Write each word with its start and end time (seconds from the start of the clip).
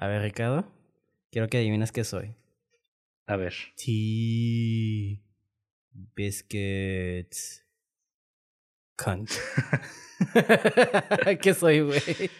A 0.00 0.06
ver, 0.06 0.22
Ricardo, 0.22 0.64
quiero 1.32 1.48
que 1.48 1.58
adivines 1.58 1.90
qué 1.90 2.04
soy. 2.04 2.36
A 3.26 3.34
ver. 3.34 3.52
Tea. 3.76 5.18
Biscuits. 6.14 7.66
Cunt. 8.96 9.28
¿Qué 11.42 11.52
soy, 11.52 11.80
güey? 11.80 12.30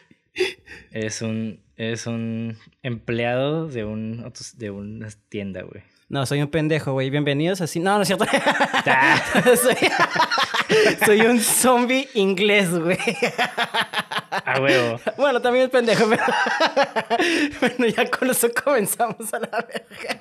Es 0.93 1.21
un, 1.21 1.61
es 1.75 2.07
un 2.07 2.57
empleado 2.85 3.67
de, 3.67 3.85
un, 3.85 4.33
de 4.55 4.71
una 4.71 5.09
tienda, 5.29 5.63
güey. 5.63 5.83
No, 6.09 6.25
soy 6.27 6.41
un 6.41 6.49
pendejo, 6.49 6.93
güey. 6.93 7.11
Bienvenidos 7.11 7.61
así. 7.61 7.81
No, 7.81 7.97
no 7.97 8.03
es 8.03 8.09
cierto. 8.09 8.25
soy, 9.45 9.77
soy, 11.05 11.21
un 11.23 11.41
zombie 11.41 12.09
inglés, 12.15 12.71
güey. 12.71 12.99
A 14.31 14.61
huevo. 14.61 15.01
Bueno, 15.17 15.41
también 15.41 15.67
es 15.67 15.71
pendejo, 15.71 16.07
pero. 16.09 16.25
bueno, 17.61 17.87
ya 17.87 18.11
con 18.11 18.31
eso 18.31 18.49
comenzamos 18.65 19.33
a 19.33 19.39
la 19.41 19.67
verga. 19.67 20.21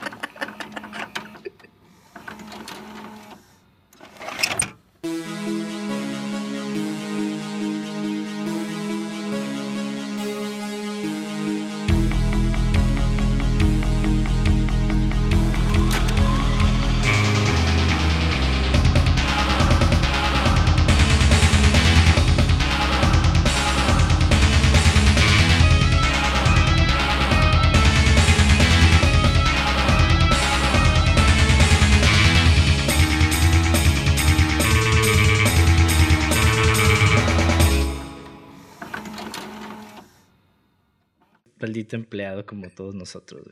Maldito 41.88 41.96
empleado 41.96 42.46
como 42.46 42.70
todos 42.70 42.94
nosotros. 42.96 43.48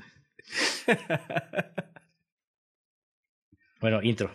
bueno, 3.80 4.04
intro. 4.04 4.30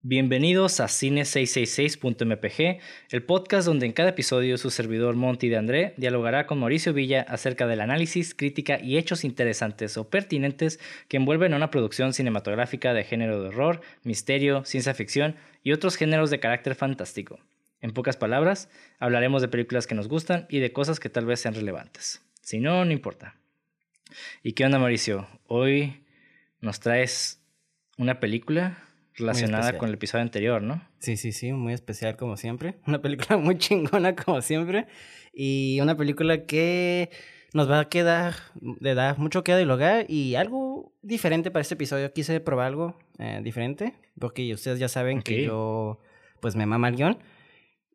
Bienvenidos 0.00 0.78
a 0.78 0.84
Cine666.mpg, 0.84 2.78
el 3.10 3.24
podcast 3.24 3.66
donde 3.66 3.86
en 3.86 3.92
cada 3.92 4.10
episodio 4.10 4.56
su 4.56 4.70
servidor 4.70 5.16
Monty 5.16 5.48
de 5.48 5.56
André 5.56 5.94
dialogará 5.96 6.46
con 6.46 6.60
Mauricio 6.60 6.92
Villa 6.92 7.22
acerca 7.22 7.66
del 7.66 7.80
análisis, 7.80 8.36
crítica 8.36 8.78
y 8.80 8.98
hechos 8.98 9.24
interesantes 9.24 9.96
o 9.96 10.08
pertinentes 10.08 10.78
que 11.08 11.16
envuelven 11.16 11.52
a 11.52 11.56
una 11.56 11.72
producción 11.72 12.14
cinematográfica 12.14 12.94
de 12.94 13.02
género 13.02 13.42
de 13.42 13.48
horror, 13.48 13.80
misterio, 14.04 14.64
ciencia 14.64 14.94
ficción 14.94 15.34
y 15.64 15.72
otros 15.72 15.96
géneros 15.96 16.30
de 16.30 16.38
carácter 16.38 16.76
fantástico. 16.76 17.40
En 17.80 17.92
pocas 17.92 18.16
palabras, 18.16 18.68
hablaremos 18.98 19.40
de 19.40 19.48
películas 19.48 19.86
que 19.86 19.94
nos 19.94 20.08
gustan 20.08 20.46
y 20.48 20.58
de 20.58 20.72
cosas 20.72 20.98
que 20.98 21.08
tal 21.08 21.26
vez 21.26 21.40
sean 21.40 21.54
relevantes. 21.54 22.22
Si 22.42 22.58
no, 22.58 22.84
no 22.84 22.92
importa. 22.92 23.36
¿Y 24.42 24.52
qué 24.52 24.64
onda, 24.64 24.78
Mauricio? 24.78 25.28
Hoy 25.46 26.02
nos 26.60 26.80
traes 26.80 27.40
una 27.96 28.20
película 28.20 28.78
relacionada 29.14 29.78
con 29.78 29.88
el 29.88 29.94
episodio 29.94 30.22
anterior, 30.22 30.62
¿no? 30.62 30.82
Sí, 30.98 31.16
sí, 31.16 31.32
sí, 31.32 31.52
muy 31.52 31.72
especial 31.72 32.16
como 32.16 32.36
siempre. 32.36 32.76
Una 32.86 33.00
película 33.00 33.36
muy 33.36 33.58
chingona 33.58 34.16
como 34.16 34.40
siempre. 34.42 34.86
Y 35.32 35.78
una 35.80 35.96
película 35.96 36.46
que 36.46 37.10
nos 37.52 37.70
va 37.70 37.80
a 37.80 37.88
quedar, 37.88 38.34
de 38.54 38.94
dar 38.94 39.18
mucho 39.18 39.44
que 39.44 39.56
dialogar 39.56 40.06
y 40.08 40.34
algo 40.34 40.92
diferente 41.02 41.50
para 41.50 41.60
este 41.60 41.74
episodio. 41.74 42.12
Quise 42.12 42.40
probar 42.40 42.66
algo 42.66 42.98
eh, 43.18 43.40
diferente, 43.42 43.94
porque 44.18 44.52
ustedes 44.52 44.78
ya 44.80 44.88
saben 44.88 45.22
que 45.22 45.44
yo, 45.44 46.00
pues 46.40 46.56
me 46.56 46.66
mama 46.66 46.88
el 46.88 46.96
guion. 46.96 47.18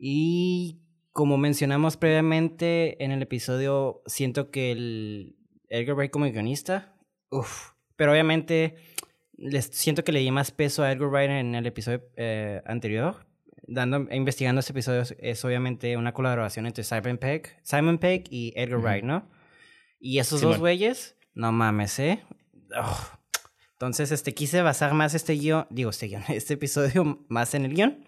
Y 0.05 0.81
como 1.13 1.37
mencionamos 1.37 1.95
previamente 1.95 3.01
en 3.01 3.13
el 3.13 3.21
episodio, 3.21 4.01
siento 4.05 4.51
que 4.51 4.73
el 4.73 5.37
Edgar 5.69 5.95
Wright 5.95 6.11
como 6.11 6.29
guionista, 6.29 6.93
uff, 7.29 7.69
pero 7.95 8.11
obviamente 8.11 8.75
les 9.37 9.67
siento 9.67 10.03
que 10.03 10.11
le 10.11 10.19
di 10.19 10.29
más 10.29 10.51
peso 10.51 10.83
a 10.83 10.91
Edgar 10.91 11.07
Wright 11.07 11.29
en 11.29 11.55
el 11.55 11.65
episodio 11.65 12.03
eh, 12.17 12.61
anterior. 12.65 13.25
Dando, 13.65 14.13
investigando 14.13 14.59
este 14.59 14.73
episodio 14.73 15.03
es 15.19 15.45
obviamente 15.45 15.95
una 15.95 16.13
colaboración 16.13 16.65
entre 16.65 16.83
Simon 16.83 17.17
Pegg, 17.17 17.57
Simon 17.63 17.97
Pegg 17.97 18.25
y 18.29 18.51
Edgar 18.57 18.79
Wright, 18.81 19.05
¿no? 19.05 19.31
Y 20.01 20.19
esos 20.19 20.41
dos 20.41 20.59
güeyes, 20.59 21.15
no 21.33 21.53
mames, 21.53 21.97
¿eh? 21.99 22.21
Entonces, 23.71 24.11
este, 24.11 24.33
quise 24.33 24.61
basar 24.63 24.95
más 24.95 25.13
este 25.13 25.31
guion, 25.35 25.65
digo, 25.69 25.91
este 25.91 26.07
guion, 26.07 26.23
este 26.27 26.55
episodio 26.55 27.23
más 27.29 27.53
en 27.53 27.63
el 27.63 27.73
guion, 27.73 28.03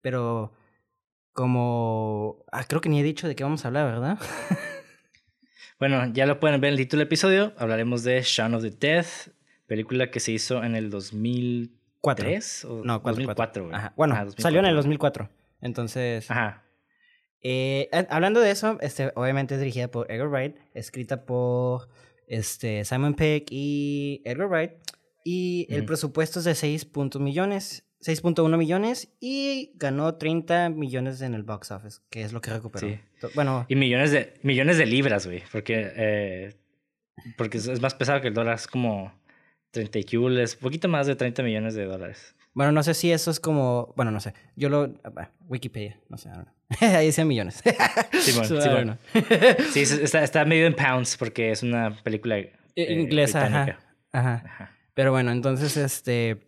pero 0.00 0.52
como... 1.38 2.44
Ah, 2.50 2.64
creo 2.64 2.80
que 2.80 2.88
ni 2.88 2.98
he 2.98 3.04
dicho 3.04 3.28
de 3.28 3.36
qué 3.36 3.44
vamos 3.44 3.64
a 3.64 3.68
hablar, 3.68 3.86
¿verdad? 3.86 4.18
bueno, 5.78 6.12
ya 6.12 6.26
lo 6.26 6.40
pueden 6.40 6.60
ver 6.60 6.70
en 6.70 6.72
el 6.72 6.78
título 6.78 6.98
del 6.98 7.06
episodio. 7.06 7.52
Hablaremos 7.58 8.02
de 8.02 8.20
Shaun 8.22 8.54
of 8.54 8.62
the 8.62 8.70
Death, 8.70 9.28
película 9.68 10.10
que 10.10 10.18
se 10.18 10.32
hizo 10.32 10.64
en 10.64 10.74
el 10.74 10.90
2003 10.90 12.64
o 12.64 12.82
no, 12.82 12.98
2004. 12.98 13.70
Ajá. 13.72 13.92
Bueno, 13.96 14.16
salió 14.36 14.58
en 14.58 14.66
el 14.66 14.74
2004. 14.74 15.30
Entonces... 15.60 16.28
Ajá. 16.28 16.64
Eh, 17.40 17.88
hablando 18.10 18.40
de 18.40 18.50
eso, 18.50 18.76
este, 18.80 19.12
obviamente 19.14 19.54
es 19.54 19.60
dirigida 19.60 19.86
por 19.92 20.10
Edgar 20.10 20.26
Wright, 20.26 20.56
escrita 20.74 21.24
por 21.24 21.88
este, 22.26 22.84
Simon 22.84 23.14
Peck 23.14 23.46
y 23.52 24.22
Edgar 24.24 24.48
Wright. 24.48 24.72
Y 25.22 25.68
el 25.70 25.84
presupuesto 25.84 26.40
es 26.40 26.46
de 26.46 26.56
6 26.56 26.88
millones 27.20 27.87
6.1 28.00 28.56
millones 28.56 29.08
y 29.20 29.72
ganó 29.74 30.14
30 30.14 30.70
millones 30.70 31.20
en 31.20 31.34
el 31.34 31.42
box 31.42 31.70
office, 31.70 32.00
que 32.10 32.22
es 32.22 32.32
lo 32.32 32.40
que 32.40 32.50
recuperó. 32.50 32.88
Sí. 32.88 32.98
Bueno. 33.34 33.66
Y 33.68 33.74
millones 33.74 34.12
de, 34.12 34.34
millones 34.42 34.78
de 34.78 34.86
libras, 34.86 35.26
güey, 35.26 35.42
porque, 35.50 35.92
eh, 35.96 36.54
porque 37.36 37.58
es 37.58 37.80
más 37.80 37.94
pesado 37.94 38.20
que 38.20 38.28
el 38.28 38.34
dólar, 38.34 38.54
es 38.54 38.66
como 38.66 39.12
30 39.72 39.98
un 40.18 40.46
poquito 40.60 40.88
más 40.88 41.06
de 41.06 41.16
30 41.16 41.42
millones 41.42 41.74
de 41.74 41.84
dólares. 41.84 42.34
Bueno, 42.54 42.72
no 42.72 42.82
sé 42.82 42.94
si 42.94 43.12
eso 43.12 43.30
es 43.30 43.40
como, 43.40 43.92
bueno, 43.96 44.10
no 44.10 44.20
sé, 44.20 44.34
yo 44.56 44.68
lo, 44.68 44.92
Wikipedia, 45.48 45.98
no 46.08 46.18
sé, 46.18 46.30
ahí 46.80 47.06
dice 47.06 47.24
millones. 47.24 47.62
sí, 48.20 48.32
bueno, 48.32 48.62
sí, 48.62 48.68
bueno. 48.68 48.98
sí 49.72 49.80
está, 49.80 50.22
está 50.22 50.44
medio 50.44 50.66
en 50.66 50.74
pounds 50.74 51.16
porque 51.16 51.50
es 51.50 51.62
una 51.62 51.96
película 52.02 52.38
eh, 52.38 52.52
inglesa, 52.76 53.44
ajá, 53.46 53.78
ajá. 54.12 54.74
Pero 54.94 55.12
bueno, 55.12 55.30
entonces, 55.30 55.76
este 55.76 56.47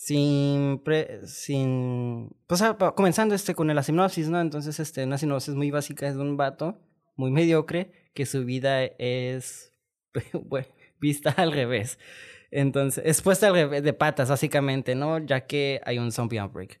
sin, 0.00 0.82
sin, 1.26 2.34
pues 2.46 2.62
ah, 2.62 2.74
comenzando 2.96 3.34
este 3.34 3.54
con 3.54 3.66
la 3.66 3.82
sinopsis, 3.82 4.30
¿no? 4.30 4.40
Entonces, 4.40 4.80
este, 4.80 5.04
una 5.04 5.18
sinopsis 5.18 5.54
muy 5.54 5.70
básica 5.70 6.08
es 6.08 6.14
de 6.14 6.22
un 6.22 6.38
vato 6.38 6.80
muy 7.16 7.30
mediocre 7.30 7.92
que 8.14 8.24
su 8.24 8.46
vida 8.46 8.82
es, 8.82 9.74
vista 11.00 11.30
al 11.36 11.52
revés. 11.52 11.98
Entonces, 12.50 13.04
es 13.04 13.20
puesta 13.20 13.48
al 13.48 13.52
revés 13.52 13.82
de 13.82 13.92
patas, 13.92 14.30
básicamente, 14.30 14.94
¿no? 14.94 15.18
Ya 15.18 15.46
que 15.46 15.82
hay 15.84 15.98
un 15.98 16.12
zombie 16.12 16.38
outbreak. 16.38 16.80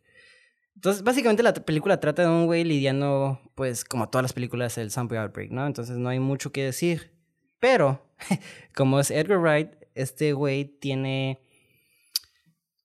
Entonces, 0.76 1.02
básicamente 1.02 1.42
la 1.42 1.52
película 1.52 2.00
trata 2.00 2.22
de 2.22 2.28
un 2.28 2.46
güey 2.46 2.64
lidiando, 2.64 3.38
pues, 3.54 3.84
como 3.84 4.08
todas 4.08 4.22
las 4.22 4.32
películas, 4.32 4.78
el 4.78 4.90
zombie 4.90 5.18
outbreak, 5.18 5.50
¿no? 5.50 5.66
Entonces 5.66 5.98
no 5.98 6.08
hay 6.08 6.20
mucho 6.20 6.52
que 6.52 6.64
decir. 6.64 7.12
Pero, 7.58 8.02
como 8.74 8.98
es 8.98 9.10
Edgar 9.10 9.40
Wright, 9.40 9.72
este 9.94 10.32
güey 10.32 10.64
tiene 10.64 11.42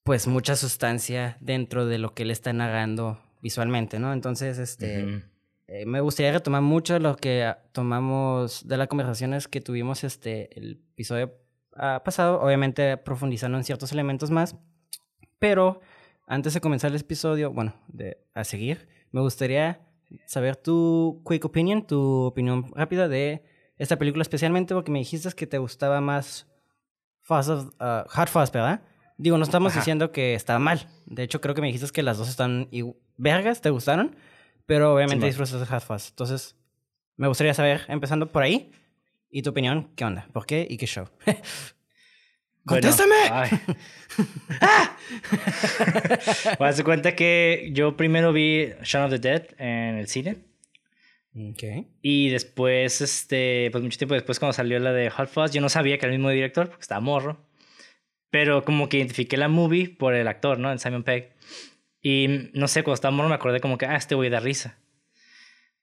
pues 0.05 0.27
mucha 0.27 0.55
sustancia 0.55 1.35
dentro 1.41 1.87
de 1.87 1.97
lo 1.97 2.13
que 2.13 2.23
él 2.23 2.31
está 2.31 2.53
narrando 2.53 3.19
visualmente, 3.41 3.97
¿no? 3.97 4.13
Entonces, 4.13 4.59
este, 4.59 5.23
eh, 5.65 5.85
me 5.87 5.99
gustaría 5.99 6.31
retomar 6.31 6.61
mucho 6.61 6.99
lo 6.99 7.17
que 7.17 7.51
tomamos 7.71 8.67
de 8.67 8.77
las 8.77 8.87
conversaciones 8.87 9.47
que 9.47 9.61
tuvimos 9.61 10.03
este, 10.03 10.55
el 10.59 10.83
episodio 10.93 11.33
ah, 11.75 12.03
pasado, 12.05 12.39
obviamente 12.39 12.97
profundizando 12.97 13.57
en 13.57 13.63
ciertos 13.63 13.91
elementos 13.93 14.29
más, 14.29 14.55
pero 15.39 15.81
antes 16.27 16.53
de 16.53 16.61
comenzar 16.61 16.91
el 16.91 17.01
episodio, 17.01 17.51
bueno, 17.51 17.73
de, 17.87 18.19
a 18.35 18.43
seguir, 18.43 18.87
me 19.11 19.21
gustaría 19.21 19.81
saber 20.27 20.55
tu 20.55 21.23
quick 21.27 21.45
opinion, 21.45 21.87
tu 21.87 22.25
opinión 22.25 22.71
rápida 22.75 23.07
de 23.07 23.43
esta 23.79 23.97
película, 23.97 24.21
especialmente 24.21 24.75
porque 24.75 24.91
me 24.91 24.99
dijiste 24.99 25.31
que 25.31 25.47
te 25.47 25.57
gustaba 25.57 25.99
más 25.99 26.47
Fast 27.21 27.49
of, 27.49 27.65
uh, 27.79 28.07
Hard 28.07 28.29
Fast, 28.29 28.53
¿verdad? 28.53 28.83
Digo, 29.17 29.37
no 29.37 29.43
estamos 29.43 29.73
diciendo 29.73 30.11
que 30.11 30.33
está 30.33 30.59
mal. 30.59 30.87
De 31.05 31.23
hecho, 31.23 31.39
creo 31.39 31.55
que 31.55 31.61
me 31.61 31.67
dijiste 31.67 31.89
que 31.91 32.03
las 32.03 32.17
dos 32.17 32.29
están 32.29 32.69
vergas, 33.17 33.61
te 33.61 33.69
gustaron. 33.69 34.15
Pero 34.65 34.93
obviamente 34.93 35.25
disfrutas 35.25 35.59
de 35.59 35.79
Fuzz. 35.79 36.09
Entonces, 36.09 36.55
me 37.17 37.27
gustaría 37.27 37.53
saber, 37.53 37.81
empezando 37.87 38.27
por 38.27 38.43
ahí, 38.43 38.71
y 39.29 39.41
tu 39.41 39.51
opinión, 39.51 39.89
¿qué 39.95 40.05
onda? 40.05 40.27
¿Por 40.33 40.45
qué 40.45 40.65
y 40.69 40.77
qué 40.77 40.85
show? 40.85 41.07
¡Contéstame! 42.65 43.15
¡Ah! 44.61 44.97
cuenta 46.83 47.15
que 47.15 47.69
yo 47.73 47.95
primero 47.95 48.33
vi 48.33 48.69
Shaun 48.83 49.05
of 49.05 49.11
the 49.11 49.19
Dead 49.19 49.45
en 49.59 49.97
el 49.97 50.07
cine. 50.07 50.37
Okay. 51.51 51.87
Y 52.01 52.29
después, 52.29 53.01
este, 53.01 53.69
pues 53.71 53.83
mucho 53.83 53.97
tiempo 53.97 54.15
después 54.15 54.39
cuando 54.39 54.53
salió 54.53 54.79
la 54.79 54.93
de 54.93 55.09
Hot 55.09 55.27
Fuzz, 55.27 55.51
yo 55.51 55.61
no 55.61 55.69
sabía 55.69 55.97
que 55.97 56.05
era 56.05 56.13
el 56.13 56.19
mismo 56.19 56.29
director, 56.29 56.69
porque 56.69 56.81
estaba 56.81 57.01
morro. 57.01 57.45
Pero 58.35 58.65
como 58.65 58.89
que 58.89 58.97
identifiqué 58.97 59.37
la 59.37 59.47
movie 59.47 59.87
por 59.87 60.13
el 60.13 60.27
actor, 60.27 60.59
¿no? 60.59 60.69
En 60.69 60.77
Simon 60.77 61.03
Pegg. 61.03 61.31
Y 62.01 62.49
no 62.51 62.67
sé, 62.67 62.83
cuando 62.83 62.95
estaba 62.95 63.15
morro 63.15 63.29
me 63.29 63.35
acordé 63.35 63.61
como 63.61 63.77
que, 63.77 63.85
ah, 63.85 63.95
este 63.95 64.13
voy 64.13 64.27
a 64.27 64.31
dar 64.31 64.43
risa. 64.43 64.77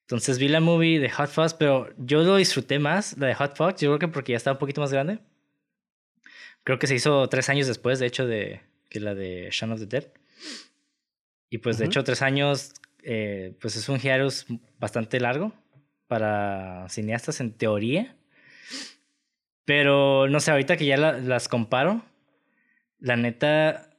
Entonces 0.02 0.38
vi 0.38 0.48
la 0.48 0.60
movie 0.60 1.00
de 1.00 1.08
Hot 1.08 1.30
Fuzz, 1.30 1.54
pero 1.54 1.88
yo 1.96 2.22
lo 2.22 2.36
disfruté 2.36 2.78
más, 2.78 3.16
la 3.16 3.28
de 3.28 3.34
Hot 3.36 3.56
Fuzz, 3.56 3.80
yo 3.80 3.88
creo 3.88 3.98
que 3.98 4.08
porque 4.08 4.32
ya 4.32 4.36
estaba 4.36 4.56
un 4.56 4.58
poquito 4.58 4.82
más 4.82 4.92
grande. 4.92 5.20
Creo 6.62 6.78
que 6.78 6.86
se 6.86 6.94
hizo 6.94 7.26
tres 7.30 7.48
años 7.48 7.68
después, 7.68 7.98
de 7.98 8.04
hecho, 8.04 8.26
de 8.26 8.60
que 8.90 9.00
la 9.00 9.14
de 9.14 9.48
Shaun 9.50 9.72
of 9.72 9.80
the 9.80 9.86
Dead. 9.86 10.08
Y 11.48 11.56
pues, 11.56 11.78
de 11.78 11.86
hecho, 11.86 12.04
tres 12.04 12.20
años, 12.20 12.74
eh, 13.02 13.56
pues 13.62 13.76
es 13.76 13.88
un 13.88 13.98
hiatus 13.98 14.44
bastante 14.78 15.20
largo 15.20 15.54
para 16.06 16.86
cineastas 16.90 17.40
en 17.40 17.52
teoría. 17.54 18.14
Pero 19.64 20.28
no 20.28 20.38
sé, 20.38 20.50
ahorita 20.50 20.76
que 20.76 20.84
ya 20.84 20.98
las 20.98 21.48
comparo, 21.48 22.04
la 23.02 23.16
neta, 23.16 23.90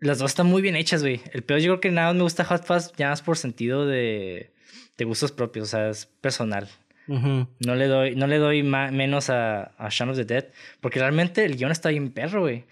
las 0.00 0.18
dos 0.18 0.32
están 0.32 0.46
muy 0.46 0.60
bien 0.60 0.76
hechas, 0.76 1.02
güey. 1.02 1.20
El 1.32 1.42
peor, 1.42 1.60
yo 1.60 1.72
creo 1.72 1.80
que 1.80 1.90
nada 1.90 2.08
más 2.08 2.16
me 2.16 2.22
gusta 2.22 2.44
Hot 2.44 2.64
Fuzz 2.64 2.92
ya 2.96 3.08
más 3.08 3.22
por 3.22 3.38
sentido 3.38 3.86
de, 3.86 4.52
de 4.98 5.04
gustos 5.04 5.32
propios, 5.32 5.68
o 5.68 5.70
sea, 5.70 5.88
es 5.88 6.06
personal. 6.06 6.68
No 7.06 7.74
le 7.74 7.86
doy, 7.88 8.14
no 8.14 8.28
le 8.28 8.38
doy 8.38 8.62
menos 8.62 9.30
a, 9.30 9.72
a 9.78 9.88
Shaun 9.88 10.10
of 10.10 10.16
the 10.16 10.24
Dead, 10.24 10.46
porque 10.80 11.00
realmente 11.00 11.44
el 11.44 11.56
guion 11.56 11.72
está 11.72 11.88
bien 11.88 12.12
perro, 12.12 12.42
güey. 12.42 12.66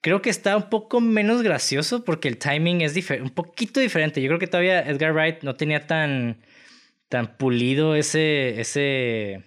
Creo 0.00 0.22
que 0.22 0.30
está 0.30 0.56
un 0.56 0.68
poco 0.70 1.00
menos 1.00 1.42
gracioso 1.42 2.04
porque 2.04 2.26
el 2.26 2.36
timing 2.36 2.80
es 2.80 2.96
un 3.20 3.30
poquito 3.30 3.78
diferente. 3.78 4.20
Yo 4.20 4.28
creo 4.28 4.40
que 4.40 4.48
todavía 4.48 4.80
Edgar 4.80 5.12
Wright 5.12 5.42
no 5.42 5.54
tenía 5.54 5.86
tan, 5.86 6.38
tan 7.08 7.36
pulido 7.36 7.94
ese, 7.94 8.60
ese, 8.60 9.44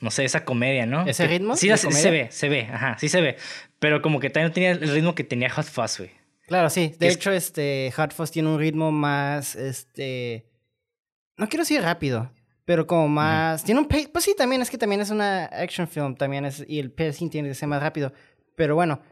no 0.00 0.10
sé, 0.10 0.24
esa 0.24 0.44
comedia, 0.44 0.86
¿no? 0.86 1.06
¿Ese 1.06 1.26
ritmo? 1.26 1.56
Sí, 1.56 1.70
se 1.76 2.10
ve, 2.10 2.28
se 2.30 2.48
ve, 2.48 2.68
ajá, 2.72 2.96
sí 2.98 3.08
se 3.08 3.20
ve. 3.20 3.36
Pero 3.84 4.00
como 4.00 4.18
que 4.18 4.30
también 4.30 4.48
no 4.48 4.54
tenía 4.54 4.70
el 4.70 4.94
ritmo 4.94 5.14
que 5.14 5.24
tenía 5.24 5.50
Hot 5.50 5.66
Fuzz, 5.66 5.98
güey. 5.98 6.10
Claro, 6.46 6.70
sí. 6.70 6.94
De 6.98 7.08
hecho, 7.08 7.30
este, 7.32 7.92
Hot 7.94 8.14
Fuzz 8.14 8.30
tiene 8.30 8.48
un 8.48 8.58
ritmo 8.58 8.90
más, 8.90 9.54
este, 9.56 10.46
no 11.36 11.50
quiero 11.50 11.64
decir 11.64 11.82
rápido, 11.82 12.32
pero 12.64 12.86
como 12.86 13.08
más, 13.08 13.62
tiene 13.62 13.82
un 13.82 13.86
pues 13.86 14.24
sí, 14.24 14.34
también 14.34 14.62
es 14.62 14.70
que 14.70 14.78
también 14.78 15.02
es 15.02 15.10
una 15.10 15.44
action 15.44 15.86
film, 15.86 16.14
también 16.14 16.46
es, 16.46 16.64
y 16.66 16.78
el 16.78 16.92
pacing 16.92 17.28
tiene 17.28 17.50
que 17.50 17.54
ser 17.54 17.68
más 17.68 17.82
rápido. 17.82 18.10
Pero 18.56 18.74
bueno, 18.74 19.02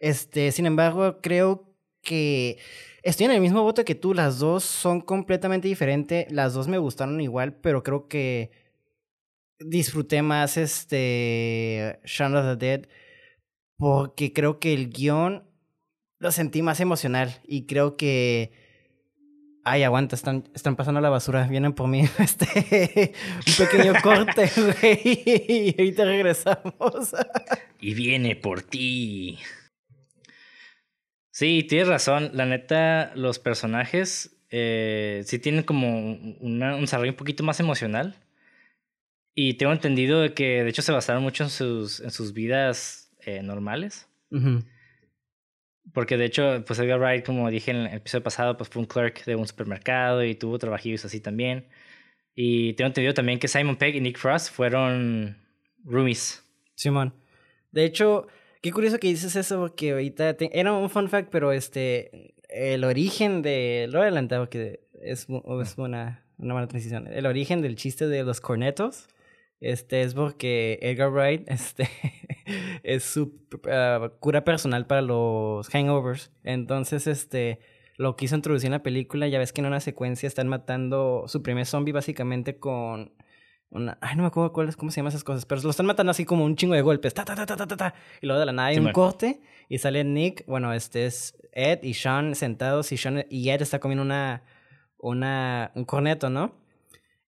este, 0.00 0.50
sin 0.50 0.64
embargo, 0.64 1.20
creo 1.20 1.70
que 2.00 2.56
estoy 3.02 3.26
en 3.26 3.32
el 3.32 3.42
mismo 3.42 3.62
voto 3.62 3.84
que 3.84 3.94
tú, 3.94 4.14
las 4.14 4.38
dos 4.38 4.64
son 4.64 5.02
completamente 5.02 5.68
diferentes, 5.68 6.32
las 6.32 6.54
dos 6.54 6.68
me 6.68 6.78
gustaron 6.78 7.20
igual, 7.20 7.52
pero 7.52 7.82
creo 7.82 8.08
que 8.08 8.50
disfruté 9.58 10.22
más 10.22 10.56
este 10.56 12.00
Shaun 12.06 12.34
of 12.34 12.58
the 12.58 12.66
Dead 12.66 12.88
porque 13.78 14.32
creo 14.32 14.58
que 14.58 14.74
el 14.74 14.90
guion 14.90 15.44
lo 16.18 16.32
sentí 16.32 16.60
más 16.62 16.80
emocional 16.80 17.40
y 17.46 17.66
creo 17.66 17.96
que 17.96 18.52
ay 19.64 19.84
aguanta 19.84 20.16
están 20.16 20.48
están 20.54 20.76
pasando 20.76 21.00
la 21.00 21.10
basura 21.10 21.46
vienen 21.46 21.72
por 21.72 21.88
mí 21.88 22.02
este 22.18 23.14
un 23.46 23.66
pequeño 23.66 23.92
corte 24.02 24.50
güey 24.56 25.22
y 25.26 25.74
ahorita 25.78 26.04
regresamos. 26.04 27.14
Y 27.80 27.94
viene 27.94 28.34
por 28.34 28.62
ti. 28.62 29.38
Sí 31.30 31.64
tienes 31.68 31.86
razón 31.86 32.32
la 32.32 32.44
neta 32.44 33.12
los 33.14 33.38
personajes 33.38 34.36
eh, 34.50 35.22
sí 35.26 35.38
tienen 35.38 35.62
como 35.62 35.88
un 35.96 36.80
desarrollo 36.80 37.12
un 37.12 37.16
poquito 37.16 37.44
más 37.44 37.60
emocional. 37.60 38.16
Y 39.34 39.54
tengo 39.54 39.72
entendido 39.72 40.20
de 40.20 40.34
que 40.34 40.64
de 40.64 40.70
hecho 40.70 40.82
se 40.82 40.90
basaron 40.90 41.22
mucho 41.22 41.44
en 41.44 41.50
sus, 41.50 42.00
en 42.00 42.10
sus 42.10 42.32
vidas 42.32 42.97
eh, 43.20 43.42
normales. 43.42 44.08
Porque 45.92 46.16
de 46.16 46.26
hecho, 46.26 46.64
pues 46.66 46.78
Edgar 46.78 47.00
Wright, 47.00 47.24
como 47.24 47.50
dije 47.50 47.70
en 47.70 47.78
el 47.78 47.94
episodio 47.94 48.22
pasado, 48.22 48.56
pues 48.56 48.68
fue 48.68 48.80
un 48.80 48.86
clerk 48.86 49.24
de 49.24 49.36
un 49.36 49.46
supermercado 49.46 50.24
y 50.24 50.34
tuvo 50.34 50.58
trabajillos 50.58 51.04
así 51.04 51.20
también. 51.20 51.68
Y 52.34 52.74
tengo 52.74 52.88
entendido 52.88 53.14
también 53.14 53.38
que 53.38 53.48
Simon 53.48 53.76
Pegg 53.76 53.96
y 53.96 54.00
Nick 54.00 54.18
Frost 54.18 54.52
fueron 54.52 55.38
roomies. 55.84 56.44
Simón. 56.74 57.14
De 57.72 57.84
hecho, 57.84 58.28
qué 58.62 58.70
curioso 58.70 58.98
que 58.98 59.08
dices 59.08 59.34
eso 59.34 59.58
porque 59.58 59.92
ahorita 59.92 60.36
era 60.52 60.72
un 60.72 60.90
fun 60.90 61.08
fact, 61.08 61.30
pero 61.30 61.52
este 61.52 62.34
el 62.48 62.84
origen 62.84 63.42
de 63.42 63.88
lo 63.90 64.00
adelantado 64.00 64.48
que 64.48 64.80
es, 65.02 65.26
es 65.62 65.78
una, 65.78 66.24
una 66.38 66.54
mala 66.54 66.68
transición. 66.68 67.08
El 67.08 67.26
origen 67.26 67.60
del 67.60 67.76
chiste 67.76 68.06
de 68.06 68.22
los 68.24 68.40
cornetos 68.40 69.08
este 69.60 70.02
es 70.02 70.14
porque 70.14 70.78
Edgar 70.82 71.10
Wright 71.10 71.44
este, 71.50 71.88
es 72.82 73.04
su 73.04 73.46
ah, 73.70 74.10
cura 74.20 74.44
personal 74.44 74.86
para 74.86 75.02
los 75.02 75.72
hangovers. 75.74 76.32
Entonces, 76.44 77.06
este 77.06 77.60
lo 77.96 78.16
quiso 78.16 78.36
introducir 78.36 78.68
en 78.68 78.72
la 78.72 78.82
película. 78.82 79.26
Ya 79.28 79.38
ves 79.38 79.52
que 79.52 79.60
en 79.60 79.66
una 79.66 79.80
secuencia 79.80 80.26
están 80.26 80.48
matando 80.48 81.24
su 81.26 81.42
primer 81.42 81.66
zombie 81.66 81.92
básicamente 81.92 82.58
con 82.58 83.12
una. 83.70 83.98
Ay, 84.00 84.16
no 84.16 84.22
me 84.22 84.28
acuerdo 84.28 84.52
cuál 84.52 84.68
es, 84.68 84.76
cómo 84.76 84.90
se 84.90 84.96
llaman 84.96 85.10
esas 85.10 85.24
cosas, 85.24 85.44
pero 85.44 85.60
lo 85.62 85.70
están 85.70 85.86
matando 85.86 86.10
así 86.10 86.24
como 86.24 86.44
un 86.44 86.56
chingo 86.56 86.74
de 86.74 86.82
golpes. 86.82 87.12
Ta, 87.12 87.24
ta, 87.24 87.34
ta, 87.34 87.44
ta, 87.44 87.56
ta, 87.56 87.76
ta, 87.76 87.94
y 88.22 88.26
luego 88.26 88.40
de 88.40 88.46
la 88.46 88.52
nada 88.52 88.68
hay 88.68 88.78
un 88.78 88.92
corte 88.92 89.40
y 89.68 89.78
sale 89.78 90.04
Nick. 90.04 90.46
Bueno, 90.46 90.72
este 90.72 91.06
es 91.06 91.36
Ed 91.52 91.82
y 91.82 91.94
Sean 91.94 92.34
sentados 92.34 92.92
y, 92.92 92.96
Sean, 92.96 93.24
y 93.28 93.50
Ed 93.50 93.62
está 93.62 93.80
comiendo 93.80 94.04
una, 94.04 94.44
una, 94.98 95.72
un 95.74 95.84
corneto, 95.84 96.30
¿no? 96.30 96.54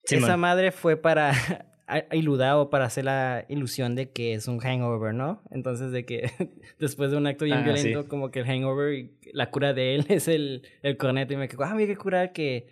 Esa 0.04 0.36
madre 0.36 0.72
fue 0.72 0.96
para 0.96 1.32
iludado 2.12 2.70
para 2.70 2.84
hacer 2.84 3.04
la 3.04 3.44
ilusión 3.48 3.94
de 3.94 4.10
que 4.10 4.34
es 4.34 4.48
un 4.48 4.58
hangover, 4.58 5.14
¿no? 5.14 5.42
Entonces, 5.50 5.92
de 5.92 6.04
que 6.04 6.30
después 6.78 7.10
de 7.10 7.16
un 7.16 7.26
acto 7.26 7.44
bien 7.44 7.64
violento, 7.64 8.08
como 8.08 8.30
que 8.30 8.40
el 8.40 8.46
hangover 8.46 8.94
y 8.94 9.18
la 9.32 9.50
cura 9.50 9.72
de 9.72 9.94
él 9.94 10.06
es 10.08 10.28
el, 10.28 10.62
el 10.82 10.96
corneto. 10.96 11.34
Y 11.34 11.36
me 11.36 11.48
quedo, 11.48 11.64
ah, 11.64 11.74
mira 11.74 11.88
qué 11.88 11.96
cura 11.96 12.32
que, 12.32 12.68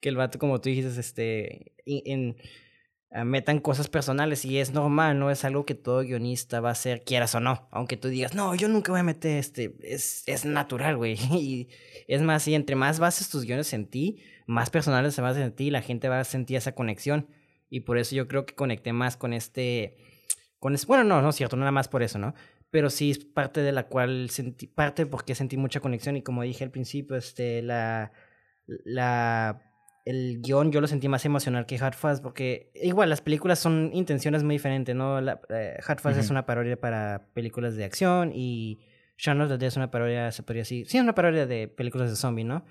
que 0.00 0.08
el 0.08 0.16
vato, 0.16 0.38
como 0.38 0.60
tú 0.60 0.68
dijiste, 0.68 1.00
este, 1.00 1.72
en, 1.86 2.36
ah, 3.10 3.24
metan 3.24 3.60
cosas 3.60 3.88
personales 3.88 4.44
y 4.44 4.58
es 4.58 4.72
normal, 4.72 5.18
¿no? 5.18 5.30
Es 5.30 5.44
algo 5.44 5.64
que 5.64 5.74
todo 5.74 6.00
guionista 6.00 6.60
va 6.60 6.70
a 6.70 6.72
hacer, 6.72 7.04
quieras 7.04 7.34
o 7.34 7.40
no. 7.40 7.68
Aunque 7.70 7.96
tú 7.96 8.08
digas, 8.08 8.34
no, 8.34 8.54
yo 8.54 8.68
nunca 8.68 8.92
voy 8.92 9.00
a 9.00 9.04
meter 9.04 9.38
este, 9.38 9.76
es, 9.82 10.24
es 10.26 10.44
natural, 10.44 10.96
güey. 10.96 11.16
Y 11.32 11.68
es 12.08 12.22
más, 12.22 12.46
y 12.48 12.54
entre 12.54 12.76
más 12.76 12.98
bases 12.98 13.28
tus 13.28 13.44
guiones 13.44 13.72
en 13.72 13.86
ti, 13.86 14.18
más 14.46 14.70
personales 14.70 15.14
se 15.14 15.22
van 15.22 15.32
a 15.32 15.34
sentir 15.34 15.68
y 15.68 15.70
la 15.70 15.82
gente 15.82 16.08
va 16.08 16.20
a 16.20 16.24
sentir 16.24 16.56
esa 16.56 16.72
conexión. 16.72 17.28
Y 17.68 17.80
por 17.80 17.98
eso 17.98 18.14
yo 18.14 18.28
creo 18.28 18.46
que 18.46 18.54
conecté 18.54 18.92
más 18.92 19.16
con 19.16 19.32
este, 19.32 19.96
con 20.58 20.74
bueno, 20.86 21.04
no, 21.04 21.22
no 21.22 21.30
es 21.30 21.36
cierto, 21.36 21.56
nada 21.56 21.72
más 21.72 21.88
por 21.88 22.02
eso, 22.02 22.18
¿no? 22.18 22.34
Pero 22.70 22.90
sí 22.90 23.10
es 23.10 23.18
parte 23.24 23.62
de 23.62 23.72
la 23.72 23.88
cual 23.88 24.30
sentí, 24.30 24.66
parte 24.66 25.06
porque 25.06 25.34
sentí 25.34 25.56
mucha 25.56 25.80
conexión 25.80 26.16
y 26.16 26.22
como 26.22 26.42
dije 26.42 26.64
al 26.64 26.70
principio, 26.70 27.16
este, 27.16 27.62
la, 27.62 28.12
la, 28.66 29.62
el 30.04 30.40
guion 30.42 30.72
yo 30.72 30.80
lo 30.80 30.86
sentí 30.86 31.08
más 31.08 31.24
emocional 31.24 31.66
que 31.66 31.78
Hot 31.78 31.94
Fuzz 31.94 32.20
porque 32.20 32.70
igual 32.74 33.10
las 33.10 33.20
películas 33.20 33.58
son 33.58 33.90
intenciones 33.92 34.42
muy 34.42 34.56
diferentes, 34.56 34.94
¿no? 34.94 35.20
La, 35.20 35.40
eh, 35.50 35.78
Hot 35.86 36.00
Fuzz 36.00 36.16
es 36.16 36.30
una 36.30 36.46
parodia 36.46 36.80
para 36.80 37.28
películas 37.34 37.76
de 37.76 37.84
acción 37.84 38.32
y 38.34 38.78
Shaun 39.18 39.40
of 39.40 39.48
the 39.48 39.58
Dead 39.58 39.68
es 39.68 39.76
una 39.76 39.90
parodia, 39.90 40.30
se 40.32 40.42
podría 40.42 40.62
decir, 40.62 40.86
sí, 40.88 40.98
es 40.98 41.02
una 41.02 41.14
parodia 41.14 41.46
de 41.46 41.68
películas 41.68 42.10
de 42.10 42.16
zombie, 42.16 42.44
¿no? 42.44 42.64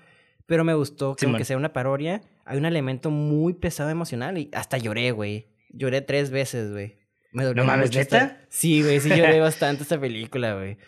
Pero 0.46 0.64
me 0.64 0.74
gustó 0.74 1.16
que 1.16 1.26
aunque 1.26 1.44
sea 1.44 1.56
una 1.56 1.72
parodia, 1.72 2.22
hay 2.46 2.58
un 2.58 2.64
elemento 2.64 3.10
muy 3.10 3.54
pesado 3.54 3.90
emocional 3.90 4.38
y 4.38 4.50
hasta 4.54 4.78
lloré, 4.78 5.10
güey. 5.10 5.48
Lloré 5.70 6.00
tres 6.00 6.30
veces, 6.30 6.70
güey. 6.70 6.96
Me 7.32 7.44
dolió. 7.44 7.64
¿No 7.64 7.66
mames, 7.66 7.94
neta? 7.94 8.40
Sí, 8.48 8.82
güey, 8.82 9.00
sí 9.00 9.08
lloré 9.08 9.40
bastante 9.40 9.82
esta 9.82 10.00
película, 10.00 10.54
güey. 10.54 10.78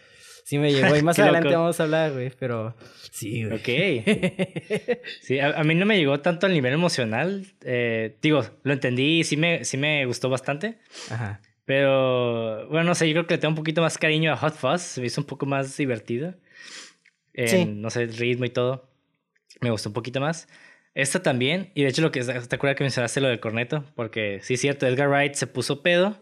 Sí 0.44 0.56
me 0.56 0.72
llegó. 0.72 0.96
Y 0.96 1.02
más 1.02 1.18
adelante 1.18 1.54
vamos 1.54 1.78
a 1.80 1.82
hablar, 1.82 2.12
güey, 2.12 2.30
pero 2.38 2.76
sí, 3.10 3.44
güey. 3.44 3.58
Ok. 3.58 3.68
sí, 5.20 5.40
a, 5.40 5.62
mí 5.64 5.74
no 5.74 5.84
me 5.84 5.98
llegó 5.98 6.20
tanto 6.20 6.46
al 6.46 6.52
nivel 6.52 6.72
emocional. 6.72 7.44
Eh, 7.62 8.16
digo, 8.22 8.44
lo 8.62 8.72
entendí 8.72 9.18
y 9.18 9.24
sí 9.24 9.36
me, 9.36 9.64
sí 9.64 9.76
me 9.76 10.06
gustó 10.06 10.30
bastante. 10.30 10.78
Ajá. 11.10 11.42
Pero, 11.64 12.68
bueno, 12.68 12.84
no 12.84 12.94
sé, 12.94 13.08
yo 13.08 13.14
creo 13.14 13.26
que 13.26 13.34
le 13.34 13.38
tengo 13.38 13.50
un 13.50 13.56
poquito 13.56 13.82
más 13.82 13.98
cariño 13.98 14.32
a 14.32 14.36
Hot 14.36 14.54
Fuzz. 14.54 14.82
Se 14.82 15.00
me 15.00 15.08
hizo 15.08 15.20
un 15.20 15.26
poco 15.26 15.44
más 15.44 15.76
divertido. 15.76 16.36
sí. 17.34 17.64
No 17.66 17.90
sé, 17.90 18.04
el 18.04 18.16
ritmo 18.16 18.44
y 18.44 18.50
todo 18.50 18.88
me 19.60 19.70
gustó 19.70 19.88
un 19.88 19.94
poquito 19.94 20.20
más. 20.20 20.48
Esta 20.98 21.22
también, 21.22 21.70
y 21.74 21.84
de 21.84 21.90
hecho 21.90 22.02
lo 22.02 22.10
que 22.10 22.24
te 22.24 22.56
acuerdas 22.56 22.76
que 22.76 22.82
mencionaste 22.82 23.20
lo 23.20 23.28
del 23.28 23.38
corneto, 23.38 23.84
porque 23.94 24.40
sí 24.42 24.54
es 24.54 24.60
cierto, 24.60 24.84
Edgar 24.84 25.08
Wright 25.08 25.34
se 25.34 25.46
puso 25.46 25.80
pedo 25.80 26.18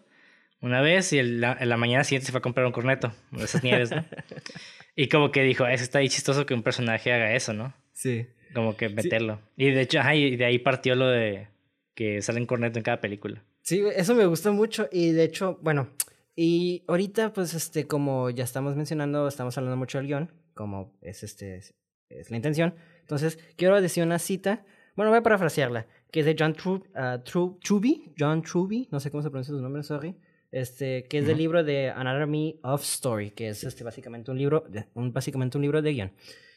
una 0.60 0.82
vez 0.82 1.14
y 1.14 1.18
en 1.18 1.40
la, 1.40 1.76
mañana 1.78 2.04
siguiente 2.04 2.26
se 2.26 2.32
fue 2.32 2.40
a 2.40 2.42
comprar 2.42 2.66
un 2.66 2.72
corneto, 2.72 3.10
esas 3.38 3.64
nieves, 3.64 3.90
¿no? 3.90 4.04
y 4.94 5.08
como 5.08 5.32
que 5.32 5.44
dijo, 5.44 5.66
eso 5.66 5.82
está 5.82 6.00
ahí 6.00 6.10
chistoso 6.10 6.44
que 6.44 6.52
un 6.52 6.62
personaje 6.62 7.10
haga 7.10 7.34
eso, 7.34 7.54
¿no? 7.54 7.72
Sí. 7.94 8.26
Como 8.52 8.76
que 8.76 8.90
meterlo. 8.90 9.40
Y 9.56 9.70
de 9.70 9.80
hecho, 9.80 10.00
ajá, 10.00 10.14
y 10.14 10.36
de 10.36 10.44
ahí 10.44 10.58
partió 10.58 10.94
lo 10.94 11.08
de 11.08 11.48
que 11.94 12.20
sale 12.20 12.38
un 12.38 12.46
corneto 12.46 12.78
en 12.78 12.82
cada 12.82 13.00
película. 13.00 13.42
Sí, 13.62 13.82
eso 13.96 14.14
me 14.14 14.26
gustó 14.26 14.52
mucho 14.52 14.90
y 14.92 15.12
de 15.12 15.24
hecho, 15.24 15.58
bueno, 15.62 15.88
y 16.34 16.84
ahorita 16.86 17.32
pues 17.32 17.54
este, 17.54 17.86
como 17.86 18.28
ya 18.28 18.44
estamos 18.44 18.76
mencionando, 18.76 19.26
estamos 19.26 19.56
hablando 19.56 19.78
mucho 19.78 19.96
del 19.96 20.06
guion, 20.06 20.32
como 20.52 20.92
es 21.00 21.22
este, 21.22 21.62
es 22.08 22.30
la 22.30 22.36
intención. 22.36 22.74
Entonces, 23.00 23.38
quiero 23.56 23.80
decir 23.80 24.02
una 24.02 24.18
cita 24.18 24.64
Bueno, 24.96 25.10
voy 25.10 25.18
a 25.18 25.22
parafrasearla, 25.22 25.86
que 26.10 26.20
es 26.20 26.26
de 26.26 26.36
John 26.38 26.56
uh, 26.64 27.18
Truby, 27.60 28.14
John 28.18 28.42
Truby, 28.42 28.88
no 28.90 28.98
sé 28.98 29.10
cómo 29.10 29.22
se 29.22 29.30
pronuncia 29.30 29.54
su 29.54 29.60
nombre, 29.60 29.82
sorry. 29.82 30.16
Este, 30.52 31.04
que 31.04 31.18
es 31.18 31.26
del 31.26 31.36
libro 31.36 31.64
de 31.64 31.90
Anatomy 31.90 32.60
of 32.62 32.82
Story, 32.82 33.32
que 33.32 33.48
es 33.48 33.62
este, 33.64 33.84
básicamente 33.84 34.30
un 34.30 34.38
libro, 34.38 34.64
un, 34.94 35.12
básicamente 35.12 35.58
un 35.58 35.62
libro 35.62 35.82
de 35.82 35.92
guion. 35.92 36.12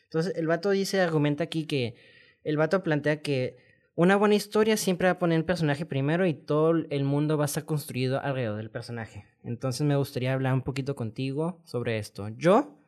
Entonces, 0.05 0.33
el 0.37 0.47
vato 0.47 0.69
dice, 0.69 1.01
argumenta 1.01 1.43
aquí 1.43 1.65
que 1.65 1.95
el 2.43 2.55
vato 2.55 2.81
plantea 2.81 3.21
que 3.21 3.57
una 3.95 4.15
buena 4.15 4.35
historia 4.35 4.77
siempre 4.77 5.07
va 5.07 5.13
a 5.13 5.19
poner 5.19 5.37
el 5.37 5.43
personaje 5.43 5.85
primero 5.85 6.25
y 6.25 6.33
todo 6.33 6.73
el 6.89 7.03
mundo 7.03 7.37
va 7.37 7.43
a 7.43 7.47
estar 7.47 7.65
construido 7.65 8.21
alrededor 8.21 8.55
del 8.55 8.71
personaje. 8.71 9.25
Entonces 9.43 9.85
me 9.85 9.97
gustaría 9.97 10.33
hablar 10.33 10.53
un 10.53 10.61
poquito 10.61 10.95
contigo 10.95 11.61
sobre 11.65 11.97
esto. 11.97 12.29
Yo 12.29 12.79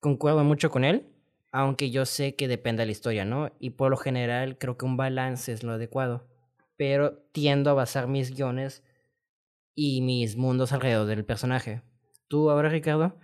concuerdo 0.00 0.44
mucho 0.44 0.70
con 0.70 0.84
él, 0.84 1.06
aunque 1.52 1.90
yo 1.90 2.04
sé 2.06 2.34
que 2.34 2.48
depende 2.48 2.82
de 2.82 2.86
la 2.86 2.92
historia, 2.92 3.24
¿no? 3.24 3.52
Y 3.58 3.70
por 3.70 3.90
lo 3.90 3.96
general 3.96 4.58
creo 4.58 4.76
que 4.76 4.84
un 4.84 4.96
balance 4.96 5.52
es 5.52 5.62
lo 5.62 5.72
adecuado. 5.72 6.26
Pero 6.76 7.18
tiendo 7.32 7.70
a 7.70 7.74
basar 7.74 8.06
mis 8.06 8.34
guiones 8.34 8.82
y 9.74 10.00
mis 10.02 10.36
mundos 10.36 10.72
alrededor 10.72 11.06
del 11.06 11.24
personaje. 11.24 11.82
¿Tú 12.28 12.50
ahora, 12.50 12.68
Ricardo? 12.68 13.18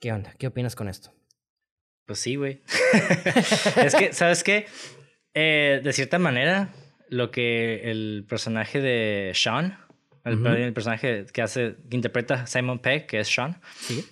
¿Qué 0.00 0.12
onda? 0.12 0.34
¿Qué 0.38 0.46
opinas 0.46 0.76
con 0.76 0.88
esto? 0.88 1.12
Pues 2.04 2.18
sí, 2.18 2.36
güey. 2.36 2.62
es 3.84 3.94
que, 3.94 4.12
¿sabes 4.12 4.44
qué? 4.44 4.66
Eh, 5.34 5.80
de 5.82 5.92
cierta 5.92 6.18
manera, 6.18 6.70
lo 7.08 7.30
que 7.30 7.90
el 7.90 8.24
personaje 8.28 8.80
de 8.80 9.32
Sean, 9.34 9.78
el, 10.24 10.72
personaje 10.72 11.26
que 11.32 11.42
hace, 11.42 11.76
que 11.88 11.96
interpreta 11.96 12.46
Simon 12.46 12.80
Pegg, 12.80 13.06
que 13.06 13.20
es 13.20 13.28
Sean, 13.28 13.60
¿Sí? 13.76 14.04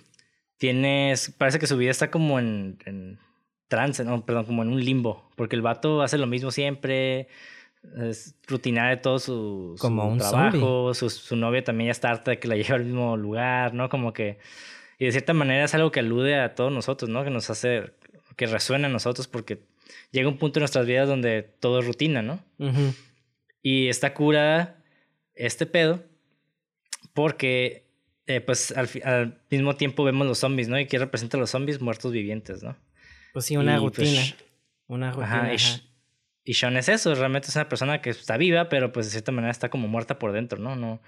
tienes, 0.57 1.31
parece 1.37 1.59
que 1.59 1.67
su 1.67 1.77
vida 1.77 1.91
está 1.91 2.09
como 2.09 2.39
en, 2.39 2.77
en 2.85 3.19
trance, 3.67 4.03
no, 4.03 4.25
perdón, 4.25 4.45
como 4.45 4.63
en 4.63 4.69
un 4.69 4.83
limbo, 4.83 5.29
porque 5.35 5.55
el 5.55 5.61
vato 5.61 6.01
hace 6.01 6.17
lo 6.17 6.27
mismo 6.27 6.51
siempre, 6.51 7.27
es 7.97 8.35
rutinario 8.47 8.95
de 8.95 9.01
todo 9.01 9.19
su, 9.19 9.75
como 9.79 10.07
un 10.07 10.17
trabajo, 10.17 10.93
su, 10.93 11.09
su, 11.09 11.35
novia 11.35 11.63
también 11.63 11.87
ya 11.87 11.91
está 11.91 12.09
harta 12.09 12.31
de 12.31 12.39
que 12.39 12.47
la 12.47 12.55
lleva 12.57 12.75
al 12.75 12.85
mismo 12.85 13.17
lugar, 13.17 13.73
¿no? 13.73 13.89
Como 13.89 14.13
que, 14.13 14.39
y 14.99 15.05
de 15.05 15.11
cierta 15.11 15.33
manera 15.33 15.65
es 15.65 15.73
algo 15.73 15.91
que 15.91 15.99
alude 15.99 16.39
a 16.39 16.55
todos 16.55 16.71
nosotros, 16.71 17.09
¿no? 17.09 17.23
Que 17.23 17.29
nos 17.29 17.49
hace, 17.49 17.93
que 18.35 18.47
resuena 18.47 18.87
a 18.87 18.91
nosotros 18.91 19.27
porque 19.27 19.63
llega 20.11 20.27
un 20.27 20.37
punto 20.37 20.59
en 20.59 20.61
nuestras 20.61 20.85
vidas 20.85 21.07
donde 21.07 21.43
todo 21.43 21.79
es 21.79 21.85
rutina, 21.85 22.21
¿no? 22.21 22.39
Y 23.61 23.87
está 23.87 24.13
cura 24.13 24.77
este 25.33 25.65
pedo 25.65 26.03
porque 27.13 27.85
eh, 28.27 28.41
pues 28.41 28.71
al, 28.75 28.89
al, 29.03 29.41
mismo 29.49 29.75
tiempo 29.75 30.03
vemos 30.03 30.27
los 30.27 30.39
zombies, 30.39 30.67
¿no? 30.67 30.79
Y 30.79 30.87
que 30.87 30.97
representa 30.97 31.37
a 31.37 31.39
los 31.39 31.49
zombies 31.49 31.81
muertos 31.81 32.11
vivientes, 32.11 32.63
¿no? 32.63 32.75
Pues 33.35 33.47
sí, 33.47 33.57
una 33.57 33.81
pues, 33.81 33.97
rutina. 33.97 34.21
una 34.87 35.11
rutina. 35.11 35.51
Y, 36.45 36.53
Sean 36.53 36.77
es 36.77 36.87
eso, 36.87 37.13
realmente 37.15 37.49
es 37.49 37.55
una 37.57 37.67
persona 37.67 38.01
que 38.01 38.11
está 38.11 38.37
viva, 38.37 38.69
pero 38.69 38.93
pues 38.93 39.07
de 39.07 39.11
cierta 39.11 39.33
manera 39.33 39.51
está 39.51 39.67
como 39.67 39.89
muerta 39.89 40.17
por 40.17 40.31
dentro, 40.31 40.57
¿no? 40.57 40.77
No, 40.77 41.01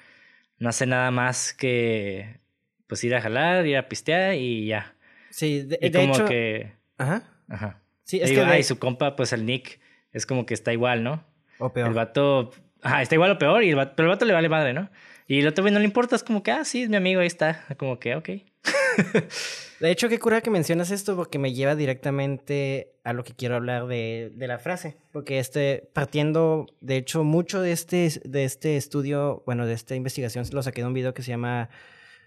no 0.57 0.67
hace 0.67 0.85
nada 0.87 1.09
más 1.09 1.53
que 1.53 2.41
pues 2.85 3.01
ir 3.05 3.15
a 3.15 3.21
jalar, 3.21 3.65
ir 3.65 3.77
a 3.77 3.87
pistear 3.87 4.35
y 4.35 4.67
ya. 4.67 4.93
Sí, 5.29 5.61
de, 5.61 5.79
y 5.81 5.89
como 5.89 6.25
que... 6.25 6.73
Ajá. 6.97 7.23
Ajá. 7.47 7.79
Sí, 8.03 8.19
es 8.21 8.29
que... 8.29 8.63
su 8.63 8.77
compa, 8.77 9.15
pues 9.15 9.31
el 9.31 9.45
Nick, 9.45 9.79
es 10.11 10.25
como 10.25 10.45
que 10.45 10.53
está 10.53 10.73
igual, 10.73 11.05
¿no? 11.05 11.23
O 11.59 11.71
peor. 11.71 11.87
El 11.87 11.93
vato... 11.93 12.51
Ajá, 12.81 13.03
está 13.03 13.15
igual 13.15 13.31
o 13.31 13.37
peor, 13.37 13.63
y 13.63 13.69
el 13.69 13.77
vato... 13.77 13.93
pero 13.95 14.09
el 14.09 14.15
vato 14.15 14.25
le 14.25 14.33
vale 14.33 14.49
madre, 14.49 14.73
¿no? 14.73 14.89
Y 15.27 15.39
el 15.39 15.47
otro 15.47 15.63
güey 15.63 15.73
no 15.73 15.79
le 15.79 15.85
importa, 15.85 16.17
es 16.17 16.25
como 16.25 16.43
que, 16.43 16.51
ah, 16.51 16.65
sí, 16.65 16.83
es 16.83 16.89
mi 16.89 16.97
amigo, 16.97 17.21
ahí 17.21 17.27
está. 17.27 17.63
Como 17.77 17.99
que, 17.99 18.15
ok. 18.15 18.29
de 19.79 19.91
hecho, 19.91 20.09
qué 20.09 20.19
cura 20.19 20.41
que 20.41 20.49
mencionas 20.49 20.91
esto 20.91 21.15
porque 21.15 21.39
me 21.39 21.53
lleva 21.53 21.75
directamente 21.75 22.93
a 23.03 23.13
lo 23.13 23.23
que 23.23 23.33
quiero 23.33 23.55
hablar 23.55 23.87
de, 23.87 24.31
la 24.37 24.59
frase. 24.59 24.97
Porque 25.11 25.39
este, 25.39 25.89
partiendo, 25.93 26.67
de 26.81 26.97
hecho, 26.97 27.23
mucho 27.23 27.61
de 27.61 27.71
este, 27.71 28.09
de 28.25 28.43
este 28.43 28.77
estudio, 28.77 29.43
bueno, 29.45 29.65
de 29.65 29.73
esta 29.73 29.95
investigación, 29.95 30.45
lo 30.51 30.63
saqué 30.63 30.81
de 30.81 30.87
un 30.87 30.93
video 30.93 31.13
que 31.13 31.23
se 31.23 31.29
llama 31.29 31.69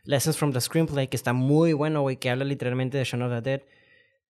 Lessons 0.05 0.37
from 0.37 0.53
the 0.53 0.61
Screenplay, 0.61 1.09
que 1.09 1.17
está 1.17 1.33
muy 1.33 1.73
bueno, 1.73 2.03
güey, 2.03 2.17
que 2.17 2.31
habla 2.31 2.45
literalmente 2.45 2.99
de 2.99 3.05
Shaun 3.05 3.23
of 3.23 3.33
the 3.33 3.51
Dead. 3.51 3.63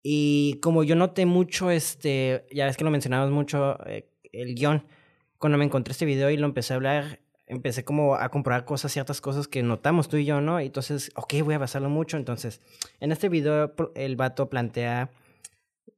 Y 0.03 0.59
como 0.61 0.83
yo 0.83 0.95
noté 0.95 1.25
mucho, 1.25 1.69
este, 1.71 2.45
ya 2.51 2.65
ves 2.65 2.77
que 2.77 2.83
lo 2.83 2.91
mencionabas 2.91 3.29
mucho, 3.29 3.77
eh, 3.87 4.09
el 4.31 4.55
guion, 4.55 4.85
cuando 5.37 5.57
me 5.57 5.65
encontré 5.65 5.91
este 5.91 6.05
video 6.05 6.29
y 6.29 6.37
lo 6.37 6.45
empecé 6.45 6.73
a 6.73 6.77
hablar, 6.77 7.19
empecé 7.47 7.83
como 7.83 8.15
a 8.15 8.29
comprobar 8.29 8.65
cosas, 8.65 8.91
ciertas 8.91 9.21
cosas 9.21 9.47
que 9.47 9.63
notamos 9.63 10.09
tú 10.09 10.17
y 10.17 10.25
yo, 10.25 10.41
¿no? 10.41 10.61
Y 10.61 10.67
entonces, 10.67 11.11
ok, 11.15 11.35
voy 11.43 11.55
a 11.55 11.59
basarlo 11.59 11.89
mucho. 11.89 12.17
Entonces, 12.17 12.61
en 12.99 13.11
este 13.11 13.29
video 13.29 13.73
el 13.95 14.15
vato 14.17 14.49
plantea, 14.49 15.09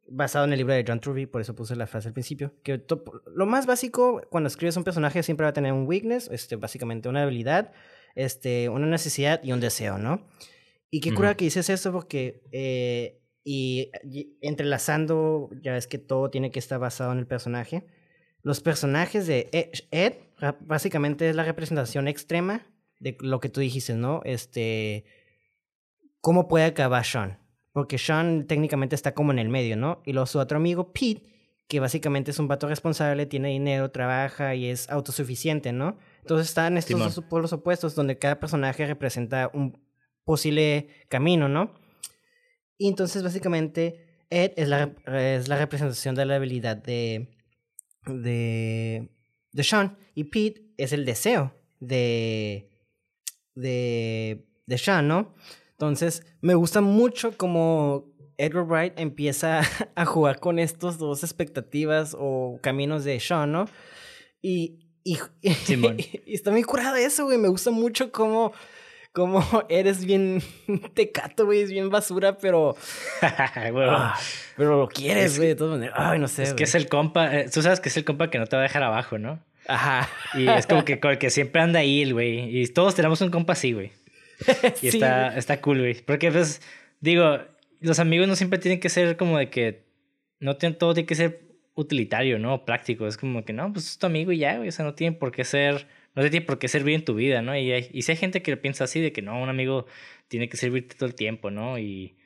basado 0.08 0.46
en 0.46 0.54
el 0.54 0.60
libro 0.60 0.74
de 0.74 0.86
John 0.88 1.00
Truby, 1.00 1.26
por 1.26 1.42
eso 1.42 1.56
puse 1.56 1.76
la 1.76 1.88
frase 1.88 2.08
al 2.08 2.14
principio, 2.14 2.54
que 2.64 2.84
lo 3.36 3.46
más 3.46 3.66
básico 3.66 4.22
cuando 4.30 4.48
escribes 4.48 4.78
un 4.78 4.84
personaje 4.84 5.24
siempre 5.24 5.44
va 5.44 5.50
a 5.50 5.54
tener 5.54 5.74
un 5.74 5.88
weakness, 5.88 6.30
este, 6.32 6.56
básicamente 6.56 7.10
una 7.10 7.24
habilidad, 7.24 7.74
este, 8.16 8.70
una 8.70 8.88
necesidad 8.88 9.44
y 9.44 9.52
un 9.52 9.60
deseo, 9.60 9.98
¿no? 9.98 10.28
Y 10.92 11.02
qué 11.02 11.14
cura 11.14 11.36
que 11.36 11.46
dices 11.46 11.70
eso 11.70 11.92
porque, 11.92 12.42
eh, 12.52 13.22
y, 13.44 13.92
y 14.04 14.38
entrelazando, 14.42 15.50
ya 15.62 15.74
ves 15.74 15.86
que 15.86 16.00
todo 16.00 16.30
tiene 16.32 16.50
que 16.50 16.58
estar 16.58 16.80
basado 16.80 17.12
en 17.12 17.20
el 17.20 17.28
personaje 17.28 17.86
los 18.42 18.62
personajes 18.62 19.28
de 19.28 19.50
e-, 19.52 19.72
Ed, 19.92 20.14
básicamente 20.62 21.30
es 21.30 21.36
la 21.36 21.44
representación 21.44 22.08
extrema 22.08 22.66
de 23.00 23.18
lo 23.22 23.40
que 23.40 23.50
tú 23.50 23.62
dijiste, 23.62 23.94
¿no? 23.94 24.22
Este, 24.26 25.06
¿cómo 26.22 26.48
puede 26.48 26.66
acabar 26.66 27.06
Sean? 27.06 27.40
Porque 27.72 27.98
Sean 27.98 28.48
técnicamente 28.48 28.96
está 28.96 29.14
como 29.14 29.32
en 29.32 29.40
el 29.40 29.50
medio, 29.50 29.78
¿no? 29.78 30.02
Y 30.06 30.14
luego 30.14 30.26
su 30.26 30.40
otro 30.40 30.58
amigo, 30.58 30.92
Pete, 30.92 31.24
que 31.68 31.80
básicamente 31.80 32.32
es 32.32 32.40
un 32.40 32.48
vato 32.48 32.68
responsable, 32.68 33.28
tiene 33.28 33.50
dinero, 33.50 33.92
trabaja 33.92 34.56
y 34.56 34.68
es 34.68 34.90
autosuficiente, 34.90 35.72
¿no? 35.72 35.98
Entonces 36.22 36.48
están 36.48 36.78
estos 36.78 37.16
dos 37.16 37.26
polos 37.26 37.54
opuestos 37.54 37.96
donde 37.96 38.18
cada 38.18 38.40
personaje 38.40 38.86
representa 38.88 39.52
un 39.54 39.80
posible 40.24 40.90
camino, 41.10 41.48
¿no? 41.48 41.74
Y 42.78 42.88
entonces 42.88 43.24
básicamente 43.24 44.24
Ed 44.30 44.54
es 44.56 44.68
la, 44.68 44.96
es 45.06 45.48
la 45.48 45.58
representación 45.58 46.16
de 46.16 46.26
la 46.26 46.36
habilidad 46.36 46.78
de, 46.78 47.30
de, 48.06 49.10
de 49.52 49.64
Sean. 49.64 49.98
Y 50.16 50.26
Pete 50.26 50.64
es 50.78 50.94
el 50.94 51.06
deseo 51.06 51.54
de, 51.80 52.70
de, 53.56 54.46
de 54.66 54.78
Sean, 54.78 55.08
¿no? 55.08 55.34
Entonces, 55.72 56.26
me 56.42 56.56
gusta 56.56 56.82
mucho 56.82 57.38
como 57.38 58.14
Edward 58.38 58.68
Wright 58.68 58.94
empieza 59.00 59.62
a 59.96 60.06
jugar 60.06 60.40
con 60.40 60.60
estos 60.60 60.98
dos 60.98 61.24
expectativas 61.24 62.16
o 62.18 62.60
caminos 62.62 63.04
de 63.04 63.20
Sean, 63.20 63.52
¿no? 63.52 63.66
Y, 64.42 64.80
y, 65.04 65.18
y, 65.42 66.34
está 66.34 66.52
muy 66.52 66.64
curado 66.64 66.96
eso, 66.96 67.26
güey. 67.26 67.38
Me 67.38 67.50
gusta 67.50 67.72
mucho 67.72 68.12
cómo 68.12 68.54
como 69.12 69.44
eres 69.70 70.06
bien 70.06 70.42
tecato, 70.94 71.46
güey, 71.46 71.62
es 71.62 71.72
bien 71.72 71.90
basura, 71.90 72.38
pero. 72.38 72.76
Ah, 73.22 74.18
pero 74.56 74.78
lo 74.78 74.88
quieres, 74.88 75.38
güey, 75.38 75.50
de 75.50 75.56
todas 75.56 75.78
maneras. 75.78 75.96
Ay, 75.98 76.20
no 76.20 76.28
sé. 76.28 76.44
Es 76.44 76.54
que 76.54 76.64
es 76.64 76.76
el 76.76 76.88
compa, 76.88 77.36
eh, 77.36 77.50
tú 77.52 77.62
sabes 77.62 77.80
que 77.80 77.90
es 77.90 77.98
el 77.98 78.06
compa 78.06 78.30
que 78.30 78.40
no 78.40 78.48
te 78.48 78.56
va 78.56 78.62
a 78.62 78.64
dejar 78.64 78.84
abajo, 78.84 79.18
¿no? 79.18 79.44
Ajá. 79.68 80.10
Y 80.34 80.48
es 80.48 80.68
como 80.68 80.84
que, 80.84 81.00
que 81.00 81.30
siempre 81.30 81.62
anda 81.62 81.80
ahí 81.80 82.02
el 82.02 82.14
güey. 82.14 82.60
Y 82.60 82.68
todos 82.68 82.96
tenemos 82.96 83.22
un 83.22 83.30
compa 83.30 83.54
así, 83.54 83.74
güey. 83.74 83.92
Y 84.82 84.88
está, 84.88 85.38
está 85.38 85.62
cool, 85.62 85.80
güey. 85.80 86.02
Porque, 86.02 86.32
pues, 86.32 86.62
digo, 87.00 87.40
los 87.80 88.00
amigos 88.00 88.28
no 88.28 88.36
siempre 88.36 88.60
tienen 88.60 88.80
que 88.80 88.90
ser 88.90 89.16
como 89.18 89.38
de 89.38 89.50
que. 89.50 89.84
No 90.40 90.58
tienen, 90.58 90.78
todo 90.78 90.94
tiene 90.94 91.08
que 91.08 91.16
ser 91.16 91.42
utilitario, 91.76 92.40
¿no? 92.40 92.66
Práctico. 92.66 93.06
Es 93.08 93.18
como 93.18 93.46
que 93.46 93.54
no, 93.54 93.72
pues 93.72 93.88
es 93.88 93.98
tu 94.00 94.08
amigo 94.08 94.32
y 94.32 94.40
ya, 94.40 94.58
güey. 94.58 94.70
O 94.70 94.72
sea, 94.72 94.86
no 94.86 94.96
tiene 94.96 95.16
por 95.16 95.32
qué 95.32 95.44
ser 95.44 95.88
no 96.20 96.26
te 96.26 96.32
tiene 96.32 96.46
por 96.46 96.60
qué 96.60 96.68
servir 96.68 96.96
en 96.96 97.06
tu 97.06 97.16
vida, 97.16 97.42
¿no? 97.42 97.58
Y, 97.58 97.72
y 97.72 98.02
si 98.02 98.12
hay 98.12 98.18
gente 98.18 98.42
que 98.42 98.58
piensa 98.58 98.84
así, 98.84 99.00
de 99.00 99.14
que 99.14 99.22
no, 99.22 99.42
un 99.42 99.48
amigo 99.48 99.86
tiene 100.28 100.50
que 100.50 100.58
servirte 100.58 100.96
todo 100.96 101.08
el 101.08 101.16
tiempo, 101.16 101.50
¿no? 101.50 101.80
Y, 101.80 102.18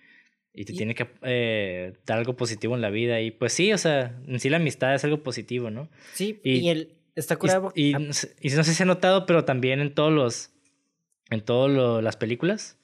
y 0.52 0.66
te 0.66 0.74
tiene 0.74 0.96
que 0.96 1.08
eh, 1.22 1.94
dar 2.04 2.18
algo 2.18 2.36
positivo 2.36 2.74
en 2.74 2.82
la 2.82 2.90
vida. 2.90 3.22
Y 3.22 3.30
pues 3.30 3.54
sí, 3.54 3.72
o 3.72 3.78
sea, 3.78 4.20
en 4.26 4.40
sí 4.40 4.50
la 4.50 4.58
amistad 4.58 4.96
es 4.96 5.04
algo 5.04 5.22
positivo, 5.22 5.70
¿no? 5.70 5.92
Sí, 6.14 6.42
y, 6.44 6.70
él 6.70 6.96
está 7.16 7.36
curado. 7.36 7.72
Y, 7.76 7.94
no 7.94 8.14
sé 8.14 8.34
si 8.42 8.74
se 8.74 8.82
ha 8.82 8.88
notado, 8.88 9.28
pero 9.28 9.46
también 9.46 9.80
en 9.80 9.94
todos 9.94 10.12
los, 10.12 10.52
en 11.30 11.42
todas 11.42 12.04
las 12.04 12.18
películas, 12.18 12.80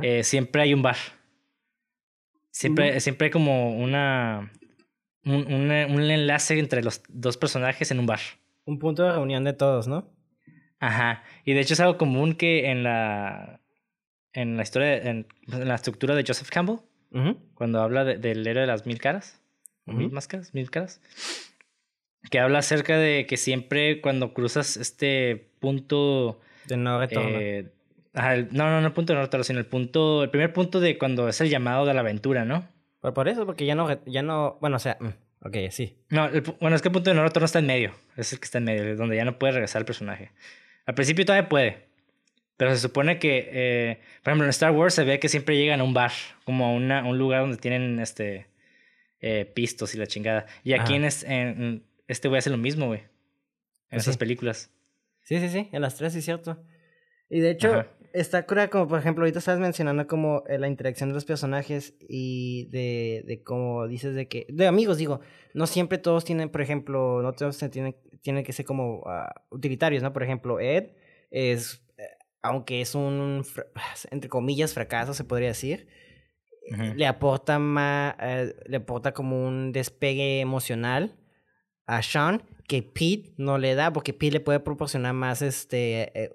eh, 0.00 0.24
siempre 0.24 0.62
hay 0.62 0.72
un 0.72 0.80
bar. 0.80 0.96
Siempre, 2.52 3.00
siempre 3.00 3.26
hay 3.26 3.30
como 3.30 3.76
una 3.76 4.50
un, 5.26 5.52
un, 5.52 5.70
un 5.70 6.10
enlace 6.10 6.58
entre 6.58 6.82
los 6.82 7.02
dos 7.10 7.36
personajes 7.36 7.90
en 7.90 7.98
un 7.98 8.06
bar. 8.06 8.20
Un 8.64 8.78
punto 8.78 9.02
de 9.02 9.12
reunión 9.12 9.44
de 9.44 9.52
todos, 9.52 9.88
¿no? 9.88 10.16
Ajá. 10.80 11.24
Y 11.44 11.54
de 11.54 11.60
hecho 11.60 11.74
es 11.74 11.80
algo 11.80 11.98
común 11.98 12.34
que 12.34 12.70
en 12.70 12.82
la, 12.82 13.60
en 14.32 14.56
la 14.56 14.62
historia, 14.62 14.96
en, 14.96 15.26
la 15.46 15.74
estructura 15.74 16.14
de 16.14 16.24
Joseph 16.26 16.50
Campbell, 16.50 16.78
cuando 17.54 17.80
habla 17.80 18.04
del 18.04 18.46
héroe 18.46 18.62
de 18.62 18.66
las 18.66 18.86
mil 18.86 19.00
caras, 19.00 19.40
mil 19.86 20.10
máscaras, 20.10 20.54
mil 20.54 20.70
caras, 20.70 21.00
que 22.30 22.38
habla 22.38 22.58
acerca 22.58 22.98
de 22.98 23.26
que 23.26 23.36
siempre 23.36 24.00
cuando 24.00 24.34
cruzas 24.34 24.76
este 24.76 25.50
punto... 25.60 26.40
De 26.66 26.76
no 26.76 26.98
retorno. 26.98 27.38
Eh, 27.38 27.70
no, 28.12 28.70
no, 28.70 28.80
no 28.80 28.86
el 28.86 28.92
punto 28.92 29.12
de 29.12 29.16
no 29.16 29.24
retorno, 29.24 29.44
sino 29.44 29.58
el 29.58 29.66
punto, 29.66 30.24
el 30.24 30.30
primer 30.30 30.52
punto 30.52 30.80
de 30.80 30.98
cuando 30.98 31.28
es 31.28 31.40
el 31.40 31.48
llamado 31.48 31.86
de 31.86 31.94
la 31.94 32.00
aventura, 32.00 32.44
¿no? 32.44 32.68
Por, 33.00 33.14
por 33.14 33.28
eso, 33.28 33.46
porque 33.46 33.64
ya 33.64 33.74
no, 33.74 34.04
ya 34.04 34.22
no, 34.22 34.58
bueno, 34.60 34.76
o 34.76 34.80
sea, 34.80 34.98
mm, 35.00 35.08
Ok, 35.40 35.56
sí. 35.70 35.96
No, 36.10 36.28
bueno, 36.60 36.74
es 36.74 36.82
que 36.82 36.88
el 36.88 36.92
punto 36.92 37.10
de 37.10 37.16
no 37.16 37.22
retorno 37.22 37.46
está 37.46 37.60
en 37.60 37.66
medio. 37.66 37.92
Es 38.16 38.32
el 38.32 38.40
que 38.40 38.44
está 38.44 38.58
en 38.58 38.64
medio, 38.64 38.96
donde 38.96 39.16
ya 39.16 39.24
no 39.24 39.38
puede 39.38 39.52
regresar 39.52 39.80
el 39.80 39.86
personaje. 39.86 40.32
Al 40.88 40.94
principio 40.94 41.26
todavía 41.26 41.50
puede. 41.50 41.88
Pero 42.56 42.74
se 42.74 42.80
supone 42.80 43.18
que, 43.18 43.50
eh, 43.52 44.00
por 44.22 44.30
ejemplo, 44.30 44.46
en 44.46 44.50
Star 44.50 44.70
Wars 44.70 44.94
se 44.94 45.04
ve 45.04 45.20
que 45.20 45.28
siempre 45.28 45.54
llegan 45.54 45.80
a 45.80 45.84
un 45.84 45.92
bar, 45.92 46.12
como 46.44 46.64
a 46.64 46.72
una, 46.72 47.06
un 47.06 47.18
lugar 47.18 47.42
donde 47.42 47.58
tienen 47.58 48.00
este 48.00 48.46
eh, 49.20 49.44
pistos 49.54 49.94
y 49.94 49.98
la 49.98 50.06
chingada. 50.06 50.46
Y 50.64 50.72
aquí 50.72 50.94
en, 50.94 51.06
en, 51.26 51.84
este 52.06 52.28
güey 52.28 52.38
hace 52.38 52.48
lo 52.48 52.56
mismo, 52.56 52.86
güey. 52.86 53.00
En 53.00 53.08
pues 53.90 54.04
esas 54.04 54.16
películas. 54.16 54.70
Sí, 55.20 55.38
sí, 55.38 55.50
sí, 55.50 55.68
en 55.72 55.82
las 55.82 55.94
tres, 55.94 56.14
sí, 56.14 56.22
cierto. 56.22 56.64
Y 57.28 57.40
de 57.40 57.50
hecho, 57.50 57.84
está 58.20 58.46
cura 58.46 58.68
como, 58.68 58.88
por 58.88 58.98
ejemplo, 58.98 59.22
ahorita 59.24 59.38
estabas 59.38 59.60
mencionando 59.60 60.06
como 60.06 60.44
eh, 60.48 60.58
la 60.58 60.68
interacción 60.68 61.08
de 61.08 61.14
los 61.14 61.24
personajes 61.24 61.94
y 62.08 62.66
de, 62.70 63.24
de 63.26 63.42
cómo 63.42 63.86
dices 63.86 64.14
de 64.14 64.28
que, 64.28 64.46
de 64.48 64.66
amigos, 64.66 64.98
digo, 64.98 65.20
no 65.54 65.66
siempre 65.66 65.98
todos 65.98 66.24
tienen, 66.24 66.48
por 66.50 66.60
ejemplo, 66.60 67.22
no 67.22 67.32
todos 67.32 67.58
tienen, 67.70 67.96
tienen 68.22 68.44
que 68.44 68.52
ser 68.52 68.64
como 68.64 69.02
ah, 69.06 69.44
utilitarios, 69.50 70.02
¿no? 70.02 70.12
Por 70.12 70.22
ejemplo, 70.22 70.60
Ed 70.60 70.90
es, 71.30 71.82
eh, 71.96 72.02
aunque 72.42 72.80
es 72.80 72.94
un, 72.94 73.44
entre 74.10 74.28
comillas, 74.28 74.74
fracaso, 74.74 75.14
se 75.14 75.24
podría 75.24 75.48
decir, 75.48 75.88
le 76.96 77.06
aporta 77.06 77.58
más, 77.58 78.14
eh, 78.20 78.54
le 78.66 78.76
aporta 78.76 79.12
como 79.12 79.46
un 79.46 79.72
despegue 79.72 80.40
emocional 80.40 81.16
a 81.86 82.02
Sean 82.02 82.42
que 82.68 82.82
Pete 82.82 83.32
no 83.38 83.56
le 83.56 83.74
da, 83.74 83.92
porque 83.94 84.12
Pete 84.12 84.34
le 84.34 84.40
puede 84.40 84.60
proporcionar 84.60 85.14
más 85.14 85.40
este 85.40 86.12
eh, 86.14 86.30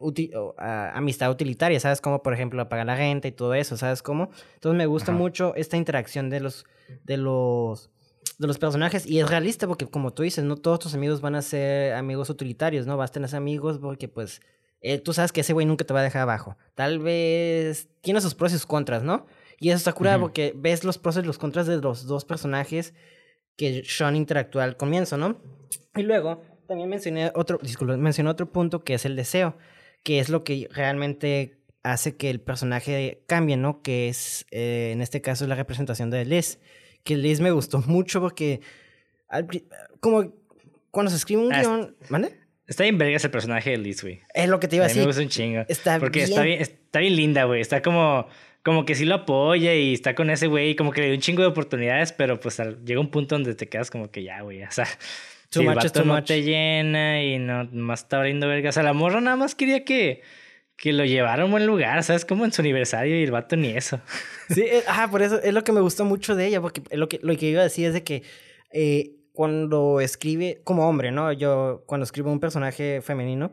amistad 0.93 1.29
utilitaria, 1.29 1.79
¿sabes? 1.79 2.01
Como 2.01 2.23
por 2.23 2.33
ejemplo 2.33 2.67
pagar 2.67 2.87
la 2.87 2.95
renta 2.95 3.27
y 3.27 3.31
todo 3.31 3.53
eso, 3.53 3.77
¿sabes 3.77 4.01
cómo? 4.01 4.31
Entonces 4.55 4.75
me 4.75 4.87
gusta 4.87 5.11
mucho 5.11 5.53
esta 5.55 5.77
interacción 5.77 6.31
de 6.31 6.39
los 6.39 6.65
de 7.03 7.17
los 7.17 7.91
de 8.39 8.47
los 8.47 8.57
personajes 8.57 9.05
y 9.05 9.19
es 9.19 9.29
realista 9.29 9.67
porque 9.67 9.85
como 9.85 10.11
tú 10.11 10.23
dices, 10.23 10.43
no 10.43 10.57
todos 10.57 10.79
tus 10.79 10.95
amigos 10.95 11.21
van 11.21 11.35
a 11.35 11.43
ser 11.43 11.93
amigos 11.93 12.31
utilitarios, 12.31 12.87
¿no? 12.87 12.97
Vas 12.97 13.11
a 13.11 13.13
tener 13.13 13.33
amigos 13.35 13.77
porque 13.77 14.07
pues 14.07 14.41
eh, 14.81 14.97
tú 14.97 15.13
sabes 15.13 15.31
que 15.31 15.41
ese 15.41 15.53
güey 15.53 15.67
nunca 15.67 15.85
te 15.85 15.93
va 15.93 15.99
a 15.99 16.03
dejar 16.03 16.23
abajo. 16.23 16.57
Tal 16.73 16.97
vez 16.97 17.89
tiene 18.01 18.21
sus 18.21 18.33
pros 18.33 18.51
y 18.53 18.55
sus 18.55 18.65
contras, 18.65 19.03
¿no? 19.03 19.27
Y 19.59 19.69
eso 19.69 19.77
está 19.77 19.93
curado 19.93 20.19
porque 20.19 20.51
ves 20.57 20.83
los 20.83 20.97
pros 20.97 21.15
y 21.17 21.21
los 21.21 21.37
contras 21.37 21.67
de 21.67 21.77
los 21.77 22.07
dos 22.07 22.25
personajes 22.25 22.95
que 23.55 23.83
Sean 23.85 24.15
interactúa 24.15 24.63
al 24.63 24.77
comienzo, 24.77 25.17
¿no? 25.17 25.41
Y 25.95 26.03
luego 26.03 26.43
también 26.67 26.89
mencioné 26.89 27.31
otro, 27.35 27.59
disculpe, 27.61 27.97
mencioné 27.97 28.29
otro 28.29 28.51
punto 28.51 28.83
que 28.83 28.95
es 28.95 29.05
el 29.05 29.15
deseo, 29.15 29.57
que 30.03 30.19
es 30.19 30.29
lo 30.29 30.43
que 30.43 30.67
realmente 30.71 31.59
hace 31.83 32.15
que 32.15 32.29
el 32.29 32.39
personaje 32.39 33.23
cambie, 33.27 33.57
¿no? 33.57 33.81
Que 33.81 34.07
es, 34.07 34.45
eh, 34.51 34.91
en 34.93 35.01
este 35.01 35.21
caso, 35.21 35.45
la 35.47 35.55
representación 35.55 36.09
de 36.09 36.25
Liz. 36.25 36.59
Que 37.03 37.17
Liz 37.17 37.41
me 37.41 37.51
gustó 37.51 37.79
mucho 37.85 38.21
porque, 38.21 38.61
como 39.99 40.33
cuando 40.89 41.11
se 41.11 41.17
escribe 41.17 41.41
un 41.41 41.53
ah, 41.53 41.61
guion, 41.61 41.97
¿vale? 42.09 42.39
Está 42.65 42.83
bien 42.83 42.97
verga 42.97 43.17
ese 43.17 43.29
personaje 43.29 43.71
de 43.71 43.77
Liz, 43.77 44.01
güey. 44.01 44.21
Es 44.33 44.47
lo 44.47 44.59
que 44.59 44.67
te 44.67 44.77
iba 44.77 44.85
a 44.85 44.87
decir. 44.87 45.01
me 45.01 45.07
gusta 45.07 45.21
un 45.21 45.29
chingo. 45.29 45.65
Está 45.67 45.99
porque 45.99 46.23
está 46.23 46.43
bien, 46.43 46.61
está 46.61 46.99
bien 46.99 47.15
linda, 47.15 47.43
güey. 47.43 47.59
Está 47.59 47.81
como 47.81 48.27
como 48.63 48.85
que 48.85 48.95
sí 48.95 49.05
lo 49.05 49.15
apoya 49.15 49.75
y 49.75 49.93
está 49.93 50.15
con 50.15 50.29
ese 50.29 50.47
güey, 50.47 50.75
como 50.75 50.91
que 50.91 51.01
le 51.01 51.07
dio 51.07 51.15
un 51.15 51.21
chingo 51.21 51.41
de 51.41 51.49
oportunidades, 51.49 52.13
pero 52.13 52.39
pues 52.39 52.59
llega 52.85 52.99
un 52.99 53.11
punto 53.11 53.35
donde 53.35 53.55
te 53.55 53.67
quedas 53.67 53.91
como 53.91 54.09
que 54.09 54.23
ya, 54.23 54.41
güey, 54.41 54.63
o 54.63 54.71
sea, 54.71 54.87
si 55.49 55.59
el 55.59 55.75
vato 55.75 56.03
no 56.05 56.23
te 56.23 56.41
llena 56.41 57.21
y 57.21 57.39
no 57.39 57.65
más 57.73 58.01
está 58.03 58.17
abriendo 58.17 58.47
verga, 58.47 58.69
o 58.69 58.71
sea, 58.71 58.83
la 58.83 58.93
morra 58.93 59.19
nada 59.19 59.35
más 59.35 59.53
quería 59.53 59.83
que, 59.83 60.21
que 60.77 60.93
lo 60.93 61.03
llevara 61.03 61.43
a 61.43 61.45
un 61.45 61.51
buen 61.51 61.65
lugar, 61.65 62.01
¿sabes? 62.03 62.23
Como 62.25 62.45
en 62.45 62.53
su 62.53 62.61
aniversario 62.61 63.19
y 63.19 63.23
el 63.23 63.31
vato 63.31 63.57
ni 63.57 63.69
eso. 63.69 63.99
Sí, 64.49 64.61
eh, 64.61 64.83
ajá, 64.87 65.11
por 65.11 65.21
eso 65.21 65.41
es 65.41 65.53
lo 65.53 65.63
que 65.63 65.73
me 65.73 65.81
gusta 65.81 66.05
mucho 66.05 66.35
de 66.35 66.47
ella, 66.47 66.61
porque 66.61 66.81
lo 66.91 67.09
que, 67.09 67.19
lo 67.21 67.35
que 67.35 67.47
iba 67.47 67.61
a 67.61 67.65
decir 67.65 67.87
es 67.87 67.93
de 67.93 68.03
que 68.03 68.23
eh, 68.71 69.17
cuando 69.33 69.99
escribe, 69.99 70.61
como 70.63 70.87
hombre, 70.87 71.11
¿no? 71.11 71.33
Yo 71.33 71.83
cuando 71.85 72.05
escribo 72.05 72.31
un 72.31 72.39
personaje 72.39 73.01
femenino, 73.01 73.51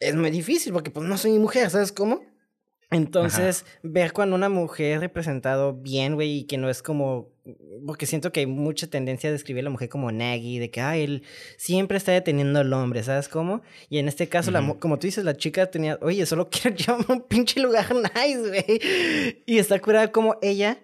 es 0.00 0.14
muy 0.14 0.30
difícil 0.30 0.72
porque 0.72 0.90
pues 0.90 1.06
no 1.06 1.18
soy 1.18 1.38
mujer, 1.38 1.70
¿sabes 1.70 1.90
cómo? 1.90 2.22
Entonces, 2.90 3.66
ver 3.82 4.12
cuando 4.12 4.34
una 4.34 4.48
mujer 4.48 5.00
representado 5.00 5.74
bien, 5.74 6.14
güey, 6.14 6.38
y 6.38 6.44
que 6.44 6.56
no 6.56 6.70
es 6.70 6.82
como. 6.82 7.28
Porque 7.86 8.06
siento 8.06 8.32
que 8.32 8.40
hay 8.40 8.46
mucha 8.46 8.86
tendencia 8.86 9.28
a 9.28 9.32
describir 9.32 9.60
a 9.62 9.64
la 9.64 9.70
mujer 9.70 9.88
como 9.88 10.10
naggy, 10.10 10.58
de 10.58 10.70
que, 10.70 10.80
ah, 10.80 10.96
él 10.96 11.22
siempre 11.56 11.98
está 11.98 12.12
deteniendo 12.12 12.60
al 12.60 12.72
hombre, 12.72 13.02
¿sabes 13.02 13.28
cómo? 13.28 13.62
Y 13.90 13.98
en 13.98 14.08
este 14.08 14.28
caso, 14.28 14.50
la, 14.50 14.66
como 14.78 14.98
tú 14.98 15.06
dices, 15.06 15.24
la 15.24 15.36
chica 15.36 15.70
tenía, 15.70 15.98
oye, 16.00 16.24
solo 16.24 16.48
quiero 16.50 16.76
llevarme 16.76 17.06
a 17.08 17.12
un 17.12 17.22
pinche 17.22 17.60
lugar 17.60 17.94
nice, 17.94 18.48
güey. 18.48 19.42
Y 19.44 19.58
está 19.58 19.78
curada 19.80 20.10
como 20.10 20.36
ella 20.40 20.78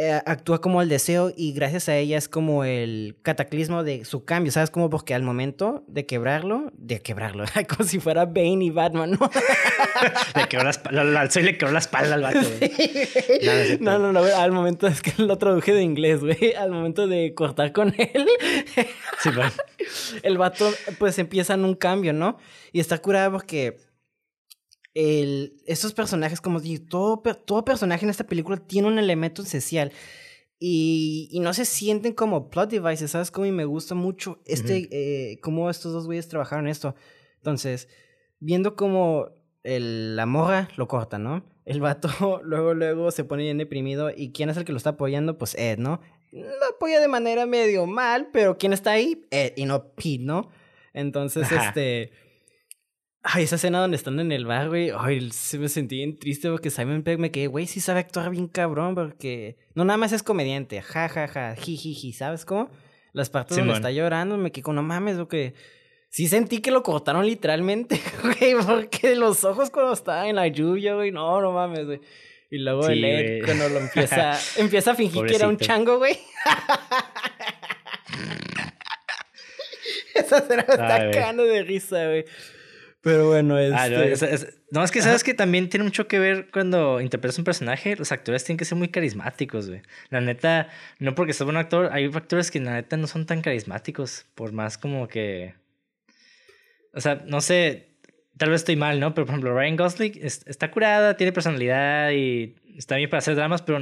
eh, 0.00 0.12
actúa 0.26 0.60
como 0.60 0.80
el 0.80 0.88
deseo 0.88 1.32
y 1.36 1.52
gracias 1.52 1.88
a 1.88 1.96
ella 1.96 2.18
es 2.18 2.28
como 2.28 2.62
el 2.62 3.16
cataclismo 3.22 3.82
de 3.82 4.04
su 4.04 4.24
cambio, 4.24 4.52
¿sabes? 4.52 4.70
Como 4.70 4.88
porque 4.90 5.12
al 5.12 5.24
momento 5.24 5.82
de 5.88 6.06
quebrarlo, 6.06 6.70
de 6.74 7.00
quebrarlo, 7.00 7.44
como 7.68 7.82
si 7.88 7.98
fuera 7.98 8.24
Bane 8.24 8.64
y 8.64 8.70
Batman, 8.70 9.18
¿no? 9.18 9.18
le 10.36 10.46
quebró 10.46 10.62
la 10.62 10.70
espalda, 10.70 11.02
le 11.02 11.58
quebró 11.58 11.72
la 11.72 11.80
espalda 11.80 12.14
al 12.14 12.22
vato. 12.22 12.48
No, 13.80 13.98
no, 13.98 14.12
no, 14.12 14.20
al 14.20 14.52
momento, 14.52 14.86
es 14.86 15.02
que 15.02 15.20
lo 15.20 15.36
traduje 15.36 15.72
de 15.72 15.82
inglés, 15.82 16.20
güey, 16.20 16.54
al 16.56 16.70
momento 16.70 17.08
de 17.08 17.34
cortar 17.34 17.72
con 17.72 17.92
él. 17.98 18.28
sí, 19.18 19.30
pues. 19.34 20.20
El 20.22 20.38
vato 20.38 20.70
pues 21.00 21.18
empieza 21.18 21.54
en 21.54 21.64
un 21.64 21.74
cambio, 21.74 22.12
¿no? 22.12 22.38
Y 22.70 22.78
está 22.78 22.98
curado 22.98 23.32
porque 23.32 23.78
el, 24.98 25.62
estos 25.64 25.94
personajes, 25.94 26.40
como 26.40 26.58
digo, 26.58 26.84
todo, 26.88 27.22
todo 27.44 27.64
personaje 27.64 28.04
en 28.04 28.10
esta 28.10 28.26
película 28.26 28.56
tiene 28.56 28.88
un 28.88 28.98
elemento 28.98 29.42
esencial. 29.42 29.92
Y, 30.58 31.28
y, 31.30 31.38
no 31.38 31.54
se 31.54 31.64
sienten 31.66 32.14
como 32.14 32.50
plot 32.50 32.68
devices, 32.68 33.12
¿sabes? 33.12 33.30
Como 33.30 33.46
y 33.46 33.52
me 33.52 33.64
gusta 33.64 33.94
mucho 33.94 34.42
este, 34.44 34.88
eh, 34.90 35.38
cómo 35.40 35.70
estos 35.70 35.92
dos 35.92 36.06
güeyes 36.06 36.26
trabajaron 36.26 36.66
esto. 36.66 36.96
Entonces, 37.36 37.88
viendo 38.40 38.74
cómo 38.74 39.28
el, 39.62 40.16
la 40.16 40.26
morra 40.26 40.68
lo 40.76 40.88
corta, 40.88 41.16
¿no? 41.16 41.44
El 41.64 41.80
vato 41.80 42.08
luego, 42.42 42.74
luego 42.74 43.12
se 43.12 43.22
pone 43.22 43.44
bien 43.44 43.58
deprimido. 43.58 44.10
¿Y 44.10 44.32
quién 44.32 44.50
es 44.50 44.56
el 44.56 44.64
que 44.64 44.72
lo 44.72 44.78
está 44.78 44.90
apoyando? 44.90 45.38
Pues 45.38 45.54
Ed, 45.54 45.78
¿no? 45.78 46.00
Lo 46.32 46.74
apoya 46.74 46.98
de 46.98 47.06
manera 47.06 47.46
medio 47.46 47.86
mal, 47.86 48.30
pero 48.32 48.58
¿quién 48.58 48.72
está 48.72 48.90
ahí? 48.90 49.24
Ed, 49.30 49.52
y 49.54 49.64
no 49.64 49.92
Pete, 49.92 50.24
¿no? 50.24 50.50
Entonces, 50.92 51.52
este 51.52 52.10
Ay, 53.30 53.44
esa 53.44 53.56
escena 53.56 53.80
donde 53.80 53.98
están 53.98 54.18
en 54.20 54.32
el 54.32 54.46
bar, 54.46 54.70
güey. 54.70 54.90
Ay, 54.96 55.30
se 55.32 55.58
me 55.58 55.68
sentí 55.68 55.96
bien 55.96 56.16
triste 56.16 56.48
porque 56.48 56.70
Simon 56.70 57.02
Pegg 57.02 57.18
me 57.18 57.30
quedé, 57.30 57.46
güey, 57.46 57.66
sí 57.66 57.78
sabe 57.78 58.00
actuar 58.00 58.30
bien 58.30 58.48
cabrón, 58.48 58.94
porque. 58.94 59.58
No, 59.74 59.84
nada 59.84 59.98
más 59.98 60.12
es 60.12 60.22
comediante. 60.22 60.80
Ja, 60.80 61.10
ja, 61.10 61.28
ja, 61.28 61.54
ji, 61.54 62.14
¿sabes 62.14 62.46
cómo? 62.46 62.70
Las 63.12 63.28
partes 63.28 63.58
donde 63.58 63.74
está 63.74 63.90
llorando, 63.90 64.38
me 64.38 64.50
quedé 64.50 64.62
con, 64.62 64.76
no 64.76 64.82
mames, 64.82 65.18
porque. 65.18 65.52
Sí 66.08 66.26
sentí 66.26 66.62
que 66.62 66.70
lo 66.70 66.82
cortaron 66.82 67.26
literalmente, 67.26 68.00
güey, 68.22 68.54
porque 68.66 69.14
los 69.14 69.44
ojos 69.44 69.68
cuando 69.68 69.92
estaba 69.92 70.26
en 70.26 70.36
la 70.36 70.48
lluvia, 70.48 70.94
güey, 70.94 71.12
no, 71.12 71.42
no 71.42 71.52
mames, 71.52 71.84
güey. 71.84 72.00
Y 72.50 72.56
luego 72.56 72.88
el 72.88 73.04
Ed, 73.04 73.44
cuando 73.44 73.68
lo 73.68 73.80
empieza, 73.80 74.38
empieza 74.56 74.92
a 74.92 74.94
fingir 74.94 75.26
que 75.26 75.36
era 75.36 75.48
un 75.48 75.58
chango, 75.58 75.98
güey. 75.98 76.14
Esa 80.14 80.38
escena 80.38 80.62
está 80.62 81.10
cagando 81.10 81.44
de 81.44 81.62
risa, 81.62 82.06
güey. 82.06 82.24
Pero 83.00 83.28
bueno, 83.28 83.54
ah, 83.54 83.86
este... 83.86 84.36
no, 84.72 84.82
es, 84.82 84.90
que 84.90 85.02
sabes 85.02 85.22
que 85.22 85.32
también 85.32 85.68
tiene 85.68 85.84
mucho 85.84 86.08
que 86.08 86.18
ver 86.18 86.50
cuando 86.50 87.00
interpretas 87.00 87.38
un 87.38 87.44
personaje, 87.44 87.94
los 87.94 88.10
actores 88.10 88.42
tienen 88.42 88.58
que 88.58 88.64
ser 88.64 88.76
muy 88.76 88.88
carismáticos, 88.88 89.68
güey. 89.68 89.82
La 90.10 90.20
neta, 90.20 90.68
no 90.98 91.14
porque 91.14 91.32
seas 91.32 91.48
un 91.48 91.56
actor, 91.56 91.90
hay 91.92 92.06
actores 92.06 92.50
que 92.50 92.58
la 92.58 92.72
neta 92.72 92.96
no 92.96 93.06
son 93.06 93.24
tan 93.24 93.40
carismáticos, 93.40 94.26
por 94.34 94.52
más 94.52 94.78
como 94.78 95.06
que... 95.06 95.54
O 96.92 97.00
sea, 97.00 97.22
no 97.26 97.40
sé, 97.40 97.88
tal 98.36 98.50
vez 98.50 98.62
estoy 98.62 98.74
mal, 98.74 98.98
¿no? 98.98 99.14
Pero 99.14 99.26
por 99.26 99.34
ejemplo, 99.34 99.54
Ryan 99.54 99.76
Gosling 99.76 100.18
está 100.22 100.70
curada, 100.72 101.16
tiene 101.16 101.32
personalidad 101.32 102.10
y 102.10 102.56
está 102.76 102.96
bien 102.96 103.08
para 103.08 103.18
hacer 103.18 103.36
dramas, 103.36 103.62
pero 103.62 103.80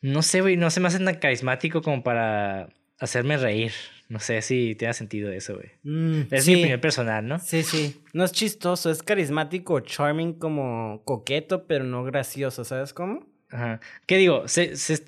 no 0.00 0.22
sé, 0.22 0.40
güey, 0.40 0.56
no 0.56 0.70
se 0.70 0.80
me 0.80 0.88
hace 0.88 0.98
tan 0.98 1.14
carismático 1.14 1.80
como 1.80 2.02
para 2.02 2.70
hacerme 2.98 3.36
reír. 3.36 3.72
No 4.12 4.20
sé 4.20 4.42
si 4.42 4.74
te 4.74 4.86
ha 4.86 4.92
sentido 4.92 5.32
eso, 5.32 5.54
güey. 5.54 5.70
Mm, 5.84 6.26
es 6.30 6.46
mi 6.46 6.56
opinión 6.56 6.80
personal, 6.82 7.26
¿no? 7.26 7.38
Sí, 7.38 7.62
sí. 7.62 7.96
No 8.12 8.24
es 8.24 8.32
chistoso, 8.32 8.90
es 8.90 9.02
carismático, 9.02 9.80
charming, 9.80 10.34
como 10.34 11.00
coqueto, 11.06 11.66
pero 11.66 11.84
no 11.84 12.04
gracioso, 12.04 12.62
¿sabes 12.62 12.92
cómo? 12.92 13.26
Ajá. 13.48 13.80
¿Qué 14.04 14.18
digo? 14.18 14.44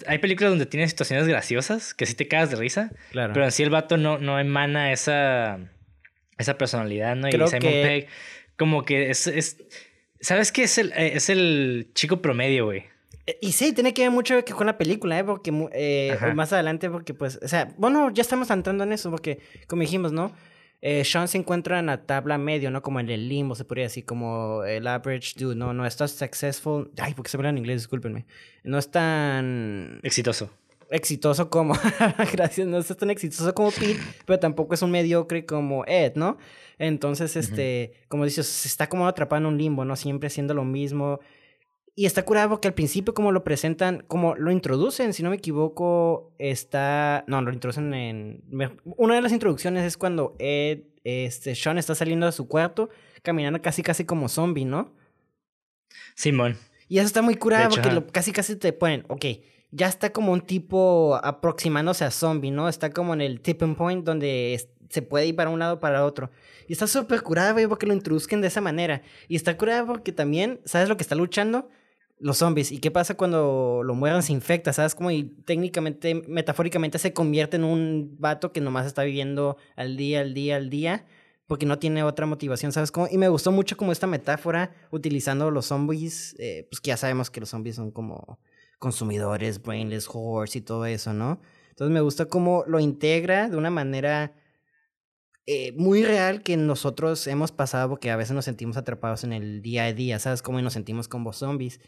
hay 0.06 0.18
películas 0.20 0.52
donde 0.52 0.64
tiene 0.64 0.88
situaciones 0.88 1.28
graciosas 1.28 1.92
que 1.92 2.06
sí 2.06 2.14
te 2.14 2.28
cagas 2.28 2.48
de 2.48 2.56
risa. 2.56 2.92
Claro. 3.10 3.34
Pero 3.34 3.44
en 3.44 3.52
sí 3.52 3.62
el 3.62 3.68
vato 3.68 3.98
no, 3.98 4.16
no 4.16 4.40
emana 4.40 4.90
esa, 4.90 5.58
esa 6.38 6.56
personalidad, 6.56 7.14
¿no? 7.14 7.28
y 7.28 7.32
Simon 7.32 7.60
Pegg, 7.60 8.06
como 8.56 8.86
que 8.86 9.10
es, 9.10 9.26
es. 9.26 9.58
¿Sabes 10.18 10.50
qué? 10.50 10.62
Es 10.62 10.78
el, 10.78 10.92
eh, 10.92 11.12
es 11.16 11.28
el 11.28 11.90
chico 11.92 12.22
promedio, 12.22 12.64
güey. 12.64 12.84
Y 13.40 13.52
sí, 13.52 13.72
tiene 13.72 13.94
que 13.94 14.02
ver 14.02 14.10
mucho 14.10 14.44
que 14.44 14.52
con 14.52 14.66
la 14.66 14.78
película, 14.78 15.18
¿eh? 15.18 15.24
Porque 15.24 15.50
eh, 15.72 16.16
más 16.34 16.52
adelante, 16.52 16.90
porque 16.90 17.14
pues, 17.14 17.38
o 17.42 17.48
sea, 17.48 17.74
bueno, 17.78 18.10
ya 18.10 18.22
estamos 18.22 18.50
entrando 18.50 18.84
en 18.84 18.92
eso, 18.92 19.10
porque 19.10 19.40
como 19.66 19.82
dijimos, 19.82 20.12
¿no? 20.12 20.32
Eh, 20.86 21.02
Sean 21.02 21.28
se 21.28 21.38
encuentra 21.38 21.78
en 21.78 21.86
la 21.86 22.04
tabla 22.04 22.36
medio, 22.36 22.70
¿no? 22.70 22.82
Como 22.82 23.00
en 23.00 23.08
el 23.08 23.26
limbo, 23.26 23.54
se 23.54 23.64
podría 23.64 23.84
decir, 23.84 24.04
como 24.04 24.64
el 24.64 24.86
average 24.86 25.32
dude, 25.38 25.56
¿no? 25.56 25.72
No 25.72 25.86
está 25.86 26.06
successful. 26.06 26.90
Ay, 26.98 27.14
porque 27.14 27.30
se 27.30 27.38
habla 27.38 27.48
en 27.48 27.56
inglés, 27.56 27.80
discúlpenme. 27.80 28.26
No 28.64 28.76
es 28.76 28.90
tan... 28.90 30.00
Exitoso. 30.02 30.50
exitoso 30.90 31.48
como, 31.48 31.72
gracias, 32.32 32.66
no 32.66 32.76
es 32.76 32.94
tan 32.94 33.08
exitoso 33.08 33.54
como 33.54 33.70
Pete, 33.70 33.98
pero 34.26 34.38
tampoco 34.38 34.74
es 34.74 34.82
un 34.82 34.90
mediocre 34.90 35.46
como 35.46 35.86
Ed, 35.86 36.16
¿no? 36.16 36.36
Entonces, 36.78 37.34
este, 37.36 37.94
como 38.08 38.26
dices, 38.26 38.46
se 38.46 38.68
está 38.68 38.86
como 38.86 39.08
atrapado 39.08 39.40
en 39.40 39.46
un 39.46 39.56
limbo, 39.56 39.86
¿no? 39.86 39.96
Siempre 39.96 40.26
haciendo 40.26 40.52
lo 40.52 40.64
mismo. 40.64 41.18
Y 41.96 42.06
está 42.06 42.24
curado 42.24 42.48
porque 42.50 42.66
al 42.66 42.74
principio 42.74 43.14
como 43.14 43.30
lo 43.30 43.44
presentan, 43.44 44.04
como 44.08 44.34
lo 44.34 44.50
introducen, 44.50 45.12
si 45.12 45.22
no 45.22 45.30
me 45.30 45.36
equivoco, 45.36 46.34
está... 46.38 47.24
No, 47.28 47.40
lo 47.40 47.52
introducen 47.52 47.94
en... 47.94 48.42
Una 48.84 49.14
de 49.14 49.22
las 49.22 49.32
introducciones 49.32 49.84
es 49.84 49.96
cuando 49.96 50.34
Ed, 50.40 50.80
este, 51.04 51.54
Sean 51.54 51.78
está 51.78 51.94
saliendo 51.94 52.26
de 52.26 52.32
su 52.32 52.48
cuarto, 52.48 52.90
caminando 53.22 53.62
casi 53.62 53.82
casi 53.82 54.04
como 54.04 54.28
zombie, 54.28 54.64
¿no? 54.64 54.92
Simón. 56.16 56.56
Y 56.88 56.98
eso 56.98 57.06
está 57.06 57.22
muy 57.22 57.36
curado 57.36 57.70
porque 57.70 57.92
lo, 57.92 58.06
casi 58.08 58.32
casi 58.32 58.56
te 58.56 58.72
ponen, 58.72 59.04
ok, 59.08 59.24
ya 59.70 59.86
está 59.86 60.12
como 60.12 60.32
un 60.32 60.40
tipo 60.40 61.18
aproximándose 61.22 62.04
a 62.04 62.10
zombie, 62.10 62.50
¿no? 62.50 62.68
Está 62.68 62.90
como 62.90 63.14
en 63.14 63.20
el 63.20 63.40
tipping 63.40 63.74
point 63.74 64.04
donde 64.04 64.68
se 64.90 65.02
puede 65.02 65.26
ir 65.26 65.36
para 65.36 65.50
un 65.50 65.58
lado 65.58 65.80
para 65.80 66.04
otro. 66.04 66.30
Y 66.68 66.72
está 66.72 66.86
súper 66.86 67.22
curado, 67.22 67.54
güey, 67.54 67.66
porque 67.66 67.86
lo 67.86 67.94
introduzcan 67.94 68.40
de 68.40 68.48
esa 68.48 68.60
manera. 68.60 69.02
Y 69.28 69.36
está 69.36 69.56
curado 69.56 69.86
porque 69.86 70.12
también, 70.12 70.60
¿sabes 70.64 70.88
lo 70.88 70.96
que 70.96 71.02
está 71.02 71.14
luchando? 71.14 71.68
Los 72.18 72.38
zombies. 72.38 72.72
¿Y 72.72 72.78
qué 72.78 72.90
pasa 72.90 73.16
cuando 73.16 73.82
lo 73.84 73.94
mueran? 73.94 74.22
Se 74.22 74.32
infecta, 74.32 74.72
¿sabes? 74.72 74.94
Como 74.94 75.10
y 75.10 75.24
técnicamente, 75.44 76.14
metafóricamente 76.28 76.98
se 76.98 77.12
convierte 77.12 77.56
en 77.56 77.64
un 77.64 78.16
vato 78.18 78.52
que 78.52 78.60
nomás 78.60 78.86
está 78.86 79.02
viviendo 79.02 79.56
al 79.76 79.96
día, 79.96 80.20
al 80.20 80.34
día, 80.34 80.56
al 80.56 80.70
día 80.70 81.04
porque 81.46 81.66
no 81.66 81.78
tiene 81.78 82.02
otra 82.02 82.26
motivación, 82.26 82.72
¿sabes 82.72 82.90
cómo? 82.90 83.06
Y 83.10 83.18
me 83.18 83.28
gustó 83.28 83.52
mucho 83.52 83.76
como 83.76 83.92
esta 83.92 84.06
metáfora 84.06 84.74
utilizando 84.90 85.50
los 85.50 85.66
zombies, 85.66 86.34
eh, 86.38 86.66
pues 86.70 86.80
que 86.80 86.88
ya 86.88 86.96
sabemos 86.96 87.30
que 87.30 87.40
los 87.40 87.50
zombies 87.50 87.76
son 87.76 87.90
como 87.90 88.38
consumidores, 88.78 89.62
brainless 89.62 90.08
horse 90.10 90.58
y 90.58 90.62
todo 90.62 90.86
eso, 90.86 91.12
¿no? 91.12 91.40
Entonces 91.70 91.92
me 91.92 92.00
gusta 92.00 92.26
cómo 92.26 92.64
lo 92.66 92.80
integra 92.80 93.48
de 93.48 93.56
una 93.56 93.70
manera 93.70 94.34
eh, 95.46 95.72
muy 95.72 96.04
real 96.04 96.42
que 96.42 96.56
nosotros 96.56 97.26
hemos 97.26 97.52
pasado 97.52 97.90
porque 97.90 98.10
a 98.10 98.16
veces 98.16 98.34
nos 98.34 98.46
sentimos 98.46 98.76
atrapados 98.76 99.24
en 99.24 99.32
el 99.32 99.60
día 99.60 99.84
a 99.84 99.92
día, 99.92 100.18
¿sabes? 100.18 100.40
Cómo 100.40 100.60
nos 100.62 100.72
sentimos 100.72 101.08
como 101.08 101.32
zombies. 101.32 101.80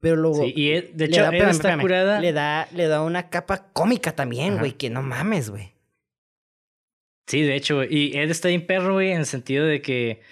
Pero 0.00 0.16
luego... 0.16 0.42
Sí, 0.42 0.52
y 0.54 0.70
de 0.70 1.04
hecho, 1.04 1.22
da, 1.22 1.50
está 1.50 1.78
curada. 1.78 2.20
Le 2.20 2.32
da, 2.32 2.68
le 2.72 2.86
da 2.86 3.02
una 3.02 3.30
capa 3.30 3.66
cómica 3.72 4.12
también, 4.12 4.58
güey, 4.58 4.72
que 4.72 4.90
no 4.90 5.02
mames, 5.02 5.50
güey. 5.50 5.72
Sí, 7.26 7.42
de 7.42 7.56
hecho, 7.56 7.84
y 7.84 8.16
Ed 8.16 8.30
está 8.30 8.48
bien 8.48 8.66
perro, 8.66 8.94
güey, 8.94 9.10
en 9.10 9.18
el 9.18 9.26
sentido 9.26 9.66
de 9.66 9.82
que 9.82 10.22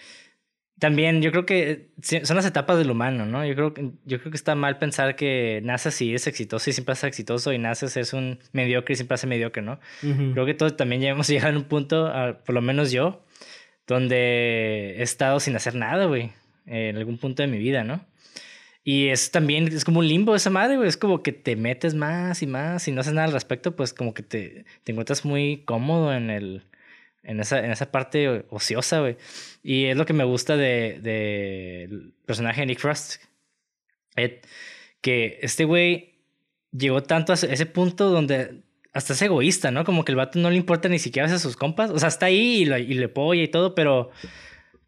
también 0.79 1.22
yo 1.22 1.31
creo 1.31 1.46
que 1.46 1.90
son 2.00 2.37
las 2.37 2.46
etapas 2.46 2.79
del 2.79 2.90
humano, 2.90 3.24
¿no? 3.24 3.44
Yo 3.44 3.55
creo 3.55 3.74
que, 3.74 3.90
yo 4.05 4.18
creo 4.18 4.31
que 4.31 4.37
está 4.37 4.55
mal 4.55 4.79
pensar 4.79 5.16
que 5.16 5.61
naces 5.62 6.00
y 6.02 6.14
es 6.14 6.26
exitoso 6.26 6.68
y 6.68 6.72
siempre 6.72 6.92
es 6.94 7.05
exitoso 7.05 7.52
y 7.52 7.59
naces 7.59 7.96
es 7.96 8.12
un 8.12 8.38
mediocre 8.52 8.92
y 8.92 8.96
siempre 8.96 9.14
hace 9.14 9.26
mediocre, 9.26 9.62
¿no? 9.62 9.79
Creo 10.00 10.46
que 10.46 10.55
todos 10.55 10.76
también 10.76 11.00
ya 11.00 11.11
hemos 11.11 11.26
llegado 11.29 11.55
a 11.55 11.59
un 11.59 11.64
punto, 11.64 12.12
por 12.44 12.55
lo 12.55 12.62
menos 12.62 12.90
yo, 12.92 13.24
donde 13.87 14.96
he 14.98 15.02
estado 15.02 15.40
sin 15.40 15.57
hacer 15.57 15.74
nada, 15.74 16.07
güey, 16.07 16.33
en 16.66 16.96
algún 16.96 17.18
punto 17.18 17.42
de 17.42 17.48
mi 17.48 17.59
vida, 17.59 17.85
¿no? 17.85 18.05
Y 18.88 19.09
es 19.09 19.33
también, 19.33 19.66
es 19.66 19.85
como 19.85 19.99
un 19.99 20.07
limbo 20.07 20.37
esa 20.37 20.49
madre, 20.49 20.77
güey. 20.77 20.88
Es 20.88 20.96
como 20.96 21.20
que 21.20 21.33
te 21.33 21.57
metes 21.57 21.94
más 21.94 22.40
y 22.42 22.46
más 22.46 22.87
y 22.87 22.92
no 22.92 23.01
haces 23.01 23.14
nada 23.14 23.27
al 23.27 23.33
respecto, 23.33 23.75
pues 23.75 23.92
como 23.92 24.14
que 24.14 24.22
te, 24.22 24.64
te 24.85 24.92
encuentras 24.92 25.25
muy 25.25 25.64
cómodo 25.64 26.14
en 26.14 26.31
el, 26.31 26.62
en 27.25 27.40
esa, 27.40 27.59
en 27.64 27.72
esa 27.72 27.90
parte 27.90 28.44
ociosa, 28.49 29.01
güey. 29.01 29.16
Y 29.64 29.87
es 29.87 29.96
lo 29.96 30.07
que 30.07 30.12
me 30.12 30.22
gusta 30.22 30.57
del 30.57 31.03
de, 31.03 32.12
personaje 32.27 32.61
de 32.61 32.66
Nick 32.66 32.79
Frost. 32.79 33.16
que 35.01 35.40
este 35.42 35.64
güey 35.64 36.20
llegó 36.70 37.03
tanto 37.03 37.33
a 37.33 37.35
ese 37.35 37.66
punto 37.66 38.09
donde 38.11 38.62
hasta 38.92 39.14
es 39.14 39.22
egoísta, 39.22 39.72
¿no? 39.72 39.85
Como 39.85 40.05
que 40.05 40.12
el 40.12 40.16
vato 40.16 40.38
no 40.38 40.49
le 40.49 40.59
importa 40.59 40.88
ni 40.88 41.01
siquiera 41.01 41.27
a 41.27 41.38
sus 41.40 41.57
compas. 41.57 41.90
O 41.90 41.99
sea, 41.99 42.09
está 42.09 42.27
ahí 42.27 42.62
y, 42.62 42.72
y 42.72 42.94
le 42.94 43.07
apoya 43.07 43.42
y 43.42 43.49
todo, 43.49 43.75
pero... 43.75 44.12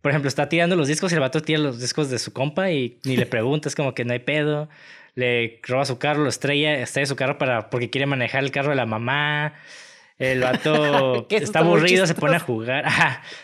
Por 0.00 0.11
ejemplo, 0.12 0.28
está 0.28 0.48
tirando 0.48 0.76
los 0.76 0.88
discos 0.88 1.11
y 1.11 1.14
el 1.14 1.20
vato 1.20 1.42
tira 1.42 1.58
los 1.58 1.80
discos 1.80 2.08
de 2.11 2.18
su 2.18 2.32
compa 2.32 2.70
y 2.70 2.98
ni 3.04 3.16
le 3.16 3.26
pregunta, 3.26 3.68
es 3.68 3.74
como 3.74 3.94
que 3.94 4.04
no 4.04 4.12
hay 4.12 4.20
pedo. 4.20 4.68
Le 5.14 5.61
roba 5.64 5.84
su 5.84 5.98
carro, 5.98 6.22
lo 6.22 6.28
estrella, 6.28 6.78
estrella 6.78 7.06
su 7.06 7.16
carro 7.16 7.38
para, 7.38 7.70
porque 7.70 7.90
quiere 7.90 8.06
manejar 8.06 8.44
el 8.44 8.52
carro 8.52 8.70
de 8.70 8.76
la 8.76 8.87
mamá. 8.87 9.54
El 10.18 10.40
vato 10.40 11.26
está 11.30 11.61
aburrido, 11.61 12.06
se 12.06 12.14
pone 12.14 12.37
a 12.37 12.40
jugar. 12.40 12.84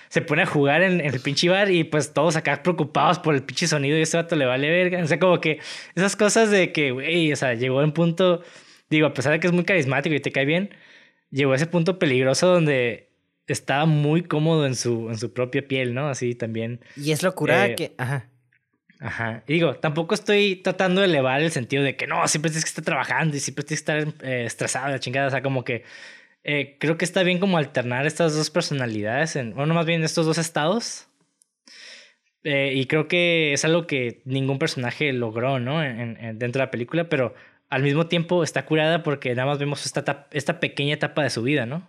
se 0.09 0.23
pone 0.23 0.43
a 0.43 0.47
jugar 0.47 0.83
en, 0.83 1.01
el 1.01 1.21
pinche 1.21 1.49
bar 1.49 1.71
y 1.71 1.83
pues 1.85 2.12
todos 2.12 2.37
acá 2.37 2.62
preocupados 2.62 3.19
por 3.19 3.35
el 3.35 3.43
pinche 3.43 3.67
sonido 3.67 3.99
y 3.99 4.03
ese 4.03 4.17
vato 4.17 4.37
le 4.37 4.47
vale 4.47 4.71
verga. 4.71 5.03
O 5.03 5.07
sea, 5.07 5.19
como 5.19 5.40
que 5.40 5.59
esas 5.97 6.14
cosas 6.14 6.51
de 6.51 6.73
que, 6.73 6.93
güey, 6.93 7.33
o 7.33 7.37
sea, 7.37 7.55
llegó 7.55 7.81
a 7.81 7.85
un 7.85 7.93
punto, 7.93 8.43
digo, 8.90 9.09
a 9.09 9.14
pesar 9.14 9.33
de 9.33 9.40
que 9.40 9.49
es 9.49 9.53
muy 9.53 9.64
carismático 9.64 10.14
y 10.14 10.21
te 10.21 10.31
cae 10.31 10.45
bien, 10.45 10.71
llegó 11.31 11.53
a 11.53 11.57
ese 11.57 11.67
punto 11.67 11.99
peligroso 11.99 12.47
donde 12.47 13.13
estaba 13.47 13.87
muy 13.87 14.23
cómodo 14.23 14.67
en 14.67 14.75
su, 14.75 15.11
en 15.11 15.19
su 15.19 15.33
propia 15.33 15.67
piel, 15.67 15.95
¿no? 15.95 16.09
Así 16.09 16.35
también. 16.35 16.81
Y 16.97 17.13
es 17.13 17.23
locura 17.23 17.67
eh, 17.67 17.75
que, 17.75 17.95
ajá. 17.99 18.29
Ajá. 19.01 19.43
Y 19.47 19.55
digo, 19.55 19.75
tampoco 19.75 20.15
estoy 20.15 20.57
tratando 20.57 21.03
de 21.03 21.09
elevar 21.09 21.43
el 21.43 21.51
sentido 21.51 21.83
de 21.83 21.95
que 21.97 22.07
no, 22.07 22.27
siempre 22.27 22.51
tienes 22.51 22.65
que 22.65 22.71
estar 22.71 22.85
trabajando 22.85 23.37
y 23.37 23.41
siempre 23.41 23.65
tienes 23.65 23.83
que 23.83 23.93
estar 23.93 24.27
eh, 24.27 24.45
estresado, 24.47 24.89
la 24.89 24.99
chingada. 24.99 25.27
O 25.29 25.31
sea, 25.31 25.43
como 25.43 25.63
que 25.63 25.85
eh, 26.43 26.77
creo 26.79 26.97
que 26.97 27.05
está 27.05 27.23
bien 27.23 27.39
como 27.39 27.59
alternar 27.59 28.07
estas 28.07 28.35
dos 28.35 28.51
personalidades, 28.51 29.37
en, 29.37 29.55
bueno, 29.55 29.75
más 29.75 29.87
bien 29.87 30.05
estos 30.05 30.27
dos 30.27 30.39
estados. 30.39 31.09
Eh, 32.45 32.73
y 32.75 32.87
creo 32.87 33.09
que 33.09 33.55
es 33.55 33.65
algo 33.65 33.87
que 33.87 34.23
ningún 34.25 34.59
personaje 34.59 35.13
logró, 35.13 35.59
¿no? 35.61 35.83
En, 35.83 36.17
dentro 36.39 36.61
de 36.61 36.67
la 36.67 36.71
película, 36.71 37.09
pero 37.09 37.35
al 37.71 37.83
mismo 37.83 38.07
tiempo 38.07 38.43
está 38.43 38.67
curada 38.67 39.03
porque 39.03 39.35
nada 39.35 39.47
más 39.47 39.59
vemos 39.59 39.87
esta, 39.87 40.29
esta 40.31 40.61
pequeña 40.61 40.95
etapa 40.95 41.23
de 41.23 41.31
su 41.31 41.43
vida, 41.43 41.67
¿no? 41.67 41.89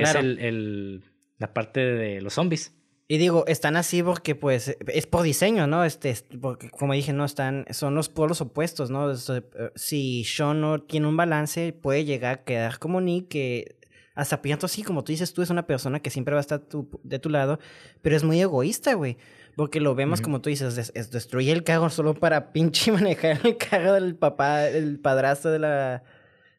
Que 0.00 0.10
es 0.10 0.14
el, 0.14 0.38
el, 0.38 1.04
la 1.38 1.52
parte 1.52 1.80
de 1.80 2.20
los 2.20 2.34
zombies. 2.34 2.74
Y 3.08 3.18
digo, 3.18 3.44
están 3.46 3.76
así 3.76 4.02
porque 4.02 4.34
pues 4.34 4.76
es 4.88 5.06
por 5.06 5.22
diseño, 5.22 5.68
¿no? 5.68 5.84
Este, 5.84 6.12
porque 6.40 6.70
como 6.70 6.92
dije, 6.92 7.12
no 7.12 7.24
están, 7.24 7.64
son 7.70 7.94
los 7.94 8.08
polos 8.08 8.40
opuestos, 8.40 8.90
¿no? 8.90 9.12
Eh, 9.12 9.42
si 9.76 10.24
Sean 10.24 10.60
no 10.60 10.82
tiene 10.82 11.06
un 11.06 11.16
balance, 11.16 11.72
puede 11.72 12.04
llegar 12.04 12.34
a 12.34 12.44
quedar 12.44 12.80
como 12.80 13.00
Nick, 13.00 13.28
que 13.28 13.76
hasta 14.16 14.42
pienso 14.42 14.66
sí, 14.66 14.82
como 14.82 15.04
tú 15.04 15.12
dices, 15.12 15.32
tú 15.32 15.42
es 15.42 15.50
una 15.50 15.68
persona 15.68 16.00
que 16.00 16.10
siempre 16.10 16.34
va 16.34 16.40
a 16.40 16.40
estar 16.40 16.62
de 17.04 17.18
tu 17.20 17.28
lado, 17.30 17.60
pero 18.02 18.16
es 18.16 18.24
muy 18.24 18.40
egoísta, 18.40 18.94
güey. 18.94 19.18
Porque 19.56 19.80
lo 19.80 19.94
vemos, 19.94 20.20
como 20.20 20.40
tú 20.42 20.50
dices, 20.50 20.92
es, 20.92 21.10
destruye 21.10 21.52
el 21.52 21.64
carro 21.64 21.88
solo 21.90 22.14
para 22.14 22.52
pinche 22.52 22.92
manejar 22.92 23.40
el 23.44 23.56
carro 23.56 23.92
del 23.92 24.16
papá, 24.16 24.66
el 24.66 24.98
padrastro 24.98 25.50
de 25.50 25.58
la... 25.60 26.02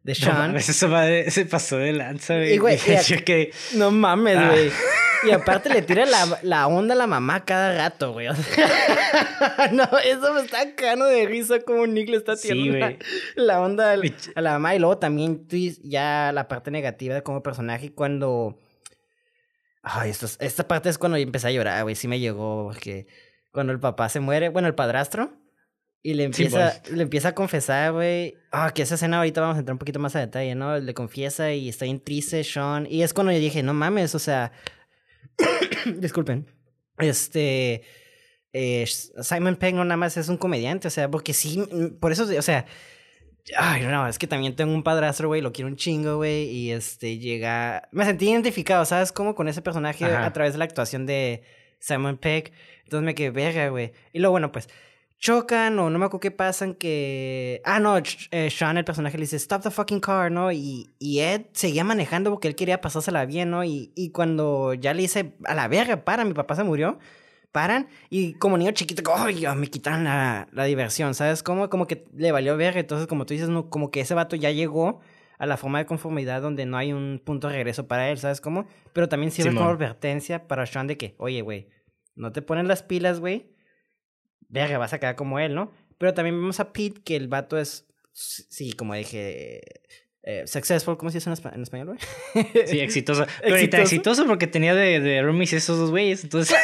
De 0.07 0.15
Sean. 0.15 0.53
No, 0.53 0.57
eso 0.57 0.71
se 1.29 1.45
pasó 1.45 1.77
de 1.77 1.91
lanza, 1.91 2.35
güey. 2.35 2.53
Y, 2.53 2.57
güey, 2.59 2.77
que... 3.25 3.51
No 3.73 3.91
mames, 3.91 4.37
ah. 4.37 4.49
güey. 4.49 4.71
Y 5.27 5.31
aparte 5.33 5.67
le 5.67 5.81
tira 5.81 6.05
la, 6.05 6.39
la, 6.43 6.67
onda 6.67 6.93
a 6.93 6.97
la 6.97 7.07
mamá 7.07 7.43
cada 7.43 7.75
rato, 7.77 8.13
güey. 8.13 8.27
no, 9.73 9.83
eso 10.05 10.33
me 10.33 10.39
está 10.39 10.75
cano 10.75 11.07
de 11.07 11.25
risa 11.25 11.59
como 11.59 11.85
Nick 11.87 12.07
le 12.07 12.15
está 12.15 12.37
tirando 12.37 12.97
la, 13.35 13.59
onda 13.59 13.95
a 14.35 14.41
la 14.41 14.51
mamá. 14.53 14.75
Y 14.75 14.79
luego 14.79 14.97
también 14.97 15.45
ya 15.83 16.31
la 16.33 16.47
parte 16.47 16.71
negativa 16.71 17.13
de 17.13 17.21
como 17.21 17.43
personaje 17.43 17.91
cuando... 17.91 18.57
Ay, 19.83 20.09
esto, 20.09 20.25
esta 20.39 20.69
parte 20.69 20.87
es 20.87 20.97
cuando 20.97 21.17
empecé 21.17 21.49
a 21.49 21.51
llorar, 21.51 21.83
güey. 21.83 21.95
Sí 21.95 22.07
me 22.07 22.21
llegó, 22.21 22.69
porque 22.71 23.07
cuando 23.51 23.73
el 23.73 23.79
papá 23.81 24.07
se 24.07 24.21
muere, 24.21 24.47
bueno, 24.47 24.69
el 24.69 24.75
padrastro, 24.75 25.33
y 26.07 26.13
le 26.13 26.23
empieza, 26.23 26.81
le 26.89 27.03
empieza 27.03 27.27
a 27.27 27.35
confesar, 27.35 27.91
güey. 27.91 28.37
Ah, 28.53 28.71
que 28.73 28.81
esa 28.81 28.95
escena 28.95 29.17
ahorita 29.17 29.41
vamos 29.41 29.57
a 29.57 29.59
entrar 29.59 29.73
un 29.73 29.79
poquito 29.79 29.99
más 29.99 30.15
a 30.15 30.19
detalle, 30.19 30.55
¿no? 30.55 30.79
Le 30.79 30.93
confiesa 30.93 31.51
y 31.51 31.67
está 31.67 31.83
bien 31.83 31.99
triste, 31.99 32.45
Sean. 32.45 32.87
Y 32.89 33.03
es 33.03 33.13
cuando 33.13 33.33
yo 33.33 33.39
dije, 33.39 33.61
no 33.61 33.73
mames, 33.73 34.15
o 34.15 34.19
sea, 34.19 34.53
Disculpen. 35.97 36.47
Este. 36.97 37.83
Eh, 38.53 38.85
Simon 38.87 39.57
Pegg 39.57 39.75
no 39.75 39.83
nada 39.83 39.97
más 39.97 40.15
es 40.15 40.29
un 40.29 40.37
comediante, 40.37 40.87
o 40.87 40.91
sea, 40.91 41.11
porque 41.11 41.33
sí, 41.33 41.61
por 41.99 42.13
eso, 42.13 42.23
o 42.23 42.41
sea. 42.41 42.65
Ay, 43.57 43.83
no, 43.83 44.07
es 44.07 44.17
que 44.17 44.27
también 44.27 44.55
tengo 44.55 44.73
un 44.73 44.83
padrastro, 44.83 45.27
güey, 45.27 45.41
lo 45.41 45.51
quiero 45.51 45.67
un 45.67 45.75
chingo, 45.75 46.15
güey, 46.15 46.49
y 46.49 46.71
este 46.71 47.17
llega. 47.17 47.89
Me 47.91 48.05
sentí 48.05 48.29
identificado, 48.29 48.85
¿sabes? 48.85 49.11
Como 49.11 49.35
con 49.35 49.49
ese 49.49 49.61
personaje 49.61 50.05
a 50.05 50.31
través 50.31 50.53
de 50.53 50.59
la 50.59 50.65
actuación 50.65 51.05
de 51.05 51.43
Simon 51.79 52.17
Pegg. 52.17 52.53
Entonces 52.85 53.05
me 53.05 53.13
quedé 53.13 53.31
verga, 53.31 53.67
güey. 53.67 53.91
Y 54.13 54.19
luego, 54.19 54.31
bueno, 54.31 54.53
pues 54.53 54.69
chocan 55.19 55.79
o 55.79 55.89
no 55.89 55.99
me 55.99 56.05
acuerdo 56.05 56.19
qué 56.19 56.31
pasan 56.31 56.73
que... 56.75 57.61
Ah, 57.65 57.79
no, 57.79 57.97
eh, 57.97 58.49
Sean, 58.49 58.77
el 58.77 58.85
personaje, 58.85 59.17
le 59.17 59.23
dice, 59.23 59.37
stop 59.37 59.63
the 59.63 59.71
fucking 59.71 59.99
car, 59.99 60.31
¿no? 60.31 60.51
Y, 60.51 60.91
y 60.99 61.19
Ed 61.19 61.47
seguía 61.53 61.83
manejando 61.83 62.29
porque 62.29 62.47
él 62.47 62.55
quería 62.55 62.81
pasársela 62.81 63.25
bien, 63.25 63.49
¿no? 63.49 63.63
Y, 63.63 63.91
y 63.95 64.11
cuando 64.11 64.73
ya 64.73 64.93
le 64.93 65.01
dice, 65.01 65.33
a 65.45 65.55
la 65.55 65.67
verga, 65.67 66.03
para, 66.03 66.23
mi 66.23 66.33
papá 66.33 66.55
se 66.55 66.63
murió, 66.63 66.99
paran 67.51 67.87
y 68.09 68.33
como 68.33 68.57
niño 68.57 68.71
chiquito, 68.71 69.01
¡ay, 69.15 69.45
me 69.55 69.67
quitaron 69.67 70.03
la, 70.03 70.47
la 70.51 70.65
diversión! 70.65 71.15
¿Sabes? 71.15 71.41
Como, 71.41 71.69
como 71.69 71.87
que 71.87 72.05
le 72.15 72.31
valió 72.31 72.55
verga. 72.55 72.79
Entonces, 72.79 73.07
como 73.07 73.25
tú 73.25 73.33
dices, 73.33 73.49
no, 73.49 73.69
como 73.69 73.89
que 73.89 74.01
ese 74.01 74.13
vato 74.13 74.35
ya 74.35 74.51
llegó 74.51 74.99
a 75.39 75.45
la 75.45 75.57
forma 75.57 75.79
de 75.79 75.85
conformidad 75.85 76.41
donde 76.41 76.65
no 76.65 76.77
hay 76.77 76.93
un 76.93 77.21
punto 77.23 77.47
de 77.47 77.53
regreso 77.53 77.87
para 77.87 78.09
él, 78.09 78.17
¿sabes 78.17 78.41
cómo? 78.41 78.65
Pero 78.93 79.07
también 79.07 79.31
sirve 79.31 79.53
como 79.53 79.69
advertencia 79.69 80.47
para 80.47 80.65
Sean 80.65 80.87
de 80.87 80.97
que, 80.97 81.15
oye, 81.19 81.41
güey, 81.41 81.69
no 82.15 82.31
te 82.31 82.41
ponen 82.41 82.67
las 82.67 82.81
pilas, 82.81 83.19
güey 83.19 83.56
verga, 84.49 84.77
vas 84.77 84.93
a 84.93 84.99
quedar 84.99 85.15
como 85.15 85.39
él, 85.39 85.55
¿no? 85.55 85.71
Pero 85.97 86.13
también 86.13 86.35
vemos 86.35 86.59
a 86.59 86.71
Pete 86.73 87.01
que 87.03 87.15
el 87.15 87.27
vato 87.27 87.57
es, 87.57 87.87
sí, 88.13 88.73
como 88.73 88.93
dije, 88.93 89.61
eh, 90.29 90.45
successful, 90.45 90.97
¿cómo 90.97 91.09
se 91.09 91.19
dice 91.19 91.29
en, 91.29 91.61
español, 91.61 91.87
güey? 91.87 92.65
Sí, 92.67 92.79
exitoso. 92.79 93.25
Pero 93.41 93.55
¿Exitoso? 93.55 93.83
exitoso 93.83 94.25
porque 94.27 94.45
tenía 94.45 94.75
de, 94.75 94.99
de 94.99 95.21
roomies 95.21 95.53
esos 95.53 95.79
dos 95.79 95.89
güeyes, 95.89 96.23
entonces... 96.23 96.57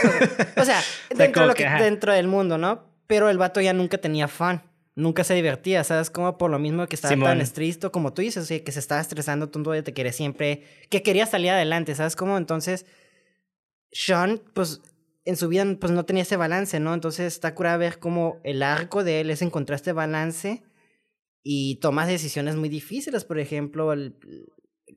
o 0.58 0.66
sea, 0.66 0.82
dentro, 1.16 1.46
lo 1.46 1.54
que, 1.54 1.64
dentro 1.64 2.12
del 2.12 2.28
mundo, 2.28 2.58
¿no? 2.58 2.84
Pero 3.08 3.30
el 3.30 3.38
vato 3.38 3.62
ya 3.62 3.72
nunca 3.72 3.98
tenía 3.98 4.28
fan. 4.28 4.64
Nunca 4.96 5.24
se 5.24 5.34
divertía, 5.34 5.84
¿sabes? 5.84 6.10
Como 6.12 6.38
por 6.38 6.52
lo 6.52 6.60
mismo 6.60 6.86
que 6.88 6.96
estaba 6.96 7.16
tan 7.16 7.42
estricto, 7.42 7.92
como 7.92 8.14
tú 8.14 8.22
dices, 8.22 8.44
o 8.44 8.46
sea, 8.46 8.64
que 8.64 8.72
se 8.72 8.80
estaba 8.80 9.02
estresando, 9.02 9.50
tú 9.50 9.64
te 9.82 9.94
quería 9.94 10.12
siempre... 10.12 10.64
Que 10.90 11.02
quería 11.02 11.26
salir 11.26 11.50
adelante, 11.50 11.96
¿sabes? 11.96 12.16
Como 12.16 12.38
entonces... 12.38 12.86
Sean, 13.92 14.42
pues, 14.54 14.82
en 15.26 15.36
su 15.38 15.48
vida, 15.48 15.66
pues, 15.80 15.92
no 15.92 16.06
tenía 16.06 16.24
ese 16.24 16.38
balance, 16.38 16.80
¿no? 16.80 16.94
Entonces 16.94 17.34
está 17.34 17.56
curada 17.56 17.78
ver 17.78 18.00
cómo 18.00 18.40
el 18.44 18.64
arco 18.64 19.04
de 19.04 19.22
él 19.22 19.30
es 19.30 19.42
encontrar 19.42 19.76
este 19.76 19.94
balance 19.94 20.64
y 21.44 21.76
tomas 21.80 22.08
decisiones 22.08 22.56
muy 22.56 22.70
difíciles, 22.70 23.26
por 23.26 23.40
ejemplo, 23.40 23.94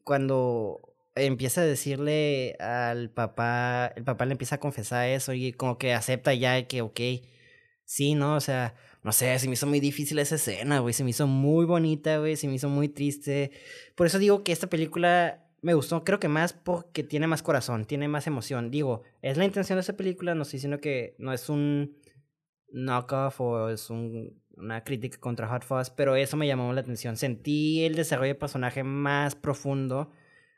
cuando 0.04 0.96
empieza 1.14 1.62
a 1.62 1.64
decirle 1.64 2.56
al 2.60 3.10
papá, 3.10 3.92
el 3.96 4.04
papá 4.04 4.26
le 4.26 4.32
empieza 4.32 4.56
a 4.56 4.60
confesar 4.60 5.08
eso 5.08 5.32
y 5.32 5.52
como 5.52 5.78
que 5.78 5.94
acepta 5.94 6.34
ya 6.34 6.66
que, 6.66 6.82
ok, 6.82 7.00
sí, 7.84 8.14
¿no? 8.14 8.36
O 8.36 8.40
sea, 8.40 8.74
no 9.02 9.12
sé, 9.12 9.38
se 9.38 9.46
me 9.48 9.54
hizo 9.54 9.66
muy 9.66 9.80
difícil 9.80 10.18
esa 10.18 10.34
escena, 10.34 10.80
güey, 10.80 10.92
se 10.92 11.04
me 11.04 11.10
hizo 11.10 11.26
muy 11.26 11.64
bonita, 11.64 12.18
güey, 12.18 12.36
se 12.36 12.48
me 12.48 12.54
hizo 12.54 12.68
muy 12.68 12.88
triste. 12.88 13.52
Por 13.94 14.06
eso 14.06 14.18
digo 14.18 14.44
que 14.44 14.52
esta 14.52 14.66
película 14.66 15.45
me 15.66 15.74
gustó, 15.74 16.04
creo 16.04 16.20
que 16.20 16.28
más 16.28 16.52
porque 16.52 17.02
tiene 17.02 17.26
más 17.26 17.42
corazón, 17.42 17.86
tiene 17.86 18.06
más 18.06 18.28
emoción. 18.28 18.70
Digo, 18.70 19.02
es 19.20 19.36
la 19.36 19.44
intención 19.44 19.76
de 19.76 19.80
esta 19.80 19.96
película, 19.96 20.36
no 20.36 20.42
estoy 20.42 20.58
diciendo 20.58 20.80
que 20.80 21.16
no 21.18 21.32
es 21.32 21.48
un 21.48 21.98
knockoff 22.68 23.40
o 23.40 23.68
es 23.68 23.90
un 23.90 24.40
una 24.56 24.84
crítica 24.84 25.18
contra 25.18 25.48
Hot 25.48 25.64
Fuzz, 25.64 25.90
pero 25.90 26.14
eso 26.14 26.36
me 26.36 26.46
llamó 26.46 26.72
la 26.72 26.82
atención. 26.82 27.16
Sentí 27.16 27.84
el 27.84 27.96
desarrollo 27.96 28.34
de 28.34 28.38
personaje 28.38 28.84
más 28.84 29.34
profundo, 29.34 30.12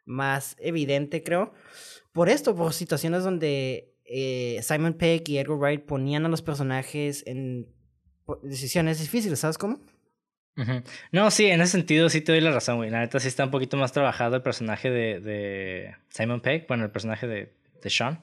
más 0.05 0.57
evidente, 0.61 1.23
creo. 1.23 1.55
Por 2.13 2.29
esto, 2.29 2.55
por 2.55 2.75
situaciones 2.75 3.25
donde 3.25 3.97
eh, 4.05 4.61
Simon 4.63 4.93
Peck 4.93 5.27
y 5.31 5.39
Edgar 5.39 5.57
Wright 5.57 5.87
ponían 5.87 6.27
a 6.27 6.29
los 6.29 6.43
personajes 6.43 7.27
en 7.27 7.67
decisiones 8.43 9.01
difíciles, 9.01 9.39
¿sabes 9.39 9.57
cómo? 9.57 9.81
No, 11.13 11.31
sí, 11.31 11.47
en 11.47 11.61
ese 11.61 11.73
sentido 11.73 12.09
sí 12.09 12.21
te 12.21 12.33
doy 12.33 12.41
la 12.41 12.51
razón, 12.51 12.77
güey. 12.77 12.91
La 12.91 13.01
neta 13.01 13.21
sí 13.21 13.29
está 13.29 13.45
un 13.45 13.51
poquito 13.51 13.77
más 13.77 13.93
trabajado 13.93 14.37
el 14.37 14.43
personaje 14.43 14.91
de, 14.91 15.21
de 15.21 15.95
Simon 16.09 16.41
Peck, 16.41 16.67
bueno, 16.67 16.85
el 16.85 16.91
personaje 16.91 17.27
de, 17.27 17.53
de 17.83 17.91
Sean. 17.91 18.21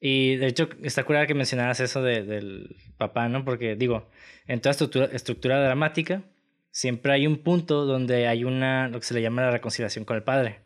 Y 0.00 0.36
de 0.36 0.46
hecho, 0.46 0.68
está 0.82 1.04
curada 1.04 1.26
que 1.26 1.34
mencionaras 1.34 1.78
eso 1.80 2.02
de, 2.02 2.24
del 2.24 2.76
papá, 2.96 3.28
¿no? 3.28 3.44
Porque 3.44 3.76
digo, 3.76 4.08
en 4.46 4.60
toda 4.60 4.72
estructura, 4.72 5.08
estructura 5.12 5.62
dramática, 5.62 6.22
siempre 6.70 7.12
hay 7.12 7.26
un 7.26 7.38
punto 7.38 7.84
donde 7.84 8.26
hay 8.26 8.44
una, 8.44 8.88
lo 8.88 8.98
que 8.98 9.06
se 9.06 9.14
le 9.14 9.22
llama 9.22 9.42
la 9.42 9.50
reconciliación 9.50 10.04
con 10.04 10.16
el 10.16 10.22
padre. 10.22 10.60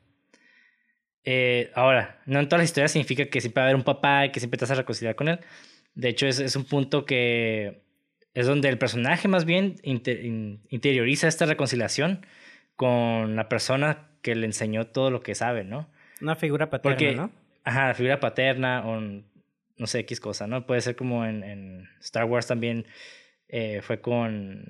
Eh, 1.24 1.70
ahora, 1.74 2.22
no 2.26 2.38
en 2.38 2.48
todas 2.48 2.60
las 2.60 2.70
historias 2.70 2.92
significa 2.92 3.26
que 3.26 3.40
siempre 3.40 3.60
va 3.60 3.64
a 3.64 3.68
haber 3.68 3.76
un 3.76 3.84
papá 3.84 4.26
y 4.26 4.30
que 4.30 4.40
siempre 4.40 4.58
te 4.58 4.64
vas 4.64 4.70
a 4.70 4.76
reconciliar 4.76 5.14
con 5.14 5.28
él. 5.28 5.40
De 5.94 6.08
hecho, 6.08 6.26
es, 6.26 6.38
es 6.38 6.54
un 6.54 6.64
punto 6.64 7.04
que 7.04 7.82
es 8.34 8.46
donde 8.46 8.68
el 8.68 8.78
personaje 8.78 9.28
más 9.28 9.44
bien 9.44 9.76
interioriza 9.82 11.28
esta 11.28 11.46
reconciliación 11.46 12.26
con 12.76 13.36
la 13.36 13.48
persona 13.48 14.08
que 14.22 14.34
le 14.34 14.46
enseñó 14.46 14.88
todo 14.88 15.10
lo 15.10 15.20
que 15.20 15.34
sabe, 15.34 15.64
¿no? 15.64 15.88
Una 16.20 16.34
figura 16.34 16.70
paterna, 16.70 17.12
¿no? 17.12 17.30
Ajá, 17.62 17.88
la 17.88 17.94
figura 17.94 18.20
paterna 18.20 18.86
o 18.86 19.00
no 19.00 19.86
sé, 19.86 20.00
X 20.00 20.20
cosa, 20.20 20.46
¿no? 20.46 20.66
Puede 20.66 20.80
ser 20.80 20.96
como 20.96 21.24
en, 21.24 21.42
en 21.44 21.88
Star 22.00 22.24
Wars 22.24 22.46
también 22.46 22.86
eh, 23.48 23.80
fue 23.82 24.00
con. 24.00 24.64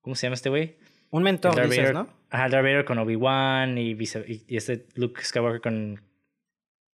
¿Cómo 0.00 0.14
se 0.16 0.26
llama 0.26 0.34
este 0.34 0.48
güey? 0.48 0.76
Un 1.10 1.22
mentor, 1.22 1.68
dices, 1.68 1.92
¿no? 1.92 2.08
Ajá, 2.30 2.48
Darth 2.48 2.64
Vader 2.64 2.84
con 2.84 2.98
Obi-Wan 2.98 3.78
y, 3.78 3.92
y, 3.92 4.56
este 4.56 4.86
Luke 4.94 5.22
Skywalker 5.22 5.60
con. 5.60 6.02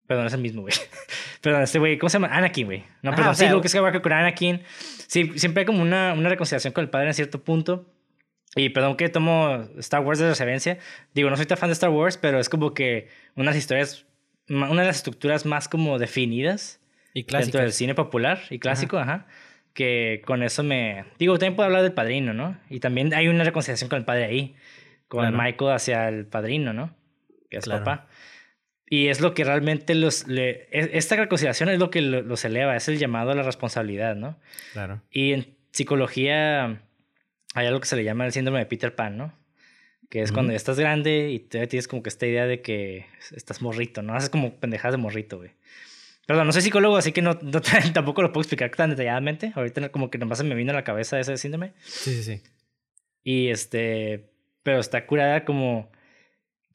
Perdón, 0.08 0.28
es 0.28 0.34
el 0.34 0.42
mismo, 0.42 0.62
güey. 0.62 0.74
perdón, 1.42 1.64
este 1.64 1.80
güey, 1.80 1.98
¿cómo 1.98 2.10
se 2.10 2.16
llama? 2.16 2.28
Anakin, 2.28 2.66
güey. 2.66 2.84
No, 3.02 3.16
perdón, 3.16 3.36
sí, 3.36 3.48
Luke 3.48 3.68
Skywalker 3.68 4.02
con 4.02 4.14
Anakin. 4.14 4.62
Sí, 5.08 5.32
siempre 5.36 5.62
hay 5.62 5.66
como 5.66 5.82
una, 5.82 6.14
una 6.14 6.30
reconciliación 6.30 6.74
con 6.74 6.84
el 6.84 6.90
padre 6.90 7.08
en 7.08 7.14
cierto 7.14 7.44
punto. 7.44 7.92
Y 8.56 8.70
perdón 8.70 8.96
que 8.96 9.10
tomo 9.10 9.68
Star 9.78 10.02
Wars 10.02 10.20
de 10.20 10.30
referencia. 10.30 10.78
Digo, 11.14 11.30
no 11.30 11.36
soy 11.36 11.46
tan 11.46 11.58
fan 11.58 11.70
de 11.70 11.74
Star 11.74 11.90
Wars, 11.90 12.18
pero 12.18 12.40
es 12.40 12.50
como 12.50 12.74
que 12.74 13.10
unas 13.36 13.56
historias, 13.56 14.06
una 14.48 14.82
de 14.82 14.88
las 14.88 14.98
estructuras 14.98 15.46
más 15.46 15.68
como 15.68 16.00
definidas 16.00 16.80
y 17.14 17.24
dentro 17.24 17.62
del 17.62 17.74
cine 17.74 17.96
popular 17.96 18.42
y 18.50 18.60
clásico, 18.60 18.98
ajá 18.98 19.28
que 19.76 20.24
con 20.26 20.42
eso 20.42 20.64
me... 20.64 21.04
Digo, 21.20 21.34
también 21.34 21.56
puedo 21.58 21.68
hablar 21.68 21.84
del 21.84 21.92
padrino, 21.92 22.34
¿no? 22.34 22.58
Y 22.70 22.80
también 22.80 23.14
hay 23.14 23.28
una 23.28 23.44
reconciliación 23.44 23.90
con 23.90 24.00
el 24.00 24.06
padre 24.06 24.24
ahí, 24.24 24.56
con 25.10 25.36
Michael 25.36 25.72
hacia 25.72 26.08
el 26.08 26.26
padrino, 26.26 26.72
¿no? 26.72 26.96
Que 27.50 27.58
es 27.58 27.68
papá. 27.68 28.08
Y 28.88 29.08
es 29.08 29.20
lo 29.20 29.34
que 29.34 29.44
realmente 29.44 29.96
los... 29.96 30.28
Le, 30.28 30.68
e, 30.72 30.92
esta 30.94 31.16
reconciliación 31.16 31.70
es 31.70 31.80
lo 31.80 31.90
que 31.90 32.02
los 32.02 32.46
eleva, 32.46 32.76
es 32.76 32.88
el 32.88 32.98
llamado 32.98 33.32
a 33.32 33.36
la 33.36 33.44
responsabilidad, 33.44 34.16
¿no? 34.16 34.40
Claro. 34.74 35.02
Y 35.10 35.34
en 35.34 35.56
psicología 35.72 36.82
hay 37.56 37.68
algo 37.68 37.80
que 37.80 37.88
se 37.88 37.96
le 37.96 38.04
llama 38.04 38.26
el 38.26 38.32
síndrome 38.32 38.60
de 38.60 38.66
Peter 38.66 38.94
Pan, 38.94 39.18
¿no? 39.18 39.34
Que 40.10 40.22
es 40.22 40.32
cuando 40.32 40.52
ya 40.52 40.58
estás 40.58 40.80
grande 40.80 41.32
y 41.32 41.40
tienes 41.40 41.88
como 41.88 42.04
que 42.04 42.10
esta 42.10 42.28
idea 42.28 42.46
de 42.46 42.62
que 42.62 43.08
estás 43.36 43.62
morrito, 43.62 44.04
¿no? 44.04 44.14
Haces 44.14 44.30
como 44.30 44.54
pendejadas 44.60 44.94
de 44.94 44.98
morrito, 44.98 45.38
güey. 45.38 45.52
Perdón, 46.28 46.48
no 46.48 46.54
soy 46.54 46.62
psicólogo, 46.62 46.96
así 46.98 47.12
que 47.12 47.22
no, 47.22 47.38
tampoco 47.94 48.22
lo 48.22 48.32
puedo 48.32 48.42
explicar 48.42 48.70
tan 48.72 48.92
detalladamente. 48.92 49.52
Ahorita 49.56 49.90
como 49.90 50.12
que 50.12 50.18
nomás 50.18 50.38
se 50.38 50.44
me 50.44 50.56
vino 50.56 50.72
a 50.72 50.76
la 50.76 50.84
cabeza 50.84 51.20
ese 51.20 51.38
síndrome. 51.38 51.74
Sí, 51.80 52.14
sí, 52.14 52.24
sí. 52.24 52.42
Y 53.24 53.48
este, 53.50 54.30
pero 54.64 54.80
está 54.80 55.06
curada 55.08 55.44
como 55.44 55.92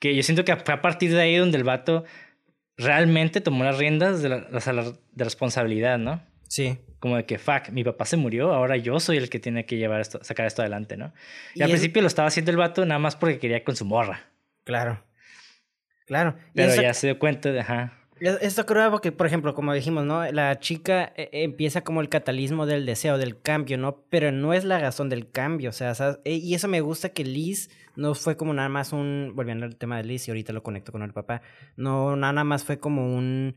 que 0.01 0.17
yo 0.17 0.23
siento 0.25 0.45
que 0.45 0.57
fue 0.57 0.75
a 0.75 0.83
partir 0.83 1.13
de 1.13 1.21
ahí 1.21 1.37
donde 1.37 1.59
el 1.59 1.65
vato 1.65 2.05
realmente 2.77 3.41
tomó 3.41 3.63
las 3.63 3.79
riendas 3.79 4.23
de, 4.23 4.31
la, 4.31 4.41
de 4.41 5.25
responsabilidad, 5.25 5.99
¿no? 5.99 6.23
Sí. 6.49 6.79
Como 6.99 7.17
de 7.17 7.25
que, 7.25 7.39
fuck, 7.39 7.69
mi 7.71 7.85
papá 7.85 8.07
se 8.07 8.17
murió, 8.17 8.53
ahora 8.53 8.77
yo 8.77 8.99
soy 8.99 9.19
el 9.19 9.31
que 9.31 9.39
tiene 9.39 9.67
que 9.67 9.77
llevar 9.77 10.01
esto, 10.01 10.19
sacar 10.25 10.47
esto 10.47 10.63
adelante, 10.63 10.97
¿no? 10.97 11.13
Y, 11.55 11.63
al 11.63 11.69
principio 11.69 12.03
lo 12.03 12.09
estaba 12.09 12.29
haciendo 12.29 12.51
el 12.51 12.57
vato 12.57 12.85
nada 12.85 12.99
más 12.99 13.15
porque 13.15 13.39
quería 13.39 13.63
con 13.63 13.77
su 13.77 13.85
morra. 13.85 14.25
Claro. 14.65 15.05
Claro. 16.07 16.35
Pero 16.55 16.75
ya 16.83 16.93
se 16.93 17.07
dio 17.07 17.19
cuenta 17.19 17.53
de, 17.53 17.61
ajá. 17.61 17.93
Esto 18.21 18.67
creo 18.67 18.91
porque, 18.91 19.13
por 19.13 19.27
ejemplo, 19.27 19.55
como 19.55 19.73
dijimos, 19.73 20.05
¿no? 20.05 20.31
La 20.33 20.59
chica 20.59 21.13
eh, 21.17 21.31
empieza 21.33 21.83
como 21.83 22.01
el 22.01 22.09
catalismo 22.09 22.67
del 22.67 22.85
deseo, 22.85 23.17
del 23.17 23.41
cambio, 23.41 23.79
¿no? 23.79 24.03
Pero 24.11 24.33
no 24.33 24.53
es 24.53 24.65
la 24.65 24.79
razón 24.79 25.09
del 25.09 25.31
cambio, 25.31 25.71
o 25.71 25.73
sea, 25.73 25.95
eh, 26.25 26.35
y 26.35 26.55
eso 26.55 26.69
me 26.69 26.81
gusta 26.81 27.11
que 27.11 27.25
Liz 27.25 27.71
no 27.97 28.15
fue 28.15 28.37
como 28.37 28.55
nada 28.55 28.69
más 28.69 28.93
un, 28.93 29.33
volviendo 29.35 29.67
al 29.67 29.77
tema 29.77 29.97
de 29.97 30.05
Liz 30.05 30.27
y 30.27 30.31
ahorita 30.31 30.53
lo 30.53 30.63
conecto 30.63 30.93
con 30.93 31.03
el 31.03 31.13
papá, 31.13 31.43
no, 31.77 32.17
nada 32.17 32.45
más 32.45 32.65
fue 32.65 32.79
como 32.79 33.17
un, 33.17 33.57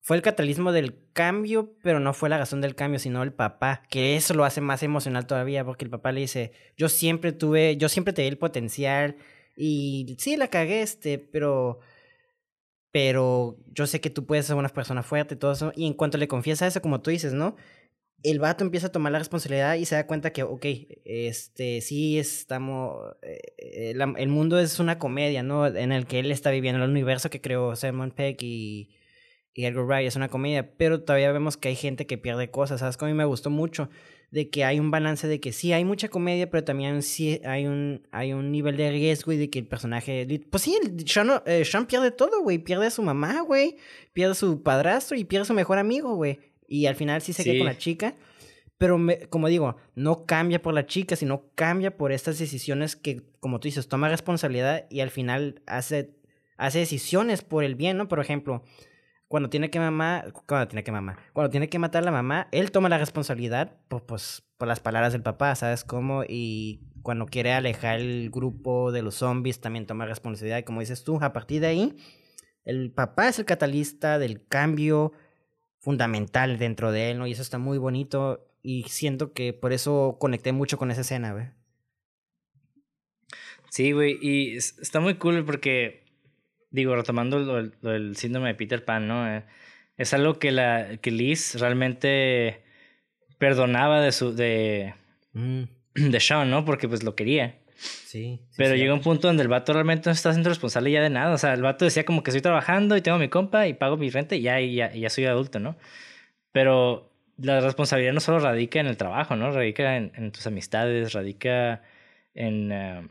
fue 0.00 0.16
el 0.16 0.22
catalismo 0.22 0.72
del 0.72 0.96
cambio, 1.12 1.74
pero 1.82 2.00
no 2.00 2.14
fue 2.14 2.28
la 2.28 2.38
razón 2.38 2.60
del 2.60 2.74
cambio, 2.74 2.98
sino 2.98 3.22
el 3.22 3.32
papá, 3.32 3.82
que 3.90 4.16
eso 4.16 4.34
lo 4.34 4.44
hace 4.44 4.60
más 4.60 4.82
emocional 4.82 5.26
todavía, 5.26 5.64
porque 5.64 5.84
el 5.84 5.90
papá 5.90 6.12
le 6.12 6.20
dice, 6.20 6.52
yo 6.76 6.88
siempre 6.88 7.32
tuve, 7.32 7.76
yo 7.76 7.88
siempre 7.88 8.12
te 8.12 8.22
di 8.22 8.28
el 8.28 8.38
potencial 8.38 9.16
y 9.56 10.16
sí, 10.18 10.36
la 10.36 10.48
cagué, 10.48 10.82
este, 10.82 11.18
pero 11.18 11.80
pero 12.96 13.58
yo 13.74 13.86
sé 13.86 14.00
que 14.00 14.08
tú 14.08 14.24
puedes 14.24 14.46
ser 14.46 14.56
una 14.56 14.70
persona 14.70 15.02
fuerte 15.02 15.34
y 15.34 15.36
todo 15.36 15.52
eso. 15.52 15.70
Y 15.76 15.86
en 15.86 15.92
cuanto 15.92 16.16
le 16.16 16.28
confiesa 16.28 16.66
eso, 16.66 16.80
como 16.80 17.02
tú 17.02 17.10
dices, 17.10 17.34
¿no? 17.34 17.54
El 18.22 18.38
vato 18.40 18.64
empieza 18.64 18.88
a 18.88 18.92
tomar 18.92 19.12
la 19.12 19.18
responsabilidad 19.18 19.74
y 19.74 19.84
se 19.84 19.94
da 19.94 20.06
cuenta 20.06 20.32
que, 20.32 20.42
ok, 20.42 20.64
este, 21.04 21.80
sí 21.80 22.18
estamos, 22.18 23.14
eh, 23.22 23.94
el, 23.94 24.28
mundo 24.28 24.58
es 24.58 24.80
una 24.80 24.98
comedia, 24.98 25.42
¿no? 25.42 25.66
En 25.66 25.92
el 25.92 26.06
que 26.06 26.18
él 26.18 26.30
está 26.30 26.50
viviendo, 26.50 26.82
el 26.82 26.90
universo 26.90 27.30
que 27.30 27.40
creó 27.40 27.76
Simon 27.76 28.10
Peck 28.10 28.42
y, 28.42 28.90
y 29.54 29.64
Edgar 29.64 29.84
Wright 29.84 30.08
es 30.08 30.16
una 30.16 30.28
comedia, 30.28 30.76
pero 30.76 31.02
todavía 31.02 31.30
vemos 31.30 31.56
que 31.56 31.68
hay 31.68 31.76
gente 31.76 32.06
que 32.06 32.18
pierde 32.18 32.50
cosas, 32.50 32.80
¿sabes? 32.80 32.96
A 33.00 33.06
mí 33.06 33.14
me 33.14 33.24
gustó 33.24 33.50
mucho 33.50 33.88
de 34.30 34.50
que 34.50 34.64
hay 34.64 34.80
un 34.80 34.90
balance 34.90 35.28
de 35.28 35.40
que 35.40 35.52
sí 35.52 35.72
hay 35.72 35.84
mucha 35.84 36.08
comedia, 36.08 36.50
pero 36.50 36.64
también 36.64 37.02
sí 37.02 37.40
hay 37.44 37.66
un, 37.66 38.06
hay 38.10 38.32
un 38.32 38.50
nivel 38.50 38.76
de 38.76 38.90
riesgo 38.90 39.32
y 39.32 39.36
de 39.36 39.50
que 39.50 39.60
el 39.60 39.66
personaje. 39.66 40.26
Pues 40.50 40.62
sí, 40.62 40.78
eh, 41.46 41.64
Sean 41.64 41.86
pierde 41.86 42.10
todo, 42.10 42.42
güey. 42.42 42.58
Pierde 42.58 42.86
a 42.86 42.90
su 42.90 43.02
mamá, 43.02 43.40
güey. 43.42 43.76
Pierde 44.12 44.32
a 44.32 44.34
su 44.34 44.62
padrastro 44.62 45.16
y 45.16 45.24
pierde 45.24 45.42
a 45.42 45.46
su 45.46 45.54
mejor 45.54 45.78
amigo, 45.78 46.14
güey. 46.16 46.40
Y 46.68 46.86
al 46.86 46.96
final 46.96 47.22
sí 47.22 47.32
se 47.32 47.44
queda 47.44 47.58
con 47.58 47.66
la 47.66 47.78
chica. 47.78 48.14
Pero 48.78 48.98
como 49.30 49.48
digo, 49.48 49.76
no 49.94 50.26
cambia 50.26 50.60
por 50.60 50.74
la 50.74 50.86
chica, 50.86 51.16
sino 51.16 51.50
cambia 51.54 51.96
por 51.96 52.12
estas 52.12 52.38
decisiones 52.38 52.94
que, 52.94 53.22
como 53.40 53.58
tú 53.58 53.68
dices, 53.68 53.88
toma 53.88 54.08
responsabilidad 54.08 54.86
y 54.90 55.00
al 55.00 55.10
final 55.10 55.62
hace, 55.66 56.14
hace 56.58 56.80
decisiones 56.80 57.42
por 57.42 57.64
el 57.64 57.74
bien, 57.74 57.96
¿no? 57.96 58.06
Por 58.08 58.20
ejemplo, 58.20 58.62
cuando 59.28 59.48
tiene 59.48 59.70
que 59.70 59.80
mamá, 59.80 60.24
cuando 60.46 60.68
tiene 60.68 60.84
que 60.84 60.92
mamá, 60.92 61.18
cuando 61.32 61.50
tiene 61.50 61.68
que 61.68 61.78
matar 61.78 62.02
a 62.02 62.06
la 62.06 62.12
mamá, 62.12 62.48
él 62.52 62.70
toma 62.70 62.90
la 62.90 62.98
responsabilidad 62.98 63.76
por, 63.88 64.04
pues, 64.04 64.44
por 64.58 64.68
las 64.68 64.80
palabras 64.80 65.12
del 65.12 65.22
papá, 65.22 65.54
¿sabes 65.54 65.82
cómo? 65.82 66.24
Y 66.28 66.82
cuando 67.02 67.26
quiere 67.26 67.52
alejar 67.52 67.98
el 67.98 68.30
grupo 68.30 68.92
de 68.92 69.02
los 69.02 69.16
zombies, 69.16 69.60
también 69.60 69.86
toma 69.86 70.04
responsabilidad. 70.06 70.58
Y 70.58 70.64
como 70.64 70.80
dices 70.80 71.02
tú, 71.02 71.18
a 71.22 71.32
partir 71.32 71.62
de 71.62 71.66
ahí, 71.68 71.96
el 72.64 72.92
papá 72.92 73.28
es 73.28 73.38
el 73.38 73.46
catalista 73.46 74.18
del 74.18 74.46
cambio 74.46 75.12
fundamental 75.86 76.58
dentro 76.58 76.90
de 76.90 77.12
él, 77.12 77.18
¿no? 77.18 77.28
Y 77.28 77.32
eso 77.32 77.42
está 77.42 77.58
muy 77.58 77.78
bonito. 77.78 78.44
Y 78.60 78.82
siento 78.88 79.32
que 79.32 79.52
por 79.52 79.72
eso 79.72 80.16
conecté 80.18 80.50
mucho 80.50 80.78
con 80.78 80.90
esa 80.90 81.02
escena, 81.02 81.32
¿ve? 81.32 81.52
Sí, 83.70 83.92
güey, 83.92 84.18
y 84.20 84.56
está 84.56 84.98
muy 84.98 85.14
cool 85.14 85.44
porque, 85.44 86.02
digo, 86.70 86.96
retomando 86.96 87.38
lo, 87.38 87.68
del 87.92 88.16
síndrome 88.16 88.48
de 88.48 88.54
Peter 88.56 88.84
Pan, 88.84 89.06
¿no? 89.06 89.30
Eh, 89.30 89.44
es 89.96 90.12
algo 90.12 90.40
que, 90.40 90.50
la, 90.50 90.96
que 90.96 91.12
Liz 91.12 91.54
realmente 91.54 92.64
perdonaba 93.38 94.00
de 94.00 94.10
su, 94.10 94.34
de, 94.34 94.92
mm. 95.34 95.62
de 96.10 96.18
Sean, 96.18 96.50
¿no? 96.50 96.64
Porque 96.64 96.88
pues 96.88 97.04
lo 97.04 97.14
quería. 97.14 97.60
Sí. 97.76 98.40
Pero 98.56 98.74
llegó 98.74 98.94
un 98.94 99.00
punto 99.00 99.28
donde 99.28 99.42
el 99.42 99.48
vato 99.48 99.72
realmente 99.72 100.08
no 100.08 100.12
está 100.12 100.32
siendo 100.32 100.48
responsable 100.48 100.90
ya 100.90 101.02
de 101.02 101.10
nada. 101.10 101.34
O 101.34 101.38
sea, 101.38 101.52
el 101.54 101.62
vato 101.62 101.84
decía 101.84 102.04
como 102.04 102.22
que 102.22 102.30
estoy 102.30 102.40
trabajando 102.40 102.96
y 102.96 103.02
tengo 103.02 103.18
mi 103.18 103.28
compa 103.28 103.68
y 103.68 103.74
pago 103.74 103.96
mi 103.96 104.10
renta 104.10 104.34
y 104.34 104.42
ya, 104.42 104.60
y 104.60 104.76
ya, 104.76 104.92
ya 104.94 105.10
soy 105.10 105.26
adulto, 105.26 105.58
¿no? 105.58 105.76
Pero 106.52 107.12
la 107.38 107.60
responsabilidad 107.60 108.12
no 108.12 108.20
solo 108.20 108.38
radica 108.40 108.80
en 108.80 108.86
el 108.86 108.96
trabajo, 108.96 109.36
¿no? 109.36 109.50
Radica 109.50 109.96
en, 109.96 110.32
tus 110.32 110.46
amistades, 110.46 111.12
radica 111.12 111.82
en, 112.34 112.72
eh, 112.72 113.06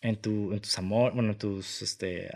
en, 0.00 0.16
tu, 0.16 0.52
en 0.52 0.60
tus 0.60 0.78
amores, 0.78 1.14
bueno, 1.14 1.32
en 1.32 1.38
tus, 1.38 1.82
este, 1.82 2.30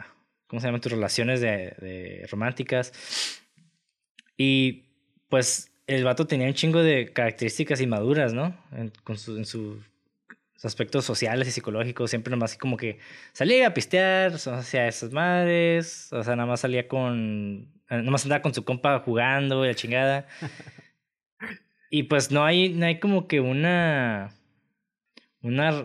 ¿cómo 0.46 0.60
se 0.60 0.68
llaman? 0.68 0.80
Tus 0.80 0.92
relaciones 0.92 1.40
de, 1.40 1.74
de 1.78 2.26
románticas. 2.30 2.92
Y 4.36 4.84
pues 5.28 5.70
el 5.86 6.04
vato 6.04 6.26
tenía 6.26 6.46
un 6.46 6.54
chingo 6.54 6.82
de 6.82 7.12
características 7.12 7.80
inmaduras, 7.80 8.32
¿no? 8.32 8.56
En, 8.72 8.92
con 9.02 9.18
su, 9.18 9.36
en 9.36 9.44
sus 9.44 9.78
aspectos 10.64 11.04
sociales 11.04 11.48
y 11.48 11.50
psicológicos, 11.50 12.10
siempre 12.10 12.30
nomás 12.30 12.56
como 12.56 12.76
que 12.76 12.98
salía 13.32 13.68
a 13.68 13.74
pistear, 13.74 14.34
o 14.34 14.38
sea, 14.38 14.88
esas 14.88 15.12
madres, 15.12 16.12
o 16.12 16.22
sea, 16.22 16.36
nada 16.36 16.46
más 16.46 16.60
salía 16.60 16.88
con, 16.88 17.72
nada 17.88 18.10
más 18.10 18.24
andaba 18.24 18.42
con 18.42 18.54
su 18.54 18.64
compa 18.64 18.98
jugando 19.00 19.64
y 19.64 19.68
la 19.68 19.74
chingada. 19.74 20.26
y 21.90 22.04
pues 22.04 22.30
no 22.30 22.44
hay, 22.44 22.70
no 22.70 22.86
hay 22.86 22.98
como 22.98 23.28
que 23.28 23.40
una, 23.40 24.34
una, 25.42 25.84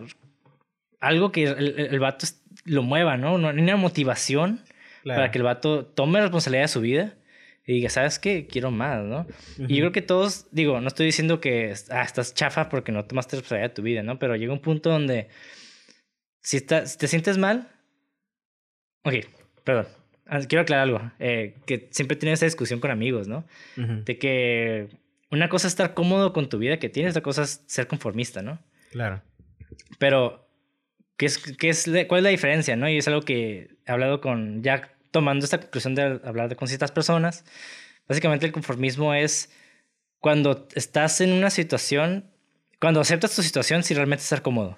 algo 1.00 1.32
que 1.32 1.44
el, 1.44 1.78
el, 1.78 2.00
vato 2.00 2.26
lo 2.64 2.82
mueva, 2.82 3.16
¿no? 3.16 3.38
No 3.38 3.48
hay 3.48 3.58
una 3.58 3.76
motivación 3.76 4.60
para 5.04 5.30
que 5.30 5.38
el 5.38 5.44
vato 5.44 5.86
tome 5.86 6.20
responsabilidad 6.20 6.64
de 6.64 6.68
su 6.68 6.80
vida 6.80 7.14
y 7.66 7.74
diga, 7.74 7.90
¿sabes 7.90 8.18
qué? 8.18 8.46
Quiero 8.46 8.70
más, 8.70 9.04
¿no? 9.04 9.26
Y 9.58 9.76
yo 9.76 9.82
creo 9.82 9.92
que 9.92 10.02
todos, 10.02 10.46
digo, 10.50 10.80
no 10.80 10.88
estoy 10.88 11.06
diciendo 11.06 11.40
que 11.40 11.74
ah, 11.90 12.02
estás 12.02 12.34
chafa 12.34 12.68
porque 12.68 12.90
no 12.90 13.04
tomaste 13.04 13.36
responsabilidad 13.36 13.70
de 13.70 13.74
tu 13.74 13.82
vida, 13.82 14.02
¿no? 14.02 14.18
Pero 14.18 14.34
llega 14.36 14.52
un 14.52 14.60
punto 14.60 14.90
donde 14.90 15.28
si, 16.40 16.56
estás, 16.56 16.96
te 16.96 17.06
sientes 17.06 17.38
mal, 17.38 17.68
ok, 19.04 19.14
perdón, 19.62 19.86
ah, 20.26 20.40
quiero 20.48 20.62
aclarar 20.62 20.84
algo, 20.84 21.12
eh, 21.18 21.56
que 21.66 21.88
siempre 21.90 22.16
tienes 22.16 22.38
esa 22.38 22.46
discusión 22.46 22.80
con 22.80 22.90
amigos, 22.90 23.28
¿no? 23.28 23.44
De 23.76 24.18
que 24.18 24.88
una 25.30 25.48
cosa 25.48 25.66
es 25.66 25.74
estar 25.74 25.94
cómodo 25.94 26.32
con 26.32 26.48
tu 26.48 26.58
vida 26.58 26.78
que 26.78 26.88
tienes, 26.88 27.12
otra 27.12 27.22
cosa 27.22 27.42
es 27.42 27.62
ser 27.66 27.86
conformista, 27.86 28.42
¿no? 28.42 28.58
Claro. 28.90 29.22
Pero, 29.98 30.48
¿qué 31.16 31.26
es, 31.26 31.38
qué 31.38 31.68
es, 31.68 31.88
¿cuál 32.08 32.20
es 32.20 32.24
la 32.24 32.30
diferencia, 32.30 32.74
no? 32.74 32.88
Y 32.88 32.96
es 32.96 33.06
algo 33.06 33.20
que 33.20 33.76
he 33.86 33.92
hablado 33.92 34.20
con 34.20 34.62
Jack 34.62 34.96
tomando 35.10 35.44
esta 35.44 35.58
conclusión 35.58 35.94
de 35.94 36.20
hablar 36.24 36.54
con 36.56 36.68
ciertas 36.68 36.92
personas, 36.92 37.44
básicamente 38.08 38.46
el 38.46 38.52
conformismo 38.52 39.14
es 39.14 39.50
cuando 40.18 40.68
estás 40.74 41.20
en 41.20 41.32
una 41.32 41.50
situación, 41.50 42.30
cuando 42.80 43.00
aceptas 43.00 43.34
tu 43.34 43.42
situación 43.42 43.82
si 43.82 43.94
realmente 43.94 44.22
estás 44.22 44.40
cómodo. 44.40 44.76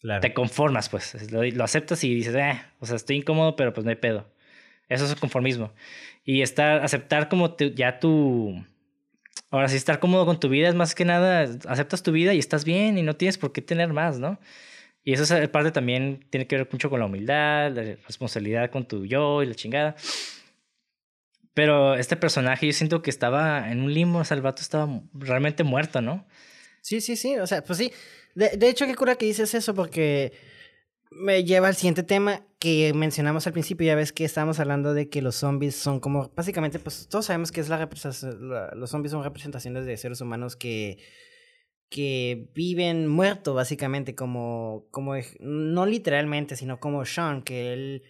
Claro. 0.00 0.20
Te 0.20 0.34
conformas, 0.34 0.90
pues. 0.90 1.32
Lo, 1.32 1.64
aceptas 1.64 2.04
y 2.04 2.14
dices, 2.14 2.34
eh, 2.34 2.60
o 2.78 2.84
sea, 2.84 2.96
estoy 2.96 3.16
incómodo, 3.16 3.56
pero 3.56 3.72
pues 3.72 3.84
no 3.84 3.90
hay 3.90 3.96
pedo. 3.96 4.30
Eso 4.88 5.06
es 5.06 5.10
el 5.12 5.18
conformismo. 5.18 5.72
Y 6.24 6.42
estar, 6.42 6.84
aceptar 6.84 7.30
como 7.30 7.56
ya 7.56 7.98
tu. 8.00 8.62
Ahora 9.50 9.68
sí, 9.68 9.76
estar 9.76 10.00
cómodo 10.00 10.26
con 10.26 10.38
tu 10.38 10.48
vida 10.50 10.68
es 10.68 10.74
más 10.74 10.94
que 10.94 11.04
nada, 11.04 11.48
aceptas 11.68 12.02
tu 12.02 12.12
vida 12.12 12.34
y 12.34 12.38
estás 12.38 12.64
bien 12.64 12.98
y 12.98 13.02
no 13.02 13.16
tienes 13.16 13.38
por 13.38 13.52
qué 13.52 13.62
tener 13.62 13.92
más, 13.92 14.18
¿no? 14.18 14.38
Y 15.04 15.12
eso 15.12 15.36
es 15.36 15.48
parte 15.50 15.70
también 15.70 16.26
tiene 16.30 16.46
que 16.46 16.56
ver 16.56 16.68
mucho 16.72 16.88
con 16.88 16.98
la 16.98 17.06
humildad, 17.06 17.72
la 17.72 17.82
responsabilidad 18.06 18.70
con 18.70 18.88
tu 18.88 19.04
yo 19.04 19.42
y 19.42 19.46
la 19.46 19.54
chingada. 19.54 19.96
Pero 21.52 21.94
este 21.94 22.16
personaje 22.16 22.66
yo 22.66 22.72
siento 22.72 23.02
que 23.02 23.10
estaba 23.10 23.70
en 23.70 23.82
un 23.82 23.92
limbo, 23.92 24.20
o 24.20 24.24
sea, 24.24 24.36
el 24.36 24.42
vato 24.42 24.62
estaba 24.62 25.02
realmente 25.12 25.62
muerto, 25.62 26.00
¿no? 26.00 26.26
Sí, 26.80 27.00
sí, 27.00 27.16
sí, 27.16 27.36
o 27.36 27.46
sea, 27.46 27.62
pues 27.62 27.78
sí. 27.78 27.92
De, 28.34 28.56
de 28.56 28.68
hecho, 28.68 28.86
qué 28.86 28.94
cura 28.94 29.16
que 29.16 29.26
dices 29.26 29.54
eso 29.54 29.74
porque 29.74 30.32
me 31.10 31.44
lleva 31.44 31.68
al 31.68 31.76
siguiente 31.76 32.02
tema 32.02 32.42
que 32.58 32.92
mencionamos 32.94 33.46
al 33.46 33.52
principio. 33.52 33.86
Ya 33.86 33.94
ves 33.94 34.12
que 34.12 34.24
estábamos 34.24 34.58
hablando 34.58 34.94
de 34.94 35.08
que 35.08 35.22
los 35.22 35.36
zombies 35.36 35.76
son 35.76 36.00
como, 36.00 36.32
básicamente, 36.34 36.78
pues 36.78 37.08
todos 37.08 37.26
sabemos 37.26 37.52
que 37.52 37.60
es 37.60 37.68
la 37.68 37.88
los 38.74 38.90
zombies 38.90 39.12
son 39.12 39.22
representaciones 39.22 39.86
de 39.86 39.96
seres 39.96 40.20
humanos 40.20 40.56
que 40.56 40.98
que 41.94 42.50
viven 42.56 43.06
muerto 43.06 43.54
básicamente 43.54 44.16
como, 44.16 44.88
como, 44.90 45.14
no 45.38 45.86
literalmente, 45.86 46.56
sino 46.56 46.80
como 46.80 47.04
Sean, 47.04 47.42
que 47.42 47.72
él 47.72 48.02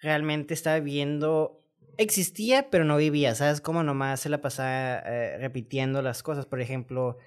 realmente 0.00 0.54
estaba 0.54 0.80
viendo, 0.80 1.62
existía 1.98 2.70
pero 2.70 2.86
no 2.86 2.96
vivía, 2.96 3.34
¿sabes? 3.34 3.60
Como 3.60 3.82
nomás 3.82 4.20
se 4.20 4.30
la 4.30 4.40
pasaba 4.40 5.02
eh, 5.04 5.36
repitiendo 5.36 6.00
las 6.00 6.22
cosas, 6.22 6.46
por 6.46 6.62
ejemplo, 6.62 7.18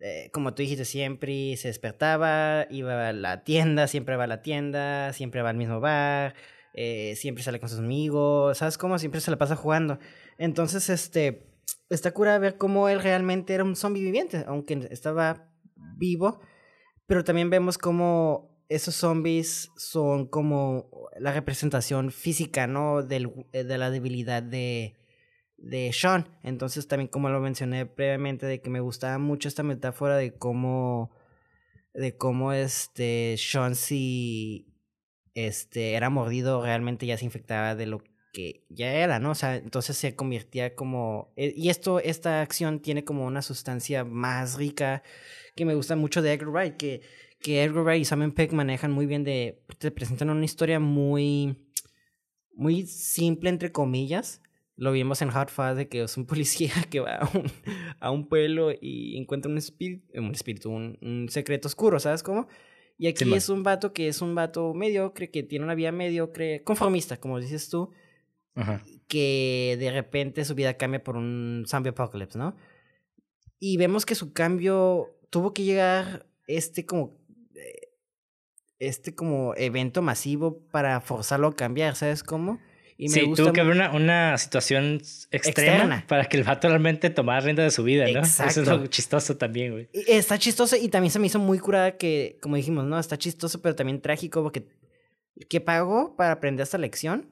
eh, 0.00 0.30
como 0.32 0.54
tú 0.54 0.62
dijiste, 0.62 0.86
siempre 0.86 1.54
se 1.58 1.68
despertaba, 1.68 2.66
iba 2.70 3.08
a 3.08 3.12
la 3.12 3.44
tienda, 3.44 3.86
siempre 3.86 4.16
va 4.16 4.24
a 4.24 4.28
la 4.28 4.40
tienda, 4.40 5.12
siempre 5.12 5.42
va 5.42 5.50
al 5.50 5.58
mismo 5.58 5.78
bar, 5.78 6.36
eh, 6.72 7.16
siempre 7.16 7.44
sale 7.44 7.60
con 7.60 7.68
sus 7.68 7.80
amigos, 7.80 8.56
¿sabes? 8.56 8.78
Como 8.78 8.98
siempre 8.98 9.20
se 9.20 9.30
la 9.30 9.36
pasa 9.36 9.56
jugando. 9.56 9.98
Entonces, 10.38 10.88
este, 10.88 11.50
está 11.90 12.12
cura 12.12 12.38
ver 12.38 12.56
cómo 12.56 12.88
él 12.88 13.02
realmente 13.02 13.52
era 13.52 13.62
un 13.62 13.76
zombie 13.76 14.02
viviente, 14.02 14.42
aunque 14.46 14.88
estaba 14.90 15.49
vivo, 15.96 16.40
pero 17.06 17.24
también 17.24 17.50
vemos 17.50 17.78
como 17.78 18.50
esos 18.68 18.94
zombies 18.94 19.70
son 19.76 20.28
como 20.28 20.88
la 21.18 21.32
representación 21.32 22.12
física, 22.12 22.66
¿no? 22.66 23.02
Del, 23.02 23.32
eh, 23.52 23.64
de 23.64 23.78
la 23.78 23.90
debilidad 23.90 24.42
de, 24.42 24.94
de 25.56 25.92
Sean. 25.92 26.38
Entonces 26.44 26.86
también 26.86 27.08
como 27.08 27.28
lo 27.28 27.40
mencioné 27.40 27.84
previamente, 27.86 28.46
de 28.46 28.60
que 28.60 28.70
me 28.70 28.80
gustaba 28.80 29.18
mucho 29.18 29.48
esta 29.48 29.64
metáfora 29.64 30.16
de 30.16 30.34
cómo, 30.34 31.10
de 31.94 32.16
cómo 32.16 32.52
este 32.52 33.34
Sean 33.38 33.74
si 33.74 34.70
este, 35.34 35.94
era 35.94 36.08
mordido, 36.10 36.62
realmente 36.62 37.06
ya 37.06 37.16
se 37.16 37.24
infectaba 37.24 37.74
de 37.74 37.86
lo 37.86 38.02
que 38.32 38.64
ya 38.68 38.92
era, 38.92 39.18
¿no? 39.18 39.32
O 39.32 39.34
sea, 39.34 39.56
entonces 39.56 39.96
se 39.96 40.14
convertía 40.14 40.74
como... 40.74 41.32
Eh, 41.36 41.52
y 41.56 41.68
esto, 41.68 41.98
esta 41.98 42.40
acción 42.40 42.80
tiene 42.80 43.04
como 43.04 43.26
una 43.26 43.42
sustancia 43.42 44.04
más 44.04 44.54
rica 44.56 45.02
que 45.60 45.66
me 45.66 45.74
gusta 45.74 45.94
mucho 45.94 46.22
de 46.22 46.32
Edgar 46.32 46.48
Wright, 46.48 46.78
que, 46.78 47.02
que 47.38 47.62
Edgar 47.62 47.84
Wright 47.84 48.00
y 48.00 48.04
Simon 48.06 48.32
Peck 48.32 48.50
manejan 48.52 48.92
muy 48.92 49.04
bien 49.04 49.24
de, 49.24 49.62
te 49.76 49.90
presentan 49.90 50.30
una 50.30 50.42
historia 50.42 50.80
muy, 50.80 51.54
muy 52.54 52.86
simple, 52.86 53.50
entre 53.50 53.70
comillas. 53.70 54.40
Lo 54.76 54.90
vimos 54.90 55.20
en 55.20 55.30
Hot 55.30 55.50
Fuzz 55.50 55.76
de 55.76 55.86
que 55.86 56.02
es 56.02 56.16
un 56.16 56.24
policía 56.26 56.72
que 56.88 57.00
va 57.00 57.16
a 57.16 57.30
un, 57.36 57.44
a 58.00 58.10
un 58.10 58.26
pueblo 58.26 58.72
y 58.72 59.18
encuentra 59.18 59.50
un 59.50 59.58
espíritu, 59.58 60.06
un 60.14 60.30
espíritu, 60.30 60.70
un, 60.70 61.26
secreto 61.28 61.68
oscuro, 61.68 62.00
¿sabes 62.00 62.22
cómo? 62.22 62.48
Y 62.96 63.08
aquí 63.08 63.30
es 63.34 63.50
un 63.50 63.62
vato 63.62 63.92
que 63.92 64.08
es 64.08 64.22
un 64.22 64.34
vato 64.34 64.72
mediocre, 64.72 65.30
que 65.30 65.42
tiene 65.42 65.66
una 65.66 65.74
vida 65.74 65.92
mediocre, 65.92 66.62
conformista, 66.64 67.18
como 67.20 67.38
dices 67.38 67.68
tú, 67.68 67.90
que 69.08 69.76
de 69.78 69.90
repente 69.90 70.42
su 70.46 70.54
vida 70.54 70.78
cambia 70.78 71.04
por 71.04 71.18
un 71.18 71.64
zombie 71.66 71.90
apocalypse, 71.90 72.38
¿no? 72.38 72.56
Y 73.58 73.76
vemos 73.76 74.06
que 74.06 74.14
su 74.14 74.32
cambio 74.32 75.19
tuvo 75.30 75.54
que 75.54 75.64
llegar 75.64 76.26
este 76.46 76.84
como 76.84 77.16
eh, 77.54 77.88
este 78.78 79.14
como 79.14 79.54
evento 79.56 80.02
masivo 80.02 80.60
para 80.70 81.00
forzarlo 81.00 81.48
a 81.48 81.56
cambiar, 81.56 81.96
¿sabes 81.96 82.22
cómo? 82.22 82.60
Y 82.96 83.08
me 83.08 83.14
sí, 83.14 83.32
tuvo 83.34 83.54
que 83.54 83.62
haber 83.62 83.74
una, 83.74 83.92
una 83.92 84.36
situación 84.36 85.00
extrema 85.30 86.04
para 86.06 86.26
que 86.26 86.36
el 86.36 86.44
vato 86.44 86.68
realmente 86.68 87.08
tomara 87.08 87.40
rienda 87.40 87.62
de 87.62 87.70
su 87.70 87.82
vida, 87.82 88.06
¿no? 88.12 88.20
Eso 88.20 88.44
es 88.44 88.66
lo 88.66 88.86
chistoso 88.88 89.38
también, 89.38 89.72
güey. 89.72 89.88
Está 90.06 90.36
chistoso 90.38 90.76
y 90.76 90.88
también 90.88 91.10
se 91.10 91.18
me 91.18 91.26
hizo 91.26 91.38
muy 91.38 91.58
curada 91.58 91.96
que, 91.96 92.38
como 92.42 92.56
dijimos, 92.56 92.84
¿no? 92.84 92.98
Está 92.98 93.16
chistoso, 93.16 93.62
pero 93.62 93.74
también 93.74 94.02
trágico 94.02 94.42
porque 94.42 94.66
¿qué 95.48 95.62
pagó 95.62 96.14
para 96.14 96.32
aprender 96.32 96.64
esta 96.64 96.76
lección? 96.76 97.26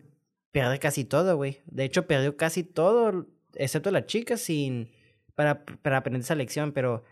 Pierde 0.52 0.78
casi 0.78 1.04
todo, 1.04 1.36
güey. 1.36 1.60
De 1.66 1.84
hecho, 1.84 2.06
perdió 2.06 2.38
casi 2.38 2.62
todo, 2.62 3.26
excepto 3.54 3.90
la 3.90 4.06
chica, 4.06 4.38
sin... 4.38 4.90
Para, 5.34 5.64
para 5.64 5.98
aprender 5.98 6.22
esa 6.22 6.34
lección, 6.34 6.72
pero 6.72 7.04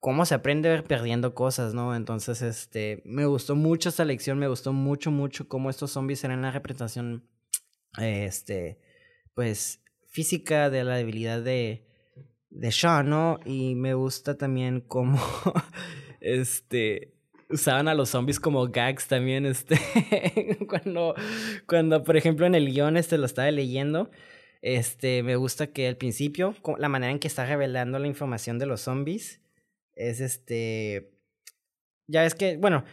cómo 0.00 0.24
se 0.24 0.34
aprende 0.34 0.82
perdiendo 0.82 1.34
cosas, 1.34 1.74
¿no? 1.74 1.94
Entonces, 1.94 2.42
este, 2.42 3.02
me 3.04 3.26
gustó 3.26 3.56
mucho 3.56 3.88
esta 3.88 4.04
lección, 4.04 4.38
me 4.38 4.48
gustó 4.48 4.72
mucho, 4.72 5.10
mucho 5.10 5.48
cómo 5.48 5.70
estos 5.70 5.90
zombies 5.90 6.24
eran 6.24 6.42
la 6.42 6.50
representación, 6.50 7.28
este, 7.98 8.78
pues, 9.34 9.82
física 10.08 10.70
de 10.70 10.84
la 10.84 10.96
debilidad 10.96 11.42
de, 11.42 11.86
de 12.50 12.72
Sean, 12.72 13.10
¿no? 13.10 13.40
Y 13.44 13.74
me 13.74 13.94
gusta 13.94 14.36
también 14.36 14.80
cómo, 14.80 15.20
este, 16.20 17.14
usaban 17.50 17.88
a 17.88 17.94
los 17.94 18.10
zombies 18.10 18.40
como 18.40 18.68
gags 18.68 19.08
también, 19.08 19.46
este, 19.46 19.78
cuando, 20.68 21.14
cuando, 21.66 22.04
por 22.04 22.16
ejemplo, 22.16 22.46
en 22.46 22.54
el 22.54 22.70
guion, 22.70 22.96
este, 22.96 23.18
lo 23.18 23.26
estaba 23.26 23.50
leyendo, 23.50 24.10
este, 24.60 25.22
me 25.22 25.36
gusta 25.36 25.68
que 25.68 25.88
al 25.88 25.96
principio, 25.96 26.54
la 26.78 26.88
manera 26.88 27.12
en 27.12 27.18
que 27.18 27.28
está 27.28 27.46
revelando 27.46 27.98
la 27.98 28.06
información 28.06 28.58
de 28.58 28.66
los 28.66 28.82
zombies 28.82 29.40
es 29.94 30.20
este. 30.20 31.12
ya 32.06 32.24
es 32.24 32.34
que, 32.34 32.56
bueno, 32.56 32.84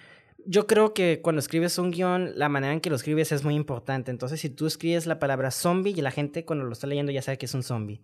yo 0.45 0.68
creo 0.68 0.93
que 0.93 1.22
cuando 1.22 1.39
escribes 1.39 1.78
un 1.78 1.91
guion, 1.91 2.38
la 2.38 2.49
manera 2.49 2.74
en 2.74 2.82
que 2.82 2.89
lo 2.89 2.95
escribes 2.95 3.32
es 3.32 3.43
muy 3.43 3.55
importante. 3.55 4.11
Entonces, 4.11 4.39
si 4.39 4.49
tú 4.49 4.68
escribes 4.68 5.07
la 5.07 5.20
palabra 5.20 5.51
zombie 5.51 5.93
y 5.95 6.01
la 6.01 6.11
gente 6.11 6.45
cuando 6.45 6.66
lo 6.66 6.74
está 6.74 6.88
leyendo 6.88 7.11
ya 7.11 7.22
sabe 7.22 7.38
que 7.38 7.47
es 7.47 7.53
un 7.53 7.63
zombie. 7.63 8.01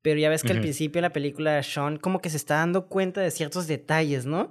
Pero 0.00 0.18
ya 0.18 0.30
ves 0.30 0.42
que 0.42 0.52
al 0.52 0.60
principio 0.60 0.98
de 0.98 1.02
la 1.02 1.12
película 1.12 1.62
Sean 1.62 1.96
como 1.96 2.20
que 2.20 2.30
se 2.30 2.36
está 2.36 2.56
dando 2.56 2.88
cuenta 2.88 3.20
de 3.20 3.30
ciertos 3.30 3.68
detalles, 3.68 4.26
¿no? 4.26 4.50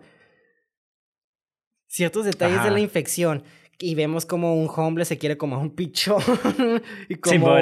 Ciertos 1.87 2.25
detalles 2.25 2.63
de 2.63 2.71
la 2.71 2.79
infección. 2.79 3.43
Y 3.81 3.95
vemos 3.95 4.25
como 4.25 4.55
un 4.55 4.69
hombre 4.75 5.05
se 5.05 5.17
quiere 5.17 5.37
como 5.37 5.59
un 5.59 5.71
pichón. 5.71 6.21
y 7.09 7.15
como 7.15 7.55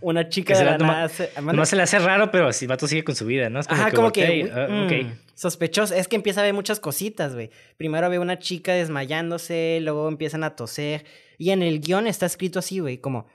una 0.00 0.28
chica 0.28 0.56
de 0.56 0.64
la 0.64 0.78
nada. 0.78 1.10
No 1.52 1.66
se 1.66 1.76
le 1.76 1.82
hace 1.82 1.98
raro, 1.98 2.30
pero 2.30 2.52
si 2.52 2.66
vato 2.66 2.86
sigue 2.86 3.04
con 3.04 3.16
su 3.16 3.26
vida, 3.26 3.50
¿no? 3.50 3.60
Es 3.60 3.66
como 3.66 3.80
Ajá, 3.80 3.90
que 3.90 3.96
como 3.96 4.12
que. 4.12 4.50
Ah, 4.54 4.68
mm, 4.70 5.12
sospechoso. 5.34 5.94
Es 5.94 6.08
que 6.08 6.16
empieza 6.16 6.40
a 6.40 6.44
ver 6.44 6.54
muchas 6.54 6.78
cositas, 6.78 7.34
güey. 7.34 7.50
Primero 7.76 8.08
ve 8.08 8.18
una 8.18 8.38
chica 8.38 8.74
desmayándose, 8.74 9.80
luego 9.82 10.08
empiezan 10.08 10.44
a 10.44 10.54
toser. 10.54 11.04
Y 11.36 11.50
en 11.50 11.62
el 11.62 11.80
guion 11.80 12.06
está 12.06 12.26
escrito 12.26 12.60
así, 12.60 12.78
güey, 12.78 12.98
como. 12.98 13.26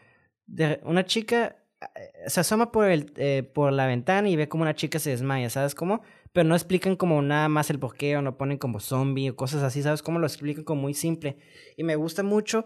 De 0.47 0.79
una 0.84 1.05
chica 1.05 1.57
eh, 1.82 2.11
se 2.27 2.39
asoma 2.39 2.71
por, 2.71 2.89
el, 2.89 3.11
eh, 3.17 3.43
por 3.53 3.73
la 3.73 3.88
ventana 3.88 4.29
y 4.29 4.36
ve 4.36 4.47
como 4.47 4.63
una 4.63 4.75
chica 4.75 4.99
se 4.99 5.09
desmaya, 5.09 5.49
¿sabes 5.49 5.73
cómo? 5.73 6.01
Pero 6.34 6.47
no 6.47 6.55
explican 6.55 6.95
como 6.95 7.21
nada 7.21 7.49
más 7.49 7.69
el 7.69 7.79
porqué 7.79 8.17
o 8.17 8.21
no 8.21 8.38
ponen 8.38 8.57
como 8.57 8.79
zombie 8.79 9.29
o 9.29 9.36
cosas 9.36 9.63
así, 9.63 9.82
¿sabes 9.82 10.01
cómo? 10.01 10.19
Lo 10.19 10.27
explican 10.27 10.63
como 10.63 10.82
muy 10.82 10.93
simple. 10.93 11.38
Y 11.77 11.84
me 11.84 11.95
gusta 11.95 12.23
mucho 12.23 12.65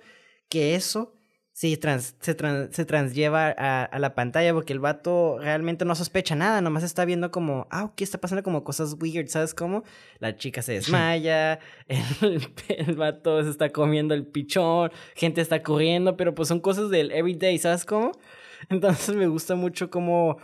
que 0.50 0.76
eso 0.76 1.16
sí, 1.56 1.78
trans, 1.78 2.18
se, 2.20 2.36
trans, 2.36 2.76
se 2.76 2.84
translleva 2.84 3.48
a, 3.58 3.86
a, 3.86 4.00
la 4.00 4.14
pantalla 4.14 4.54
porque 4.54 4.74
el 4.74 4.82
vato 4.82 5.38
realmente 5.40 5.86
no 5.86 5.96
sospecha 5.96 6.36
nada, 6.36 6.60
nomás 6.60 6.84
está 6.84 7.06
viendo 7.06 7.32
como, 7.32 7.66
ah, 7.72 7.94
¿qué 7.96 8.04
está 8.04 8.20
pasando? 8.20 8.44
Como 8.44 8.66
cosas 8.66 8.98
weird, 9.00 9.30
¿sabes 9.30 9.54
cómo? 9.54 9.84
La 10.20 10.36
chica 10.36 10.62
se 10.62 10.74
desmaya, 10.74 11.60
el, 11.88 12.46
el 12.68 12.96
vato 12.98 13.42
se 13.42 13.50
está 13.50 13.70
comiendo 13.70 14.14
el 14.14 14.28
pichón, 14.28 14.92
gente 15.16 15.40
está 15.40 15.64
corriendo, 15.64 16.18
pero 16.18 16.36
pues 16.36 16.50
son 16.50 16.60
cosas 16.60 16.90
del 16.90 17.12
everyday, 17.12 17.58
¿sabes 17.58 17.86
cómo? 17.86 18.12
Entonces 18.70 19.16
me 19.16 19.28
gusta 19.28 19.56
mucho 19.56 19.90
cómo 19.90 20.38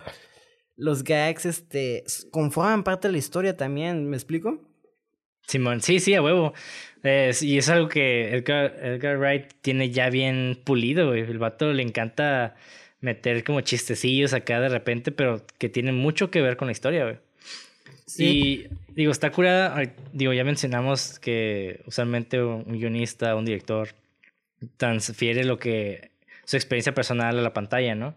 los 0.82 1.04
gags 1.04 1.46
este, 1.46 2.04
conforman 2.32 2.84
parte 2.84 3.08
de 3.08 3.12
la 3.12 3.20
historia 3.20 3.56
también, 3.56 4.10
¿me 4.10 4.18
explico? 4.18 4.60
Simón, 5.48 5.82
sí, 5.82 6.00
sí, 6.00 6.16
a 6.16 6.24
huevo. 6.24 6.54
y 7.04 7.58
es 7.58 7.70
algo 7.70 7.88
que 7.88 8.36
Edgar, 8.36 8.76
Edgar 8.82 9.20
Wright 9.20 9.54
tiene 9.62 9.92
ya 9.92 10.10
bien 10.10 10.60
pulido, 10.64 11.10
güey. 11.10 11.22
El 11.22 11.38
vato 11.38 11.72
le 11.72 11.84
encanta 11.84 12.56
meter 13.00 13.44
como 13.44 13.62
chistecillos 13.62 14.34
acá 14.34 14.60
de 14.60 14.70
repente, 14.70 15.12
pero 15.12 15.46
que 15.60 15.70
tienen 15.70 15.96
mucho 15.96 16.32
que 16.32 16.42
ver 16.42 16.58
con 16.58 16.68
la 16.68 16.72
historia, 16.72 17.04
güey. 17.04 17.18
Sí. 18.08 18.26
Y 18.26 18.68
digo, 18.96 19.12
está 19.12 19.32
curada. 19.32 19.84
Digo, 20.14 20.34
ya 20.34 20.44
mencionamos 20.44 21.20
que 21.20 21.82
usualmente 21.86 22.42
un 22.42 22.80
guionista, 22.80 23.36
un 23.36 23.46
director, 23.46 23.90
transfiere 24.78 25.44
lo 25.44 25.60
que 25.60 26.10
su 26.46 26.56
experiencia 26.58 26.96
personal 26.96 27.38
a 27.38 27.42
la 27.42 27.54
pantalla, 27.54 27.94
¿no? 27.94 28.16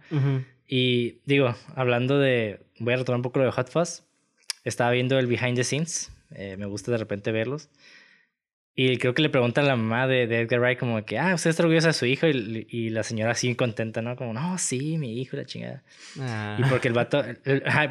Y 0.67 1.19
digo, 1.27 1.55
hablando 1.75 2.19
de, 2.19 2.61
voy 2.79 2.95
a 2.95 2.97
retomar 2.97 3.19
un 3.19 3.23
poco 3.23 3.39
lo 3.39 3.45
de 3.45 3.53
Hot 3.53 3.71
Fuzz, 3.71 4.03
estaba 4.65 4.91
viendo 4.91 5.19
el 5.19 5.27
behind 5.27 5.57
the 5.57 5.65
scenes, 5.65 6.11
eh, 6.35 6.57
me 6.57 6.67
gusta 6.67 6.91
de 6.91 6.99
repente 6.99 7.33
verlos. 7.33 7.69
Y 8.77 8.97
creo 8.97 9.15
que 9.15 9.23
le 9.23 9.29
pregunta 9.31 9.61
a 9.61 9.65
la 9.65 9.77
mamá 9.77 10.09
de, 10.09 10.25
Edgar 10.25 10.59
Wright 10.59 10.79
como 10.79 11.05
que, 11.05 11.17
ah, 11.17 11.35
usted 11.35 11.51
está 11.51 11.63
orgullosa 11.63 11.89
de 11.89 11.93
su 11.93 12.07
hijo 12.07 12.27
y, 12.27 12.67
y, 12.69 12.91
la 12.91 13.05
señora 13.05 13.31
así 13.31 13.55
contenta, 13.55 14.03
¿no? 14.03 14.17
Como, 14.17 14.33
no, 14.33 14.59
sí, 14.59 14.99
mi 14.99 15.21
hijo, 15.21 15.37
la 15.37 15.45
chingada. 15.45 15.85
Ah. 16.19 16.57
Y 16.59 16.65
porque 16.65 16.89
el 16.89 16.95
vato, 16.95 17.23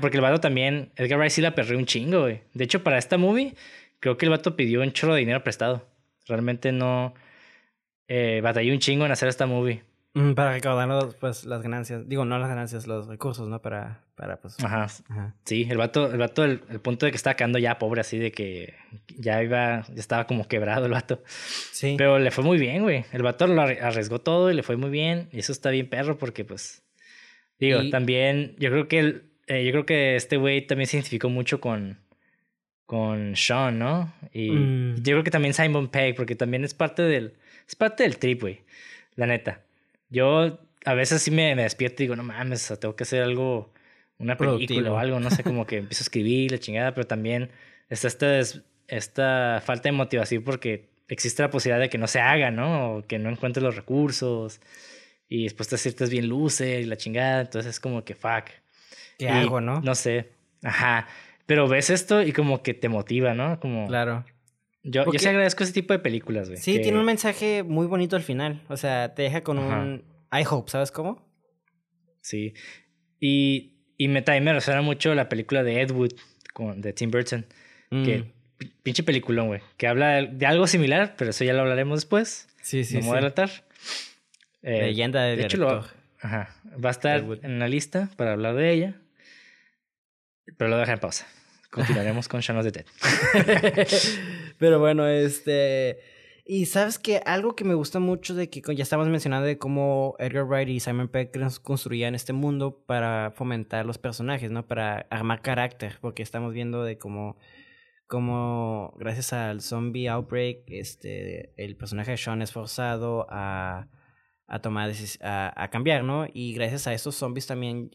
porque 0.02 0.18
el 0.18 0.22
vato 0.22 0.42
también, 0.42 0.92
Edgar 0.98 1.20
Wright 1.20 1.32
sí 1.32 1.42
la 1.42 1.56
perrió 1.56 1.78
un 1.78 1.86
chingo, 1.86 2.22
güey. 2.22 2.42
De 2.54 2.66
hecho, 2.66 2.84
para 2.84 2.98
esta 2.98 3.18
movie, 3.18 3.54
creo 4.02 4.18
que 4.18 4.26
el 4.26 4.32
vato 4.32 4.58
pidió 4.58 4.82
un 4.82 4.92
chorro 4.92 5.14
de 5.14 5.22
dinero 5.22 5.42
prestado. 5.42 5.88
Realmente 6.28 6.74
no, 6.74 7.14
eh, 8.10 8.42
batalló 8.44 8.74
un 8.74 8.80
chingo 8.80 9.06
en 9.06 9.14
hacer 9.14 9.30
esta 9.30 9.46
movie. 9.46 9.84
Para 10.14 10.54
recaudar 10.54 11.16
pues, 11.20 11.44
las 11.44 11.64
ganancias. 11.64 12.08
Digo, 12.08 12.24
no 12.24 12.38
las 12.38 12.48
ganancias, 12.48 12.86
los 12.86 13.08
recursos, 13.08 13.48
¿no? 13.48 13.62
Para, 13.64 14.02
para 14.16 14.40
pues... 14.40 14.64
Ajá. 14.64 14.88
Sí, 15.44 15.66
el 15.68 15.78
vato, 15.78 16.12
el 16.12 16.20
vato, 16.20 16.44
el, 16.44 16.60
punto 16.60 17.08
de 17.08 17.12
que 17.12 17.16
estaba 17.16 17.36
quedando 17.36 17.58
ya 17.58 17.80
pobre, 17.80 18.02
así 18.02 18.20
de 18.20 18.32
que 18.32 18.76
ya 19.18 19.42
iba, 19.42 19.82
ya 19.82 20.00
estaba 20.00 20.28
como 20.28 20.48
quebrado 20.48 20.86
el 20.86 20.92
vato. 20.92 21.24
Sí. 21.72 21.96
Pero 21.98 22.20
le 22.20 22.30
fue 22.30 22.44
muy 22.44 22.60
bien, 22.60 22.84
güey. 22.84 23.06
El 23.12 23.24
vato 23.24 23.48
lo 23.48 23.60
arriesgó 23.60 24.20
todo 24.20 24.52
y 24.52 24.54
le 24.54 24.62
fue 24.62 24.78
muy 24.78 24.92
bien. 24.92 25.30
Y 25.32 25.40
eso 25.40 25.52
está 25.52 25.72
bien 25.72 25.90
perro 25.90 26.18
porque, 26.18 26.46
pues... 26.46 26.84
Digo, 27.60 27.90
también, 27.90 28.56
yo 28.60 28.70
creo 28.70 28.88
que 28.88 29.00
el, 29.00 29.24
eh, 29.48 29.66
yo 29.66 29.72
creo 29.72 29.86
que 29.86 30.16
este 30.16 30.38
güey 30.38 30.68
también 30.68 30.88
se 30.88 30.98
identificó 30.98 31.30
mucho 31.30 31.60
con, 31.60 31.98
con 32.86 33.36
Sean, 33.36 33.80
¿no? 33.80 34.14
Y 34.32 34.52
mm. 34.52 34.96
yo 34.98 35.14
creo 35.14 35.24
que 35.24 35.32
también 35.32 35.54
Simon 35.54 35.90
Pegg, 35.90 36.16
porque 36.16 36.36
también 36.36 36.64
es 36.64 36.74
parte 36.74 37.02
del, 37.02 37.34
es 37.68 37.76
parte 37.76 38.04
del 38.04 38.18
trip, 38.18 38.42
güey. 38.42 38.62
La 39.16 39.28
neta. 39.28 39.63
Yo 40.14 40.60
a 40.86 40.94
veces 40.94 41.24
sí 41.24 41.32
me, 41.32 41.56
me 41.56 41.64
despierto 41.64 42.04
y 42.04 42.06
digo, 42.06 42.16
no 42.16 42.24
mames, 42.24 42.72
tengo 42.80 42.96
que 42.96 43.04
hacer 43.04 43.24
algo, 43.24 43.74
una 44.20 44.38
película 44.38 44.92
o 44.92 44.98
algo, 45.00 45.20
no 45.20 45.32
sé, 45.32 45.44
como 45.44 45.66
que 45.66 45.78
empiezo 45.80 46.02
a 46.02 46.06
escribir 46.06 46.52
la 46.52 46.60
chingada, 46.60 46.94
pero 46.94 47.08
también 47.08 47.50
está 47.90 48.08
esta, 48.08 48.40
esta 48.88 49.62
falta 49.66 49.90
de 49.90 49.94
motivación 49.94 50.44
porque 50.44 50.90
existe 51.08 51.42
la 51.42 51.50
posibilidad 51.50 51.82
de 51.82 51.90
que 51.90 51.98
no 51.98 52.08
se 52.08 52.20
haga, 52.20 52.52
¿no? 52.52 52.98
O 52.98 53.02
que 53.08 53.18
no 53.18 53.30
encuentres 53.30 53.64
los 53.64 53.76
recursos 53.76 54.62
y 55.28 55.44
después 55.44 55.68
te 55.68 55.78
sientes 55.78 56.12
bien 56.12 56.28
luce 56.28 56.82
y 56.82 56.86
la 56.86 56.96
chingada, 56.96 57.42
entonces 57.42 57.72
es 57.72 57.80
como 57.80 58.06
que 58.06 58.14
fuck. 58.14 58.46
¿Qué 59.18 59.30
hago, 59.30 59.62
no? 59.62 59.82
No 59.82 59.96
sé, 59.96 60.32
ajá, 60.62 61.08
pero 61.48 61.68
ves 61.68 61.90
esto 61.90 62.22
y 62.22 62.34
como 62.34 62.62
que 62.62 62.76
te 62.76 62.88
motiva, 62.88 63.34
¿no? 63.34 63.60
Como... 63.60 63.88
Claro. 63.88 64.26
Yo, 64.84 65.06
yo 65.12 65.18
sí 65.18 65.28
agradezco 65.28 65.64
ese 65.64 65.72
tipo 65.72 65.94
de 65.94 66.00
películas, 66.00 66.50
güey. 66.50 66.60
Sí, 66.60 66.82
tiene 66.82 67.00
un 67.00 67.06
mensaje 67.06 67.64
muy 67.64 67.88
bonito 67.88 68.18
al 68.18 68.22
final. 68.22 68.62
O 68.68 68.76
sea, 68.76 69.14
te 69.16 69.24
deja 69.24 69.42
con 69.42 69.58
un 69.58 70.04
I 70.32 70.44
hope, 70.50 70.70
¿sabes 70.70 70.92
cómo? 70.92 71.26
Sí. 72.22 72.54
Y, 73.20 73.78
y 73.98 74.10
me, 74.10 74.22
también 74.22 74.44
me 74.44 74.54
resuena 74.54 74.82
mucho 74.82 75.16
la 75.16 75.30
película 75.30 75.64
de 75.64 75.82
Ed 75.82 75.92
Wood 75.92 76.14
con, 76.54 76.82
de 76.82 76.92
Tim 76.92 77.12
Burton. 77.12 77.46
Que 77.90 78.20
mm. 78.20 78.66
pinche 78.82 79.04
peliculón, 79.04 79.48
güey. 79.48 79.62
Que 79.78 79.88
habla 79.88 80.24
de, 80.24 80.46
algo 80.46 80.68
similar, 80.68 81.16
pero 81.18 81.30
eso 81.30 81.44
ya 81.44 81.54
lo 81.54 81.62
hablaremos 81.62 82.00
después. 82.00 82.50
Sí, 82.62 82.84
sí. 82.84 83.00
No 83.00 83.06
voy 83.06 83.20
a 83.20 83.34
Eh, 84.64 84.82
Leyenda 84.82 85.22
de, 85.22 85.36
de 85.36 85.44
hecho, 85.44 85.58
lo, 85.58 85.86
ajá, 86.22 86.56
va 86.84 86.90
a 86.90 86.92
estar 86.92 87.24
en 87.44 87.60
la 87.60 87.68
lista 87.68 88.10
para 88.18 88.34
hablar 88.34 88.56
de 88.56 88.72
ella. 88.72 88.96
Pero 90.58 90.70
lo 90.72 90.78
dejo 90.78 90.92
en 90.92 91.00
pausa. 91.00 91.28
Continuaremos 91.70 92.28
con 92.30 92.42
Shaun 92.42 92.64
the 92.64 92.72
Dead. 92.72 93.88
Pero 94.64 94.80
bueno, 94.80 95.06
este. 95.10 96.00
Y 96.46 96.68
sabes 96.68 96.98
que 96.98 97.18
algo 97.26 97.54
que 97.54 97.66
me 97.66 97.74
gusta 97.74 98.00
mucho 98.00 98.34
de 98.34 98.50
que 98.50 98.62
ya 98.74 98.84
estamos 98.84 99.10
mencionando 99.10 99.46
de 99.46 99.58
cómo 99.58 100.16
Edgar 100.20 100.46
Wright 100.46 100.70
y 100.70 100.80
Simon 100.80 101.10
Peck 101.10 101.38
construían 101.62 102.16
este 102.16 102.32
mundo 102.32 102.82
para 102.86 103.32
fomentar 103.36 103.86
los 103.86 103.98
personajes, 103.98 104.52
¿no? 104.52 104.66
Para 104.66 105.06
armar 105.10 105.42
carácter, 105.42 105.98
porque 106.00 106.24
estamos 106.24 106.54
viendo 106.54 106.82
de 106.86 106.98
cómo, 106.98 107.36
cómo 108.08 108.94
gracias 108.98 109.34
al 109.34 109.60
zombie 109.60 110.08
outbreak, 110.08 110.64
este, 110.68 111.54
el 111.62 111.76
personaje 111.76 112.12
de 112.12 112.18
Sean 112.18 112.42
es 112.42 112.54
forzado 112.54 113.28
a, 113.30 113.90
a 114.48 114.62
tomar, 114.62 114.94
a, 115.20 115.62
a 115.62 115.70
cambiar, 115.72 116.06
¿no? 116.06 116.26
Y 116.34 116.54
gracias 116.54 116.88
a 116.88 116.94
esos 116.94 117.16
zombies 117.16 117.48
también 117.48 117.92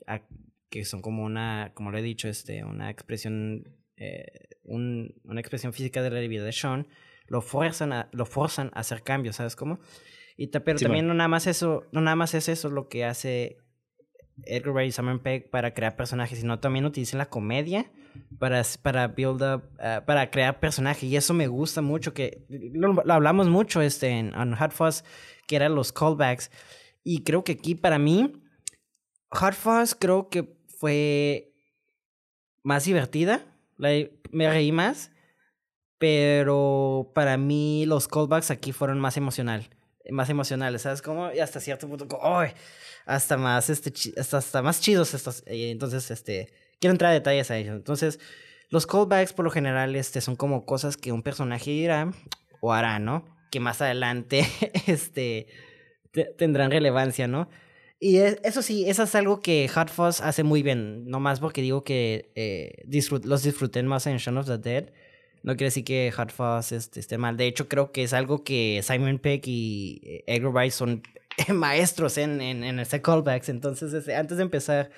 que 0.69 0.85
son 0.85 1.01
como 1.01 1.25
una, 1.25 1.73
como 1.73 1.91
lo 1.91 1.97
he 1.97 2.03
dicho, 2.03 2.29
este, 2.29 2.63
una 2.63 2.91
expresión, 2.91 3.75
eh, 3.99 4.27
un, 4.65 5.15
una 5.25 5.41
expresión 5.41 5.73
física 5.73 6.03
de 6.03 6.11
la 6.11 6.21
vida 6.21 6.45
de 6.45 6.53
Sean, 6.53 6.89
lo 7.27 7.41
fuerzan 7.41 7.93
a, 7.93 8.09
lo 8.13 8.27
forzan 8.27 8.71
a 8.75 8.81
hacer 8.81 9.03
cambios, 9.03 9.37
¿sabes 9.37 9.57
cómo? 9.57 9.79
Y 10.37 10.47
pero 10.47 10.79
también 10.79 11.07
no 11.07 11.15
nada 11.15 11.29
más 11.29 11.47
eso, 11.47 11.85
no 11.91 12.01
nada 12.01 12.15
más 12.15 12.33
es 12.35 12.49
eso 12.49 12.69
lo 12.71 12.89
que 12.89 13.05
hace 13.05 13.59
Edgar 14.45 14.73
Wright 14.73 14.89
y 14.89 14.93
Simon 14.93 15.19
Pegg 15.19 15.51
para 15.51 15.75
crear 15.75 15.97
personajes, 15.97 16.39
sino 16.39 16.61
también 16.61 16.85
utilizan 16.85 17.19
la 17.19 17.29
comedia 17.29 17.91
para, 18.39 18.63
para 18.83 19.09
build 19.09 19.43
up, 19.43 19.63
ah, 19.81 20.05
para 20.07 20.31
crear 20.31 20.61
personajes. 20.61 21.05
Y 21.05 21.17
eso 21.17 21.35
me 21.35 21.49
gusta 21.49 21.83
mucho, 21.83 22.15
que 22.15 22.47
lo, 22.49 23.03
hablamos 23.11 23.49
mucho 23.49 23.83
este, 23.83 24.11
en 24.11 24.55
Hot 24.55 24.73
Fuzz, 24.73 25.03
que 25.47 25.57
eran 25.57 25.75
los 25.75 25.93
callbacks. 25.93 26.51
Y 27.03 27.25
creo 27.25 27.45
que 27.45 27.53
aquí 27.53 27.75
para 27.75 27.99
mí, 27.99 28.33
Hot 29.31 29.55
Fuzz 29.55 29.95
creo 29.95 30.29
que 30.29 30.57
fue 30.79 31.53
más 32.63 32.85
divertida. 32.85 33.45
Me 33.79 34.51
reí 34.51 34.73
más. 34.73 35.11
Pero 35.99 37.11
para 37.15 37.37
mí 37.37 37.85
los 37.87 38.07
callbacks 38.07 38.53
aquí 38.53 38.73
fueron 38.73 39.01
más 39.01 39.17
emocional, 39.17 39.69
más 40.11 40.31
emocionales, 40.31 40.83
¿sabes 40.83 41.03
cómo? 41.03 41.33
Y 41.33 41.41
hasta 41.41 41.59
cierto 41.59 41.89
punto, 41.89 42.07
hasta 43.05 43.37
más, 43.37 43.69
este, 43.69 43.93
hasta, 44.19 44.37
hasta 44.39 44.63
más 44.63 44.81
chidos 44.81 45.13
estos. 45.15 45.43
entonces, 45.47 46.11
este, 46.13 46.53
quiero 46.81 46.93
entrar 46.93 47.11
a 47.11 47.15
detalles 47.15 47.51
a 47.51 47.57
ellos. 47.57 47.75
Entonces, 47.75 48.21
los 48.71 48.87
callbacks 48.87 49.33
por 49.33 49.45
lo 49.45 49.51
general 49.51 49.97
este, 49.97 50.21
son 50.21 50.37
como 50.37 50.67
cosas 50.67 50.97
que 50.97 51.11
un 51.11 51.23
personaje 51.23 51.73
dirá 51.73 52.13
o 52.61 52.73
hará, 52.73 53.01
¿no? 53.01 53.25
Que 53.51 53.59
más 53.59 53.83
adelante 53.83 54.47
este, 54.87 55.49
tendrán 56.37 56.71
relevancia, 56.71 57.27
¿no? 57.27 57.49
Y 58.01 58.19
eso 58.19 58.63
sí, 58.63 58.89
eso 58.89 59.03
es 59.03 59.15
algo 59.15 59.41
que 59.41 59.69
Hot 59.69 59.91
Fuzz 59.91 60.21
hace 60.21 60.45
muy 60.45 60.63
bien, 60.63 61.07
no 61.07 61.19
más 61.19 61.41
porque 61.41 61.63
digo 61.63 61.83
que 61.83 62.31
eh, 62.37 62.85
los 63.25 63.43
disfruté 63.43 63.83
más 63.83 64.07
en 64.07 64.19
Shaun 64.19 64.39
of 64.39 64.47
the 64.47 64.59
Dead 64.59 64.91
no 65.43 65.57
quiere 65.57 65.67
decir 65.67 65.85
que 65.85 66.13
Hot 66.13 66.33
Fuzz 66.33 66.73
este, 66.73 67.01
esté 67.01 67.19
mal. 67.19 67.37
De 67.37 67.47
hecho, 67.47 67.69
creo 67.69 67.93
que 67.93 68.03
es 68.03 68.13
algo 68.13 68.45
que 68.45 68.81
Simon 68.83 69.19
Peck 69.19 69.47
y 69.47 70.01
eh, 70.05 70.25
Edgar 70.27 70.53
Wright 70.53 70.73
son 70.73 71.03
maestros 71.49 72.19
en, 72.19 72.41
en, 72.41 72.65
en 72.65 72.85
callbacks. 73.01 73.49
Entonces, 73.49 74.09
antes 74.09 74.37
de 74.37 74.43
empezar, 74.43 74.91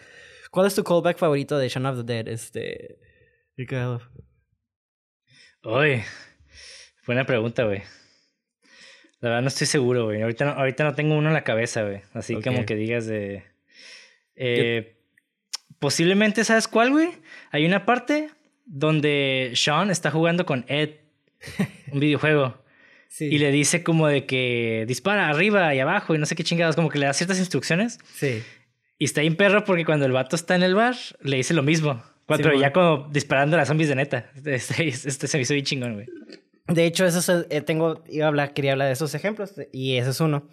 ¿cuál 0.50 0.66
es 0.66 0.74
tu 0.74 0.84
callback 0.84 1.18
favorito 1.18 1.58
de 1.58 1.68
Shaun 1.68 1.86
of 1.86 1.98
the 1.98 2.04
Dead? 2.04 2.28
Este, 2.28 2.98
Ricardo. 3.56 4.00
Uy, 5.62 6.02
buena 7.06 7.26
pregunta, 7.26 7.64
güey. 7.64 7.82
La 9.20 9.28
verdad 9.28 9.42
no 9.42 9.48
estoy 9.48 9.66
seguro, 9.66 10.06
güey. 10.06 10.22
Ahorita 10.22 10.44
no, 10.46 10.52
ahorita 10.52 10.84
no 10.84 10.94
tengo 10.94 11.16
uno 11.16 11.28
en 11.28 11.34
la 11.34 11.44
cabeza, 11.44 11.82
güey. 11.82 12.00
Así 12.14 12.36
como 12.36 12.64
que 12.64 12.74
digas 12.74 13.06
de... 13.06 13.42
Eh, 14.34 14.96
Posiblemente, 15.78 16.44
¿sabes 16.44 16.68
cuál, 16.68 16.90
güey? 16.90 17.08
Hay 17.50 17.64
una 17.64 17.86
parte 17.86 18.28
donde 18.66 19.52
Sean 19.54 19.90
está 19.90 20.10
jugando 20.10 20.44
con 20.44 20.64
Ed 20.68 20.90
un 21.90 22.00
videojuego. 22.00 22.62
Y 23.18 23.38
le 23.38 23.50
dice 23.50 23.82
como 23.82 24.06
de 24.06 24.24
que 24.24 24.84
dispara 24.86 25.28
arriba 25.28 25.74
y 25.74 25.80
abajo 25.80 26.14
y 26.14 26.18
no 26.18 26.26
sé 26.26 26.36
qué 26.36 26.44
chingados, 26.44 26.76
como 26.76 26.88
que 26.88 26.98
le 26.98 27.06
da 27.06 27.12
ciertas 27.12 27.38
instrucciones. 27.38 27.98
Sí. 28.14 28.42
Y 28.98 29.04
está 29.04 29.22
bien 29.22 29.34
perro 29.36 29.64
porque 29.64 29.84
cuando 29.84 30.06
el 30.06 30.12
vato 30.12 30.36
está 30.36 30.54
en 30.54 30.62
el 30.62 30.74
bar, 30.74 30.94
le 31.22 31.38
dice 31.38 31.52
lo 31.52 31.62
mismo. 31.62 32.02
Cuando 32.26 32.54
ya 32.54 32.72
como 32.72 33.08
disparando 33.10 33.56
a 33.56 33.58
las 33.58 33.68
zombies 33.68 33.88
de 33.88 33.96
neta. 33.96 34.30
Este, 34.44 34.86
este, 34.86 35.26
se 35.26 35.36
me 35.38 35.42
hizo 35.42 35.54
bien 35.54 35.66
chingón, 35.66 35.94
güey. 35.94 36.06
De 36.70 36.86
hecho, 36.86 37.04
eso 37.04 37.44
eh, 37.50 37.60
tengo, 37.60 38.02
iba 38.08 38.26
a 38.26 38.28
hablar, 38.28 38.54
quería 38.54 38.72
hablar 38.72 38.86
de 38.88 38.92
esos 38.92 39.14
ejemplos 39.14 39.54
y 39.72 39.96
ese 39.96 40.10
es 40.10 40.20
uno. 40.20 40.48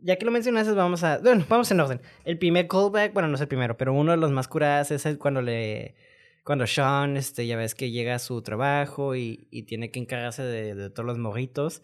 Ya 0.00 0.16
que 0.16 0.24
lo 0.24 0.30
mencionaste, 0.30 0.72
vamos 0.72 1.02
a, 1.02 1.18
bueno, 1.18 1.44
vamos 1.48 1.70
en 1.70 1.80
orden. 1.80 2.00
El 2.24 2.38
primer 2.38 2.68
callback, 2.68 3.12
bueno, 3.12 3.28
no 3.28 3.34
es 3.34 3.40
el 3.40 3.48
primero, 3.48 3.76
pero 3.76 3.92
uno 3.92 4.12
de 4.12 4.18
los 4.18 4.30
más 4.30 4.46
curados 4.46 4.90
es 4.92 5.04
el 5.06 5.18
cuando 5.18 5.42
le, 5.42 5.96
cuando 6.44 6.66
Sean, 6.66 7.16
este, 7.16 7.46
ya 7.46 7.56
ves 7.56 7.74
que 7.74 7.90
llega 7.90 8.14
a 8.14 8.18
su 8.20 8.40
trabajo 8.42 9.16
y, 9.16 9.48
y 9.50 9.64
tiene 9.64 9.90
que 9.90 9.98
encargarse 9.98 10.42
de, 10.42 10.74
de, 10.76 10.90
todos 10.90 11.06
los 11.06 11.18
morritos 11.18 11.82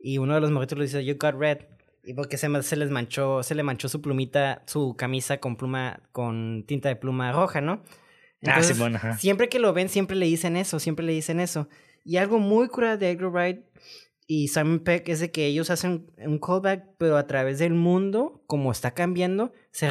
y 0.00 0.18
uno 0.18 0.34
de 0.34 0.40
los 0.40 0.50
morritos 0.50 0.78
le 0.78 0.84
dice, 0.84 1.04
you 1.04 1.16
got 1.18 1.34
red. 1.38 1.58
Y 2.02 2.14
porque 2.14 2.38
se, 2.38 2.62
se 2.62 2.76
les 2.76 2.90
manchó, 2.90 3.42
se 3.42 3.54
le 3.54 3.62
manchó 3.62 3.88
su 3.88 4.00
plumita, 4.00 4.62
su 4.66 4.96
camisa 4.96 5.38
con 5.38 5.56
pluma, 5.56 6.00
con 6.12 6.64
tinta 6.66 6.88
de 6.88 6.96
pluma 6.96 7.30
roja, 7.30 7.60
¿no? 7.60 7.84
ah, 8.46 8.62
sí, 8.62 8.72
bueno, 8.78 8.98
Siempre 9.18 9.48
que 9.48 9.58
lo 9.58 9.72
ven, 9.74 9.88
siempre 9.88 10.16
le 10.16 10.26
dicen 10.26 10.56
eso, 10.56 10.80
siempre 10.80 11.04
le 11.04 11.12
dicen 11.12 11.38
eso. 11.40 11.68
Y 12.04 12.16
algo 12.16 12.38
muy 12.38 12.68
cura 12.68 12.96
de 12.96 13.10
Edgar 13.10 13.30
Wright 13.30 13.60
y 14.26 14.48
Simon 14.48 14.80
Peck 14.80 15.08
es 15.08 15.20
de 15.20 15.30
que 15.30 15.46
ellos 15.46 15.70
hacen 15.70 16.06
un 16.18 16.38
callback, 16.38 16.84
pero 16.98 17.16
a 17.16 17.26
través 17.26 17.58
del 17.58 17.74
mundo, 17.74 18.44
como 18.46 18.70
está 18.70 18.92
cambiando, 18.92 19.52
se 19.72 19.90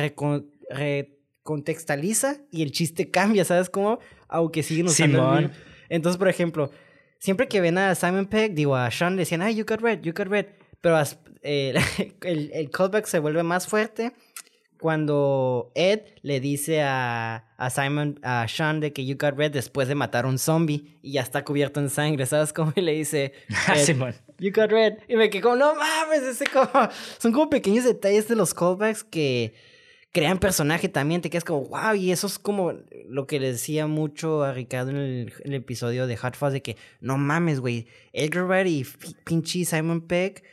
recontextualiza 0.70 2.38
y 2.50 2.64
el 2.64 2.72
chiste 2.72 3.12
cambia, 3.12 3.44
¿sabes 3.44 3.70
cómo? 3.70 4.00
Aunque 4.30 4.64
siguen 4.64 4.88
usando 4.88 5.38
el 5.38 5.52
Entonces, 5.90 6.18
por 6.18 6.30
ejemplo, 6.30 6.72
siempre 7.20 7.48
que 7.50 7.60
ven 7.60 7.78
a 7.78 7.96
Simon 7.96 8.28
Peck, 8.28 8.54
digo, 8.54 8.78
a 8.78 8.90
Sean 8.92 9.18
le 9.18 9.24
decían, 9.24 9.42
ay, 9.42 9.56
you 9.56 9.66
got 9.66 9.82
red, 9.82 10.02
you 10.02 10.14
got 10.14 10.28
red. 10.28 10.46
Pero 10.80 10.98
eh, 11.42 11.74
el, 12.22 12.52
el 12.54 12.70
callback 12.70 13.08
se 13.08 13.20
vuelve 13.20 13.44
más 13.44 13.68
fuerte 13.68 14.14
cuando 14.80 15.72
Ed 15.76 16.02
le 16.22 16.40
dice 16.40 16.82
a, 16.82 17.46
a 17.58 17.70
Simon, 17.70 18.20
a 18.24 18.48
Sean 18.48 18.80
de 18.80 18.94
que 18.94 19.06
you 19.06 19.16
got 19.18 19.38
red 19.38 19.52
después 19.52 19.88
de 19.88 19.96
matar 19.96 20.26
a 20.26 20.30
un 20.30 20.40
zombie 20.40 20.98
y 21.02 21.14
ya 21.14 21.22
está 21.22 21.44
cubierto 21.44 21.80
en 21.80 21.90
sangre, 21.90 22.26
¿sabes 22.26 22.54
cómo? 22.54 22.74
Y 22.76 22.82
le 22.82 22.94
dice, 22.94 23.34
ah, 23.68 23.76
Simon, 23.76 24.16
you 24.40 24.52
got 24.54 24.72
red. 24.72 24.98
Y 25.08 25.16
me 25.16 25.30
quedé 25.30 25.42
como, 25.42 25.58
no 25.58 25.76
mames, 25.76 26.24
ese 26.24 26.46
como, 26.46 26.70
son 27.20 27.32
como 27.34 27.50
pequeños 27.50 27.84
detalles 27.84 28.28
de 28.28 28.36
los 28.36 28.54
callbacks 28.54 29.04
que 29.04 29.54
crean 30.12 30.40
personaje 30.40 30.90
también, 30.90 31.22
te 31.22 31.30
quedas 31.30 31.44
como, 31.44 31.66
wow, 31.66 31.94
y 31.94 32.12
eso 32.12 32.28
es 32.28 32.40
como 32.40 32.74
lo 33.08 33.28
que 33.28 33.40
le 33.40 33.52
decía 33.52 33.86
mucho 33.86 34.44
a 34.44 34.54
Ricardo 34.54 34.92
en 34.92 34.98
el, 34.98 35.54
episodio 35.54 36.08
de 36.08 36.18
Hot 36.18 36.36
Fuzz 36.36 36.54
de 36.54 36.62
que, 36.62 36.78
no 37.02 37.18
mames, 37.18 37.60
güey, 37.60 37.88
Edgar 38.14 38.46
Wright 38.46 38.68
y 38.68 38.86
pinche 39.26 39.66
Simon 39.66 40.02
Peck 40.02 40.44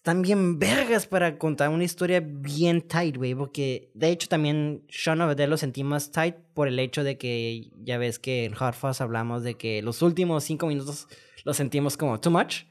están 0.00 0.22
bien 0.22 0.58
vergas 0.58 1.06
para 1.06 1.36
contar 1.36 1.68
una 1.68 1.84
historia 1.84 2.22
bien 2.24 2.80
tight, 2.80 3.18
güey. 3.18 3.34
Porque 3.34 3.90
de 3.92 4.08
hecho 4.08 4.28
también 4.28 4.82
Sean 4.88 5.20
of 5.20 5.36
the 5.36 5.46
lo 5.46 5.58
sentí 5.58 5.84
más 5.84 6.10
tight 6.10 6.36
por 6.54 6.68
el 6.68 6.78
hecho 6.78 7.04
de 7.04 7.18
que 7.18 7.68
ya 7.76 7.98
ves 7.98 8.18
que 8.18 8.46
en 8.46 8.54
Hot 8.54 8.72
Fuzz 8.72 9.02
hablamos 9.02 9.42
de 9.42 9.58
que 9.58 9.82
los 9.82 10.00
últimos 10.00 10.42
cinco 10.42 10.68
minutos 10.68 11.06
los 11.44 11.58
sentimos 11.58 11.98
como 11.98 12.18
too 12.18 12.30
much. 12.30 12.62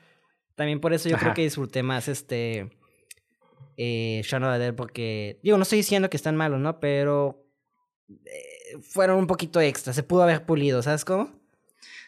También 0.56 0.80
por 0.80 0.92
eso 0.92 1.08
yo 1.08 1.18
creo 1.18 1.36
que 1.36 1.44
disfruté 1.44 1.84
más 1.84 2.08
este 2.08 2.72
eh, 3.78 4.22
Shaun 4.26 4.46
of 4.46 4.58
the 4.58 4.74
porque 4.74 5.40
digo, 5.44 5.58
no 5.58 5.64
estoy 5.64 5.78
diciendo 5.78 6.10
que 6.10 6.18
están 6.18 6.36
malos, 6.36 6.60
¿no? 6.60 6.80
Pero 6.80 7.46
eh, 8.26 8.80
fueron 8.82 9.20
un 9.20 9.28
poquito 9.28 9.62
extra. 9.62 9.94
Se 9.94 10.02
pudo 10.02 10.24
haber 10.24 10.48
pulido, 10.48 10.82
¿sabes 10.82 11.06
cómo? 11.06 11.30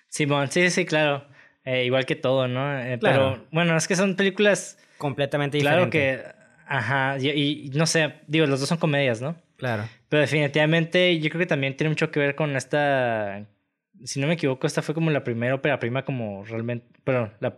Simón, 0.10 0.50
sí, 0.50 0.72
sí, 0.72 0.84
claro. 0.84 1.28
Eh, 1.64 1.86
igual 1.86 2.08
que 2.08 2.16
todo, 2.16 2.48
¿no? 2.48 2.76
Eh, 2.82 2.98
pero 3.00 3.46
bueno, 3.52 3.78
es 3.78 3.88
que 3.88 3.96
son 3.96 4.16
películas 4.16 4.80
completamente 5.02 5.58
diferente. 5.58 5.90
Claro 5.90 5.90
que, 5.90 6.24
ajá, 6.68 7.18
y, 7.18 7.72
no 7.74 7.88
sé, 7.88 8.14
digo, 8.28 8.46
los 8.46 8.60
dos 8.60 8.70
son 8.70 8.78
comedias, 8.78 9.20
¿no? 9.20 9.36
Claro. 9.58 9.90
Pero 10.08 10.22
definitivamente 10.22 11.20
yo 11.20 11.30
creo 11.30 11.40
que 11.40 11.48
también 11.48 11.76
tiene 11.76 11.90
mucho 11.90 12.12
que 12.12 12.20
ver 12.20 12.36
con 12.36 12.56
esta, 12.56 13.48
si 14.04 14.20
no 14.22 14.28
me 14.28 14.36
equivoco, 14.36 14.68
esta 14.68 14.84
fue 14.84 14.94
como 14.94 15.10
la 15.10 15.24
primera 15.24 15.56
ópera 15.56 15.80
prima 15.80 16.06
como 16.06 16.46
realmente, 16.46 16.86
perdón, 17.04 17.34
la, 17.40 17.58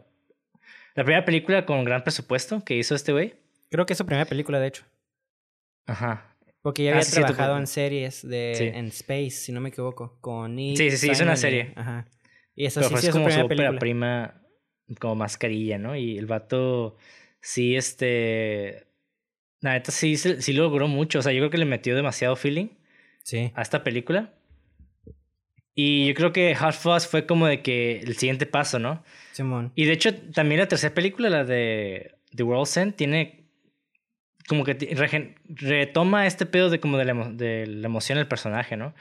la 0.96 1.04
primera 1.04 1.26
película 1.26 1.66
con 1.66 1.84
gran 1.84 2.04
presupuesto 2.04 2.64
que 2.64 2.78
hizo 2.78 2.96
este 2.96 3.12
güey. 3.12 3.36
Creo 3.70 3.86
que 3.86 3.94
es 3.94 3.98
su 3.98 4.06
primera 4.06 4.26
película, 4.26 4.60
de 4.60 4.68
hecho. 4.68 4.86
Ajá. 5.86 6.36
Porque 6.62 6.86
ya 6.86 6.91
había 6.91 7.04
trabajado 7.04 7.58
en 7.58 7.68
series 7.68 8.26
de 8.26 8.70
en 8.70 8.86
Space, 8.86 9.32
si 9.32 9.52
no 9.52 9.60
me 9.60 9.68
equivoco, 9.68 10.18
con 10.22 10.56
Sí, 10.56 10.78
sí, 10.78 10.98
sí, 10.98 11.12
hizo 11.12 11.24
una 11.24 11.36
serie. 11.36 11.74
Ajá. 11.76 12.06
Y 12.56 12.66
esa 12.66 12.84
sí, 12.84 12.96
es 12.96 13.10
como 13.10 13.30
su 13.30 13.41
ópera 13.41 13.78
prima 13.78 14.39
como 15.00 15.16
mascarilla, 15.16 15.78
¿no? 15.78 15.96
Y 15.96 16.18
el 16.18 16.26
vato 16.26 16.96
sí, 17.44 17.76
este. 17.76 18.88
La 19.60 19.74
neta 19.74 19.91
sí, 19.91 20.18
sí 20.18 20.54
logró 20.54 20.88
mucho. 20.88 21.20
O 21.20 21.22
sea, 21.22 21.32
yo 21.32 21.39
creo 21.39 21.52
que 21.52 21.58
le 21.58 21.66
metió 21.66 21.96
demasiado 21.96 22.36
feeling 22.36 22.70
sí. 23.22 23.52
a 23.56 23.62
esta 23.62 23.84
película. 23.84 24.34
Y 25.76 26.08
yo 26.08 26.14
creo 26.14 26.34
que 26.34 26.56
Hot 26.56 26.74
Fuzz 26.74 27.08
fue 27.08 27.26
como 27.26 27.48
de 27.48 27.62
que 27.62 28.00
el 28.00 28.16
siguiente 28.16 28.46
paso, 28.46 28.78
¿no? 28.80 29.04
Simón. 29.32 29.72
Y 29.76 29.86
de 29.86 29.94
hecho, 29.94 30.14
también 30.32 30.60
la 30.60 30.68
tercera 30.68 30.94
película, 30.94 31.30
la 31.30 31.44
de 31.46 32.16
The 32.36 32.44
World's 32.44 32.78
End, 32.78 32.96
tiene 32.96 33.46
como 34.48 34.64
que 34.66 34.96
retoma 35.48 36.28
este 36.28 36.46
pedo 36.46 36.70
de 36.70 36.80
como 36.80 36.98
de 36.98 37.06
la, 37.06 37.14
de 37.30 37.66
la 37.66 37.88
emoción 37.88 38.18
del 38.18 38.28
personaje, 38.28 38.76
¿no? 38.78 38.94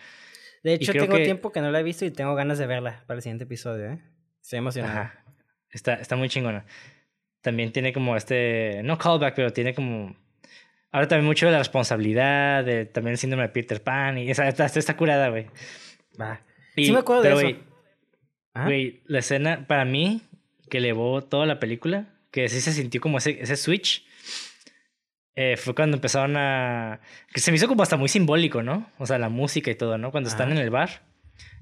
De 0.62 0.74
hecho, 0.74 0.92
tengo 0.92 1.16
tiempo 1.16 1.50
que 1.50 1.60
no 1.60 1.70
la 1.72 1.80
he 1.80 1.82
visto 1.82 2.04
y 2.04 2.10
tengo 2.10 2.34
ganas 2.34 2.58
de 2.58 2.66
verla 2.66 3.02
para 3.06 3.18
el 3.18 3.22
siguiente 3.22 3.44
episodio, 3.44 3.90
¿eh? 3.90 3.98
Estoy 4.40 4.60
emocionado. 4.60 5.10
Está, 5.70 5.94
está 5.94 6.16
muy 6.16 6.28
chingona 6.28 6.64
también 7.42 7.72
tiene 7.72 7.92
como 7.92 8.16
este, 8.16 8.80
no 8.84 8.96
callback, 8.96 9.34
pero 9.34 9.52
tiene 9.52 9.74
como... 9.74 10.16
Ahora 10.90 11.08
también 11.08 11.26
mucho 11.26 11.46
de 11.46 11.52
la 11.52 11.58
responsabilidad, 11.58 12.64
de, 12.64 12.86
también 12.86 13.12
el 13.12 13.18
síndrome 13.18 13.44
de 13.44 13.48
Peter 13.48 13.82
Pan, 13.82 14.18
y 14.18 14.30
esa, 14.30 14.46
está, 14.46 14.66
está 14.66 14.96
curada, 14.96 15.28
güey. 15.28 15.46
Va. 16.20 16.40
sí 16.76 16.92
me 16.92 16.98
acuerdo 16.98 17.22
de 17.22 17.32
eso. 17.32 17.58
Güey, 18.54 19.02
la 19.06 19.20
escena, 19.20 19.66
para 19.66 19.84
mí, 19.84 20.22
que 20.68 20.78
elevó 20.78 21.22
toda 21.22 21.46
la 21.46 21.58
película, 21.58 22.08
que 22.30 22.48
sí 22.48 22.60
se 22.60 22.72
sintió 22.72 23.00
como 23.00 23.18
ese, 23.18 23.40
ese 23.40 23.56
switch, 23.56 24.04
eh, 25.34 25.56
fue 25.56 25.74
cuando 25.74 25.96
empezaron 25.96 26.36
a... 26.36 27.00
que 27.32 27.40
se 27.40 27.50
me 27.50 27.56
hizo 27.56 27.68
como 27.68 27.82
hasta 27.82 27.96
muy 27.96 28.08
simbólico, 28.08 28.62
¿no? 28.62 28.90
O 28.98 29.06
sea, 29.06 29.18
la 29.18 29.30
música 29.30 29.70
y 29.70 29.74
todo, 29.74 29.96
¿no? 29.96 30.10
Cuando 30.10 30.28
están 30.28 30.52
en 30.52 30.58
el 30.58 30.68
bar 30.68 31.02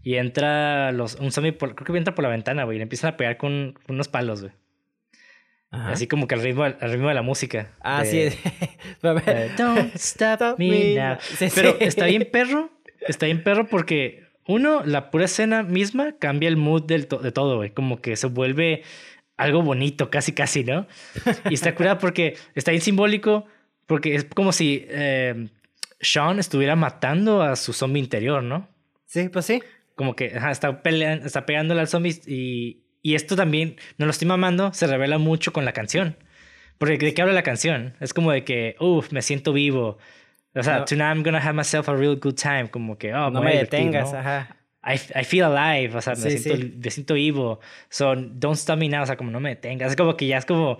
y 0.03 0.16
entra 0.16 0.91
los, 0.91 1.14
un 1.14 1.31
zombie, 1.31 1.57
creo 1.57 1.74
que 1.74 1.97
entra 1.97 2.14
por 2.16 2.24
la 2.24 2.31
ventana, 2.31 2.64
güey, 2.64 2.76
y 2.76 2.78
le 2.81 2.83
empiezan 2.83 3.14
a 3.14 3.16
pegar 3.16 3.37
con 3.37 3.78
unos 3.89 4.09
palos, 4.09 4.41
güey. 4.43 4.53
Así 5.71 6.09
como 6.09 6.27
que 6.27 6.35
al 6.35 6.43
ritmo, 6.43 6.64
al 6.64 6.77
ritmo 6.81 7.09
de 7.09 7.14
la 7.14 7.23
música. 7.23 7.71
Ah, 7.81 8.05
sí. 8.05 8.29
Don't 9.03 9.95
stop 9.95 10.59
me 10.59 10.95
now. 10.97 11.16
Pero 11.55 11.77
está 11.79 12.07
bien 12.07 12.29
perro. 12.31 12.71
Está 13.01 13.27
bien 13.27 13.43
perro 13.43 13.66
porque, 13.68 14.25
uno, 14.47 14.83
la 14.85 15.11
pura 15.11 15.27
escena 15.27 15.62
misma 15.62 16.16
cambia 16.18 16.49
el 16.49 16.57
mood 16.57 16.83
del 16.83 17.09
de 17.09 17.33
todo, 17.33 17.57
güey. 17.57 17.71
Como 17.71 18.01
que 18.01 18.16
se 18.16 18.27
vuelve 18.27 18.83
algo 19.37 19.62
bonito, 19.62 20.11
casi, 20.11 20.33
casi, 20.33 20.64
¿no? 20.64 20.87
Y 21.49 21.55
está 21.55 21.75
curada 21.75 21.99
porque 21.99 22.37
está 22.55 22.73
bien 22.73 22.83
simbólico, 22.83 23.47
porque 23.87 24.14
es 24.14 24.25
como 24.25 24.53
si 24.53 24.85
eh, 24.89 25.49
Sean 26.01 26.39
estuviera 26.39 26.77
matando 26.77 27.43
a 27.43 27.57
su 27.57 27.73
zombie 27.73 28.01
interior, 28.01 28.43
¿no? 28.43 28.68
Sí, 29.07 29.29
pues 29.29 29.47
sí. 29.47 29.62
Como 29.95 30.14
que 30.14 30.33
está, 30.51 30.83
peleando, 30.83 31.27
está 31.27 31.47
pegándole 31.47 31.81
al 31.81 31.89
zombie 31.89 32.21
y, 32.27 32.83
y 33.03 33.14
esto 33.14 33.36
también, 33.36 33.76
no 33.98 34.07
lo 34.07 34.11
estoy 34.11 34.28
mamando, 34.28 34.72
se 34.72 34.86
revela 34.86 35.18
mucho 35.18 35.53
con 35.53 35.64
la 35.64 35.72
canción. 35.72 36.16
Porque 36.78 36.98
¿de 36.98 37.14
qué 37.14 37.22
habla 37.22 37.34
la 37.34 37.42
canción? 37.42 37.94
Es 38.01 38.14
como 38.14 38.32
de 38.32 38.44
que, 38.44 38.76
uff, 38.80 39.12
me 39.12 39.22
siento 39.22 39.53
vivo. 39.53 39.98
O 40.55 40.62
sea, 40.62 40.84
tonight 40.84 41.14
I'm 41.14 41.22
gonna 41.22 41.38
have 41.38 41.53
myself 41.53 41.88
a 41.88 41.94
real 41.94 42.16
good 42.16 42.34
time. 42.34 42.70
Como 42.70 42.98
que, 42.98 43.12
oh, 43.14 43.30
no 43.30 43.42
me 43.42 43.57
detengas, 43.57 44.12
ajá. 44.14 44.57
I, 44.82 44.94
I, 44.94 45.24
feel 45.24 45.44
alive, 45.44 45.94
o 45.94 46.01
sea, 46.01 46.14
me, 46.14 46.30
siento, 46.30 46.78
me 46.82 46.90
siento 46.90 47.14
vivo. 47.14 47.61
So, 47.90 48.16
don't 48.16 48.57
stop 48.57 48.78
me 48.78 48.88
now, 48.88 49.03
o 49.03 49.07
sea, 49.07 49.16
como 49.16 49.30
no 49.30 49.38
me 49.38 49.51
detengas. 49.51 49.90
Es 49.90 49.96
como 49.96 50.16
que 50.16 50.26
ya 50.26 50.38
es 50.38 50.46
como, 50.46 50.78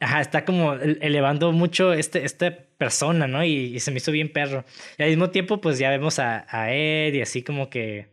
ajá, 0.00 0.20
está 0.20 0.44
como 0.44 0.74
elevando 0.74 1.50
mucho 1.52 1.94
este, 1.94 2.26
esta 2.26 2.54
persona, 2.76 3.26
¿no? 3.26 3.42
Y, 3.42 3.80
se 3.80 3.90
me 3.90 3.96
hizo 3.98 4.12
bien 4.12 4.30
perro. 4.30 4.66
Y 4.98 5.02
al 5.02 5.08
mismo 5.08 5.30
tiempo, 5.30 5.62
pues 5.62 5.78
ya 5.78 5.88
vemos 5.88 6.18
a, 6.18 6.46
a 6.50 6.74
Ed 6.74 7.14
y 7.14 7.22
así 7.22 7.42
como 7.42 7.70
que 7.70 8.08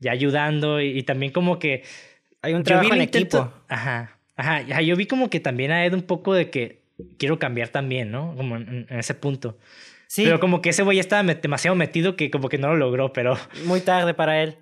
ya 0.00 0.10
ayudando 0.10 0.80
y 0.80 1.04
también 1.04 1.30
como 1.30 1.60
que 1.60 1.84
hay 2.42 2.54
un 2.54 2.64
trabajo 2.64 2.92
en 2.92 3.00
equipo. 3.00 3.52
Ajá, 3.68 4.18
ajá, 4.36 4.62
yo 4.82 4.96
vi 4.96 5.06
como 5.06 5.30
que 5.30 5.40
también 5.40 5.70
a 5.70 5.86
Ed 5.86 5.94
un 5.94 6.02
poco 6.02 6.34
de 6.34 6.50
que 6.50 6.82
quiero 7.18 7.38
cambiar 7.38 7.68
también, 7.68 8.10
¿no? 8.10 8.34
Como 8.36 8.56
en, 8.56 8.86
ese 8.90 9.14
punto. 9.14 9.58
Sí. 10.08 10.24
Pero 10.24 10.40
como 10.40 10.60
que 10.60 10.70
ese 10.70 10.82
güey 10.82 10.98
estaba 10.98 11.22
demasiado 11.34 11.74
metido 11.74 12.16
que 12.16 12.30
como 12.30 12.48
que 12.48 12.58
no 12.58 12.68
lo 12.68 12.76
logró, 12.76 13.12
pero... 13.12 13.36
Muy 13.64 13.80
tarde 13.80 14.12
para 14.12 14.42
él. 14.42 14.58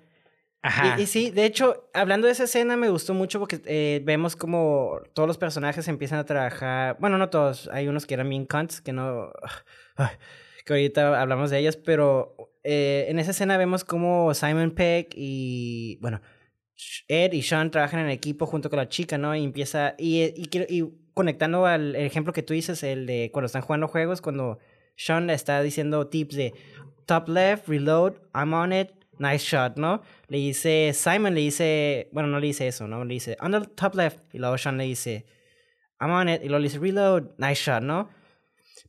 Ajá. 0.63 0.99
Y, 0.99 1.07
sí, 1.07 1.31
de 1.31 1.45
hecho, 1.45 1.89
hablando 1.93 2.27
de 2.27 2.33
esa 2.33 2.43
escena 2.43 2.77
me 2.77 2.89
gustó 2.89 3.15
mucho 3.15 3.39
porque 3.39 3.59
eh, 3.65 4.01
vemos 4.05 4.35
como 4.35 4.99
todos 5.13 5.27
los 5.27 5.39
personajes 5.39 5.87
empiezan 5.87 6.19
a 6.19 6.25
trabajar. 6.25 6.97
Bueno, 6.99 7.17
no 7.17 7.29
todos, 7.29 7.67
hay 7.73 7.87
unos 7.87 8.05
que 8.05 8.13
eran 8.13 8.29
bien 8.29 8.45
cunts, 8.45 8.79
que 8.79 8.93
no. 8.93 9.31
que 10.65 10.73
ahorita 10.73 11.19
hablamos 11.19 11.49
de 11.49 11.57
ellos, 11.57 11.77
pero 11.77 12.35
eh, 12.63 13.07
en 13.09 13.17
esa 13.17 13.31
escena 13.31 13.57
vemos 13.57 13.83
como 13.83 14.33
Simon 14.35 14.71
Peck 14.71 15.13
y. 15.15 15.97
Bueno, 15.99 16.21
Ed 17.07 17.33
y 17.33 17.41
Sean 17.41 17.71
trabajan 17.71 18.01
en 18.01 18.09
equipo 18.09 18.45
junto 18.45 18.69
con 18.69 18.77
la 18.77 18.89
chica, 18.89 19.17
¿no? 19.17 19.35
Y 19.35 19.43
empieza. 19.43 19.95
Y, 19.97 20.23
y, 20.23 20.49
y 20.69 20.93
conectando 21.13 21.65
al 21.65 21.95
ejemplo 21.95 22.33
que 22.33 22.43
tú 22.43 22.53
dices, 22.53 22.83
el 22.83 23.05
de 23.05 23.29
cuando 23.31 23.47
están 23.47 23.61
jugando 23.61 23.87
juegos, 23.87 24.21
cuando 24.21 24.59
Sean 24.95 25.27
le 25.27 25.33
está 25.33 25.61
diciendo 25.61 26.07
tips 26.07 26.35
de 26.35 26.53
top 27.05 27.29
left, 27.29 27.67
reload, 27.67 28.13
I'm 28.33 28.53
on 28.53 28.73
it, 28.73 28.89
nice 29.17 29.45
shot, 29.45 29.77
¿no? 29.77 30.01
Le 30.27 30.37
dice, 30.37 30.91
Simon 30.93 31.33
le 31.35 31.41
dice, 31.41 32.09
bueno, 32.11 32.29
no 32.29 32.39
le 32.39 32.47
dice 32.47 32.67
eso, 32.67 32.87
¿no? 32.87 33.03
Le 33.05 33.15
dice, 33.15 33.37
on 33.41 33.51
the 33.51 33.67
top 33.75 33.95
left, 33.95 34.19
y 34.33 34.39
luego 34.39 34.57
Sean 34.57 34.77
le 34.77 34.85
dice, 34.85 35.25
I'm 35.99 36.11
on 36.11 36.29
it, 36.29 36.41
y 36.43 36.47
luego 36.47 36.59
le 36.59 36.69
dice, 36.69 36.79
reload, 36.79 37.31
nice 37.37 37.61
shot, 37.63 37.83
¿no? 37.83 38.09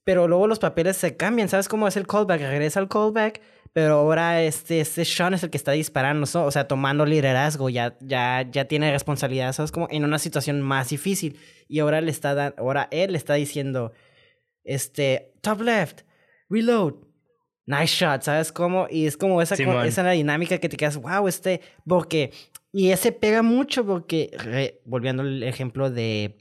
Pero 0.04 0.26
luego 0.26 0.46
los 0.46 0.58
papeles 0.58 0.96
se 0.96 1.16
cambian, 1.16 1.48
¿sabes 1.48 1.68
cómo 1.68 1.86
es 1.86 1.96
el 1.96 2.06
callback? 2.06 2.40
Regresa 2.40 2.80
al 2.80 2.88
callback, 2.88 3.40
pero 3.72 3.94
ahora 3.94 4.42
este, 4.42 4.80
este 4.80 5.04
Sean 5.04 5.34
es 5.34 5.42
el 5.42 5.50
que 5.50 5.56
está 5.56 5.72
disparando, 5.72 6.26
¿no? 6.32 6.44
o 6.44 6.50
sea, 6.50 6.68
tomando 6.68 7.06
liderazgo, 7.06 7.70
ya, 7.70 7.96
ya, 8.00 8.46
ya 8.50 8.66
tiene 8.66 8.90
responsabilidad, 8.90 9.52
¿sabes? 9.52 9.72
Como 9.72 9.88
en 9.90 10.04
una 10.04 10.18
situación 10.18 10.60
más 10.60 10.90
difícil. 10.90 11.38
Y 11.68 11.78
ahora 11.78 12.00
le 12.02 12.10
está 12.10 12.34
dando, 12.34 12.60
ahora 12.60 12.88
él 12.90 13.12
le 13.12 13.18
está 13.18 13.34
diciendo, 13.34 13.92
este, 14.62 15.32
top 15.40 15.62
left, 15.62 16.02
reload, 16.50 16.94
nice 17.64 17.94
shot, 17.96 18.22
¿sabes 18.22 18.52
cómo? 18.52 18.88
Y 18.90 19.06
es 19.06 19.16
como 19.16 19.40
esa, 19.40 19.54
esa 19.84 20.10
dinámica 20.10 20.58
que 20.58 20.68
te 20.68 20.76
quedas, 20.76 20.98
wow, 20.98 21.26
este, 21.26 21.62
porque, 21.86 22.30
y 22.72 22.90
ese 22.90 23.10
pega 23.12 23.42
mucho 23.42 23.86
porque, 23.86 24.80
volviendo 24.84 25.22
al 25.22 25.42
ejemplo 25.42 25.90
de, 25.90 26.36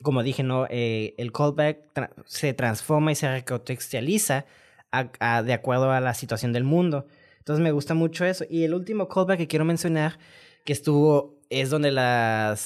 como 0.00 0.22
dije, 0.22 0.44
¿no? 0.44 0.66
Eh, 0.70 1.14
el 1.18 1.32
callback 1.32 1.78
se 2.26 2.54
transforma 2.54 3.10
y 3.10 3.16
se 3.16 3.28
recontextualiza 3.28 4.46
a, 4.92 5.42
de 5.42 5.52
acuerdo 5.52 5.90
a 5.90 6.00
la 6.00 6.14
situación 6.14 6.52
del 6.52 6.64
mundo. 6.64 7.06
Entonces 7.38 7.62
me 7.62 7.72
gusta 7.72 7.94
mucho 7.94 8.24
eso. 8.24 8.44
Y 8.48 8.64
el 8.64 8.74
último 8.74 9.08
callback 9.08 9.38
que 9.38 9.48
quiero 9.48 9.64
mencionar, 9.64 10.18
que 10.64 10.72
estuvo, 10.72 11.40
es 11.50 11.70
donde 11.70 11.90
la, 11.90 12.56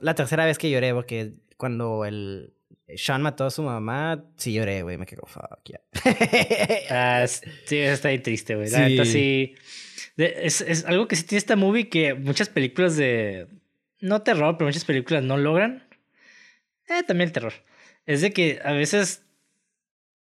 la 0.00 0.14
tercera 0.14 0.44
vez 0.44 0.58
que 0.58 0.70
lloré, 0.70 0.94
porque 0.94 1.34
cuando 1.56 2.04
el, 2.04 2.52
sean 2.94 3.22
mató 3.22 3.46
a 3.46 3.50
su 3.50 3.62
mamá, 3.62 4.24
sí 4.36 4.52
lloré, 4.52 4.82
güey, 4.82 4.96
me 4.96 5.06
quedo 5.06 5.22
fuck, 5.26 5.60
yeah. 5.64 5.80
ah, 6.90 7.26
sí, 7.26 7.78
está 7.78 8.08
ahí 8.08 8.20
triste, 8.20 8.54
güey. 8.54 8.68
Sí. 8.68 9.04
sí 9.06 9.54
es, 10.16 10.60
es, 10.62 10.84
algo 10.86 11.08
que 11.08 11.16
sí 11.16 11.24
tiene 11.24 11.38
esta 11.38 11.56
movie 11.56 11.88
que 11.88 12.14
muchas 12.14 12.48
películas 12.48 12.96
de. 12.96 13.48
No 14.00 14.22
terror, 14.22 14.56
pero 14.56 14.68
muchas 14.68 14.84
películas 14.84 15.22
no 15.22 15.36
logran. 15.36 15.86
Eh, 16.88 17.02
también 17.06 17.28
el 17.28 17.32
terror. 17.32 17.52
Es 18.06 18.20
de 18.20 18.32
que 18.32 18.60
a 18.64 18.72
veces 18.72 19.25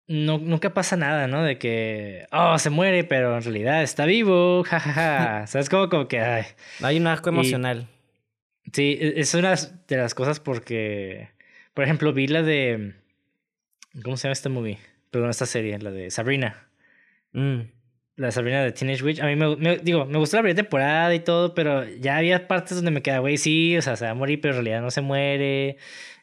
no, 0.06 0.38
nunca 0.38 0.74
pasa 0.74 0.96
nada, 0.96 1.26
¿no? 1.26 1.42
De 1.42 1.58
que, 1.58 2.26
oh, 2.32 2.58
se 2.58 2.70
muere, 2.70 3.04
pero 3.04 3.36
en 3.36 3.42
realidad 3.42 3.82
está 3.82 4.06
vivo, 4.06 4.64
jajaja. 4.64 5.46
¿Sabes? 5.46 5.68
Como, 5.68 5.88
como 5.88 6.08
que... 6.08 6.20
Ay. 6.20 6.44
Hay 6.82 6.98
un 6.98 7.06
arco 7.06 7.30
emocional. 7.30 7.88
sí, 8.72 8.98
e, 9.00 9.20
es 9.20 9.34
una 9.34 9.54
de 9.54 9.96
las 9.96 10.14
cosas 10.14 10.40
porque 10.40 11.34
por 11.74 11.82
ejemplo, 11.82 12.12
vi 12.12 12.28
la 12.28 12.42
de. 12.42 12.94
¿Cómo 14.02 14.16
se 14.16 14.24
llama 14.24 14.32
esta 14.32 14.48
movie? 14.48 14.78
Perdón, 15.10 15.30
esta 15.30 15.46
serie, 15.46 15.76
la 15.78 15.90
de 15.90 16.10
Sabrina. 16.10 16.68
Mm. 17.32 17.60
La 18.16 18.26
de 18.26 18.32
Sabrina 18.32 18.62
de 18.62 18.70
Teenage 18.70 19.02
Witch. 19.02 19.20
A 19.20 19.26
mí 19.26 19.34
me, 19.34 19.78
digo, 19.78 20.06
me 20.06 20.18
gustó 20.18 20.36
la 20.36 20.42
primera 20.42 20.62
temporada 20.62 21.12
y 21.14 21.18
todo, 21.18 21.52
pero 21.54 21.84
ya 21.96 22.16
había 22.16 22.46
partes 22.46 22.76
donde 22.76 22.92
me 22.92 23.02
quedaba, 23.02 23.20
güey, 23.20 23.38
sí, 23.38 23.76
o 23.76 23.82
sea, 23.82 23.96
se 23.96 24.04
va 24.04 24.12
a 24.12 24.14
morir, 24.14 24.40
pero 24.40 24.54
en 24.54 24.58
realidad 24.58 24.82
no 24.82 24.92
se 24.92 25.00
muere. 25.00 25.78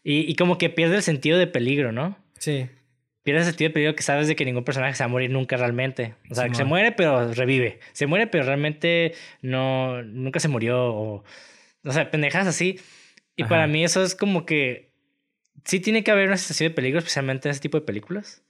Y, 0.05 0.19
y 0.32 0.36
como 0.36 0.57
que 0.57 0.69
pierde 0.69 0.95
el 0.95 1.03
sentido 1.03 1.38
de 1.38 1.47
peligro, 1.47 1.91
¿no? 1.91 2.17
Sí. 2.39 2.69
Pierde 3.24 3.41
el 3.41 3.45
sentido 3.45 3.69
de 3.69 3.74
peligro 3.74 3.95
que 3.95 4.03
sabes 4.03 4.28
de 4.28 4.36
que 4.36 4.45
ningún 4.45 4.63
personaje 4.63 4.95
se 4.95 5.03
va 5.03 5.05
a 5.05 5.09
morir 5.09 5.30
nunca 5.30 5.55
realmente. 5.55 6.15
O 6.30 6.36
sea, 6.36 6.49
que 6.49 6.55
se 6.55 6.63
muere, 6.63 6.91
pero 6.91 7.34
revive. 7.34 7.80
Se 7.91 8.07
muere, 8.07 8.26
pero 8.28 8.45
realmente 8.45 9.13
no, 9.41 10.01
nunca 10.01 10.39
se 10.39 10.47
murió. 10.47 10.93
O, 10.93 11.24
o 11.84 11.91
sea, 11.91 12.09
pendejas 12.09 12.47
así. 12.47 12.80
Y 13.36 13.43
para 13.43 13.67
mí 13.67 13.84
eso 13.84 14.03
es 14.03 14.15
como 14.15 14.45
que 14.45 14.91
sí 15.65 15.80
tiene 15.80 16.03
que 16.03 16.11
haber 16.11 16.28
una 16.28 16.38
sensación 16.38 16.69
de 16.69 16.76
peligro, 16.76 16.99
especialmente 16.99 17.47
en 17.47 17.51
ese 17.51 17.61
tipo 17.61 17.80
de 17.80 17.86
películas, 17.86 18.43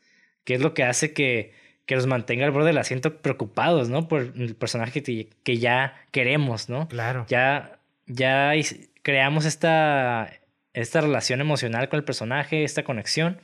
que 0.43 0.53
es 0.55 0.61
lo 0.61 0.73
que 0.73 0.83
hace 0.83 1.13
que, 1.13 1.53
que 1.85 1.95
los 1.95 2.07
mantenga 2.07 2.45
al 2.45 2.51
borde 2.51 2.67
del 2.67 2.77
asiento 2.77 3.21
preocupados, 3.21 3.89
¿no? 3.89 4.07
Por 4.07 4.33
el 4.35 4.55
personaje 4.55 5.03
que, 5.03 5.29
que 5.43 5.57
ya 5.57 5.95
queremos, 6.11 6.69
¿no? 6.69 6.87
Claro. 6.87 7.25
Ya, 7.29 7.79
ya 8.07 8.53
creamos 9.01 9.45
esta, 9.45 10.31
esta 10.73 11.01
relación 11.01 11.41
emocional 11.41 11.89
con 11.89 11.97
el 11.97 12.03
personaje, 12.03 12.63
esta 12.63 12.83
conexión. 12.83 13.39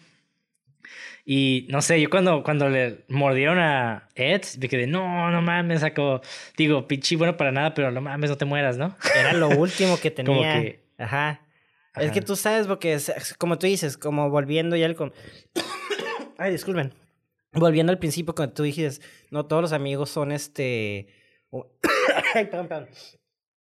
Y 1.30 1.68
no 1.68 1.82
sé, 1.82 2.00
yo 2.00 2.10
cuando, 2.10 2.42
cuando 2.42 2.70
le 2.70 3.04
mordieron 3.10 3.60
a 3.60 4.08
Ed, 4.16 4.44
me 4.62 4.70
quedé, 4.70 4.88
no, 4.88 5.30
no 5.30 5.42
mames, 5.42 5.82
sacó, 5.82 6.22
digo, 6.56 6.88
pinche 6.88 7.18
bueno 7.18 7.36
para 7.36 7.52
nada, 7.52 7.74
pero 7.74 7.92
no 7.92 8.00
mames, 8.00 8.30
no 8.30 8.38
te 8.38 8.46
mueras, 8.46 8.78
¿no? 8.78 8.96
Era 9.14 9.34
lo 9.34 9.50
último 9.50 10.00
que 10.00 10.10
tenía. 10.12 10.34
Como 10.34 10.42
que, 10.42 10.86
Ajá. 10.98 11.42
Es 11.96 12.14
que 12.14 12.22
tú 12.22 12.38
sabes, 12.38 12.66
porque 12.66 12.94
es, 12.94 13.36
como 13.38 13.60
tú 13.60 13.68
dices, 13.68 13.98
como 13.98 14.30
volviendo 14.30 14.78
ya 14.78 14.86
al... 14.86 14.96
Con... 14.96 15.12
Ay, 16.38 16.54
disculpen. 16.54 16.94
Volviendo 17.52 17.92
al 17.92 18.00
principio, 18.00 18.34
cuando 18.34 18.54
tú 18.54 18.64
dijiste, 18.64 19.06
no 19.30 19.48
todos 19.48 19.62
los 19.62 19.74
amigos 19.74 20.10
son 20.10 20.32
este... 20.32 21.08
Ay, 22.36 22.46
perdón, 22.46 22.70
perdón. 22.70 22.90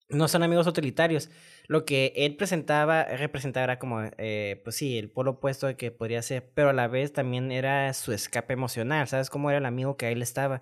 No 0.10 0.28
son 0.28 0.42
amigos 0.42 0.66
utilitarios. 0.66 1.30
Lo 1.68 1.86
que 1.86 2.14
él 2.16 2.36
presentaba, 2.36 3.04
representaba 3.06 3.64
era 3.64 3.80
como, 3.80 4.02
eh, 4.18 4.62
pues 4.64 4.76
sí, 4.76 4.98
el 4.98 5.10
polo 5.10 5.32
opuesto 5.32 5.68
de 5.68 5.78
que 5.78 5.92
podría 5.92 6.22
ser, 6.22 6.50
pero 6.54 6.70
a 6.70 6.74
la 6.74 6.88
vez 6.88 7.14
también 7.14 7.52
era 7.52 7.94
su 7.94 8.14
escape 8.14 8.54
emocional, 8.54 9.08
¿sabes? 9.08 9.30
Cómo 9.30 9.50
era 9.50 9.60
el 9.60 9.66
amigo 9.66 9.98
que 9.98 10.12
él 10.12 10.22
estaba. 10.22 10.62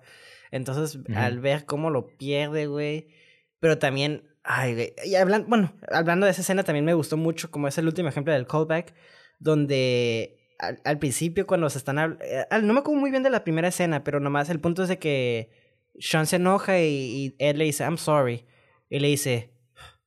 Entonces, 0.50 0.98
al 1.14 1.40
ver 1.40 1.64
cómo 1.64 1.90
lo 1.90 2.16
pierde, 2.16 2.66
güey, 2.66 3.08
pero 3.60 3.78
también 3.78 4.30
Ay, 4.42 4.94
Y 5.04 5.14
hablando, 5.16 5.48
bueno, 5.48 5.72
hablando 5.90 6.26
de 6.26 6.32
esa 6.32 6.40
escena 6.40 6.64
también 6.64 6.84
me 6.84 6.94
gustó 6.94 7.16
mucho, 7.16 7.50
como 7.50 7.68
es 7.68 7.76
el 7.78 7.86
último 7.86 8.08
ejemplo 8.08 8.32
del 8.32 8.46
callback, 8.46 8.94
donde 9.38 10.40
al, 10.84 10.98
principio 10.98 11.46
cuando 11.46 11.68
se 11.70 11.78
están... 11.78 12.18
Eh, 12.22 12.46
no 12.62 12.72
me 12.72 12.80
acuerdo 12.80 13.00
muy 13.00 13.10
bien 13.10 13.22
de 13.22 13.30
la 13.30 13.44
primera 13.44 13.68
escena, 13.68 14.02
pero 14.04 14.20
nomás 14.20 14.50
el 14.50 14.60
punto 14.60 14.82
es 14.82 14.88
de 14.88 14.98
que 14.98 15.50
Sean 15.98 16.26
se 16.26 16.36
enoja 16.36 16.80
y, 16.80 17.36
Ed 17.38 17.56
le 17.56 17.64
dice, 17.64 17.84
I'm 17.84 17.98
sorry. 17.98 18.46
Y 18.88 19.00
le 19.00 19.08
dice, 19.08 19.52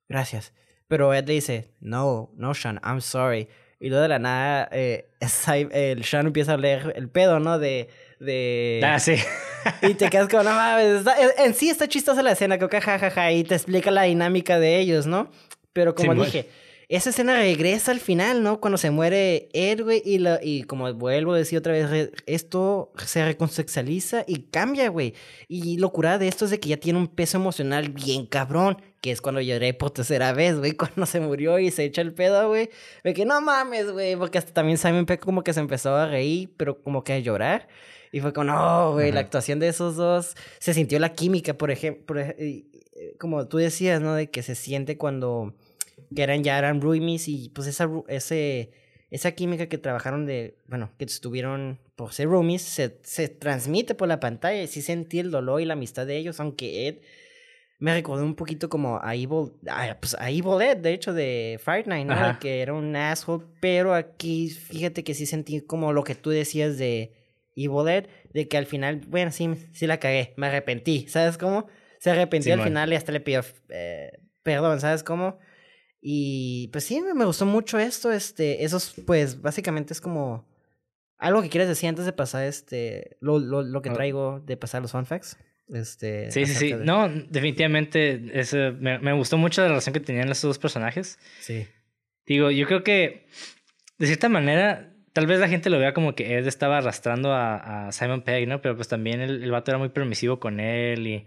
gracias. 0.10 0.54
Pero 0.94 1.12
Ed 1.12 1.26
le 1.26 1.34
dice, 1.34 1.72
no, 1.80 2.30
no, 2.38 2.54
Sean, 2.54 2.80
I'm 2.84 3.02
sorry. 3.02 3.48
Y 3.80 3.90
luego 3.90 4.04
de 4.04 4.10
la 4.10 4.20
nada, 4.20 4.70
eh, 4.72 5.10
el 5.72 6.04
Sean 6.04 6.28
empieza 6.28 6.54
a 6.54 6.58
leer 6.58 6.94
el 6.96 7.10
pedo, 7.10 7.40
¿no? 7.40 7.58
De, 7.58 7.90
de... 8.20 8.80
Ah, 8.86 9.00
sí. 9.00 9.16
Y 9.82 9.96
te 9.96 10.08
quedas 10.12 10.30
como, 10.30 10.44
no 10.44 10.52
mames. 10.52 11.04
en 11.40 11.56
sí 11.56 11.72
está 11.72 11.88
chistosa 11.88 12.22
la 12.22 12.34
escena, 12.34 12.58
creo 12.58 12.70
que 12.70 12.80
jajaja, 12.80 13.32
y 13.32 13.44
te 13.44 13.56
explica 13.56 13.90
la 13.90 14.04
dinámica 14.04 14.60
de 14.60 14.78
ellos, 14.78 15.08
¿no? 15.08 15.32
Pero 15.72 15.96
como 15.96 16.14
dije, 16.14 16.48
esa 16.90 17.10
escena 17.10 17.38
regresa 17.38 17.90
al 17.90 18.00
final, 18.00 18.44
¿no? 18.44 18.60
Cuando 18.62 18.78
se 18.78 18.92
muere 18.92 19.50
Ed, 19.54 19.82
güey, 19.82 20.04
y, 20.06 20.24
y 20.44 20.62
como 20.62 20.94
vuelvo 20.94 21.34
a 21.34 21.38
decir 21.38 21.58
otra 21.58 21.74
vez, 21.74 22.12
esto 22.28 22.94
se 23.04 23.26
recontextualiza 23.26 24.26
y 24.28 24.44
cambia, 24.52 24.90
güey. 24.90 25.16
Y 25.48 25.78
locura 25.80 26.20
de 26.20 26.28
esto 26.28 26.46
es 26.46 26.52
de 26.52 26.60
que 26.60 26.70
ya 26.70 26.78
tiene 26.78 27.00
un 27.00 27.08
peso 27.08 27.38
emocional 27.38 27.90
bien 27.90 28.28
cabrón, 28.28 28.78
que 29.04 29.12
es 29.12 29.20
cuando 29.20 29.42
lloré 29.42 29.74
por 29.74 29.92
tercera 29.92 30.32
vez, 30.32 30.58
güey, 30.58 30.72
cuando 30.78 31.06
se 31.06 31.20
murió 31.20 31.60
y 31.60 31.72
se 31.72 31.84
echa 31.84 32.02
el 32.02 32.14
pedo, 32.14 32.48
güey. 32.48 32.70
De 33.04 33.14
que 33.14 33.26
no 33.26 33.42
mames, 33.42 33.92
güey, 33.92 34.16
porque 34.16 34.38
hasta 34.38 34.54
también 34.54 34.78
Simon 34.78 35.06
Peck 35.06 35.20
como 35.20 35.44
que 35.44 35.52
se 35.52 35.60
empezó 35.60 35.94
a 35.94 36.08
reír, 36.08 36.54
pero 36.56 36.82
como 36.82 37.04
que 37.04 37.12
a 37.12 37.20
llorar. 37.20 37.68
Y 38.14 38.22
fue 38.22 38.32
como, 38.32 38.46
no, 38.46 38.94
güey, 38.94 39.12
la 39.12 39.20
actuación 39.20 39.60
de 39.60 39.68
esos 39.68 39.98
dos, 39.98 40.36
se 40.60 40.74
sintió 40.74 41.00
la 41.00 41.12
química, 41.12 41.56
por 41.56 41.70
ejemplo, 41.70 42.22
eh, 42.22 42.64
como 43.20 43.46
tú 43.50 43.58
decías, 43.58 44.00
¿no? 44.00 44.14
De 44.16 44.30
que 44.30 44.42
se 44.42 44.56
siente 44.56 44.98
cuando 44.98 45.54
que 46.16 46.24
eran 46.24 46.42
ya 46.42 46.58
eran 46.58 46.80
roomies 46.80 47.28
y 47.28 47.50
pues 47.50 47.68
esa, 47.68 47.90
ese, 48.08 48.72
esa 49.12 49.34
química 49.34 49.68
que 49.68 49.78
trabajaron 49.78 50.26
de, 50.26 50.56
bueno, 50.68 50.92
que 50.98 51.04
estuvieron 51.04 51.80
por 51.98 52.14
ser 52.14 52.28
roomies, 52.30 52.62
se, 52.62 53.00
se 53.04 53.28
transmite 53.28 53.96
por 53.96 54.08
la 54.08 54.22
pantalla 54.22 54.64
y 54.64 54.68
sí 54.68 54.82
sentí 54.82 55.20
el 55.20 55.30
dolor 55.30 55.60
y 55.60 55.66
la 55.66 55.74
amistad 55.74 56.08
de 56.08 56.16
ellos, 56.16 56.40
aunque 56.40 56.88
Ed 56.88 57.00
me 57.84 57.94
recordó 57.94 58.24
un 58.24 58.36
poquito 58.36 58.70
como 58.70 59.02
a 59.04 59.14
Evil, 59.14 59.52
pues 60.00 60.16
a 60.18 60.30
Evil 60.30 60.62
Ed, 60.62 60.78
de 60.78 60.94
hecho, 60.94 61.12
de 61.12 61.60
Fight 61.62 61.86
Night, 61.86 62.08
¿no? 62.08 62.40
Que 62.40 62.62
era 62.62 62.74
un 62.74 62.96
asshole, 62.96 63.44
pero 63.60 63.94
aquí 63.94 64.50
fíjate 64.52 65.04
que 65.04 65.14
sí 65.14 65.26
sentí 65.26 65.60
como 65.60 65.92
lo 65.92 66.06
que 66.06 66.16
tú 66.16 66.30
decías 66.30 66.78
de 66.78 67.12
Ed, 67.58 68.06
de 68.34 68.48
que 68.48 68.56
al 68.56 68.68
final, 68.68 69.02
bueno, 69.10 69.32
sí, 69.32 69.50
sí 69.74 69.86
la 69.86 70.00
cagué, 70.00 70.34
me 70.38 70.48
arrepentí, 70.48 71.10
¿sabes 71.10 71.38
cómo? 71.38 71.68
Se 72.00 72.10
arrepintió 72.10 72.54
al 72.54 72.62
final 72.62 72.94
y 72.94 72.96
hasta 72.96 73.12
le 73.12 73.20
pidió 73.20 73.42
eh, 73.68 74.14
perdón, 74.44 74.80
¿sabes 74.80 75.04
cómo? 75.04 75.38
Y 76.00 76.70
pues 76.70 76.86
sí, 76.86 77.02
me 77.02 77.26
gustó 77.26 77.46
mucho 77.46 77.80
esto. 77.80 78.14
Este, 78.14 78.64
esos, 78.64 78.94
pues, 79.06 79.42
básicamente 79.42 79.92
es 79.92 80.00
como 80.00 80.48
algo 81.18 81.42
que 81.42 81.50
quieres 81.50 81.68
decir 81.68 81.90
antes 81.90 82.06
de 82.06 82.14
pasar 82.14 82.46
este, 82.46 83.18
lo, 83.20 83.40
lo, 83.40 83.62
lo 83.62 83.82
que 83.82 83.90
traigo 83.90 84.40
de 84.40 84.56
pasar 84.56 84.82
los 84.82 84.94
fun 84.94 85.06
facts. 85.06 85.38
Este, 85.70 86.30
sí, 86.32 86.46
sí, 86.46 86.54
sí. 86.54 86.74
No, 86.74 87.10
definitivamente 87.10 88.22
ese, 88.34 88.72
me, 88.72 89.00
me, 89.00 89.14
gustó 89.14 89.38
mucho 89.38 89.62
la 89.62 89.70
relación 89.70 89.94
que 89.94 90.00
tenían 90.00 90.30
esos 90.30 90.50
dos 90.50 90.60
personajes. 90.60 91.20
Sí. 91.40 91.68
Digo, 92.26 92.52
yo 92.52 92.68
creo 92.68 92.84
que 92.84 93.28
de 93.98 94.08
cierta 94.08 94.30
manera, 94.30 94.94
tal 95.14 95.28
vez 95.28 95.40
la 95.40 95.48
gente 95.48 95.70
lo 95.70 95.80
vea 95.80 95.94
como 95.94 96.16
que 96.16 96.38
Ed 96.38 96.48
estaba 96.48 96.80
arrastrando 96.80 97.32
a, 97.32 97.88
a 97.88 97.92
Simon 97.92 98.22
Pegg, 98.22 98.48
¿no? 98.48 98.62
Pero 98.62 98.76
pues 98.76 98.88
también 98.88 99.22
el, 99.22 99.44
el 99.44 99.52
vato 99.52 99.72
era 99.72 99.78
muy 99.78 99.90
permisivo 99.90 100.40
con 100.40 100.60
él 100.60 101.08
y 101.08 101.26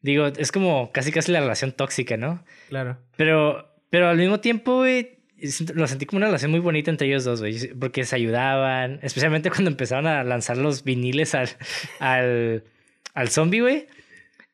digo, 0.00 0.26
es 0.26 0.52
como 0.52 0.92
casi 0.92 1.12
casi 1.12 1.32
la 1.32 1.40
relación 1.40 1.72
tóxica, 1.72 2.16
¿no? 2.16 2.44
Claro. 2.68 2.98
Pero, 3.16 3.74
pero 3.90 4.08
al 4.08 4.16
mismo 4.16 4.40
tiempo, 4.40 4.78
güey, 4.78 5.18
lo 5.74 5.86
sentí 5.86 6.06
como 6.06 6.18
una 6.18 6.26
relación 6.26 6.50
muy 6.50 6.60
bonita 6.60 6.90
entre 6.90 7.08
ellos 7.08 7.24
dos, 7.24 7.40
güey, 7.40 7.74
porque 7.74 8.04
se 8.04 8.16
ayudaban, 8.16 9.00
especialmente 9.02 9.50
cuando 9.50 9.70
empezaron 9.70 10.06
a 10.06 10.24
lanzar 10.24 10.56
los 10.56 10.84
viniles 10.84 11.34
al, 11.34 11.48
al, 12.00 12.64
al 13.18 13.28
zombie, 13.28 13.60
güey. 13.60 13.86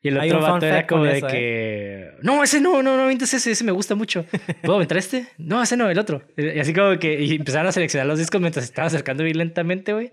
Y 0.01 0.09
el 0.09 0.19
otro 0.19 0.39
vato 0.39 0.65
era 0.67 0.85
como 0.85 1.03
de 1.03 1.21
que. 1.21 2.03
¿eh? 2.03 2.11
No, 2.21 2.43
ese 2.43 2.61
no, 2.61 2.83
no, 2.83 2.95
no 2.95 3.07
mientes 3.07 3.33
ese, 3.33 3.51
ese 3.51 3.63
me 3.63 3.71
gusta 3.71 3.95
mucho. 3.95 4.23
¿Puedo 4.61 4.75
aventar 4.75 4.99
este? 4.99 5.25
No, 5.39 5.63
ese 5.63 5.75
no, 5.77 5.89
el 5.89 5.97
otro. 5.97 6.21
Y 6.37 6.59
así 6.59 6.73
como 6.73 6.99
que 6.99 7.19
y 7.19 7.35
empezaron 7.35 7.67
a 7.67 7.71
seleccionar 7.71 8.05
los 8.05 8.19
discos 8.19 8.39
mientras 8.39 8.65
se 8.65 8.69
estaban 8.69 8.87
acercando 8.87 9.23
bien 9.23 9.39
lentamente, 9.39 9.93
güey. 9.93 10.11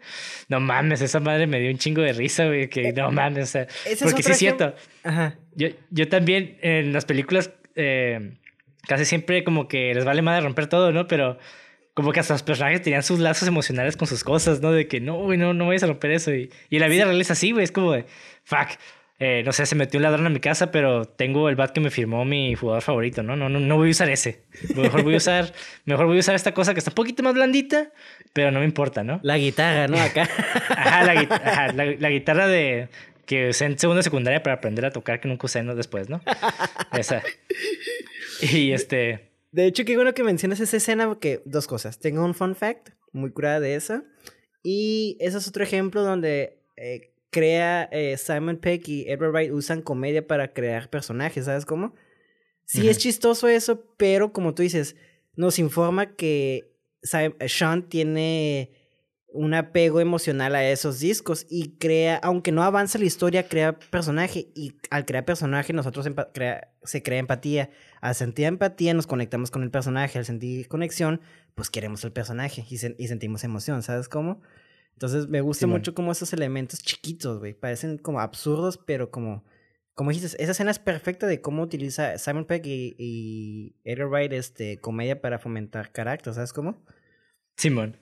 No 0.48 0.60
mames, 0.60 1.02
esa 1.02 1.20
madre 1.20 1.46
me 1.46 1.60
dio 1.60 1.70
un 1.70 1.76
chingo 1.76 2.00
de 2.00 2.14
risa, 2.14 2.46
güey. 2.46 2.70
Que 2.70 2.92
no 2.94 3.12
mames, 3.12 3.44
o 3.44 3.46
sea. 3.52 3.66
porque 4.00 4.22
sí 4.22 4.32
es 4.32 4.38
cierto. 4.38 4.74
Ajá. 5.04 5.36
Yo, 5.54 5.68
yo 5.90 6.08
también 6.08 6.56
en 6.62 6.94
las 6.94 7.04
películas 7.04 7.50
eh, 7.74 8.32
casi 8.86 9.04
siempre 9.04 9.44
como 9.44 9.68
que 9.68 9.94
les 9.94 10.06
vale 10.06 10.22
más 10.22 10.36
de 10.36 10.40
romper 10.40 10.68
todo, 10.68 10.92
¿no? 10.92 11.06
Pero 11.06 11.38
como 11.94 12.12
que 12.12 12.20
hasta 12.20 12.34
los 12.34 12.42
personajes 12.42 12.82
tenían 12.82 13.02
sus 13.02 13.18
lazos 13.18 13.48
emocionales 13.48 13.96
con 13.96 14.08
sus 14.08 14.24
cosas, 14.24 14.60
¿no? 14.60 14.72
De 14.72 14.88
que 14.88 15.00
no, 15.00 15.16
güey, 15.16 15.38
no, 15.38 15.54
no 15.54 15.66
vayas 15.66 15.82
a 15.82 15.86
romper 15.86 16.12
eso. 16.12 16.34
Y, 16.34 16.50
y 16.70 16.78
la 16.78 16.88
vida 16.88 17.04
real 17.04 17.20
es 17.20 17.30
así, 17.30 17.52
güey. 17.52 17.64
Es 17.64 17.72
como 17.72 17.92
de, 17.92 18.06
fuck 18.44 18.68
eh, 19.24 19.44
no 19.44 19.52
sé, 19.52 19.66
se 19.66 19.76
metió 19.76 19.98
un 19.98 20.02
ladrón 20.02 20.26
a 20.26 20.30
mi 20.30 20.40
casa, 20.40 20.72
pero 20.72 21.04
tengo 21.04 21.48
el 21.48 21.54
bat 21.54 21.70
que 21.70 21.78
me 21.78 21.90
firmó 21.90 22.24
mi 22.24 22.56
jugador 22.56 22.82
favorito, 22.82 23.22
¿no? 23.22 23.36
No, 23.36 23.48
no, 23.48 23.60
no 23.60 23.76
voy 23.76 23.86
a 23.86 23.90
usar 23.92 24.10
ese. 24.10 24.42
Mejor 24.74 25.04
voy 25.04 25.14
a 25.14 25.18
usar, 25.18 25.52
mejor 25.84 26.06
voy 26.06 26.16
a 26.16 26.18
usar 26.18 26.34
esta 26.34 26.52
cosa 26.52 26.72
que 26.72 26.80
está 26.80 26.90
un 26.90 26.96
poquito 26.96 27.22
más 27.22 27.32
blandita, 27.32 27.92
pero 28.32 28.50
no 28.50 28.58
me 28.58 28.64
importa, 28.64 29.04
¿no? 29.04 29.20
La 29.22 29.38
guitarra, 29.38 29.86
¿no? 29.86 29.96
Acá. 29.96 30.28
ajá, 30.70 31.04
la, 31.72 31.84
la, 31.84 32.10
guitarra 32.10 32.48
de 32.48 32.88
que 33.24 33.50
usé 33.50 33.66
en 33.66 33.78
segunda 33.78 34.02
secundaria 34.02 34.42
para 34.42 34.56
aprender 34.56 34.84
a 34.86 34.90
tocar 34.90 35.20
que 35.20 35.28
nunca 35.28 35.46
usé 35.46 35.62
después, 35.62 36.08
¿no? 36.08 36.20
Esa. 36.92 37.22
Y 38.40 38.72
este. 38.72 39.31
De 39.52 39.66
hecho, 39.66 39.84
qué 39.84 39.94
bueno 39.96 40.14
que 40.14 40.24
mencionas 40.24 40.60
esa 40.60 40.78
escena 40.78 41.06
porque 41.06 41.42
dos 41.44 41.66
cosas. 41.66 42.00
Tengo 42.00 42.24
un 42.24 42.34
fun 42.34 42.56
fact 42.56 42.90
muy 43.12 43.30
curada 43.30 43.60
de 43.60 43.74
esa. 43.74 44.04
Y 44.62 45.16
ese 45.20 45.38
es 45.38 45.46
otro 45.46 45.62
ejemplo 45.62 46.02
donde 46.02 46.58
eh, 46.76 47.12
crea 47.30 47.88
eh, 47.92 48.16
Simon 48.16 48.56
Peck 48.56 48.88
y 48.88 49.08
Edward 49.08 49.32
Wright 49.32 49.52
usan 49.52 49.82
comedia 49.82 50.26
para 50.26 50.52
crear 50.52 50.88
personajes, 50.88 51.44
¿sabes 51.44 51.66
cómo? 51.66 51.94
Sí 52.64 52.88
es 52.88 52.96
chistoso 52.98 53.48
eso, 53.48 53.84
pero 53.98 54.32
como 54.32 54.54
tú 54.54 54.62
dices, 54.62 54.96
nos 55.36 55.58
informa 55.58 56.14
que 56.14 56.72
Sean 57.02 57.88
tiene 57.88 58.70
un 59.32 59.54
apego 59.54 60.00
emocional 60.00 60.54
a 60.54 60.68
esos 60.68 61.00
discos 61.00 61.46
y 61.48 61.76
crea, 61.78 62.16
aunque 62.16 62.52
no 62.52 62.62
avanza 62.62 62.98
la 62.98 63.06
historia, 63.06 63.48
crea 63.48 63.78
personaje 63.78 64.48
y 64.54 64.74
al 64.90 65.04
crear 65.04 65.24
personaje 65.24 65.72
nosotros 65.72 66.06
se 66.82 67.02
crea 67.02 67.18
empatía. 67.18 67.70
Al 68.00 68.14
sentir 68.14 68.46
empatía 68.46 68.94
nos 68.94 69.06
conectamos 69.06 69.50
con 69.50 69.62
el 69.62 69.70
personaje, 69.70 70.18
al 70.18 70.24
sentir 70.24 70.68
conexión, 70.68 71.20
pues 71.54 71.70
queremos 71.70 72.04
el 72.04 72.12
personaje 72.12 72.64
y, 72.68 72.74
y 72.74 73.08
sentimos 73.08 73.44
emoción, 73.44 73.82
¿sabes 73.82 74.08
cómo? 74.08 74.40
Entonces 74.92 75.28
me 75.28 75.40
gusta 75.40 75.66
mucho 75.66 75.94
como 75.94 76.12
esos 76.12 76.32
elementos 76.32 76.80
chiquitos, 76.82 77.38
güey. 77.38 77.54
Parecen 77.54 77.98
como 77.98 78.20
absurdos, 78.20 78.78
pero 78.78 79.10
como... 79.10 79.44
Como 79.94 80.10
dijiste, 80.10 80.42
esa 80.42 80.52
escena 80.52 80.70
es 80.70 80.78
perfecta 80.78 81.26
de 81.26 81.42
cómo 81.42 81.62
utiliza 81.62 82.16
Simon 82.16 82.46
Pegg 82.46 82.66
y, 82.66 82.94
y 82.96 83.76
Edgar 83.84 84.08
Wright 84.08 84.32
este, 84.32 84.78
comedia 84.78 85.20
para 85.20 85.38
fomentar 85.38 85.92
carácter, 85.92 86.32
¿sabes 86.32 86.54
cómo? 86.54 86.82
Simón. 87.58 88.01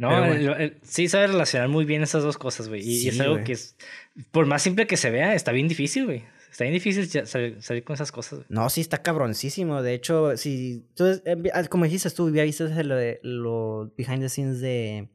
No, 0.00 0.10
sí 0.82 1.08
sabe 1.08 1.26
relacionar 1.26 1.68
muy 1.68 1.84
bien 1.84 2.02
esas 2.02 2.22
dos 2.22 2.38
cosas, 2.38 2.68
güey. 2.68 2.80
Y, 2.82 3.08
es 3.08 3.20
algo 3.20 3.44
que 3.44 3.52
es, 3.52 3.76
por 4.30 4.46
más 4.46 4.62
simple 4.62 4.86
que 4.86 4.96
se 4.96 5.10
vea, 5.10 5.34
está 5.34 5.52
bien 5.52 5.68
difícil, 5.68 6.06
güey. 6.06 6.24
Está 6.50 6.64
bien 6.64 6.74
difícil 6.74 7.06
salir, 7.26 7.84
con 7.84 7.94
esas 7.94 8.10
cosas. 8.10 8.40
No, 8.48 8.68
sí, 8.70 8.80
está 8.80 9.02
cabroncísimo. 9.02 9.82
De 9.82 9.94
hecho, 9.94 10.36
si 10.36 10.86
tú, 10.96 11.04
eh, 11.04 11.36
como 11.68 11.84
dijiste 11.84 12.10
tú, 12.10 12.34
ya 12.34 12.42
viste 12.44 12.82
lo 12.82 12.96
de 12.96 13.20
los 13.22 13.94
behind 13.94 14.22
the 14.22 14.28
scenes 14.28 14.60
de 14.60 15.08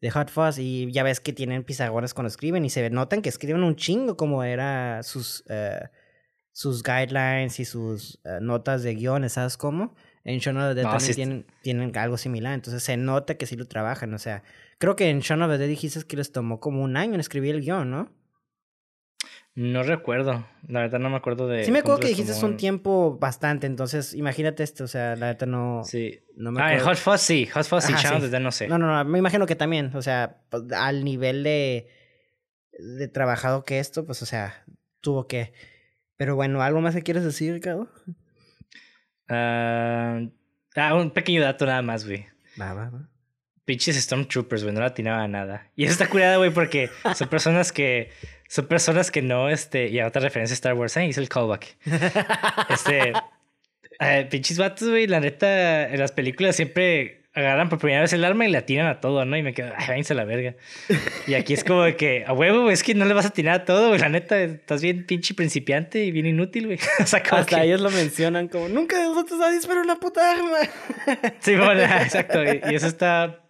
de 0.00 0.10
Hot 0.10 0.30
Fuzz 0.30 0.58
y 0.58 0.90
ya 0.92 1.02
ves 1.02 1.20
que 1.20 1.32
tienen 1.32 1.64
pizarrones 1.64 2.12
cuando 2.12 2.28
escriben 2.28 2.64
y 2.64 2.70
se 2.70 2.90
notan 2.90 3.22
que 3.22 3.28
escriben 3.28 3.62
un 3.62 3.76
chingo 3.76 4.16
como 4.16 4.44
era 4.44 5.02
sus, 5.02 5.42
uh, 5.48 5.86
sus 6.52 6.82
guidelines 6.82 7.58
y 7.60 7.64
sus 7.64 8.20
uh, 8.24 8.42
notas 8.42 8.82
de 8.82 8.94
guiones, 8.94 9.34
¿sabes 9.34 9.56
cómo? 9.56 9.94
En 10.26 10.40
Shaun 10.40 10.56
of 10.56 10.70
the 10.70 10.74
Dead 10.74 10.90
también 10.90 11.14
tienen, 11.14 11.46
tienen, 11.62 11.96
algo 11.96 12.18
similar, 12.18 12.52
entonces 12.52 12.82
se 12.82 12.96
nota 12.96 13.36
que 13.36 13.46
sí 13.46 13.54
lo 13.54 13.68
trabajan, 13.68 14.12
o 14.12 14.18
sea, 14.18 14.42
creo 14.78 14.96
que 14.96 15.08
en 15.08 15.20
Shaun 15.20 15.40
of 15.42 15.52
the 15.52 15.58
Dead 15.58 15.68
dijiste 15.68 16.02
que 16.02 16.16
les 16.16 16.32
tomó 16.32 16.58
como 16.58 16.82
un 16.82 16.96
año 16.96 17.14
en 17.14 17.20
escribir 17.20 17.54
el 17.54 17.60
guion, 17.60 17.92
¿no? 17.92 18.10
No 19.54 19.84
recuerdo, 19.84 20.44
la 20.66 20.80
verdad 20.80 20.98
no 20.98 21.10
me 21.10 21.16
acuerdo 21.16 21.46
de... 21.46 21.64
Sí 21.64 21.70
me 21.70 21.78
acuerdo 21.78 22.00
que 22.00 22.08
dijiste 22.08 22.44
un 22.44 22.56
tiempo 22.56 23.18
bastante, 23.20 23.68
entonces 23.68 24.14
imagínate 24.14 24.64
esto, 24.64 24.82
o 24.82 24.88
sea, 24.88 25.14
la 25.14 25.26
verdad 25.26 25.46
no... 25.46 25.82
Sí. 25.84 26.18
No 26.34 26.50
me 26.50 26.60
ah, 26.60 26.80
Hot 26.80 26.96
Fuzz 26.96 27.20
sí, 27.20 27.46
Hot 27.46 27.64
Fuzz 27.64 27.88
y 27.88 27.94
sí. 27.94 28.06
no 28.40 28.50
sé. 28.50 28.66
No, 28.66 28.78
no, 28.78 28.86
no, 28.88 29.04
me 29.08 29.20
imagino 29.20 29.46
que 29.46 29.54
también, 29.54 29.92
o 29.94 30.02
sea, 30.02 30.42
pues, 30.50 30.64
al 30.72 31.04
nivel 31.04 31.44
de, 31.44 31.88
de 32.72 33.06
trabajado 33.06 33.64
que 33.64 33.78
esto, 33.78 34.04
pues, 34.04 34.20
o 34.22 34.26
sea, 34.26 34.64
tuvo 35.00 35.28
que... 35.28 35.52
Pero 36.16 36.34
bueno, 36.34 36.62
¿algo 36.62 36.80
más 36.80 36.96
que 36.96 37.02
quieres 37.02 37.22
decir, 37.22 37.54
Ricardo? 37.54 37.88
Ah, 39.28 40.20
ah 40.76 40.94
un 40.94 41.10
pequeño 41.10 41.42
dato 41.42 41.66
nada 41.66 41.82
más, 41.82 42.06
güey. 42.06 42.26
Va, 42.60 42.72
va, 42.74 42.90
va. 42.90 43.08
Pinches 43.64 43.96
Stormtroopers, 43.96 44.62
güey, 44.62 44.74
no 44.74 44.80
la 44.80 44.86
atinaba 44.86 45.26
nada. 45.26 45.70
Y 45.74 45.84
eso 45.84 45.92
está 45.92 46.08
curada, 46.08 46.36
güey, 46.36 46.50
porque 46.50 46.88
son 47.14 47.28
personas 47.28 47.72
que 47.72 48.12
son 48.48 48.66
personas 48.66 49.10
que 49.10 49.22
no, 49.22 49.48
este, 49.48 49.88
y 49.88 49.98
a 49.98 50.06
otra 50.06 50.22
referencia 50.22 50.54
a 50.54 50.56
Star 50.56 50.74
Wars, 50.74 50.96
¿eh? 50.96 51.06
Hice 51.06 51.20
el 51.20 51.28
callback. 51.28 51.76
Este, 52.70 53.12
eh, 54.00 54.28
pinches 54.30 54.58
vatos, 54.58 54.88
güey, 54.88 55.06
la 55.06 55.20
neta, 55.20 55.88
en 55.88 55.98
las 55.98 56.12
películas 56.12 56.54
siempre 56.54 57.25
agarran 57.36 57.68
por 57.68 57.78
primera 57.78 58.00
vez 58.00 58.12
el 58.12 58.24
arma 58.24 58.46
y 58.46 58.50
le 58.50 58.58
atinan 58.58 58.86
a 58.86 59.00
todo, 59.00 59.24
¿no? 59.24 59.36
Y 59.36 59.42
me 59.42 59.54
quedo, 59.54 59.72
ay, 59.76 59.86
váyanse 59.86 60.14
a 60.14 60.16
la 60.16 60.24
verga. 60.24 60.56
Y 61.26 61.34
aquí 61.34 61.54
es 61.54 61.62
como 61.62 61.82
de 61.82 61.94
que, 61.94 62.24
a 62.26 62.32
huevo, 62.32 62.70
es 62.70 62.82
que 62.82 62.94
no 62.94 63.04
le 63.04 63.14
vas 63.14 63.26
a 63.26 63.28
atinar 63.28 63.60
a 63.60 63.64
todo, 63.64 63.88
güey, 63.88 64.00
la 64.00 64.08
neta, 64.08 64.40
estás 64.42 64.82
bien 64.82 65.06
pinche 65.06 65.34
principiante 65.34 66.04
y 66.04 66.10
bien 66.10 66.26
inútil, 66.26 66.66
güey. 66.66 66.78
o 67.00 67.06
sea, 67.06 67.22
Hasta 67.30 67.62
ellos 67.62 67.80
lo 67.80 67.90
mencionan 67.90 68.48
como, 68.48 68.68
nunca 68.68 68.98
de 68.98 69.04
nosotros 69.04 69.40
a 69.40 69.50
disparar 69.50 69.84
una 69.84 69.96
puta 69.96 70.32
arma. 70.32 70.58
sí, 71.40 71.54
bueno, 71.54 71.82
exacto, 72.02 72.42
y, 72.42 72.72
y 72.72 72.74
eso 72.74 72.86
está 72.86 73.46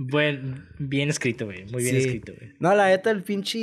Buen, 0.00 0.68
bien 0.78 1.08
escrito, 1.08 1.44
güey. 1.44 1.64
Muy 1.64 1.82
bien 1.82 1.96
escrito, 1.96 2.32
güey. 2.32 2.52
No, 2.60 2.72
la 2.72 2.86
neta, 2.86 3.10
el 3.10 3.24
pinche. 3.24 3.58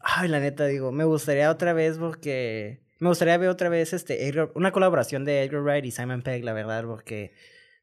Ay, 0.00 0.26
la 0.26 0.40
neta, 0.40 0.66
digo, 0.66 0.90
me 0.90 1.04
gustaría 1.04 1.48
otra 1.48 1.72
vez 1.72 1.96
porque. 1.96 2.80
Me 2.98 3.08
gustaría 3.08 3.38
ver 3.38 3.50
otra 3.50 3.68
vez 3.68 3.92
este 3.92 4.32
una 4.54 4.72
colaboración 4.72 5.24
de 5.24 5.44
Edgar 5.44 5.62
Wright 5.62 5.84
y 5.84 5.92
Simon 5.92 6.22
Pegg, 6.22 6.42
la 6.42 6.52
verdad, 6.52 6.84
porque. 6.84 7.34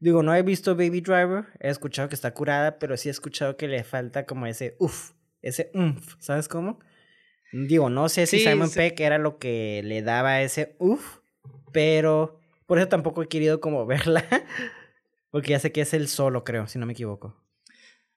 Digo, 0.01 0.23
no 0.23 0.33
he 0.33 0.41
visto 0.41 0.75
Baby 0.75 1.01
Driver, 1.01 1.45
he 1.59 1.69
escuchado 1.69 2.09
que 2.09 2.15
está 2.15 2.33
curada, 2.33 2.79
pero 2.79 2.97
sí 2.97 3.07
he 3.07 3.11
escuchado 3.11 3.55
que 3.55 3.67
le 3.67 3.83
falta 3.83 4.25
como 4.25 4.47
ese 4.47 4.75
uff, 4.79 5.11
ese 5.43 5.69
umf, 5.75 6.15
¿sabes 6.17 6.47
cómo? 6.47 6.79
Digo, 7.53 7.87
no 7.91 8.09
sé 8.09 8.25
si 8.25 8.39
Simon 8.39 8.71
Pegg 8.71 8.99
era 8.99 9.19
lo 9.19 9.37
que 9.37 9.81
le 9.83 10.01
daba 10.01 10.41
ese 10.41 10.75
uff, 10.79 11.19
pero 11.71 12.39
por 12.65 12.79
eso 12.79 12.87
tampoco 12.87 13.21
he 13.21 13.27
querido 13.27 13.61
como 13.61 13.85
verla, 13.87 14.25
porque 15.29 15.51
ya 15.51 15.59
sé 15.59 15.71
que 15.71 15.81
es 15.81 15.93
el 15.93 16.07
solo, 16.07 16.43
creo, 16.43 16.65
si 16.65 16.79
no 16.79 16.87
me 16.87 16.93
equivoco. 16.93 17.39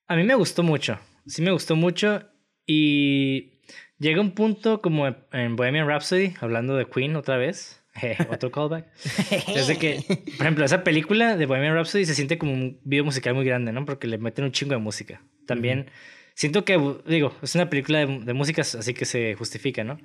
A 0.07 0.17
mí 0.17 0.25
me 0.25 0.35
gustó 0.35 0.63
mucho. 0.63 0.99
Sí 1.27 1.43
me 1.43 1.53
gustó 1.53 1.77
mucho. 1.77 2.23
Y 2.67 3.61
llega 3.99 4.23
un 4.23 4.35
punto 4.35 4.81
como 4.81 5.07
en 5.33 5.57
Bohemian 5.57 5.87
Rhapsody, 5.87 6.33
hablando 6.41 6.77
de 6.77 6.87
Queen 6.87 7.15
otra 7.17 7.37
vez. 7.37 7.84
Otro 8.31 8.51
callback. 8.51 8.87
es 9.55 9.67
de 9.67 9.77
que, 9.77 10.05
por 10.37 10.47
ejemplo, 10.47 10.65
esa 10.65 10.85
película 10.85 11.37
de 11.37 11.47
Bohemian 11.47 11.75
Rhapsody 11.75 12.05
se 12.05 12.15
siente 12.15 12.39
como 12.39 12.53
un 12.53 12.81
video 12.85 13.05
musical 13.05 13.35
muy 13.35 13.45
grande, 13.45 13.73
¿no? 13.73 13.85
Porque 13.85 14.07
le 14.07 14.19
meten 14.19 14.45
un 14.45 14.53
chingo 14.53 14.73
de 14.73 14.81
música. 14.81 15.23
También 15.47 15.91
siento 16.35 16.65
que, 16.65 16.79
digo, 17.07 17.35
es 17.43 17.55
una 17.55 17.71
película 17.71 18.05
de, 18.05 18.21
de 18.21 18.33
música, 18.33 18.63
así 18.63 18.95
que 18.95 19.05
se 19.05 19.35
justifica, 19.35 19.85
¿no? 19.85 19.99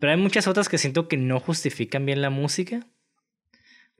Pero 0.00 0.12
hay 0.12 0.18
muchas 0.18 0.46
otras 0.46 0.68
que 0.68 0.78
siento 0.78 1.08
que 1.08 1.16
no 1.16 1.40
justifican 1.40 2.06
bien 2.06 2.22
la 2.22 2.30
música. 2.30 2.86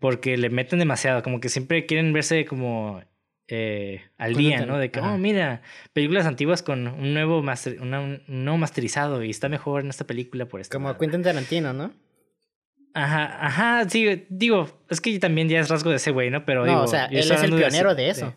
Porque 0.01 0.36
le 0.36 0.51
meten 0.51 0.80
demasiado, 0.80 1.22
como 1.22 1.40
que 1.40 1.49
siempre 1.49 1.86
quieren 1.86 2.12
verse 2.12 2.45
como 2.45 3.01
eh, 3.47 4.03
al 4.16 4.34
día, 4.34 4.64
¿no? 4.64 4.78
De 4.78 4.90
que, 4.90 5.01
oh, 5.01 5.18
mira, 5.18 5.62
películas 5.92 6.26
antiguas 6.26 6.62
con 6.62 6.88
un 6.88 7.14
nuevo, 7.14 7.42
master, 7.42 7.80
un 7.80 8.22
nuevo 8.26 8.59
masterizado 8.59 9.22
y 9.22 9.30
está 9.30 9.49
mejor 9.49 9.82
en 9.82 9.90
esta 9.90 10.07
película 10.07 10.47
por 10.47 10.61
esto. 10.61 10.76
Como 10.76 10.97
Quentin 10.97 11.22
Tarantino, 11.22 11.72
¿no? 11.72 11.92
Ajá, 12.95 13.45
ajá, 13.45 13.90
sí, 13.90 14.24
digo, 14.28 14.68
es 14.88 15.01
que 15.01 15.18
también 15.18 15.49
ya 15.49 15.59
es 15.59 15.68
rasgo 15.68 15.90
de 15.90 15.97
ese 15.97 16.12
güey, 16.12 16.30
¿no? 16.30 16.45
Pero 16.45 16.64
no, 16.64 16.84
o 16.84 16.86
sea, 16.86 17.07
él 17.07 17.18
es 17.18 17.42
el 17.42 17.53
pionero 17.53 17.95
de, 17.95 18.09
eso. 18.09 18.32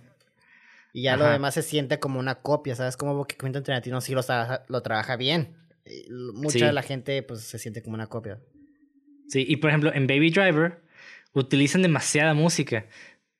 Y 0.93 1.03
ya 1.03 1.15
lo 1.15 1.29
demás 1.29 1.53
se 1.53 1.61
siente 1.61 1.99
como 1.99 2.19
una 2.19 2.35
copia, 2.35 2.75
¿sabes? 2.75 2.97
Como 2.97 3.25
que 3.25 3.35
Quentin 3.35 3.61
Tarantino 3.61 4.01
sí 4.01 4.13
lo, 4.13 4.21
lo 4.67 4.81
trabaja 4.81 5.15
bien. 5.15 5.55
Mucha 6.33 6.65
de 6.65 6.73
la 6.73 6.81
gente, 6.81 7.21
pues, 7.21 7.41
se 7.41 7.59
siente 7.59 7.83
como 7.83 7.93
una 7.93 8.07
copia. 8.07 8.39
Sí, 9.27 9.45
y 9.47 9.57
por 9.57 9.69
ejemplo, 9.69 9.93
en 9.93 10.07
Baby 10.07 10.31
Driver 10.31 10.81
utilizan 11.33 11.83
demasiada 11.83 12.33
música, 12.33 12.87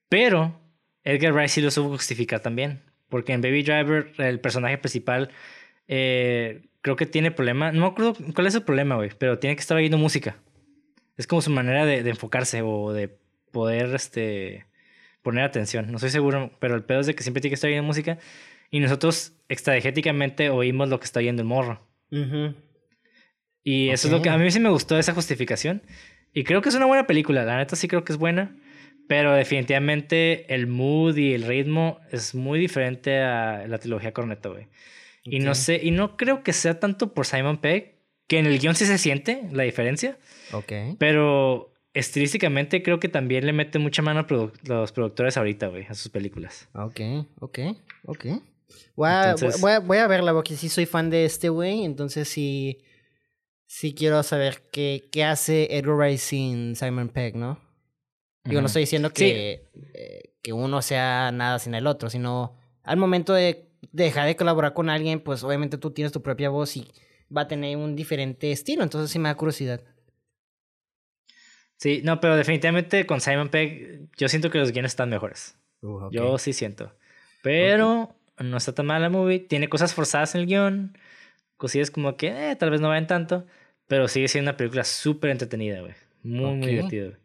pero 0.10 0.62
Edgar 1.04 1.34
Rice 1.34 1.56
sí 1.56 1.62
lo 1.62 1.72
supo 1.72 1.90
justificar 1.90 2.42
también. 2.42 2.84
Porque 3.10 3.34
en 3.34 3.42
Baby 3.42 3.64
Driver, 3.64 4.12
el 4.18 4.40
personaje 4.40 4.78
principal, 4.78 5.32
eh, 5.88 6.62
creo 6.82 6.96
que 6.96 7.06
tiene 7.06 7.32
problema. 7.32 7.72
No 7.72 7.82
me 7.82 7.88
acuerdo 7.88 8.16
cuál 8.36 8.48
es 8.48 8.56
el 8.56 8.64
problema, 8.64 8.96
güey, 8.96 9.12
pero 9.18 9.40
tiene 9.40 9.56
que 9.56 9.62
estar 9.62 9.78
oyendo 9.78 9.98
música. 9.98 10.38
Es 11.18 11.28
como 11.28 11.42
su 11.42 11.50
manera 11.50 11.86
de, 11.86 12.04
de, 12.04 12.10
enfocarse 12.10 12.62
o 12.62 12.94
de 12.94 13.18
poder 13.52 13.94
este, 13.96 14.66
poner 15.24 15.44
atención. 15.44 15.92
No 15.92 15.98
estoy 15.98 16.12
seguro, 16.12 16.52
pero 16.60 16.76
el 16.76 16.84
pedo 16.84 17.00
es 17.00 17.08
de 17.08 17.16
que 17.16 17.24
siempre 17.24 17.42
tiene 17.42 17.52
que 17.52 17.56
estar 17.56 17.70
oyendo 17.70 17.86
música. 17.86 18.20
Y 18.70 18.80
nosotros 18.80 19.34
extradiegéticamente 19.50 20.50
oímos 20.50 20.90
lo 20.90 21.00
que 21.00 21.06
está 21.06 21.20
oyendo 21.20 21.42
el 21.42 21.48
morro. 21.48 21.82
Y 23.64 23.90
eso 23.90 24.08
es 24.08 24.14
lo 24.14 24.22
que 24.22 24.30
a 24.30 24.38
mí 24.38 24.50
sí 24.52 24.60
me 24.60 24.70
gustó 24.70 24.98
esa 24.98 25.14
justificación. 25.14 25.82
Y 26.34 26.44
creo 26.44 26.62
que 26.62 26.70
es 26.70 26.76
una 26.76 26.86
buena 26.86 27.08
película. 27.08 27.44
La 27.44 27.58
neta 27.58 27.76
sí 27.76 27.88
creo 27.88 28.04
que 28.04 28.14
es 28.14 28.18
buena. 28.18 28.56
Pero 29.08 29.34
definitivamente 29.34 30.54
el 30.54 30.68
mood 30.68 31.16
y 31.18 31.34
el 31.34 31.44
ritmo 31.44 32.00
es 32.12 32.36
muy 32.36 32.60
diferente 32.60 33.20
a 33.20 33.66
la 33.68 33.78
trilogía 33.80 34.14
Cornetto, 34.14 34.52
güey. 34.52 34.68
Y 35.24 35.40
no 35.40 35.56
sé, 35.56 35.80
y 35.82 35.92
no 35.92 36.16
creo 36.16 36.44
que 36.44 36.54
sea 36.54 36.80
tanto 36.80 37.14
por 37.14 37.26
Simon 37.26 37.58
Pegg, 37.58 37.97
que 38.28 38.40
en 38.40 38.46
el 38.46 38.60
guion 38.60 38.76
sí 38.76 38.86
se 38.86 38.98
siente 38.98 39.48
la 39.52 39.64
diferencia. 39.64 40.18
Ok. 40.54 40.72
Pero 41.00 41.74
estilísticamente 41.94 42.84
creo 42.84 43.00
que 43.00 43.10
también 43.10 43.46
le 43.46 43.54
mete 43.54 43.80
mucha 43.80 44.02
mano 44.02 44.20
a 44.20 44.52
los 44.64 44.92
productores 44.92 45.38
ahorita, 45.38 45.68
güey, 45.68 45.86
a 45.88 45.94
sus 45.94 46.10
películas. 46.10 46.70
Ok, 46.74 47.00
ok, 47.40 47.60
ok. 48.06 48.26
Voy 48.96 49.10
a, 49.10 49.36
voy, 49.80 49.98
a, 49.98 50.08
verla 50.08 50.34
porque 50.34 50.56
sí 50.56 50.70
soy 50.70 50.86
fan 50.86 51.10
de 51.10 51.26
este 51.26 51.50
güey, 51.50 51.86
entonces 51.86 52.28
sí, 52.28 52.84
sí 53.66 53.94
quiero 53.94 54.22
saber 54.24 54.64
qué, 54.72 55.08
qué 55.12 55.24
hace 55.24 55.76
Edgar 55.76 55.98
Rice 55.98 56.26
sin 56.26 56.76
Simon 56.76 57.10
Pegg, 57.10 57.36
¿no? 57.36 57.60
Digo, 58.44 58.62
no 58.62 58.68
estoy 58.68 58.82
diciendo 58.82 59.12
que, 59.12 59.70
eh, 59.94 60.34
que 60.42 60.54
uno 60.54 60.82
sea 60.82 61.32
nada 61.32 61.60
sin 61.60 61.76
el 61.76 61.88
otro, 61.88 62.10
sino 62.10 62.56
al 62.84 62.98
momento 62.98 63.34
de 63.34 63.70
dejar 63.92 64.26
de 64.28 64.36
colaborar 64.36 64.74
con 64.74 64.90
alguien, 64.90 65.20
pues 65.20 65.44
obviamente 65.44 65.78
tú 65.78 65.92
tienes 65.92 66.12
tu 66.12 66.22
propia 66.22 66.50
voz 66.50 66.78
y 66.78 66.88
va 67.36 67.42
a 67.42 67.48
tener 67.48 67.78
un 67.78 67.96
diferente 67.96 68.52
estilo, 68.52 68.84
entonces 68.84 69.12
sí 69.12 69.20
me 69.20 69.30
da 69.30 69.36
curiosidad. 69.36 69.82
Sí, 71.78 72.02
no, 72.04 72.20
pero 72.20 72.36
definitivamente 72.36 73.06
con 73.06 73.22
Simon 73.22 73.50
Pegg 73.50 74.10
yo 74.18 74.28
siento 74.30 74.50
que 74.50 74.58
los 74.58 74.72
guiones 74.72 74.94
están 74.94 75.10
mejores. 75.10 75.58
Uh, 75.82 76.10
yo 76.12 76.38
sí 76.38 76.54
siento. 76.54 76.92
Pero 77.44 78.16
no 78.40 78.58
está 78.58 78.74
tan 78.74 78.88
mal 78.88 79.02
la 79.02 79.10
movie, 79.10 79.40
tiene 79.40 79.70
cosas 79.70 79.94
forzadas 79.94 80.34
en 80.36 80.42
el 80.42 80.48
guion, 80.48 80.98
cosillas 81.56 81.92
como 81.92 82.18
que 82.18 82.52
eh, 82.52 82.56
tal 82.56 82.72
vez 82.72 82.82
no 82.82 82.90
vayan 82.90 83.08
tanto, 83.08 83.46
pero 83.88 84.08
sigue 84.08 84.28
siendo 84.28 84.50
una 84.50 84.58
película 84.58 84.84
súper 84.84 85.32
entretenida, 85.32 85.82
güey. 85.82 85.94
Muy, 86.24 86.56
muy 86.56 86.68
divertida, 86.68 87.06
güey. 87.06 87.18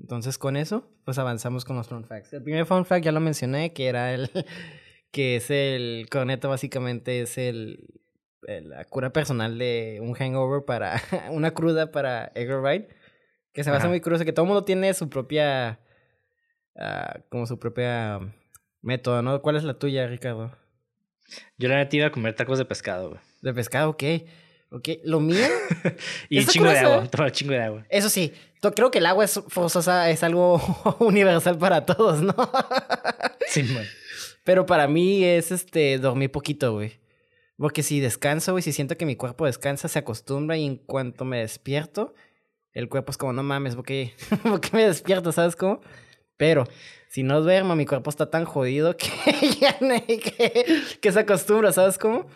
Entonces, 0.00 0.38
con 0.38 0.56
eso, 0.56 0.88
pues 1.04 1.18
avanzamos 1.18 1.64
con 1.64 1.76
los 1.76 1.88
fun 1.88 2.04
facts. 2.04 2.32
El 2.32 2.42
primer 2.42 2.66
fun 2.66 2.84
fact 2.84 3.04
ya 3.04 3.12
lo 3.12 3.20
mencioné, 3.20 3.72
que 3.72 3.86
era 3.86 4.14
el. 4.14 4.30
que 5.10 5.36
es 5.36 5.50
el. 5.50 6.06
Corneto, 6.10 6.48
básicamente, 6.48 7.20
es 7.20 7.38
el. 7.38 7.99
La 8.42 8.84
cura 8.84 9.12
personal 9.12 9.58
de 9.58 9.98
un 10.02 10.14
hangover 10.14 10.64
para. 10.64 11.00
una 11.30 11.52
cruda 11.52 11.90
para 11.90 12.32
Edgar 12.34 12.60
Wright. 12.60 12.88
Que 13.52 13.64
se 13.64 13.70
basa 13.70 13.88
muy 13.88 14.00
curioso, 14.00 14.24
que 14.24 14.32
todo 14.32 14.44
el 14.44 14.48
mundo 14.48 14.64
tiene 14.64 14.94
su 14.94 15.08
propia. 15.08 15.80
Uh, 16.74 17.20
como 17.28 17.46
su 17.46 17.58
propia 17.58 18.20
método, 18.80 19.22
¿no? 19.22 19.42
¿Cuál 19.42 19.56
es 19.56 19.64
la 19.64 19.74
tuya, 19.74 20.06
Ricardo? 20.06 20.56
Yo 21.58 21.68
la 21.68 21.76
neta 21.76 21.96
iba 21.96 22.06
a 22.06 22.12
comer 22.12 22.34
tacos 22.34 22.58
de 22.58 22.64
pescado, 22.64 23.10
güey. 23.10 23.20
De 23.42 23.52
pescado, 23.52 23.90
ok. 23.90 24.04
Ok, 24.72 24.88
lo 25.04 25.18
mío. 25.18 25.44
y 26.28 26.44
chingo 26.46 26.68
de 26.68 26.78
agua, 26.78 27.08
tomar 27.08 27.32
chingo 27.32 27.52
de 27.52 27.62
agua. 27.62 27.86
Eso 27.88 28.08
sí, 28.08 28.32
creo 28.74 28.90
que 28.90 28.98
el 28.98 29.06
agua 29.06 29.24
es 29.24 29.40
forzosa, 29.48 30.08
es 30.10 30.22
algo 30.22 30.60
universal 31.00 31.58
para 31.58 31.84
todos, 31.84 32.22
¿no? 32.22 32.34
sí, 33.48 33.64
man. 33.64 33.84
Pero 34.44 34.66
para 34.66 34.86
mí 34.86 35.24
es 35.24 35.50
este 35.50 35.98
dormir 35.98 36.30
poquito, 36.30 36.72
güey. 36.72 37.00
Porque 37.60 37.82
si 37.82 38.00
descanso, 38.00 38.52
güey, 38.52 38.62
si 38.62 38.72
siento 38.72 38.96
que 38.96 39.04
mi 39.04 39.16
cuerpo 39.16 39.44
descansa, 39.44 39.86
se 39.86 39.98
acostumbra 39.98 40.56
y 40.56 40.64
en 40.64 40.76
cuanto 40.76 41.26
me 41.26 41.40
despierto, 41.40 42.14
el 42.72 42.88
cuerpo 42.88 43.10
es 43.10 43.18
como, 43.18 43.34
no 43.34 43.42
mames, 43.42 43.76
¿por 43.76 43.84
qué, 43.84 44.14
me 44.72 44.86
despierto? 44.86 45.30
¿Sabes 45.30 45.56
cómo? 45.56 45.82
Pero 46.38 46.66
si 47.10 47.22
no 47.22 47.42
duermo, 47.42 47.76
mi 47.76 47.84
cuerpo 47.84 48.08
está 48.08 48.30
tan 48.30 48.46
jodido 48.46 48.96
que 48.96 49.10
ya 49.60 49.78
que, 49.78 50.82
que 51.02 51.12
se 51.12 51.20
acostumbra, 51.20 51.70
¿sabes 51.70 51.98
cómo? 51.98 52.26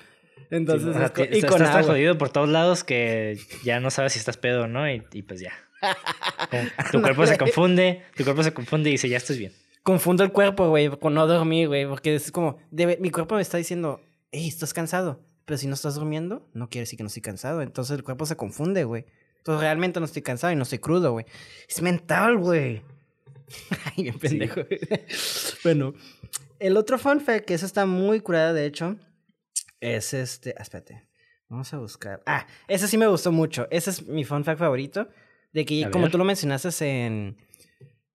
Entonces, 0.50 0.94
y 1.32 1.40
con 1.40 1.62
estás 1.62 1.72
tan 1.72 1.84
jodido 1.84 2.18
por 2.18 2.28
todos 2.28 2.50
lados 2.50 2.84
que 2.84 3.38
ya 3.64 3.80
no 3.80 3.90
sabes 3.90 4.12
si 4.12 4.18
estás 4.18 4.36
pedo 4.36 4.64
o 4.64 4.66
no, 4.66 4.90
y, 4.90 5.00
pues 5.00 5.40
ya. 5.40 5.52
tu 6.92 7.00
cuerpo 7.00 7.26
se 7.26 7.38
confunde, 7.38 8.02
tu 8.14 8.24
cuerpo 8.24 8.42
se 8.42 8.52
confunde 8.52 8.90
y 8.90 8.92
dice, 8.92 9.08
ya 9.08 9.16
estás 9.16 9.38
bien. 9.38 9.54
Confundo 9.82 10.22
el 10.22 10.32
cuerpo, 10.32 10.68
güey, 10.68 10.90
con 10.90 11.14
no 11.14 11.26
dormir, 11.26 11.68
güey, 11.68 11.86
porque 11.86 12.14
es 12.14 12.30
como, 12.30 12.58
mi 12.70 13.10
cuerpo 13.10 13.36
me 13.36 13.42
está 13.42 13.56
diciendo, 13.56 14.02
hey, 14.34 14.48
estás 14.48 14.74
cansado, 14.74 15.24
pero 15.44 15.56
si 15.58 15.68
no 15.68 15.74
estás 15.74 15.94
durmiendo, 15.94 16.48
no 16.54 16.68
quiere 16.68 16.82
decir 16.82 16.96
que 16.96 17.04
no 17.04 17.06
estoy 17.06 17.22
cansado, 17.22 17.62
entonces 17.62 17.96
el 17.96 18.02
cuerpo 18.02 18.26
se 18.26 18.36
confunde, 18.36 18.84
güey. 18.84 19.06
Entonces 19.38 19.60
realmente 19.60 20.00
no 20.00 20.06
estoy 20.06 20.22
cansado 20.22 20.52
y 20.52 20.56
no 20.56 20.64
estoy 20.64 20.78
crudo, 20.78 21.12
güey. 21.12 21.26
Es 21.68 21.80
mental, 21.82 22.38
güey. 22.38 22.82
Ay, 23.84 24.04
bien 24.04 24.18
pendejo. 24.18 24.62
bueno, 25.64 25.94
el 26.58 26.76
otro 26.76 26.98
fun 26.98 27.20
fact, 27.20 27.44
que 27.44 27.54
eso 27.54 27.66
está 27.66 27.86
muy 27.86 28.20
curada, 28.20 28.52
de 28.52 28.66
hecho, 28.66 28.96
es 29.80 30.14
este. 30.14 30.54
Ah, 30.58 30.62
espérate. 30.62 31.06
Vamos 31.48 31.72
a 31.72 31.78
buscar. 31.78 32.22
Ah, 32.26 32.46
ese 32.66 32.88
sí 32.88 32.98
me 32.98 33.06
gustó 33.06 33.30
mucho. 33.30 33.68
Ese 33.70 33.90
es 33.90 34.06
mi 34.06 34.24
fun 34.24 34.44
fact 34.44 34.58
favorito. 34.58 35.08
De 35.52 35.64
que, 35.64 35.88
como 35.90 36.10
tú 36.10 36.18
lo 36.18 36.24
mencionaste 36.24 37.06
en. 37.06 37.36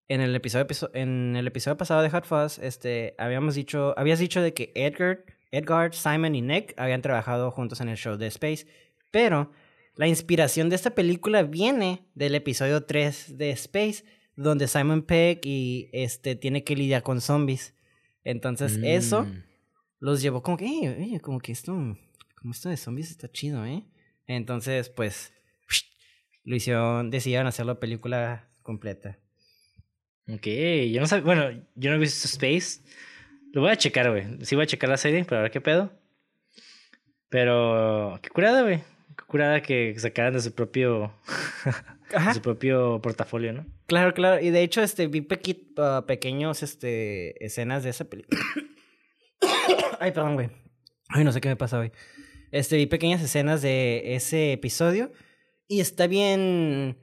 En 0.07 0.21
el 0.21 0.35
episodio, 0.35 0.65
en 0.95 1.35
el 1.35 1.45
episodio 1.45 1.77
pasado 1.77 2.01
de 2.01 2.09
Hot 2.09 2.25
Fuzz, 2.25 2.57
este, 2.57 3.13
habíamos 3.19 3.53
dicho, 3.53 3.93
habías 3.95 4.17
dicho 4.17 4.41
de 4.41 4.55
que 4.55 4.71
Edgar, 4.73 5.23
Edgar, 5.51 5.93
Simon 5.93 6.35
y 6.35 6.41
Nick 6.41 6.73
habían 6.77 7.01
trabajado 7.01 7.51
juntos 7.51 7.81
en 7.81 7.89
el 7.89 7.97
show 7.97 8.17
de 8.17 8.27
Space, 8.27 8.67
pero 9.11 9.51
la 9.95 10.07
inspiración 10.07 10.69
de 10.69 10.75
esta 10.75 10.95
película 10.95 11.43
viene 11.43 12.05
del 12.15 12.35
episodio 12.35 12.85
3 12.85 13.37
de 13.37 13.49
Space, 13.51 14.03
donde 14.35 14.67
Simon 14.67 15.01
Pegg 15.01 15.41
y 15.43 15.89
este 15.91 16.35
tiene 16.35 16.63
que 16.63 16.75
lidiar 16.75 17.03
con 17.03 17.19
zombies. 17.19 17.75
Entonces, 18.23 18.79
eso 18.83 19.23
mm 19.23 19.49
los 19.99 20.21
llevó 20.21 20.41
como 20.41 20.57
que, 20.57 21.19
como 21.21 21.39
que 21.39 21.51
esto, 21.51 21.73
como 22.35 22.51
esto 22.51 22.69
de 22.69 22.77
zombies 22.77 23.11
está 23.11 23.29
chido, 23.31 23.65
¿eh? 23.65 23.85
Entonces, 24.27 24.89
pues, 24.89 25.33
lo 26.43 26.55
hicieron, 26.55 27.09
decidieron 27.09 27.47
hacer 27.47 27.65
la 27.65 27.79
película 27.79 28.49
completa. 28.61 29.19
Ok, 30.27 30.47
yo 30.91 31.01
no 31.01 31.07
sé, 31.07 31.21
bueno, 31.21 31.49
yo 31.75 31.89
no 31.89 31.97
he 31.97 31.99
visto 31.99 32.27
Space. 32.27 32.81
Lo 33.51 33.61
voy 33.61 33.71
a 33.71 33.77
checar, 33.77 34.09
güey. 34.09 34.45
Sí 34.45 34.55
voy 34.55 34.63
a 34.63 34.67
checar 34.67 34.89
la 34.89 34.97
serie 34.97 35.23
para 35.25 35.41
ver 35.41 35.51
qué 35.51 35.61
pedo. 35.61 35.91
Pero, 37.29 38.19
qué 38.21 38.29
curada, 38.29 38.61
güey. 38.61 38.79
Qué 39.17 39.25
curada 39.25 39.61
que 39.61 39.93
sacaran 39.97 40.33
de 40.33 40.41
su 40.41 40.53
propio... 40.53 41.13
de 42.27 42.33
su 42.33 42.41
propio 42.41 43.01
portafolio, 43.01 43.53
¿no? 43.53 43.65
Claro, 43.87 44.13
claro. 44.13 44.41
Y 44.41 44.49
de 44.49 44.61
hecho, 44.61 44.81
este, 44.81 45.07
vi 45.07 45.21
uh, 45.21 46.05
pequeños 46.05 46.63
este, 46.63 47.43
escenas 47.43 47.83
de 47.83 47.89
esa 47.89 48.05
película. 48.05 48.39
Ay, 49.99 50.11
perdón, 50.11 50.35
güey. 50.35 50.49
Ay, 51.09 51.23
no 51.23 51.31
sé 51.31 51.41
qué 51.41 51.49
me 51.49 51.55
pasa 51.55 51.79
hoy. 51.79 51.91
Este, 52.51 52.77
vi 52.77 52.85
pequeñas 52.85 53.21
escenas 53.21 53.61
de 53.61 54.15
ese 54.15 54.53
episodio. 54.53 55.11
Y 55.67 55.81
está 55.81 56.07
bien. 56.07 56.97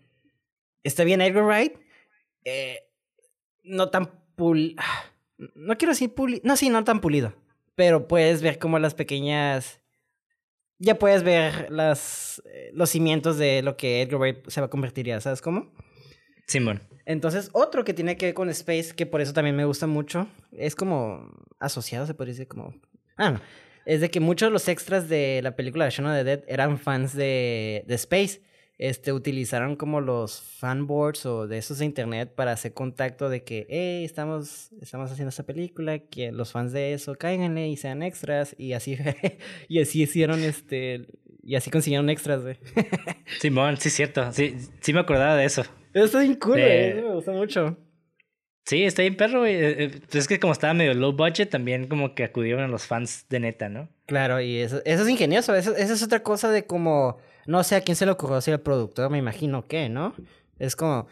Está 0.82 1.04
bien 1.04 1.20
Edgar 1.20 1.44
Wright. 1.44 1.72
Eh, 2.44 2.80
no 3.64 3.90
tan 3.90 4.10
pul. 4.36 4.76
No 5.38 5.76
quiero 5.76 5.92
decir 5.92 6.14
pulido. 6.14 6.40
No, 6.44 6.56
sí, 6.56 6.68
no 6.68 6.82
tan 6.84 7.00
pulido. 7.00 7.34
Pero 7.74 8.08
puedes 8.08 8.42
ver 8.42 8.58
como 8.58 8.78
las 8.78 8.94
pequeñas. 8.94 9.80
Ya 10.78 10.98
puedes 10.98 11.22
ver 11.22 11.70
las, 11.70 12.42
eh, 12.46 12.70
los 12.74 12.90
cimientos 12.90 13.38
de 13.38 13.62
lo 13.62 13.76
que 13.76 14.02
Edgar 14.02 14.20
Wright 14.20 14.48
se 14.48 14.60
va 14.60 14.66
a 14.66 14.70
convertir 14.70 15.06
ya, 15.06 15.20
¿sabes 15.20 15.40
cómo? 15.40 15.72
Simón. 16.46 16.82
Entonces, 17.06 17.50
otro 17.52 17.84
que 17.84 17.94
tiene 17.94 18.16
que 18.16 18.26
ver 18.26 18.34
con 18.34 18.50
Space, 18.50 18.94
que 18.94 19.06
por 19.06 19.20
eso 19.20 19.32
también 19.32 19.56
me 19.56 19.64
gusta 19.64 19.86
mucho, 19.86 20.28
es 20.52 20.74
como 20.74 21.30
asociado, 21.58 22.06
se 22.06 22.14
podría 22.14 22.32
decir 22.32 22.48
como... 22.48 22.74
Ah, 23.16 23.30
no. 23.30 23.40
Es 23.86 24.00
de 24.00 24.10
que 24.10 24.20
muchos 24.20 24.48
de 24.48 24.52
los 24.52 24.68
extras 24.68 25.08
de 25.08 25.40
la 25.42 25.54
película 25.56 25.84
de 25.84 25.92
Shaun 25.92 26.08
of 26.08 26.16
the 26.16 26.24
Dead 26.24 26.44
eran 26.48 26.78
fans 26.78 27.14
de, 27.14 27.84
de 27.86 27.94
Space. 27.94 28.42
Este, 28.78 29.12
utilizaron 29.12 29.76
como 29.76 30.02
los 30.02 30.42
fanboards 30.42 31.24
o 31.24 31.46
de 31.46 31.58
esos 31.58 31.78
de 31.78 31.86
internet 31.86 32.34
para 32.34 32.52
hacer 32.52 32.74
contacto 32.74 33.30
de 33.30 33.42
que, 33.42 33.66
hey, 33.70 34.04
estamos, 34.04 34.70
estamos 34.82 35.10
haciendo 35.10 35.30
esta 35.30 35.44
película, 35.44 35.98
que 35.98 36.30
los 36.30 36.52
fans 36.52 36.72
de 36.72 36.92
eso 36.92 37.14
cáiganle 37.14 37.68
y 37.68 37.76
sean 37.76 38.02
extras. 38.02 38.54
Y 38.58 38.74
así, 38.74 38.98
y 39.68 39.80
así 39.80 40.02
hicieron 40.02 40.44
este, 40.44 41.06
y 41.42 41.54
así 41.54 41.70
consiguieron 41.70 42.10
extras, 42.10 42.42
güey. 42.42 42.58
Simón, 43.40 43.76
sí, 43.76 43.88
cierto. 43.88 44.32
Sí, 44.32 44.56
sí 44.80 44.92
me 44.92 45.00
acordaba 45.00 45.36
de 45.36 45.44
eso. 45.44 45.62
Eso 45.94 46.20
es 46.20 46.36
cool, 46.38 46.60
güey. 46.60 46.90
Eso 46.90 47.02
me 47.02 47.14
gusta 47.14 47.32
mucho. 47.32 47.76
Sí, 48.64 48.82
está 48.82 49.02
bien 49.02 49.16
perro, 49.16 49.40
güey. 49.40 49.54
Eh, 49.54 49.84
eh, 49.84 50.00
pues 50.00 50.16
es 50.16 50.28
que 50.28 50.40
como 50.40 50.52
estaba 50.52 50.74
medio 50.74 50.92
low 50.92 51.12
budget, 51.12 51.48
también 51.48 51.86
como 51.86 52.16
que 52.16 52.24
acudieron 52.24 52.64
a 52.64 52.68
los 52.68 52.86
fans 52.86 53.26
de 53.28 53.38
neta, 53.38 53.68
¿no? 53.68 53.88
Claro, 54.06 54.40
y 54.40 54.56
eso, 54.58 54.82
eso 54.84 55.04
es 55.04 55.08
ingenioso. 55.08 55.54
Eso, 55.54 55.76
esa 55.76 55.92
es 55.92 56.02
otra 56.02 56.22
cosa 56.22 56.50
de 56.50 56.66
como... 56.66 57.18
No 57.46 57.62
sé 57.64 57.76
a 57.76 57.80
quién 57.80 57.96
se 57.96 58.06
le 58.06 58.12
ocurrió 58.12 58.40
si 58.40 58.50
el 58.50 58.60
productor, 58.60 59.10
me 59.10 59.18
imagino 59.18 59.66
que, 59.66 59.88
¿no? 59.88 60.14
Es 60.58 60.76
como... 60.76 61.06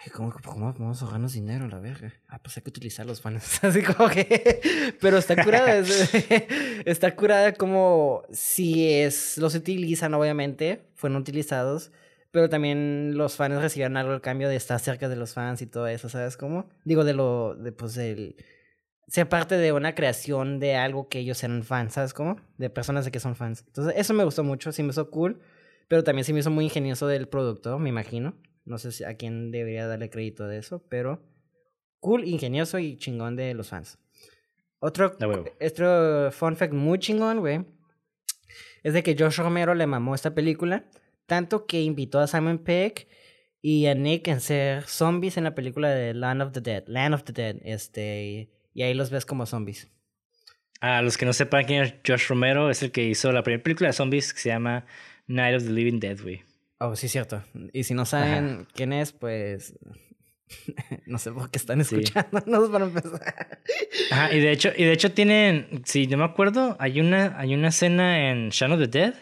Oye, 0.00 0.10
¿cómo, 0.12 0.32
cómo 0.42 0.72
vamos 0.78 1.02
a 1.02 1.04
ahorrarnos 1.04 1.34
dinero, 1.34 1.68
la 1.68 1.78
verga? 1.78 2.14
Ah, 2.26 2.38
pues 2.42 2.56
hay 2.56 2.62
que 2.62 2.70
utilizar 2.70 3.04
los 3.04 3.20
fans. 3.20 3.62
Así 3.64 3.82
como 3.82 4.08
que... 4.08 4.96
Pero 5.00 5.18
está 5.18 5.42
curada. 5.42 5.74
está 6.86 7.14
curada 7.14 7.52
como... 7.52 8.22
Si 8.32 8.90
es... 8.90 9.36
Los 9.36 9.54
utilizan, 9.54 10.14
obviamente. 10.14 10.88
Fueron 10.94 11.18
utilizados 11.18 11.92
pero 12.30 12.48
también 12.48 13.16
los 13.16 13.36
fans 13.36 13.60
recibieron 13.60 13.96
algo 13.96 14.12
al 14.12 14.20
cambio 14.20 14.48
de 14.48 14.56
estar 14.56 14.78
cerca 14.78 15.08
de 15.08 15.16
los 15.16 15.34
fans 15.34 15.62
y 15.62 15.66
todo 15.66 15.86
eso, 15.88 16.08
¿sabes 16.08 16.36
cómo? 16.36 16.68
Digo, 16.84 17.04
de 17.04 17.12
lo, 17.12 17.56
de 17.56 17.72
pues 17.72 17.96
el 17.96 18.36
ser 19.08 19.28
parte 19.28 19.56
de 19.56 19.72
una 19.72 19.94
creación 19.94 20.60
de 20.60 20.76
algo 20.76 21.08
que 21.08 21.18
ellos 21.18 21.42
eran 21.42 21.64
fans, 21.64 21.94
¿sabes 21.94 22.14
cómo? 22.14 22.36
De 22.58 22.70
personas 22.70 23.04
de 23.04 23.10
que 23.10 23.18
son 23.18 23.34
fans. 23.34 23.64
Entonces, 23.66 23.94
eso 23.96 24.14
me 24.14 24.22
gustó 24.22 24.44
mucho, 24.44 24.70
sí 24.70 24.84
me 24.84 24.90
hizo 24.90 25.10
cool, 25.10 25.40
pero 25.90 26.04
también 26.04 26.24
sí 26.24 26.32
me 26.32 26.38
hizo 26.38 26.52
muy 26.52 26.66
ingenioso 26.66 27.08
del 27.08 27.26
producto, 27.26 27.76
me 27.80 27.88
imagino. 27.88 28.40
No 28.64 28.78
sé 28.78 28.92
si 28.92 29.02
a 29.02 29.16
quién 29.16 29.50
debería 29.50 29.88
darle 29.88 30.08
crédito 30.08 30.46
de 30.46 30.58
eso, 30.58 30.86
pero 30.88 31.20
cool, 31.98 32.24
ingenioso 32.24 32.78
y 32.78 32.96
chingón 32.96 33.34
de 33.34 33.54
los 33.54 33.70
fans. 33.70 33.98
Otro, 34.78 35.16
otro 35.60 36.30
fun 36.30 36.54
fact 36.54 36.72
muy 36.72 37.00
chingón, 37.00 37.40
güey, 37.40 37.66
es 38.84 38.94
de 38.94 39.02
que 39.02 39.16
Josh 39.18 39.38
Romero 39.38 39.74
le 39.74 39.88
mamó 39.88 40.14
esta 40.14 40.32
película 40.32 40.84
tanto 41.26 41.66
que 41.66 41.82
invitó 41.82 42.20
a 42.20 42.28
Simon 42.28 42.58
Pegg 42.58 43.08
y 43.60 43.86
a 43.86 43.94
Nick 43.96 44.28
en 44.28 44.40
ser 44.40 44.84
zombies 44.86 45.38
en 45.38 45.44
la 45.44 45.56
película 45.56 45.90
de 45.90 46.14
Land 46.14 46.42
of 46.42 46.52
the 46.52 46.60
Dead. 46.60 46.84
Land 46.86 47.14
of 47.16 47.24
the 47.24 47.32
Dead. 47.32 47.56
Este, 47.64 48.48
y 48.72 48.82
ahí 48.82 48.94
los 48.94 49.10
ves 49.10 49.26
como 49.26 49.44
zombies. 49.44 49.90
A 50.80 51.02
los 51.02 51.18
que 51.18 51.26
no 51.26 51.32
sepan 51.32 51.64
quién 51.64 51.82
es 51.82 51.94
Josh 52.06 52.28
Romero, 52.28 52.70
es 52.70 52.80
el 52.84 52.92
que 52.92 53.02
hizo 53.02 53.32
la 53.32 53.42
primera 53.42 53.62
película 53.64 53.88
de 53.88 53.92
zombies 53.92 54.32
que 54.32 54.38
se 54.38 54.50
llama 54.50 54.86
Night 55.30 55.56
of 55.56 55.64
the 55.64 55.70
Living 55.70 56.00
Dead, 56.00 56.20
güey. 56.20 56.42
Oh, 56.78 56.96
sí, 56.96 57.08
cierto. 57.08 57.42
Y 57.72 57.84
si 57.84 57.94
no 57.94 58.04
saben 58.04 58.66
quién 58.74 58.92
es, 58.92 59.12
pues 59.12 59.78
no 61.06 61.18
sé 61.18 61.30
por 61.30 61.50
qué 61.50 61.58
están 61.58 61.80
escuchando, 61.80 62.42
no 62.46 62.70
para 62.70 62.86
empezar. 62.86 63.60
Ajá, 64.10 64.34
y 64.34 64.40
de 64.40 64.50
hecho, 64.50 64.70
y 64.76 64.84
de 64.84 64.92
hecho 64.92 65.12
tienen, 65.12 65.82
si 65.84 66.06
no 66.06 66.16
me 66.16 66.24
acuerdo, 66.24 66.76
hay 66.80 67.00
una, 67.00 67.38
hay 67.38 67.54
una 67.54 67.68
escena 67.68 68.30
en 68.30 68.48
Shaun 68.48 68.72
of 68.72 68.80
the 68.80 68.86
Dead 68.88 69.14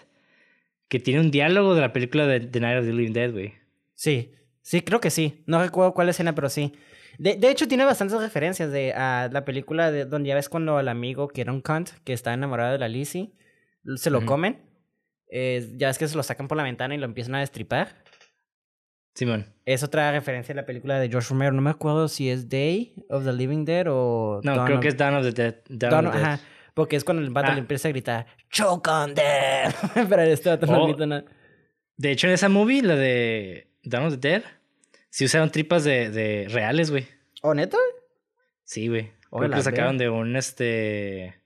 que 0.88 0.98
tiene 0.98 1.20
un 1.20 1.30
diálogo 1.30 1.74
de 1.74 1.82
la 1.82 1.92
película 1.92 2.26
de 2.26 2.40
The 2.40 2.60
Night 2.60 2.78
of 2.78 2.86
the 2.86 2.92
Living 2.92 3.12
Dead, 3.12 3.30
güey. 3.30 3.54
Sí, 3.94 4.32
sí, 4.62 4.80
creo 4.80 5.00
que 5.00 5.10
sí. 5.10 5.42
No 5.46 5.60
recuerdo 5.60 5.92
cuál 5.92 6.08
escena, 6.08 6.34
pero 6.34 6.48
sí. 6.48 6.72
De, 7.18 7.36
de 7.36 7.50
hecho, 7.50 7.68
tiene 7.68 7.84
bastantes 7.84 8.18
referencias 8.18 8.72
de 8.72 8.94
a 8.94 9.28
la 9.30 9.44
película 9.44 9.90
de 9.90 10.06
donde 10.06 10.28
ya 10.28 10.34
ves 10.36 10.48
cuando 10.48 10.80
el 10.80 10.88
amigo, 10.88 11.28
que 11.28 11.42
era 11.42 11.52
un 11.52 11.60
cunt, 11.60 11.90
que 12.04 12.14
está 12.14 12.32
enamorado 12.32 12.72
de 12.72 12.78
la 12.78 12.88
Lizzie, 12.88 13.32
se 13.96 14.10
lo 14.10 14.24
comen. 14.24 14.67
Eh, 15.30 15.74
ya 15.76 15.88
ves 15.88 15.98
que 15.98 16.08
se 16.08 16.16
lo 16.16 16.22
sacan 16.22 16.48
por 16.48 16.56
la 16.56 16.62
ventana 16.62 16.94
y 16.94 16.98
lo 16.98 17.04
empiezan 17.04 17.34
a 17.34 17.40
destripar. 17.40 18.02
Simón. 19.14 19.46
Es 19.64 19.82
otra 19.82 20.12
referencia 20.12 20.52
a 20.52 20.56
la 20.56 20.64
película 20.64 21.00
de 21.00 21.08
George 21.08 21.28
Romero. 21.30 21.52
No 21.52 21.60
me 21.60 21.70
acuerdo 21.70 22.08
si 22.08 22.30
es 22.30 22.48
Day 22.48 22.94
of 23.10 23.24
the 23.24 23.32
Living 23.32 23.64
Dead 23.64 23.86
o. 23.88 24.40
No, 24.44 24.64
creo 24.64 24.80
que 24.80 24.88
es 24.88 24.96
Dawn 24.96 25.14
of 25.16 25.24
the 25.24 25.32
Dead. 25.32 25.56
Dawn, 25.68 26.06
of 26.06 26.14
the 26.14 26.20
Dead. 26.20 26.40
Porque 26.74 26.94
es 26.94 27.02
cuando 27.02 27.22
el 27.22 27.30
vato 27.30 27.48
le 27.48 27.54
ah. 27.54 27.58
empieza 27.58 27.88
a 27.88 27.90
gritar, 27.90 28.26
choke 28.50 28.88
on 28.88 29.14
them. 29.14 29.72
Pero 30.08 30.22
este 30.22 30.50
vato 30.50 30.66
no 30.66 30.84
oh. 30.84 30.86
grita 30.86 31.06
nada. 31.06 31.24
De 31.96 32.12
hecho, 32.12 32.28
en 32.28 32.34
esa 32.34 32.48
movie, 32.48 32.82
la 32.82 32.94
de 32.94 33.68
Dawn 33.82 34.06
of 34.06 34.20
the 34.20 34.28
Dead, 34.28 34.42
sí 35.10 35.24
usaron 35.24 35.50
tripas 35.50 35.82
de, 35.82 36.10
de 36.10 36.46
reales, 36.48 36.92
güey. 36.92 37.08
¿O 37.42 37.54
neto? 37.54 37.76
Sí, 38.62 38.86
güey. 38.86 39.10
Creo 39.30 39.50
que 39.50 39.56
lo 39.56 39.62
sacaron 39.62 39.98
de 39.98 40.08
un 40.08 40.36
este. 40.36 41.37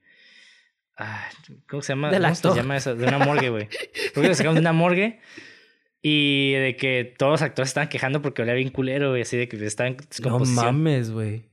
Ah, 0.96 1.28
¿Cómo 1.68 1.82
se 1.82 1.92
llama? 1.92 2.10
¿Cómo 2.10 2.34
se 2.34 2.54
llama 2.54 2.76
eso? 2.76 2.94
De 2.94 3.06
una 3.06 3.18
morgue, 3.18 3.48
güey. 3.50 3.68
Creo 4.12 4.22
que 4.22 4.28
lo 4.28 4.34
sacaron 4.34 4.54
de 4.54 4.60
una 4.60 4.72
morgue. 4.72 5.20
Y 6.02 6.52
de 6.54 6.76
que 6.76 7.14
todos 7.16 7.32
los 7.32 7.42
actores 7.42 7.70
estaban 7.70 7.88
quejando 7.88 8.22
porque 8.22 8.42
olía 8.42 8.54
bien 8.54 8.70
culero, 8.70 9.10
güey. 9.10 9.22
Así 9.22 9.36
de 9.36 9.48
que 9.48 9.64
estaban 9.64 9.96
en 9.96 10.24
No 10.24 10.38
mames, 10.40 11.10
güey. 11.10 11.44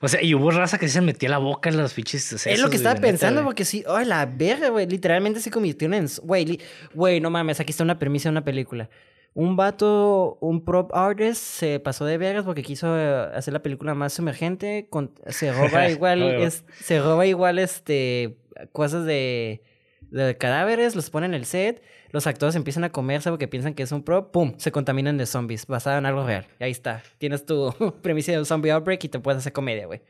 O 0.00 0.08
sea, 0.08 0.22
y 0.22 0.34
hubo 0.34 0.50
raza 0.50 0.78
que 0.78 0.88
se 0.88 1.00
metía 1.00 1.28
la 1.28 1.38
boca 1.38 1.68
en 1.68 1.76
los 1.76 1.92
fiches. 1.94 2.32
es 2.46 2.60
lo 2.60 2.70
que 2.70 2.76
estaba 2.76 3.00
pensando, 3.00 3.44
porque 3.44 3.64
sí, 3.64 3.84
ay, 3.88 4.04
la 4.06 4.26
verga, 4.26 4.68
güey. 4.68 4.86
Literalmente 4.86 5.40
se 5.40 5.50
convirtió 5.50 5.92
en. 5.92 6.06
Güey, 6.22 6.60
güey, 6.94 7.20
no 7.20 7.30
mames, 7.30 7.60
aquí 7.60 7.70
está 7.70 7.84
una 7.84 7.98
premisa 7.98 8.28
de 8.28 8.32
una 8.32 8.44
película. 8.44 8.90
Un 9.34 9.56
vato, 9.56 10.38
un 10.40 10.64
prop 10.64 10.94
artist, 10.94 11.40
se 11.40 11.80
pasó 11.80 12.04
de 12.04 12.18
vergas 12.18 12.44
porque 12.44 12.62
quiso 12.62 12.98
eh, 12.98 13.30
hacer 13.34 13.54
la 13.54 13.62
película 13.62 13.94
más 13.94 14.18
emergente. 14.18 14.88
se 15.28 15.52
roba 15.52 15.88
igual, 15.90 16.52
se 16.80 17.00
roba 17.00 17.24
igual 17.24 17.58
este 17.58 18.41
cosas 18.72 19.04
de, 19.04 19.62
de 20.10 20.36
cadáveres, 20.36 20.96
los 20.96 21.10
pone 21.10 21.26
en 21.26 21.34
el 21.34 21.44
set 21.44 21.82
los 22.12 22.26
actores 22.26 22.54
empiezan 22.54 22.84
a 22.84 22.90
comerse 22.90 23.30
porque 23.30 23.48
piensan 23.48 23.74
que 23.74 23.82
es 23.82 23.90
un 23.90 24.02
pro, 24.02 24.30
¡pum! 24.30 24.52
Se 24.58 24.70
contaminan 24.70 25.16
de 25.16 25.24
zombies, 25.24 25.66
basado 25.66 25.98
en 25.98 26.06
algo 26.06 26.26
real. 26.26 26.46
Y 26.60 26.64
ahí 26.64 26.70
está. 26.70 27.02
Tienes 27.18 27.46
tu 27.46 27.74
premisa 28.02 28.32
de 28.32 28.38
un 28.38 28.44
zombie 28.44 28.70
outbreak 28.70 29.02
y 29.04 29.08
te 29.08 29.18
puedes 29.18 29.38
hacer 29.38 29.52
comedia, 29.52 29.86
güey. 29.86 30.02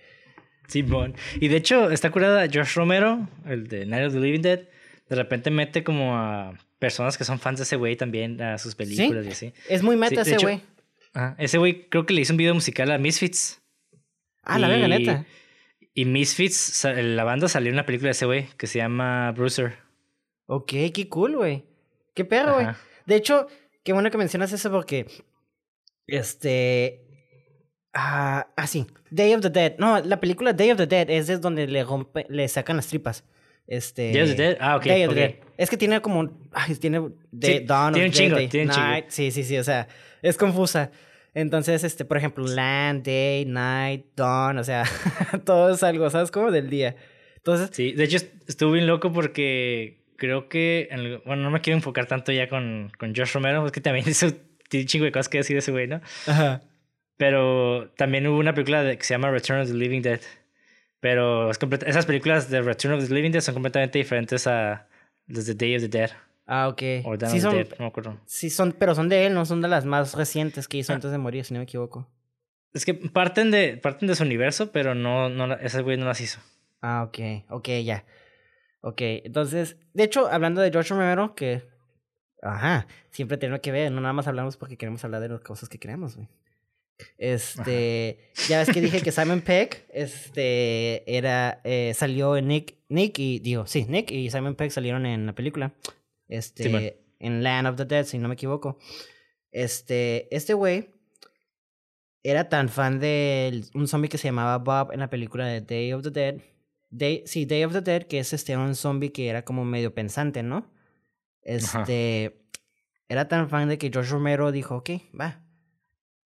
Simón. 0.66 1.14
y 1.40 1.48
de 1.48 1.56
hecho, 1.56 1.90
está 1.90 2.10
curada 2.10 2.46
Josh 2.52 2.74
Romero, 2.74 3.28
el 3.46 3.68
de 3.68 3.86
Night 3.86 4.06
of 4.06 4.14
the 4.14 4.20
Living 4.20 4.42
Dead. 4.42 4.60
De 5.08 5.16
repente 5.16 5.50
mete 5.50 5.84
como 5.84 6.16
a 6.16 6.58
personas 6.78 7.16
que 7.16 7.24
son 7.24 7.38
fans 7.38 7.58
de 7.58 7.64
ese 7.64 7.76
güey 7.76 7.96
también 7.96 8.40
a 8.40 8.58
sus 8.58 8.74
películas 8.74 9.26
y 9.26 9.30
así. 9.30 9.52
Es 9.68 9.82
muy 9.82 9.96
meta 9.96 10.22
ese 10.22 10.38
güey. 10.38 10.60
Ah, 11.14 11.36
ese 11.38 11.58
güey 11.58 11.88
creo 11.88 12.06
que 12.06 12.14
le 12.14 12.22
hizo 12.22 12.32
un 12.32 12.38
video 12.38 12.54
musical 12.54 12.90
a 12.90 12.98
Misfits. 12.98 13.60
Ah, 14.42 14.58
la 14.58 14.66
verga, 14.66 14.88
neta. 14.88 15.24
Y 15.94 16.06
Misfits, 16.06 16.84
la 16.84 17.24
banda 17.24 17.48
salió 17.48 17.68
en 17.68 17.74
una 17.74 17.84
película 17.84 18.08
de 18.08 18.12
ese 18.12 18.26
güey 18.26 18.48
que 18.56 18.66
se 18.66 18.78
llama 18.78 19.32
Bruiser. 19.32 19.76
Ok, 20.46 20.72
qué 20.94 21.08
cool, 21.08 21.36
güey. 21.36 21.64
Qué 22.14 22.24
perro, 22.24 22.54
güey. 22.54 22.66
De 23.06 23.16
hecho, 23.16 23.46
qué 23.82 23.92
bueno 23.92 24.10
que 24.10 24.18
mencionas 24.18 24.52
eso 24.52 24.70
porque. 24.70 25.06
Este. 26.06 27.04
Ah, 27.92 28.48
ah, 28.56 28.66
sí. 28.66 28.86
Day 29.10 29.34
of 29.34 29.42
the 29.42 29.50
Dead. 29.50 29.74
No, 29.78 30.00
la 30.00 30.18
película 30.18 30.52
Day 30.52 30.70
of 30.70 30.78
the 30.78 30.86
Dead 30.86 31.10
es, 31.10 31.40
donde 31.40 31.66
le 31.66 31.84
rompe, 31.84 32.26
le 32.28 32.48
sacan 32.48 32.76
las 32.76 32.86
tripas. 32.86 33.24
Este. 33.66 34.12
Day 34.12 34.22
of 34.22 34.30
the 34.30 34.34
Dead. 34.34 34.56
Ah, 34.60 34.76
ok. 34.76 34.84
Day 34.84 35.04
of 35.04 35.14
the 35.14 35.20
Dead. 35.20 35.34
Es 35.58 35.68
que 35.68 35.76
tiene 35.76 36.00
como. 36.00 36.30
Ay, 36.52 36.74
tiene. 36.76 37.02
sí, 37.40 37.60
Dawn 37.60 37.92
tiene 37.92 38.08
un 38.08 38.12
chingo, 38.12 38.36
tiene 38.48 38.70
un 38.70 38.78
night. 38.78 39.06
Sí, 39.08 39.30
sí, 39.30 39.44
sí. 39.44 39.58
O 39.58 39.64
sea, 39.64 39.88
es 40.22 40.38
confusa. 40.38 40.90
Entonces, 41.34 41.82
este, 41.84 42.04
por 42.04 42.16
ejemplo, 42.18 42.44
Land, 42.46 43.04
Day, 43.04 43.44
Night, 43.46 44.06
Dawn. 44.16 44.58
O 44.58 44.64
sea, 44.64 44.84
todo 45.44 45.74
es 45.74 45.82
algo, 45.82 46.08
¿sabes? 46.10 46.30
Como 46.30 46.50
del 46.50 46.68
día. 46.68 46.96
Entonces. 47.36 47.70
Sí, 47.72 47.92
de 47.92 48.04
hecho, 48.04 48.18
estuve 48.46 48.74
bien 48.74 48.86
loco 48.86 49.12
porque 49.12 50.02
creo 50.16 50.48
que, 50.48 50.88
bueno, 51.24 51.42
no 51.42 51.50
me 51.50 51.60
quiero 51.60 51.76
enfocar 51.76 52.06
tanto 52.06 52.30
ya 52.30 52.48
con, 52.48 52.92
con 52.98 53.14
Josh 53.14 53.32
Romero, 53.32 53.66
es 53.66 53.72
que 53.72 53.80
también 53.80 54.04
hizo 54.08 54.26
un 54.26 54.86
chingo 54.86 55.04
de 55.04 55.12
cosas 55.12 55.28
que 55.28 55.38
decir 55.38 55.56
ese 55.56 55.72
güey, 55.72 55.88
¿no? 55.88 56.00
Ajá. 56.26 56.62
Pero 57.16 57.90
también 57.96 58.26
hubo 58.26 58.38
una 58.38 58.54
película 58.54 58.96
que 58.96 59.04
se 59.04 59.14
llama 59.14 59.30
Return 59.30 59.60
of 59.60 59.68
the 59.68 59.74
Living 59.74 60.00
Dead. 60.00 60.20
Pero 61.00 61.50
es 61.50 61.58
esas 61.86 62.06
películas 62.06 62.48
de 62.50 62.62
Return 62.62 62.94
of 62.94 63.08
the 63.08 63.12
Living 63.12 63.32
Dead 63.32 63.40
son 63.40 63.54
completamente 63.54 63.98
diferentes 63.98 64.46
a 64.46 64.86
las 65.26 65.46
de 65.46 65.54
Day 65.54 65.76
of 65.76 65.82
the 65.82 65.88
Dead. 65.88 66.10
Ah, 66.46 66.68
ok. 66.68 66.82
O 67.04 67.16
sí 67.26 67.40
son, 67.40 67.56
no 67.56 67.64
me 67.78 67.86
acuerdo. 67.86 68.18
Sí 68.26 68.50
son, 68.50 68.72
pero 68.72 68.94
son 68.94 69.08
de 69.08 69.26
él, 69.26 69.34
no 69.34 69.44
son 69.46 69.62
de 69.62 69.68
las 69.68 69.84
más 69.84 70.14
recientes 70.14 70.68
que 70.68 70.78
hizo 70.78 70.92
ah. 70.92 70.96
antes 70.96 71.10
de 71.10 71.18
morir, 71.18 71.44
si 71.44 71.54
no 71.54 71.60
me 71.60 71.64
equivoco. 71.64 72.08
Es 72.72 72.84
que 72.84 72.94
parten 72.94 73.50
de, 73.50 73.76
parten 73.76 74.08
de 74.08 74.14
su 74.14 74.22
universo, 74.22 74.72
pero 74.72 74.94
no, 74.94 75.28
no, 75.28 75.52
ese 75.54 75.82
güey 75.82 75.96
no 75.96 76.06
las 76.06 76.20
hizo. 76.20 76.40
Ah, 76.80 77.04
ok, 77.06 77.18
ok, 77.50 77.68
ya. 77.84 78.04
Ok, 78.80 79.00
entonces, 79.00 79.76
de 79.94 80.04
hecho, 80.04 80.26
hablando 80.26 80.60
de 80.60 80.70
George 80.70 80.92
Romero, 80.92 81.34
que, 81.34 81.62
ajá, 82.42 82.88
siempre 83.10 83.36
tiene 83.36 83.60
que 83.60 83.70
ver, 83.70 83.92
no 83.92 84.00
nada 84.00 84.12
más 84.12 84.26
hablamos 84.26 84.56
porque 84.56 84.76
queremos 84.76 85.04
hablar 85.04 85.20
de 85.20 85.28
las 85.28 85.40
cosas 85.40 85.68
que 85.68 85.78
queremos, 85.78 86.16
güey. 86.16 86.28
Este, 87.18 88.18
ya 88.48 88.58
ves 88.58 88.70
que 88.70 88.80
dije 88.80 89.00
que 89.02 89.12
Simon 89.12 89.42
Peck, 89.42 89.84
este, 89.92 91.04
era, 91.16 91.60
eh, 91.64 91.92
salió 91.94 92.36
en 92.36 92.48
Nick, 92.48 92.76
Nick 92.88 93.18
y, 93.18 93.38
digo, 93.38 93.66
sí, 93.66 93.86
Nick 93.88 94.10
y 94.10 94.30
Simon 94.30 94.54
Peck 94.54 94.70
salieron 94.70 95.06
en 95.06 95.26
la 95.26 95.34
película, 95.34 95.74
este, 96.36 97.04
en 97.18 97.42
Land 97.42 97.68
of 97.68 97.76
the 97.76 97.84
Dead, 97.84 98.04
si 98.04 98.18
no 98.18 98.28
me 98.28 98.34
equivoco. 98.34 98.78
Este, 99.50 100.34
este 100.34 100.54
güey 100.54 100.90
era 102.22 102.48
tan 102.48 102.68
fan 102.68 103.00
de 103.00 103.64
un 103.74 103.88
zombie 103.88 104.08
que 104.08 104.18
se 104.18 104.28
llamaba 104.28 104.58
Bob 104.58 104.92
en 104.92 105.00
la 105.00 105.10
película 105.10 105.46
de 105.46 105.60
Day 105.60 105.92
of 105.92 106.02
the 106.02 106.10
Dead 106.10 106.40
Day, 106.92 107.22
sí, 107.24 107.46
Day 107.46 107.64
of 107.64 107.72
the 107.72 107.80
Dead, 107.80 108.02
que 108.02 108.18
es 108.18 108.34
este 108.34 108.54
un 108.54 108.74
zombie 108.74 109.12
que 109.12 109.28
era 109.28 109.46
como 109.46 109.64
medio 109.64 109.94
pensante, 109.94 110.42
¿no? 110.42 110.70
Este. 111.40 112.38
Era 113.08 113.28
tan 113.28 113.48
fan 113.48 113.68
de 113.68 113.78
que 113.78 113.90
George 113.90 114.12
Romero 114.12 114.52
dijo, 114.52 114.76
ok, 114.76 114.90
va. 115.18 115.40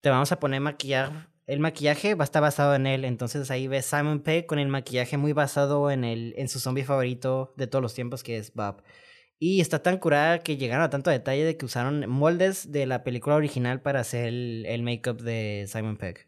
Te 0.01 0.11
vamos 0.11 0.33
a 0.33 0.41
poner 0.41 0.61
maquillar. 0.61 1.31
El 1.47 1.61
maquillaje 1.61 2.17
va 2.17 2.25
a 2.25 2.27
estar 2.27 2.43
basado 2.43 2.75
en 2.75 2.89
él. 2.89 3.05
Entonces 3.05 3.49
ahí 3.53 3.69
ves 3.69 3.87
Simon 3.87 4.21
Pegg 4.21 4.47
con 4.47 4.59
el 4.59 4.67
maquillaje 4.67 5.17
muy 5.17 5.33
basado 5.33 5.91
en 5.93 6.03
el, 6.03 6.35
en 6.37 6.49
su 6.49 6.59
zombie 6.59 6.85
favorito 6.85 7.55
de 7.57 7.69
todos 7.69 7.83
los 7.83 7.95
tiempos, 7.95 8.25
que 8.25 8.37
es 8.37 8.53
Bob. 8.53 8.83
Y 9.39 9.61
está 9.61 9.83
tan 9.83 9.99
curada 9.99 10.39
que 10.39 10.57
llegaron 10.57 10.85
a 10.85 10.91
tanto 10.91 11.11
detalle 11.11 11.45
de 11.45 11.57
que 11.57 11.67
usaron 11.67 12.09
moldes 12.09 12.73
de 12.73 12.87
la 12.87 13.05
película 13.05 13.37
original 13.37 13.83
para 13.83 14.01
hacer 14.01 14.29
el, 14.29 14.65
el 14.67 14.83
make-up 14.83 15.21
de 15.23 15.67
Simon 15.69 15.97
Pegg. 15.97 16.27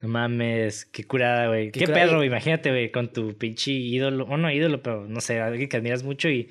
No 0.00 0.08
mames, 0.08 0.84
qué 0.84 1.04
curada, 1.04 1.48
güey. 1.48 1.70
Qué, 1.70 1.86
perro, 1.86 2.22
imagínate, 2.22 2.68
güey, 2.68 2.92
con 2.92 3.10
tu 3.10 3.38
pinche 3.38 3.72
ídolo, 3.72 4.26
o 4.26 4.36
no 4.36 4.50
ídolo, 4.50 4.82
pero 4.82 5.06
no 5.06 5.22
sé, 5.22 5.40
alguien 5.40 5.68
que 5.70 5.78
admiras 5.78 6.02
mucho 6.02 6.28
y, 6.28 6.50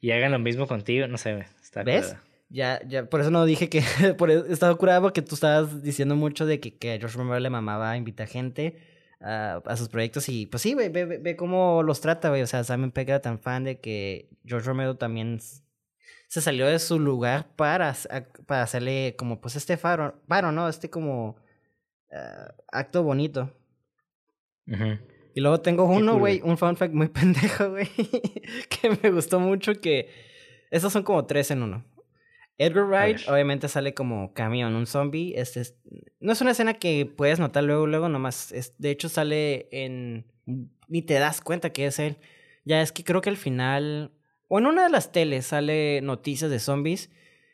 y 0.00 0.10
hagan 0.10 0.32
lo 0.32 0.40
mismo 0.40 0.66
contigo, 0.66 1.06
no 1.06 1.16
sé, 1.16 1.34
güey. 1.34 1.46
Está 1.62 1.84
¿Ves? 1.84 2.16
Ya, 2.48 2.80
ya, 2.88 3.04
por 3.04 3.20
eso 3.20 3.30
no 3.30 3.44
dije 3.44 3.68
que, 3.68 3.82
por 4.18 4.32
estaba 4.32 4.74
curada 4.74 5.00
porque 5.00 5.22
tú 5.22 5.36
estabas 5.36 5.84
diciendo 5.84 6.16
mucho 6.16 6.46
de 6.46 6.58
que, 6.58 6.76
que 6.76 6.94
a 6.94 6.98
George 6.98 7.16
Romero 7.16 7.38
le 7.38 7.50
mamaba 7.50 7.96
invitar 7.96 8.26
gente 8.26 8.76
a, 9.20 9.62
a 9.64 9.76
sus 9.76 9.88
proyectos 9.88 10.28
y 10.28 10.46
pues 10.46 10.62
sí, 10.62 10.74
güey, 10.74 10.88
ve, 10.88 11.04
ve, 11.04 11.36
cómo 11.36 11.82
los 11.82 12.00
trata, 12.00 12.30
güey. 12.30 12.42
O 12.42 12.46
sea, 12.46 12.64
Simon 12.64 12.90
Pegg 12.90 13.10
era 13.10 13.20
tan 13.20 13.38
fan 13.38 13.64
de 13.64 13.78
que 13.80 14.28
George 14.44 14.66
Romero 14.66 14.96
también 14.96 15.40
se 16.28 16.40
salió 16.40 16.66
de 16.66 16.78
su 16.78 16.98
lugar 16.98 17.48
para, 17.56 17.94
para 18.46 18.62
hacerle 18.62 19.14
como 19.18 19.40
pues 19.40 19.56
este 19.56 19.76
faro, 19.76 20.20
faro, 20.28 20.52
¿no? 20.52 20.68
Este 20.68 20.88
como 20.88 21.36
uh, 22.12 22.52
acto 22.72 23.02
bonito. 23.02 23.52
Y 25.34 25.40
luego 25.40 25.60
tengo 25.60 25.84
uno, 25.84 26.18
güey, 26.18 26.40
un 26.44 26.56
fun 26.56 26.76
fact 26.76 26.94
muy 26.94 27.08
pendejo, 27.08 27.70
güey, 27.70 27.88
que 28.68 28.98
me 29.02 29.10
gustó 29.10 29.40
mucho 29.40 29.74
que... 29.80 30.08
Estos 30.70 30.92
son 30.92 31.02
como 31.02 31.26
tres 31.26 31.50
en 31.50 31.64
uno. 31.64 31.84
Edgar 32.60 32.84
Wright 32.84 33.28
obviamente 33.28 33.68
sale 33.68 33.94
como 33.94 34.32
camión, 34.34 34.74
un 34.74 34.86
zombie. 34.86 35.34
Este 35.36 35.62
no 36.20 36.32
es 36.32 36.40
una 36.40 36.50
escena 36.50 36.74
que 36.74 37.06
puedes 37.06 37.38
notar 37.38 37.64
luego, 37.64 37.86
luego 37.86 38.08
nomás. 38.08 38.52
Es, 38.52 38.74
de 38.78 38.90
hecho 38.90 39.08
sale 39.08 39.68
en... 39.72 40.26
Ni 40.88 41.02
te 41.02 41.14
das 41.14 41.40
cuenta 41.40 41.70
que 41.70 41.86
es 41.86 41.98
él. 41.98 42.18
Ya 42.64 42.82
es 42.82 42.92
que 42.92 43.04
creo 43.04 43.20
que 43.20 43.30
al 43.30 43.36
final... 43.36 44.12
O 44.48 44.58
en 44.58 44.66
una 44.66 44.84
de 44.84 44.90
las 44.90 45.12
teles 45.12 45.46
sale 45.46 46.00
noticias 46.02 46.50
de 46.50 46.58
zombies. 46.58 47.10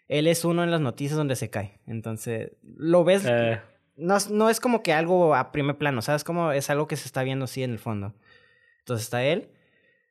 Él 0.08 0.26
es 0.26 0.44
uno 0.44 0.64
en 0.64 0.70
las 0.70 0.80
noticias 0.80 1.16
donde 1.16 1.36
se 1.36 1.50
cae. 1.50 1.80
Entonces, 1.86 2.52
lo 2.62 3.04
ves... 3.04 3.24
Eh 3.26 3.60
no, 3.96 4.18
no 4.30 4.50
es 4.50 4.60
como 4.60 4.82
que 4.82 4.92
algo 4.92 5.34
a 5.34 5.52
primer 5.52 5.76
plano, 5.76 6.02
¿sabes? 6.02 6.22
Como 6.22 6.52
es 6.52 6.70
algo 6.70 6.86
que 6.86 6.96
se 6.96 7.06
está 7.06 7.22
viendo 7.22 7.46
así 7.46 7.62
en 7.62 7.72
el 7.72 7.78
fondo. 7.78 8.14
Entonces 8.80 9.04
está 9.04 9.24
él. 9.24 9.50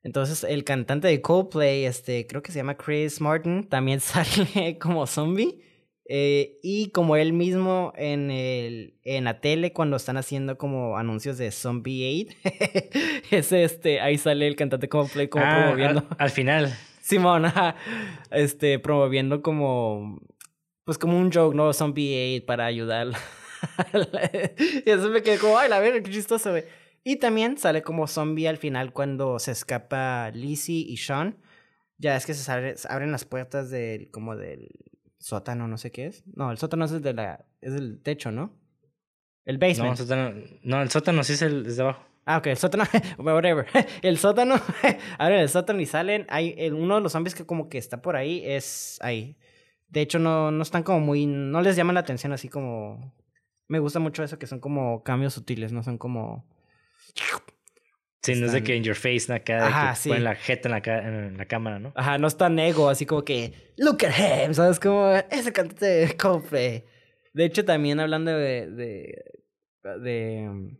Entonces 0.05 0.43
el 0.43 0.63
cantante 0.63 1.07
de 1.07 1.19
Coldplay, 1.19 1.85
este, 1.85 2.27
creo 2.27 2.43
que 2.43 2.51
se 2.51 2.59
llama 2.59 2.77
Chris 2.77 3.19
Martin, 3.19 3.67
también 3.67 3.99
sale 4.01 4.77
como 4.79 5.07
zombie. 5.07 5.63
Eh, 6.07 6.59
y 6.61 6.91
como 6.91 7.15
él 7.15 7.33
mismo 7.33 7.91
en, 7.95 8.29
el, 8.29 8.99
en 9.03 9.23
la 9.23 9.41
tele 9.41 9.73
cuando 9.73 9.97
están 9.97 10.17
haciendo 10.17 10.55
como 10.59 10.99
anuncios 10.99 11.39
de 11.39 11.49
Zombie 11.51 12.05
Aid, 12.05 12.31
es 13.31 13.51
este, 13.51 13.99
ahí 13.99 14.19
sale 14.19 14.45
el 14.47 14.55
cantante 14.55 14.87
Coldplay 14.87 15.27
como 15.27 15.43
ah, 15.43 15.61
promoviendo. 15.63 16.05
Al, 16.19 16.29
final. 16.29 16.71
Simón, 17.01 17.51
este, 18.29 18.77
promoviendo 18.77 19.41
como, 19.41 20.21
pues 20.83 20.99
como 20.99 21.17
un 21.17 21.31
joke, 21.31 21.55
¿no? 21.55 21.73
Zombie 21.73 22.13
Aid 22.13 22.45
para 22.45 22.67
ayudar 22.67 23.07
y 24.85 24.89
eso 24.89 25.09
me 25.09 25.21
quedé 25.21 25.37
como, 25.37 25.57
ay, 25.57 25.69
la 25.69 25.79
verga, 25.79 26.01
qué 26.01 26.11
chistoso, 26.11 26.51
güey. 26.51 26.63
Y 27.07 27.17
también 27.17 27.59
sale 27.59 27.83
como 27.83 28.07
zombie 28.07 28.47
al 28.47 28.57
final 28.57 28.91
cuando 28.91 29.37
se 29.37 29.51
escapa 29.51 30.31
Lizzie 30.31 30.85
y 30.89 30.97
Sean. 30.97 31.37
Ya 31.99 32.15
es 32.15 32.25
que 32.25 32.33
se, 32.33 32.51
abren 32.89 33.11
las 33.11 33.25
puertas 33.25 33.69
del, 33.69 34.09
como 34.09 34.35
del 34.35 34.69
sótano, 35.19 35.67
no 35.67 35.77
sé 35.77 35.91
qué 35.91 36.07
es. 36.07 36.23
No, 36.35 36.51
el 36.51 36.57
sótano 36.57 36.85
es 36.85 36.91
el 36.93 37.03
de 37.03 37.13
la, 37.13 37.45
es 37.61 37.73
el 37.73 38.01
techo, 38.01 38.31
¿no? 38.31 38.57
El 39.45 39.59
basement. 39.59 39.85
No, 39.85 39.91
el 39.91 39.97
sótano, 39.97 40.33
no, 40.63 40.81
el 40.81 40.89
sótano 40.89 41.23
sí 41.23 41.33
es 41.33 41.43
el 41.43 41.75
de 41.75 41.81
abajo. 41.81 42.03
Ah, 42.25 42.39
ok, 42.39 42.47
el 42.47 42.57
sótano, 42.57 42.85
whatever. 43.19 43.67
El 44.01 44.17
sótano, 44.17 44.55
abren 45.19 45.41
el 45.41 45.49
sótano 45.49 45.79
y 45.79 45.85
salen. 45.85 46.25
Hay, 46.27 46.55
el, 46.57 46.73
uno 46.73 46.95
de 46.95 47.01
los 47.01 47.11
zombies 47.11 47.35
que 47.35 47.45
como 47.45 47.69
que 47.69 47.77
está 47.77 48.01
por 48.01 48.15
ahí 48.15 48.41
es 48.43 48.97
ahí. 49.01 49.37
De 49.89 50.01
hecho, 50.01 50.17
no, 50.17 50.49
no 50.49 50.63
están 50.63 50.81
como 50.81 51.01
muy, 51.01 51.27
no 51.27 51.61
les 51.61 51.75
llaman 51.75 51.93
la 51.93 51.99
atención 51.99 52.33
así 52.33 52.49
como 52.49 53.13
me 53.67 53.79
gusta 53.79 53.99
mucho 53.99 54.23
eso, 54.23 54.39
que 54.39 54.47
son 54.47 54.59
como 54.59 55.03
cambios 55.03 55.33
sutiles, 55.33 55.71
no 55.71 55.83
son 55.83 55.97
como... 55.97 56.45
Sí, 58.25 58.33
no 58.33 58.47
es 58.47 58.53
de 58.53 58.63
que 58.63 58.75
en 58.75 58.83
your 58.83 58.95
face, 58.95 59.31
acá, 59.31 59.67
Ajá, 59.67 59.89
que 59.91 59.97
sí. 59.97 60.09
ponen 60.09 60.23
la 60.23 60.33
jeta 60.33 60.67
en 60.67 60.71
la, 60.71 60.99
en 60.99 61.37
la 61.37 61.45
cámara, 61.45 61.77
¿no? 61.77 61.93
Ajá, 61.95 62.17
no 62.17 62.27
es 62.27 62.35
tan 62.35 62.57
ego, 62.57 62.89
así 62.89 63.05
como 63.05 63.23
que, 63.23 63.53
look 63.77 63.99
at 64.03 64.47
him, 64.47 64.53
¿sabes? 64.55 64.79
Como 64.79 65.11
ese 65.29 65.53
cantante 65.53 65.85
de 65.85 66.17
Coldplay. 66.17 66.85
De 67.33 67.45
hecho, 67.45 67.63
también 67.65 67.99
hablando 67.99 68.31
de, 68.31 68.71
de, 68.71 69.25
de, 70.01 70.75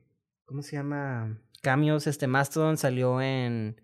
¿cómo 0.46 0.64
se 0.64 0.76
llama? 0.76 1.40
Cambios, 1.62 2.08
este 2.08 2.26
Mastodon 2.26 2.78
salió 2.78 3.22
en, 3.22 3.80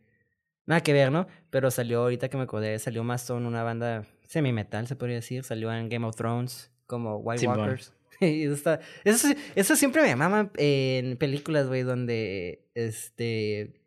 nada 0.65 0.81
que 0.81 0.93
ver, 0.93 1.11
¿no? 1.11 1.27
Pero 1.51 1.69
salió, 1.69 2.01
ahorita 2.01 2.29
que 2.29 2.37
me 2.37 2.43
acordé, 2.43 2.79
salió 2.79 3.03
Mastodon, 3.03 3.45
una 3.45 3.61
banda 3.61 4.05
semi-metal, 4.27 4.87
se 4.87 4.95
podría 4.95 5.17
decir, 5.17 5.43
salió 5.43 5.71
en 5.71 5.87
Game 5.87 6.07
of 6.07 6.15
Thrones, 6.15 6.71
como 6.87 7.17
White 7.17 7.45
Walkers. 7.45 7.93
Eso, 8.21 9.75
siempre 9.75 10.01
me 10.03 10.15
mama 10.15 10.51
en 10.57 11.17
películas, 11.17 11.67
güey, 11.67 11.81
donde 11.81 12.69
este 12.75 13.81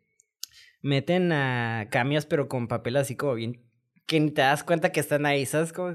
meten 0.81 1.31
a 1.31 1.87
cambios 1.89 2.27
pero 2.27 2.47
con 2.47 2.67
papel 2.67 2.97
así 2.97 3.15
como 3.15 3.33
bien 3.33 3.64
que 4.05 4.19
ni 4.19 4.29
te 4.29 4.41
das 4.41 4.63
cuenta 4.63 4.91
que 4.91 4.99
están 4.99 5.25
ahí, 5.25 5.45
¿sabes? 5.45 5.73
Como, 5.73 5.89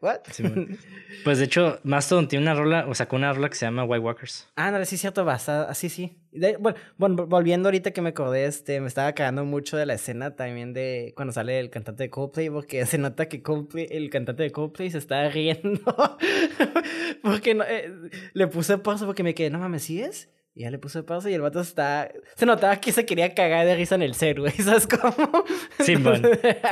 what? 0.00 0.20
pues 1.24 1.38
de 1.38 1.44
hecho, 1.44 1.80
Mastodon 1.82 2.28
tiene 2.28 2.44
una 2.44 2.54
rola, 2.54 2.86
o 2.88 2.94
sacó 2.94 3.16
una 3.16 3.32
rola 3.32 3.48
que 3.48 3.56
se 3.56 3.66
llama 3.66 3.84
White 3.84 4.04
Walkers. 4.04 4.48
Ah, 4.54 4.70
no, 4.70 4.84
sí, 4.84 4.96
cierto, 4.96 5.24
basada, 5.24 5.68
así, 5.68 5.88
sí. 5.88 6.16
bueno, 6.60 7.26
volviendo 7.26 7.68
ahorita 7.68 7.90
que 7.90 8.00
me 8.02 8.10
acordé, 8.10 8.46
este, 8.46 8.80
me 8.80 8.86
estaba 8.86 9.12
cagando 9.14 9.44
mucho 9.44 9.76
de 9.76 9.86
la 9.86 9.94
escena 9.94 10.36
también 10.36 10.74
de 10.74 11.12
cuando 11.16 11.32
sale 11.32 11.58
el 11.58 11.70
cantante 11.70 12.04
de 12.04 12.10
Coldplay, 12.10 12.50
porque 12.50 12.86
se 12.86 12.98
nota 12.98 13.28
que 13.28 13.42
Coldplay, 13.42 13.88
el 13.90 14.10
cantante 14.10 14.44
de 14.44 14.52
Coldplay 14.52 14.90
se 14.90 14.98
está 14.98 15.28
riendo. 15.28 15.80
porque 17.22 17.54
no, 17.54 17.64
eh, 17.64 17.92
le 18.32 18.46
puse 18.46 18.78
pausa 18.78 19.06
porque 19.06 19.24
me 19.24 19.34
quedé, 19.34 19.50
no 19.50 19.58
mames, 19.58 19.82
¿sí 19.82 20.00
es? 20.00 20.28
Y 20.56 20.62
ya 20.62 20.70
le 20.70 20.78
puse 20.78 21.02
pausa 21.02 21.30
y 21.30 21.34
el 21.34 21.42
vato 21.42 21.60
está. 21.60 22.10
Se 22.34 22.46
notaba 22.46 22.80
que 22.80 22.90
se 22.90 23.04
quería 23.04 23.34
cagar 23.34 23.66
de 23.66 23.76
risa 23.76 23.94
en 23.94 24.00
el 24.00 24.14
ser, 24.14 24.40
güey. 24.40 24.52
¿Sabes 24.56 24.86
cómo? 24.86 25.44
Sí, 25.80 25.96
man. 25.96 26.22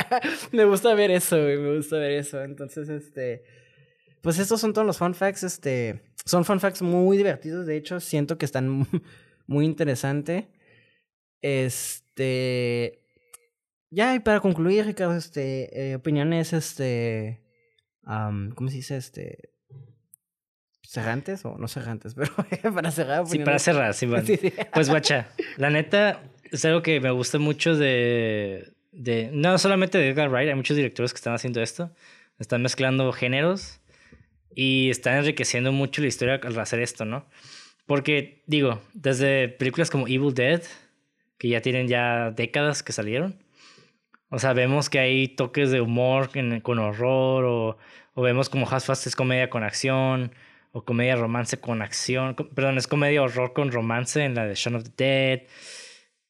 me 0.53 0.65
gusta 0.65 0.95
ver 0.95 1.11
eso, 1.11 1.37
güey. 1.37 1.59
Me 1.59 1.77
gusta 1.77 1.99
ver 1.99 2.13
eso. 2.13 2.43
Entonces, 2.43 2.89
este. 2.89 3.45
Pues 4.23 4.39
estos 4.39 4.59
son 4.59 4.73
todos 4.73 4.87
los 4.87 4.97
fun 4.97 5.15
facts. 5.15 5.43
Este. 5.43 6.01
Son 6.25 6.47
fun 6.47 6.61
facts 6.61 6.81
muy 6.81 7.19
divertidos. 7.19 7.67
De 7.67 7.77
hecho, 7.77 8.01
siento 8.01 8.39
que 8.39 8.47
están 8.47 8.87
muy 9.47 9.67
interesantes. 9.67 10.47
Este. 11.43 13.03
Ya, 13.91 14.15
y 14.15 14.21
para 14.21 14.41
concluir, 14.41 14.87
Ricardo, 14.87 15.15
este. 15.15 15.91
Eh, 15.91 15.97
opiniones, 15.97 16.55
este. 16.55 17.43
¿Cómo 18.03 18.71
se 18.71 18.77
dice? 18.77 18.97
Este 18.97 19.54
cerrantes 20.87 21.45
o 21.45 21.57
no 21.59 21.69
cerrantes, 21.69 22.15
pero 22.51 22.75
para 22.75 22.91
cerrar. 22.91 23.27
Sí, 23.27 23.39
para 23.39 23.59
cerrar, 23.59 23.95
sí, 23.95 24.07
Pues 24.73 24.89
guacha, 24.89 25.29
la 25.57 25.71
neta 25.71 26.23
es 26.51 26.65
algo 26.65 26.83
que 26.83 27.01
me 27.01 27.11
gusta 27.11 27.39
mucho 27.39 27.77
de, 27.77 28.73
de, 28.93 29.31
no 29.33 29.59
solamente 29.59 29.99
de 29.99 30.11
Edgar 30.11 30.31
Wright, 30.31 30.49
hay 30.49 30.55
muchos 30.55 30.77
directores 30.77 31.13
que 31.13 31.17
están 31.17 31.35
haciendo 31.35 31.61
esto, 31.63 31.91
están 32.39 32.63
mezclando 32.63 33.13
géneros 33.13 33.81
y 34.55 34.91
están 34.91 35.17
enriqueciendo 35.17 35.73
mucho 35.73 36.01
la 36.01 36.09
historia 36.09 36.41
al 36.43 36.59
hacer 36.59 36.81
esto, 36.81 37.05
¿no? 37.05 37.27
Porque, 37.87 38.43
digo, 38.47 38.81
desde 38.95 39.49
películas 39.49 39.91
como 39.91 40.07
Evil 40.07 40.33
Dead, 40.33 40.63
que 41.39 41.49
ya 41.49 41.61
tienen 41.61 41.89
ya 41.89 42.31
décadas 42.31 42.83
que 42.83 42.93
salieron, 42.93 43.43
o 44.31 44.39
sea, 44.39 44.53
vemos 44.53 44.89
que 44.89 44.99
hay 44.99 45.29
toques 45.29 45.71
de 45.71 45.81
humor 45.81 46.31
con 46.63 46.79
horror 46.79 47.45
o, 47.45 47.79
o 48.15 48.23
vemos 48.23 48.49
como 48.49 48.69
Half 48.69 48.87
Fast 48.87 49.07
es 49.07 49.17
comedia 49.17 49.51
con 49.51 49.63
acción 49.63 50.33
o 50.77 50.85
comedia 50.85 51.15
romance 51.15 51.61
con 51.61 51.83
acción, 51.83 52.35
perdón, 52.35 52.79
es 52.79 52.89
comedia 52.89 53.23
horror 53.23 53.53
con 53.53 53.71
romance 53.71 54.25
en 54.25 54.35
la 54.35 54.45
de 54.45 54.57
Shaun 54.57 54.75
of 54.75 54.83
the 54.83 54.93
Dead 54.97 55.43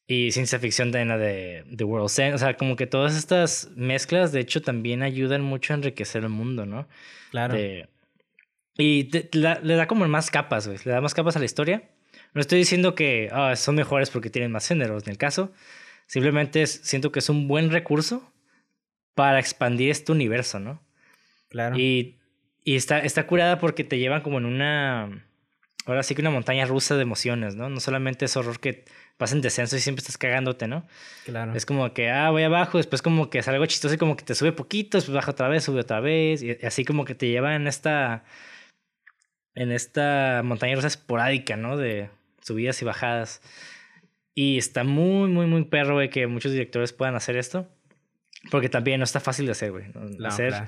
y 0.05 0.29
ciencia 0.29 0.59
ficción 0.59 0.95
en 0.95 1.07
la 1.07 1.17
de 1.17 1.65
The 1.75 1.83
World's 1.83 2.19
End, 2.19 2.35
o 2.35 2.37
sea, 2.37 2.55
como 2.55 2.75
que 2.75 2.85
todas 2.85 3.17
estas 3.17 3.71
mezclas 3.75 4.31
de 4.31 4.41
hecho 4.41 4.61
también 4.61 5.01
ayudan 5.01 5.41
mucho 5.41 5.73
a 5.73 5.77
enriquecer 5.77 6.21
el 6.21 6.29
mundo, 6.29 6.67
¿no? 6.67 6.87
Claro. 7.31 7.57
y 8.77 9.09
le 9.31 9.75
da 9.75 9.87
como 9.87 10.07
más 10.07 10.29
capas, 10.29 10.67
güey, 10.67 10.77
le 10.85 10.91
da 10.91 11.01
más 11.01 11.15
capas 11.15 11.35
a 11.35 11.39
la 11.39 11.45
historia. 11.45 11.89
No 12.35 12.39
estoy 12.39 12.59
diciendo 12.59 12.93
que 12.93 13.29
ah, 13.31 13.55
son 13.55 13.73
mejores 13.73 14.11
porque 14.11 14.29
tienen 14.29 14.51
más 14.51 14.67
géneros 14.67 15.05
en 15.05 15.09
el 15.09 15.17
caso, 15.17 15.53
simplemente 16.05 16.67
siento 16.67 17.11
que 17.11 17.17
es 17.17 17.29
un 17.29 17.47
buen 17.47 17.71
recurso 17.71 18.31
para 19.15 19.39
expandir 19.39 19.89
este 19.89 20.11
universo, 20.11 20.59
¿no? 20.59 20.83
Claro. 21.49 21.79
Y 21.79 22.19
y 22.67 22.75
está, 22.75 22.99
está 22.99 23.27
curada 23.27 23.59
porque 23.59 23.83
te 23.83 23.99
llevan 23.99 24.21
como 24.21 24.39
en 24.39 24.45
una. 24.45 25.23
Ahora 25.85 26.01
sí 26.01 26.15
que 26.15 26.21
una 26.21 26.31
montaña 26.31 26.65
rusa 26.65 26.95
de 26.95 27.03
emociones, 27.03 27.55
¿no? 27.55 27.69
No 27.69 27.79
solamente 27.79 28.25
es 28.25 28.35
horror 28.35 28.59
que 28.59 28.85
vas 29.19 29.31
en 29.33 29.41
descenso 29.41 29.77
y 29.77 29.79
siempre 29.79 30.01
estás 30.01 30.17
cagándote, 30.17 30.67
¿no? 30.67 30.87
Claro. 31.25 31.53
Es 31.53 31.63
como 31.63 31.93
que, 31.93 32.09
ah, 32.09 32.31
voy 32.31 32.41
abajo, 32.41 32.79
después 32.79 33.03
como 33.03 33.29
que 33.29 33.37
es 33.37 33.47
algo 33.47 33.67
chistoso 33.67 33.93
y 33.93 33.99
como 33.99 34.17
que 34.17 34.25
te 34.25 34.33
sube 34.33 34.51
poquito, 34.51 34.97
después 34.97 35.13
baja 35.13 35.29
otra 35.29 35.47
vez, 35.47 35.63
sube 35.63 35.81
otra 35.81 35.99
vez, 35.99 36.41
y 36.41 36.57
así 36.65 36.85
como 36.85 37.05
que 37.05 37.13
te 37.13 37.27
lleva 37.27 37.55
en 37.55 37.67
esta. 37.67 38.23
En 39.53 39.71
esta 39.71 40.41
montaña 40.43 40.75
rusa 40.75 40.87
esporádica, 40.87 41.55
¿no? 41.55 41.77
De 41.77 42.09
subidas 42.41 42.81
y 42.81 42.85
bajadas. 42.85 43.41
Y 44.33 44.57
está 44.57 44.83
muy, 44.83 45.29
muy, 45.29 45.45
muy 45.45 45.63
perro, 45.65 45.93
güey, 45.93 46.09
que 46.09 46.25
muchos 46.25 46.51
directores 46.51 46.93
puedan 46.93 47.15
hacer 47.15 47.37
esto. 47.37 47.69
Porque 48.49 48.69
también 48.69 48.99
no 48.99 49.03
está 49.03 49.19
fácil 49.19 49.45
de 49.45 49.51
hacer, 49.51 49.71
güey. 49.71 49.85
hacer... 50.25 50.67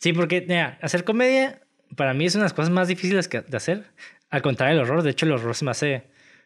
Sí, 0.00 0.12
porque, 0.12 0.40
mira, 0.42 0.78
hacer 0.80 1.04
comedia 1.04 1.60
para 1.96 2.14
mí 2.14 2.24
es 2.24 2.34
una 2.34 2.44
de 2.44 2.46
las 2.46 2.54
cosas 2.54 2.70
más 2.70 2.88
difíciles 2.88 3.28
que, 3.28 3.42
de 3.42 3.56
hacer. 3.56 3.84
Al 4.30 4.42
contrario 4.42 4.76
del 4.76 4.86
horror, 4.86 5.02
de 5.02 5.10
hecho 5.10 5.26
el 5.26 5.32
horror 5.32 5.54
se 5.54 5.64
me 5.64 5.70
hace... 5.70 6.04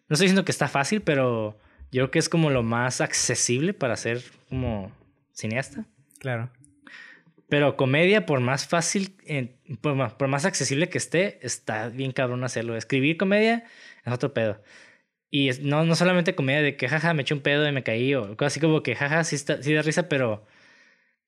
No 0.09 0.14
estoy 0.14 0.26
diciendo 0.26 0.44
que 0.44 0.52
está 0.52 0.68
fácil, 0.68 1.02
pero 1.02 1.59
yo 1.90 2.02
creo 2.02 2.10
que 2.10 2.18
es 2.18 2.28
como 2.28 2.51
lo 2.51 2.62
más 2.62 3.01
accesible 3.01 3.72
para 3.72 3.97
ser 3.97 4.22
como 4.48 4.93
cineasta. 5.32 5.86
Claro. 6.18 6.51
Pero 7.48 7.76
comedia, 7.76 8.26
por 8.26 8.40
más 8.40 8.66
fácil, 8.66 9.14
por, 9.81 9.94
más, 9.94 10.14
por, 10.14 10.28
más, 10.28 10.44
accesible 10.44 10.89
que 10.89 10.98
esté, 10.98 11.39
está 11.43 11.89
bien 11.89 12.12
cabrón 12.12 12.43
hacerlo. 12.43 12.76
Escribir 12.76 13.16
comedia 13.16 13.64
es 14.05 14.12
otro 14.12 14.35
pedo. 14.35 14.62
Y 15.31 15.51
no, 15.62 15.85
no 15.85 15.94
solamente 15.94 16.35
comedia 16.35 16.62
de 16.62 16.76
que 16.76 16.89
jaja 16.89 17.14
me 17.14 17.22
eché 17.22 17.35
un 17.35 17.40
pedo 17.40 17.68
y 17.68 17.72
me 17.72 17.82
caí, 17.82 18.14
o 18.14 18.36
así 18.40 18.60
como 18.60 18.82
que 18.82 18.94
jaja 18.94 19.24
sí, 19.24 19.36
está, 19.36 19.62
sí 19.62 19.72
da 19.74 19.82
risa, 19.82 20.09
pero 20.09 20.44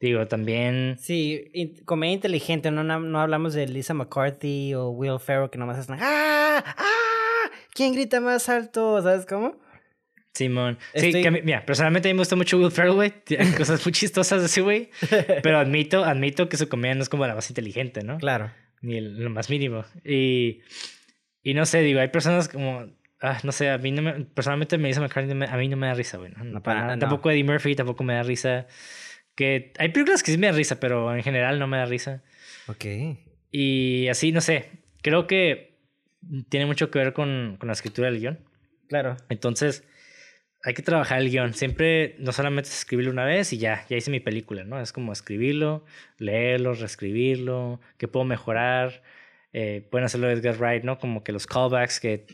digo, 0.01 0.27
también. 0.27 0.97
Sí, 0.99 1.51
comedia 1.85 2.15
inteligente, 2.15 2.71
no, 2.71 2.83
no, 2.83 3.21
hablamos 3.21 3.55
de 3.55 3.67
Lisa 3.67 3.95
McCarthy 3.95 4.75
o 4.75 4.91
Will 4.91 5.19
Ferrell 5.19 5.51
que 5.51 5.59
nomás 5.59 5.79
están 5.79 5.99
¡Ah! 6.01 6.63
¡Ah! 6.65 7.51
¿Quién 7.73 7.93
grita 7.93 8.21
más 8.21 8.49
alto? 8.49 9.03
¿Sabes 9.03 9.27
cómo? 9.27 9.59
Simón. 10.37 10.79
Sí, 10.95 11.13
que 11.13 11.31
mira, 11.31 11.65
personalmente 11.65 12.09
a 12.09 12.13
mí 12.13 12.15
me 12.15 12.21
gusta 12.21 12.37
mucho 12.37 12.59
Will 12.59 12.71
Ferrell, 12.71 12.95
güey. 12.95 13.13
Tiene 13.25 13.55
cosas 13.57 13.85
muy 13.85 13.93
chistosas 13.93 14.41
de 14.41 14.47
ese 14.47 14.61
güey. 14.61 14.91
Pero 15.43 15.59
admito, 15.59 16.05
admito 16.05 16.49
que 16.49 16.57
su 16.57 16.69
comedia 16.69 16.95
no 16.95 17.03
es 17.03 17.09
como 17.09 17.27
la 17.27 17.35
más 17.35 17.49
inteligente, 17.49 18.03
¿no? 18.03 18.19
Claro. 18.19 18.51
Ni 18.83 19.01
lo 19.01 19.31
más 19.31 19.49
mínimo. 19.49 19.85
Y, 20.05 20.61
y 21.43 21.55
no 21.55 21.65
sé, 21.65 21.81
digo, 21.81 22.01
hay 22.01 22.09
personas 22.09 22.49
como. 22.49 22.87
Ah, 23.21 23.39
no 23.45 23.53
sé, 23.53 23.71
a 23.71 23.79
mí 23.79 23.91
no 23.93 24.03
me, 24.03 24.13
personalmente 24.27 24.77
me 24.77 24.89
dice 24.89 25.01
McCartney, 25.01 25.49
a 25.49 25.57
mí 25.57 25.69
no 25.69 25.79
me 25.79 25.87
da 25.87 25.95
risa, 25.95 26.19
güey. 26.19 26.31
No, 26.37 26.63
para, 26.63 26.99
Tampoco 26.99 27.31
Eddie 27.31 27.45
Murphy 27.45 27.75
tampoco 27.75 28.05
me 28.05 28.15
da 28.15 28.23
risa. 28.23 28.67
Que 29.37 29.73
hay 29.79 29.91
películas 29.91 30.25
que 30.25 30.33
sí 30.33 30.39
me 30.39 30.49
dan 30.49 30.57
risa, 30.57 30.81
pero 30.81 31.15
en 31.15 31.23
general 31.23 31.61
no 31.61 31.69
me 31.69 31.77
da 31.77 31.85
risa. 31.85 32.23
Ok. 32.67 32.85
Y 33.53 34.09
así, 34.09 34.33
no 34.33 34.41
sé. 34.41 34.71
Creo 35.03 35.29
que 35.29 35.77
tiene 36.49 36.67
mucho 36.67 36.91
que 36.91 36.99
ver 36.99 37.13
con, 37.13 37.57
con 37.61 37.69
la 37.69 37.75
escritura 37.75 38.11
del 38.11 38.19
guion. 38.19 38.41
Claro. 38.89 39.17
Entonces 39.29 39.85
hay 40.67 40.75
que 40.75 40.83
trabajar 40.83 41.21
el 41.21 41.31
guion. 41.31 41.55
Siempre, 41.55 42.17
no 42.19 42.33
solamente 42.33 42.71
es 42.71 42.79
escribirlo 42.79 43.13
una 43.13 43.25
vez 43.25 43.53
y 43.53 43.59
ya, 43.59 43.87
ya 43.89 43.97
hice 43.97 44.11
mi 44.11 44.19
película, 44.19 44.65
¿no? 44.65 44.81
Es 44.81 44.93
como 44.93 45.13
escribirlo, 45.13 45.85
leerlo, 46.19 46.75
reescribirlo, 46.75 47.81
qué 47.99 48.09
puedo 48.09 48.25
mejorar. 48.25 49.03
Eh, 49.53 49.87
pueden 49.91 50.07
hacerlo 50.07 50.29
Edgar 50.29 50.57
Wright, 50.59 50.83
¿no? 50.83 50.99
Como 50.99 51.23
que 51.23 51.31
los 51.31 51.47
callbacks, 51.47 52.01
que 52.01 52.27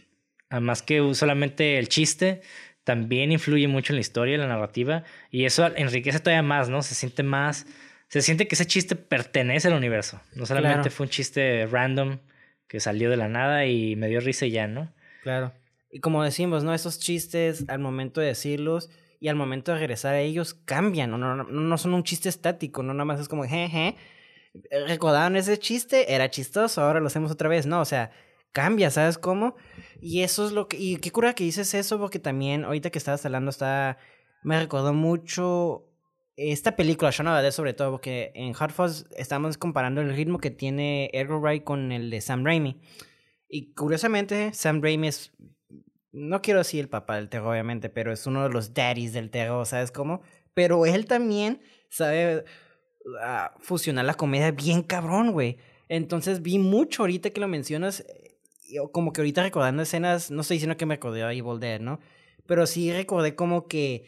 además 0.49 0.81
que 0.83 1.15
solamente 1.15 1.79
el 1.79 1.89
chiste, 1.89 2.41
también 2.85 3.33
influye 3.33 3.69
mucho 3.69 3.93
en 3.93 3.97
la 3.97 4.01
historia, 4.01 4.35
en 4.35 4.41
la 4.41 4.49
narrativa, 4.49 5.05
y 5.31 5.45
eso 5.45 5.71
enriquece 5.77 6.21
todavía 6.21 6.43
más, 6.43 6.69
¿no? 6.69 6.83
Se 6.83 6.95
siente 6.95 7.23
más, 7.23 7.67
se 8.09 8.23
siente 8.23 8.49
que 8.49 8.55
ese 8.55 8.67
chiste 8.67 8.97
pertenece 8.97 9.69
al 9.69 9.75
universo. 9.75 10.21
No 10.35 10.47
solamente 10.47 10.91
fue 10.91 11.07
un 11.07 11.11
chiste 11.11 11.67
random 11.67 12.19
que 12.67 12.81
salió 12.81 13.11
de 13.11 13.17
la 13.17 13.29
nada 13.29 13.67
y 13.67 13.97
me 13.97 14.09
dio 14.09 14.21
risa 14.21 14.47
y 14.47 14.51
ya, 14.51 14.67
¿no? 14.67 14.93
Claro. 15.23 15.53
Y 15.91 16.01
como 16.01 16.25
decimos, 16.25 16.65
¿no? 16.65 16.75
Esos 16.75 16.99
chistes 16.99 17.65
al 17.69 17.79
momento 17.79 18.21
de 18.21 18.29
decirlos 18.29 18.91
y 19.21 19.29
al 19.29 19.37
momento 19.37 19.73
de 19.73 19.79
regresar 19.79 20.15
a 20.15 20.21
ellos 20.21 20.55
cambian, 20.55 21.11
no, 21.11 21.19
no, 21.19 21.45
no 21.45 21.79
son 21.79 21.95
un 21.95 22.03
chiste 22.03 22.29
estático, 22.29 22.83
no 22.83 22.93
nada 22.93 23.05
más 23.05 23.21
es 23.21 23.29
como, 23.29 23.45
jeje, 23.45 23.95
recordaban 24.89 25.37
ese 25.37 25.59
chiste, 25.59 26.13
era 26.15 26.29
chistoso, 26.29 26.83
ahora 26.83 26.99
lo 26.99 27.07
hacemos 27.07 27.31
otra 27.31 27.49
vez, 27.49 27.67
no, 27.67 27.81
o 27.81 27.85
sea, 27.85 28.11
cambia, 28.53 28.91
¿sabes 28.91 29.19
cómo? 29.19 29.57
Y 30.01 30.23
eso 30.23 30.47
es 30.47 30.53
lo 30.53 30.69
que, 30.69 30.77
y 30.79 30.97
qué 30.97 31.11
cura 31.11 31.35
que 31.35 31.45
dices 31.45 31.75
eso, 31.75 31.99
porque 31.99 32.19
también 32.19 32.65
ahorita 32.65 32.91
que 32.91 32.99
estabas 32.99 33.25
hablando, 33.27 33.51
está, 33.51 33.99
me 34.43 34.59
recordó 34.59 34.93
mucho 34.93 35.89
esta 36.37 36.77
película, 36.77 37.11
Shaun 37.11 37.29
of 37.29 37.55
sobre 37.55 37.75
todo, 37.75 37.91
porque 37.91 38.33
en 38.35 38.53
Hot 38.55 38.73
Fuzz 38.73 39.07
estamos 39.17 39.59
comparando 39.59 40.01
el 40.01 40.15
ritmo 40.15 40.39
que 40.39 40.51
tiene 40.51 41.11
Edgar 41.13 41.39
Wright 41.39 41.65
con 41.65 41.93
el 41.93 42.11
de 42.11 42.21
Sam 42.21 42.45
Raimi. 42.45 42.81
Y 43.49 43.75
curiosamente, 43.75 44.53
Sam 44.55 44.81
Raimi 44.83 45.09
es 45.09 45.33
no 46.13 46.43
quiero 46.43 46.61
decir 46.61 46.81
el 46.81 46.89
papá 46.89 47.17
del 47.17 47.29
terror, 47.29 47.53
obviamente, 47.53 47.89
pero 47.89 48.13
es 48.13 48.27
uno 48.27 48.43
de 48.43 48.51
los 48.51 48.75
daddies 48.75 49.15
del 49.15 49.31
terror, 49.31 49.67
¿sabes 49.67 49.91
cómo? 49.91 50.21
Pero 50.55 50.85
él 50.85 51.07
también 51.07 51.63
sabe 51.89 52.45
ah, 53.23 53.55
fusionar 53.61 54.05
la 54.05 54.15
comedia 54.15 54.51
bien 54.51 54.83
cabrón, 54.83 55.33
güey. 55.33 55.57
Entonces 55.89 56.43
vi 56.43 56.59
mucho 56.59 57.03
ahorita 57.03 57.31
que 57.31 57.41
lo 57.41 57.49
mencionas, 57.49 58.05
como 58.93 59.13
que 59.13 59.21
ahorita 59.21 59.43
recordando 59.43 59.83
escenas, 59.83 60.31
no 60.31 60.43
estoy 60.43 60.57
diciendo 60.57 60.77
que 60.77 60.87
me 60.87 60.95
acordé 60.95 61.23
a 61.23 61.33
Evil 61.33 61.61
Dead, 61.61 61.81
¿no? 61.81 62.01
Pero 62.47 62.67
sí 62.67 62.93
recordé 62.93 63.35
como 63.35 63.67
que 63.67 64.05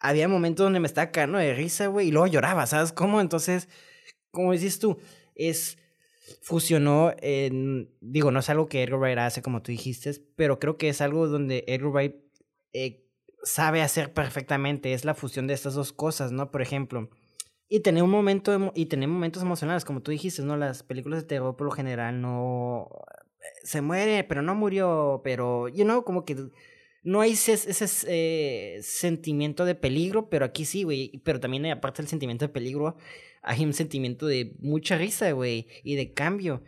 había 0.00 0.28
momentos 0.28 0.64
donde 0.64 0.80
me 0.80 0.86
estaba 0.86 1.10
cagando 1.10 1.38
de 1.38 1.54
risa, 1.54 1.86
güey, 1.86 2.08
y 2.08 2.10
luego 2.10 2.26
lloraba, 2.26 2.66
¿sabes 2.66 2.92
cómo? 2.92 3.20
Entonces, 3.20 3.68
como 4.30 4.52
dices 4.52 4.78
tú, 4.78 4.98
es 5.34 5.78
fusionó 6.42 7.14
digo, 8.00 8.30
no 8.30 8.40
es 8.40 8.50
algo 8.50 8.68
que 8.68 8.82
Edgar 8.82 8.98
Wright 8.98 9.18
hace 9.18 9.42
como 9.42 9.62
tú 9.62 9.72
dijiste, 9.72 10.12
pero 10.36 10.58
creo 10.58 10.76
que 10.76 10.88
es 10.88 11.00
algo 11.00 11.26
donde 11.26 11.64
Edgar 11.66 11.90
Wright 11.90 12.16
eh, 12.72 13.06
sabe 13.42 13.82
hacer 13.82 14.12
perfectamente, 14.12 14.92
es 14.92 15.04
la 15.04 15.14
fusión 15.14 15.46
de 15.46 15.54
estas 15.54 15.74
dos 15.74 15.92
cosas, 15.92 16.32
¿no? 16.32 16.50
Por 16.50 16.62
ejemplo, 16.62 17.08
y 17.68 17.80
tener 17.80 18.02
un 18.02 18.10
momento, 18.10 18.72
y 18.74 18.86
tener 18.86 19.08
momentos 19.08 19.42
emocionales, 19.42 19.84
como 19.84 20.02
tú 20.02 20.10
dijiste, 20.10 20.42
¿no? 20.42 20.56
Las 20.56 20.82
películas 20.82 21.22
de 21.22 21.28
terror 21.28 21.56
por 21.56 21.66
lo 21.66 21.70
general 21.70 22.20
no, 22.20 22.88
se 23.62 23.80
muere, 23.80 24.24
pero 24.24 24.42
no 24.42 24.54
murió, 24.54 25.20
pero, 25.24 25.68
you 25.68 25.84
know, 25.84 26.04
como 26.04 26.24
que 26.24 26.36
no 27.02 27.20
hay 27.20 27.32
ese, 27.32 27.86
eh, 28.06 28.80
sentimiento 28.82 29.64
de 29.64 29.74
peligro, 29.74 30.28
pero 30.28 30.44
aquí 30.44 30.64
sí, 30.64 30.82
güey, 30.82 31.20
pero 31.24 31.40
también 31.40 31.66
aparte 31.66 32.02
del 32.02 32.08
sentimiento 32.08 32.44
de 32.44 32.52
peligro, 32.52 32.96
hay 33.42 33.64
un 33.64 33.72
sentimiento 33.72 34.26
de 34.26 34.56
mucha 34.60 34.98
risa, 34.98 35.30
güey, 35.32 35.66
y 35.84 35.94
de 35.94 36.12
cambio. 36.12 36.62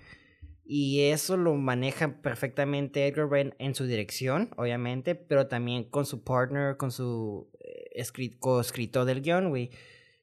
Y 0.65 1.01
eso 1.01 1.37
lo 1.37 1.57
maneja 1.57 2.23
perfectamente 2.23 3.07
Edgar 3.07 3.27
Wright 3.27 3.55
en 3.59 3.75
su 3.75 3.87
dirección, 3.87 4.51
obviamente, 4.57 5.17
pero 5.17 5.49
también 5.49 5.83
con 5.83 6.07
su 6.07 6.23
partner, 6.23 6.77
con 6.77 6.93
su 6.93 7.51
eh, 7.59 8.37
co-escritor 8.39 9.05
del 9.05 9.21
guion, 9.21 9.49
güey. 9.49 9.71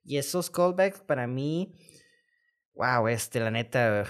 Y 0.05 0.15
esos 0.15 0.49
callbacks 0.49 1.01
para 1.01 1.27
mí, 1.27 1.73
wow, 2.77 3.07
este, 3.07 3.39
la 3.39 3.51
neta, 3.51 4.05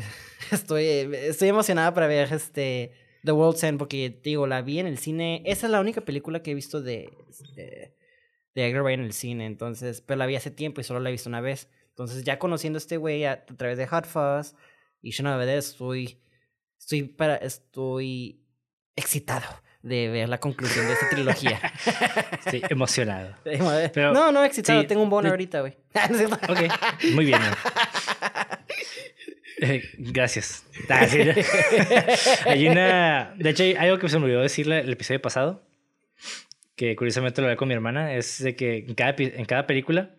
estoy, 0.52 0.84
estoy 0.84 1.48
emocionada 1.48 1.94
para 1.94 2.06
ver 2.06 2.32
este 2.32 2.92
The 3.24 3.32
World's 3.32 3.62
End 3.64 3.78
porque, 3.78 4.20
digo, 4.22 4.46
la 4.46 4.62
vi 4.62 4.78
en 4.78 4.86
el 4.86 4.98
cine. 4.98 5.42
Esa 5.46 5.66
es 5.66 5.72
la 5.72 5.80
única 5.80 6.02
película 6.02 6.42
que 6.42 6.50
he 6.50 6.54
visto 6.54 6.82
de, 6.82 7.10
de, 7.56 7.96
de 8.54 8.68
Edgar 8.68 8.82
Wright 8.82 8.98
en 8.98 9.06
el 9.06 9.12
cine, 9.12 9.46
entonces, 9.46 10.02
pero 10.02 10.18
la 10.18 10.26
vi 10.26 10.36
hace 10.36 10.50
tiempo 10.50 10.80
y 10.80 10.84
solo 10.84 11.00
la 11.00 11.08
he 11.08 11.12
visto 11.12 11.28
una 11.28 11.40
vez. 11.40 11.68
Entonces, 11.88 12.24
ya 12.24 12.38
conociendo 12.38 12.76
a 12.76 12.80
este 12.80 12.96
güey 12.96 13.24
a, 13.24 13.44
través 13.44 13.78
de 13.78 13.86
Hot 13.86 14.06
Fuzz 14.06 14.54
y 15.00 15.10
Shaun 15.10 15.28
of 15.28 15.42
estoy, 15.42 16.22
estoy, 16.78 17.02
para, 17.04 17.36
estoy 17.36 18.44
excitado 18.94 19.46
de 19.82 20.08
ver 20.08 20.28
la 20.28 20.38
conclusión 20.38 20.86
de 20.86 20.92
esta 20.92 21.08
trilogía. 21.10 21.60
Estoy 22.44 22.62
emocionado. 22.70 23.34
Pero, 23.44 24.12
no, 24.12 24.30
no 24.30 24.44
excitado, 24.44 24.86
tengo 24.86 25.02
un 25.02 25.10
bono 25.10 25.28
ahorita, 25.28 25.60
güey. 25.60 25.76
ok, 26.48 27.12
muy 27.14 27.24
bien. 27.24 27.40
gracias. 29.98 30.64
Ah, 30.88 31.06
hay 32.46 32.68
una. 32.68 33.34
De 33.36 33.50
hecho, 33.50 33.62
hay 33.62 33.74
algo 33.76 33.98
que 33.98 34.08
se 34.08 34.18
me 34.18 34.24
olvidó 34.24 34.40
decirle 34.40 34.80
el 34.80 34.92
episodio 34.92 35.20
pasado. 35.20 35.62
Que 36.76 36.96
curiosamente 36.96 37.40
lo 37.40 37.46
hablé 37.46 37.56
con 37.56 37.68
mi 37.68 37.74
hermana. 37.74 38.14
Es 38.14 38.42
de 38.42 38.56
que 38.56 38.78
en 38.78 38.94
cada, 38.94 39.14
en 39.18 39.44
cada 39.44 39.66
película 39.66 40.10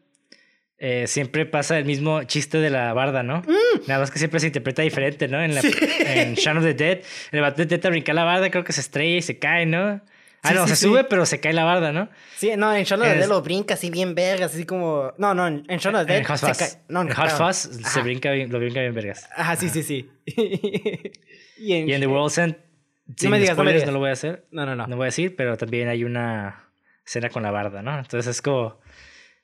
eh, 0.77 1.07
siempre 1.07 1.45
pasa 1.45 1.77
el 1.77 1.85
mismo 1.85 2.23
chiste 2.23 2.57
de 2.57 2.69
la 2.69 2.93
barda, 2.93 3.23
¿no? 3.23 3.39
Mm. 3.39 3.87
Nada 3.87 4.01
más 4.01 4.11
que 4.11 4.19
siempre 4.19 4.39
se 4.39 4.47
interpreta 4.47 4.81
diferente, 4.81 5.27
¿no? 5.27 5.41
En, 5.41 5.55
la, 5.55 5.61
en 5.99 6.35
Shaun 6.35 6.57
of 6.57 6.63
the 6.63 6.73
Dead, 6.73 6.99
el 7.31 7.41
vato 7.41 7.61
intenta 7.61 7.89
brincar 7.89 8.15
la 8.15 8.23
barda, 8.23 8.49
creo 8.51 8.63
que 8.63 8.73
se 8.73 8.81
estrella 8.81 9.17
y 9.17 9.21
se 9.21 9.39
cae, 9.39 9.65
¿no? 9.65 10.01
Ah, 10.43 10.53
no, 10.53 10.67
se 10.67 10.75
sube, 10.75 11.05
pero 11.05 11.25
se 11.25 11.39
cae 11.39 11.53
la 11.53 11.63
barda, 11.63 11.93
¿no? 11.93 12.09
Sí, 12.35 12.51
no, 12.57 12.75
en 12.75 12.83
Shaun 12.83 13.01
of 13.01 13.07
the 13.07 13.15
Dead 13.15 13.29
lo 13.29 13.41
brinca 13.41 13.75
así 13.75 13.89
bien 13.89 14.13
vergas, 14.13 14.53
así 14.53 14.65
como... 14.65 15.13
No, 15.17 15.33
no, 15.33 15.47
en 15.47 15.65
Shaun 15.65 15.95
of 15.95 16.05
the 16.05 16.13
Dead 16.13 16.29
en 16.29 16.37
se 16.37 16.51
cae... 16.51 16.83
No, 16.89 17.01
en 17.01 17.09
Hot 17.11 17.29
Fuzz 17.29 17.69
se 17.81 18.01
brinca 18.01 18.29
bien, 18.31 18.51
lo 18.51 18.59
brinca 18.59 18.81
bien 18.81 18.93
vergas. 18.93 19.29
Ajá, 19.35 19.55
sí, 19.55 19.69
sí, 19.69 19.83
sí. 19.83 20.11
y, 21.57 21.73
en... 21.73 21.99
The 21.99 22.07
World's 22.07 22.37
End... 22.37 22.57
No 23.23 23.29
me 23.29 23.39
digas, 23.39 23.57
no 23.57 23.63
me 23.63 23.71
digas. 23.71 23.85
No 23.87 23.93
lo 23.93 23.99
voy 23.99 24.09
a 24.09 24.13
hacer. 24.13 24.45
No, 24.51 24.65
no, 24.65 24.75
no. 24.75 24.85
No 24.87 24.97
voy 24.97 25.05
a 25.05 25.05
decir, 25.05 25.35
pero 25.35 25.57
también 25.57 25.87
hay 25.87 26.03
una 26.03 26.69
escena 27.05 27.29
con 27.29 27.43
la 27.43 27.51
barda, 27.51 27.81
¿no? 27.81 27.97
Entonces 27.97 28.27
es 28.27 28.41
como... 28.41 28.79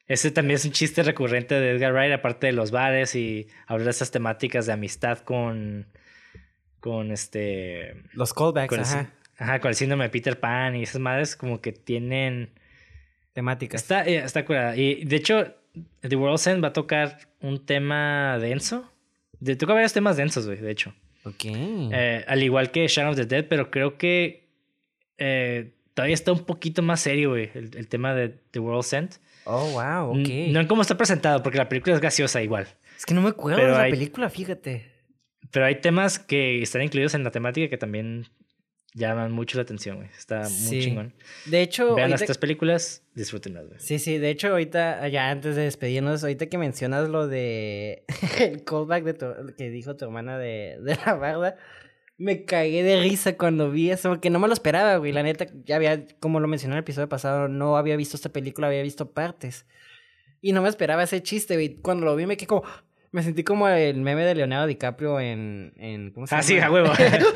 Ese 0.09 0.31
también 0.31 0.55
es 0.55 0.65
un 0.65 0.71
chiste 0.71 1.03
recurrente 1.03 1.55
de 1.55 1.71
Edgar 1.71 1.93
Wright, 1.93 2.11
aparte 2.11 2.47
de 2.47 2.53
los 2.53 2.71
bares 2.71 3.15
y 3.15 3.47
hablar 3.67 3.85
de 3.85 3.91
esas 3.91 4.09
temáticas 4.09 4.65
de 4.65 4.73
amistad 4.73 5.19
con. 5.19 5.85
con 6.79 7.11
este. 7.11 7.93
Los 8.13 8.33
callbacks, 8.33 8.75
ajá. 8.79 9.13
Ajá, 9.39 9.59
con 9.59 9.69
el 9.69 9.75
síndrome 9.75 10.03
de 10.03 10.09
Peter 10.09 10.39
Pan 10.39 10.75
y 10.75 10.83
esas 10.83 11.01
madres 11.01 11.35
como 11.35 11.61
que 11.61 11.71
tienen. 11.71 12.51
Temáticas. 13.33 13.81
Está, 13.81 14.05
eh, 14.05 14.17
está 14.17 14.43
curada. 14.43 14.75
Y 14.75 15.05
de 15.05 15.15
hecho, 15.15 15.55
The 16.01 16.15
World's 16.15 16.47
End 16.47 16.63
va 16.63 16.69
a 16.69 16.73
tocar 16.73 17.19
un 17.41 17.65
tema 17.65 18.37
denso. 18.39 18.91
De, 19.39 19.55
toca 19.55 19.73
varios 19.73 19.93
temas 19.93 20.17
densos, 20.17 20.45
güey, 20.45 20.57
de 20.57 20.71
hecho. 20.71 20.93
Ok. 21.23 21.45
Eh, 21.45 22.25
al 22.27 22.43
igual 22.43 22.71
que 22.71 22.87
Shadow 22.87 23.11
of 23.11 23.17
the 23.17 23.25
Dead, 23.25 23.45
pero 23.47 23.71
creo 23.71 23.97
que 23.97 24.49
eh, 25.17 25.71
todavía 25.93 26.15
está 26.15 26.31
un 26.31 26.45
poquito 26.45 26.81
más 26.81 27.01
serio, 27.01 27.29
güey, 27.29 27.51
el, 27.53 27.71
el 27.77 27.87
tema 27.87 28.13
de 28.13 28.29
The 28.51 28.59
World's 28.59 28.93
End. 28.93 29.11
Oh, 29.45 29.71
wow, 29.71 30.11
ok. 30.11 30.29
No 30.49 30.59
en 30.59 30.67
cómo 30.67 30.81
está 30.81 30.97
presentado, 30.97 31.41
porque 31.41 31.57
la 31.57 31.69
película 31.69 31.95
es 31.95 32.01
graciosa 32.01 32.41
igual. 32.41 32.67
Es 32.97 33.05
que 33.05 33.13
no 33.13 33.21
me 33.21 33.29
acuerdo 33.29 33.63
de 33.63 33.71
la 33.71 33.89
película, 33.89 34.29
fíjate. 34.29 34.91
Pero 35.51 35.65
hay 35.65 35.75
temas 35.75 36.19
que 36.19 36.61
están 36.61 36.81
incluidos 36.81 37.15
en 37.15 37.23
la 37.23 37.31
temática 37.31 37.69
que 37.69 37.77
también 37.77 38.27
llaman 38.93 39.31
mucho 39.31 39.57
la 39.57 39.63
atención, 39.63 39.97
güey. 39.97 40.09
Está 40.17 40.47
muy 40.49 40.79
chingón. 40.81 41.13
De 41.45 41.61
hecho, 41.61 41.95
vean 41.95 42.11
las 42.11 42.23
tres 42.23 42.37
películas, 42.37 43.03
disfrútenlas, 43.15 43.67
güey. 43.67 43.79
Sí, 43.79 43.99
sí, 43.99 44.17
de 44.17 44.29
hecho, 44.29 44.49
ahorita, 44.49 45.07
ya 45.09 45.29
antes 45.29 45.55
de 45.55 45.63
despedirnos, 45.63 46.23
ahorita 46.23 46.47
que 46.47 46.57
mencionas 46.57 47.09
lo 47.09 47.27
de 47.27 48.03
el 48.39 48.63
callback 48.63 49.03
de 49.03 49.53
que 49.55 49.69
dijo 49.69 49.95
tu 49.95 50.05
hermana 50.05 50.37
de, 50.37 50.77
de 50.81 50.97
la 51.05 51.13
barda, 51.15 51.55
me 52.17 52.43
cagué 52.43 52.83
de 52.83 53.01
risa 53.01 53.37
cuando 53.37 53.71
vi 53.71 53.91
eso, 53.91 54.09
porque 54.09 54.29
no 54.29 54.39
me 54.39 54.47
lo 54.47 54.53
esperaba, 54.53 54.97
güey. 54.97 55.13
La 55.13 55.23
neta, 55.23 55.47
ya 55.65 55.77
había, 55.77 56.05
como 56.19 56.39
lo 56.39 56.47
mencioné 56.47 56.73
en 56.73 56.77
el 56.77 56.83
episodio 56.83 57.07
pasado, 57.07 57.47
no 57.47 57.77
había 57.77 57.95
visto 57.95 58.17
esta 58.17 58.29
película, 58.29 58.67
había 58.67 58.83
visto 58.83 59.11
partes. 59.11 59.65
Y 60.41 60.51
no 60.51 60.61
me 60.61 60.69
esperaba 60.69 61.03
ese 61.03 61.23
chiste, 61.23 61.55
güey. 61.55 61.75
Cuando 61.75 62.05
lo 62.05 62.15
vi 62.15 62.25
me 62.25 62.37
quedé 62.37 62.47
como, 62.47 62.63
me 63.11 63.23
sentí 63.23 63.43
como 63.43 63.67
el 63.67 64.01
meme 64.01 64.23
de 64.23 64.35
Leonardo 64.35 64.67
DiCaprio 64.67 65.19
en. 65.19 65.73
en 65.77 66.11
¿Cómo 66.11 66.27
se 66.27 66.31
llama? 66.31 66.39
Ah, 66.39 66.43
sí, 66.43 66.59
a 66.59 66.71
huevo. 66.71 66.91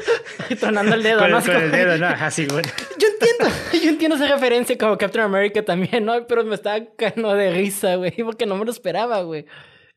Tronando 0.59 0.95
el 0.95 1.03
dedo, 1.03 1.19
con, 1.19 1.31
¿no? 1.31 1.41
Con 1.41 1.55
el 1.55 1.71
dedo, 1.71 1.97
¿no? 1.97 2.07
Así, 2.07 2.45
bueno. 2.45 2.69
Yo 2.99 3.07
entiendo, 3.07 3.55
yo 3.73 3.89
entiendo 3.89 4.15
esa 4.17 4.27
referencia 4.27 4.77
como 4.77 4.97
Captain 4.97 5.25
America 5.25 5.63
también, 5.63 6.05
¿no? 6.05 6.27
Pero 6.27 6.43
me 6.43 6.55
estaba 6.55 6.85
cagando 6.95 7.33
de 7.33 7.51
risa, 7.51 7.95
güey, 7.95 8.11
porque 8.23 8.45
no 8.45 8.55
me 8.55 8.65
lo 8.65 8.71
esperaba, 8.71 9.21
güey. 9.21 9.45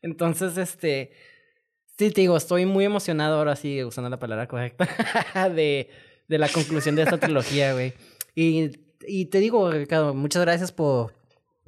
Entonces, 0.03 0.57
este. 0.57 1.11
Sí, 1.98 2.11
te 2.11 2.20
digo, 2.20 2.36
estoy 2.36 2.66
muy 2.66 2.85
emocionado 2.85 3.39
ahora 3.39 3.57
sí, 3.57 3.82
usando 3.82 4.09
la 4.11 4.19
palabra 4.19 4.47
correcta, 4.47 4.86
de, 5.55 5.90
de 6.28 6.39
la 6.39 6.48
conclusión 6.48 6.94
de 6.94 7.03
esta 7.03 7.19
trilogía, 7.19 7.73
güey. 7.73 7.94
Y, 8.35 8.70
y 9.07 9.27
te 9.27 9.40
digo, 9.40 9.70
Ricardo, 9.70 10.15
muchas 10.15 10.43
gracias 10.43 10.73
por, 10.73 11.15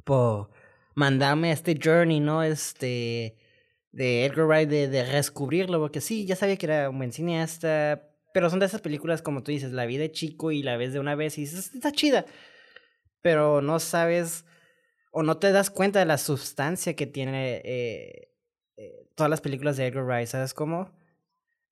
por 0.04 0.50
mandarme 0.94 1.50
este 1.50 1.78
journey, 1.82 2.20
¿no? 2.20 2.42
Este 2.42 3.36
de 3.98 4.24
Edgar 4.24 4.46
Wright 4.46 4.68
de, 4.68 4.86
de 4.86 5.02
descubrirlo, 5.02 5.80
porque 5.80 6.00
sí, 6.00 6.24
ya 6.24 6.36
sabía 6.36 6.56
que 6.56 6.66
era 6.66 6.88
un 6.88 6.98
buen 6.98 7.12
cineasta, 7.12 8.08
pero 8.32 8.48
son 8.48 8.60
de 8.60 8.66
esas 8.66 8.80
películas 8.80 9.22
como 9.22 9.42
tú 9.42 9.50
dices, 9.50 9.72
la 9.72 9.86
vida 9.86 10.02
de 10.02 10.12
chico 10.12 10.52
y 10.52 10.62
la 10.62 10.76
ves 10.76 10.92
de 10.92 11.00
una 11.00 11.16
vez 11.16 11.36
y 11.36 11.40
dices, 11.40 11.74
está 11.74 11.90
chida, 11.90 12.24
pero 13.22 13.60
no 13.60 13.80
sabes 13.80 14.44
o 15.10 15.24
no 15.24 15.38
te 15.38 15.50
das 15.50 15.70
cuenta 15.70 15.98
de 15.98 16.04
la 16.04 16.16
sustancia 16.16 16.94
que 16.94 17.08
tiene 17.08 17.56
eh, 17.64 18.28
eh, 18.76 19.08
todas 19.16 19.30
las 19.30 19.40
películas 19.40 19.76
de 19.76 19.88
Edgar 19.88 20.04
Wright, 20.04 20.28
¿sabes 20.28 20.54
cómo? 20.54 20.92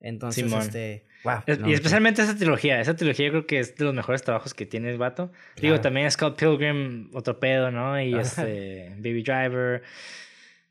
Entonces, 0.01 0.51
este... 0.51 1.07
Wow, 1.23 1.43
y 1.65 1.73
especialmente 1.73 2.21
esa 2.21 2.35
trilogía, 2.35 2.81
esa 2.81 2.95
trilogía 2.95 3.27
yo 3.27 3.31
creo 3.31 3.47
que 3.47 3.59
es 3.59 3.75
de 3.77 3.85
los 3.85 3.93
mejores 3.93 4.21
trabajos 4.21 4.53
que 4.53 4.65
tiene 4.65 4.91
el 4.91 4.97
vato. 4.97 5.31
Digo, 5.59 5.79
también 5.79 6.11
Scott 6.11 6.37
Pilgrim, 6.37 7.09
otro 7.13 7.39
pedo, 7.39 7.71
¿no? 7.71 7.99
Y 7.99 8.15
este, 8.15 8.93
Baby 8.97 9.23
Driver. 9.23 9.83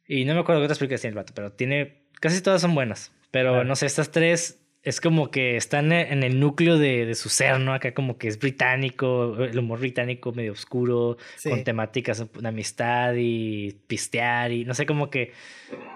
Y 0.09 0.25
no 0.25 0.35
me 0.35 0.41
acuerdo 0.41 0.61
qué 0.61 0.67
otras 0.67 0.79
películas 0.79 1.01
tiene 1.01 1.13
el 1.13 1.17
vato, 1.17 1.33
pero 1.35 1.53
tiene. 1.53 2.03
Casi 2.21 2.41
todas 2.41 2.63
son 2.63 2.75
buenas. 2.75 3.13
Pero 3.31 3.65
no 3.65 3.77
sé, 3.77 3.87
estas 3.87 4.11
tres 4.11 4.67
es 4.87 5.01
como 5.01 5.33
que 5.33 5.57
están 5.57 5.91
en 5.91 6.23
el 6.23 6.39
núcleo 6.39 6.79
de, 6.79 7.07
de, 7.07 7.15
su 7.17 7.29
ser, 7.29 7.59
¿no? 7.59 7.75
Acá 7.75 7.93
como 7.93 8.19
que 8.19 8.29
es 8.29 8.39
británico, 8.39 9.37
el 9.43 9.59
humor 9.59 9.81
británico 9.81 10.33
medio 10.33 10.53
oscuro, 10.53 11.17
con 11.43 11.65
temáticas 11.65 12.25
de 12.33 12.49
amistad 12.49 13.15
y 13.19 13.73
pistear 13.89 14.53
y 14.53 14.65
no 14.65 14.75
sé, 14.75 14.87
como 14.87 15.11
que 15.11 15.33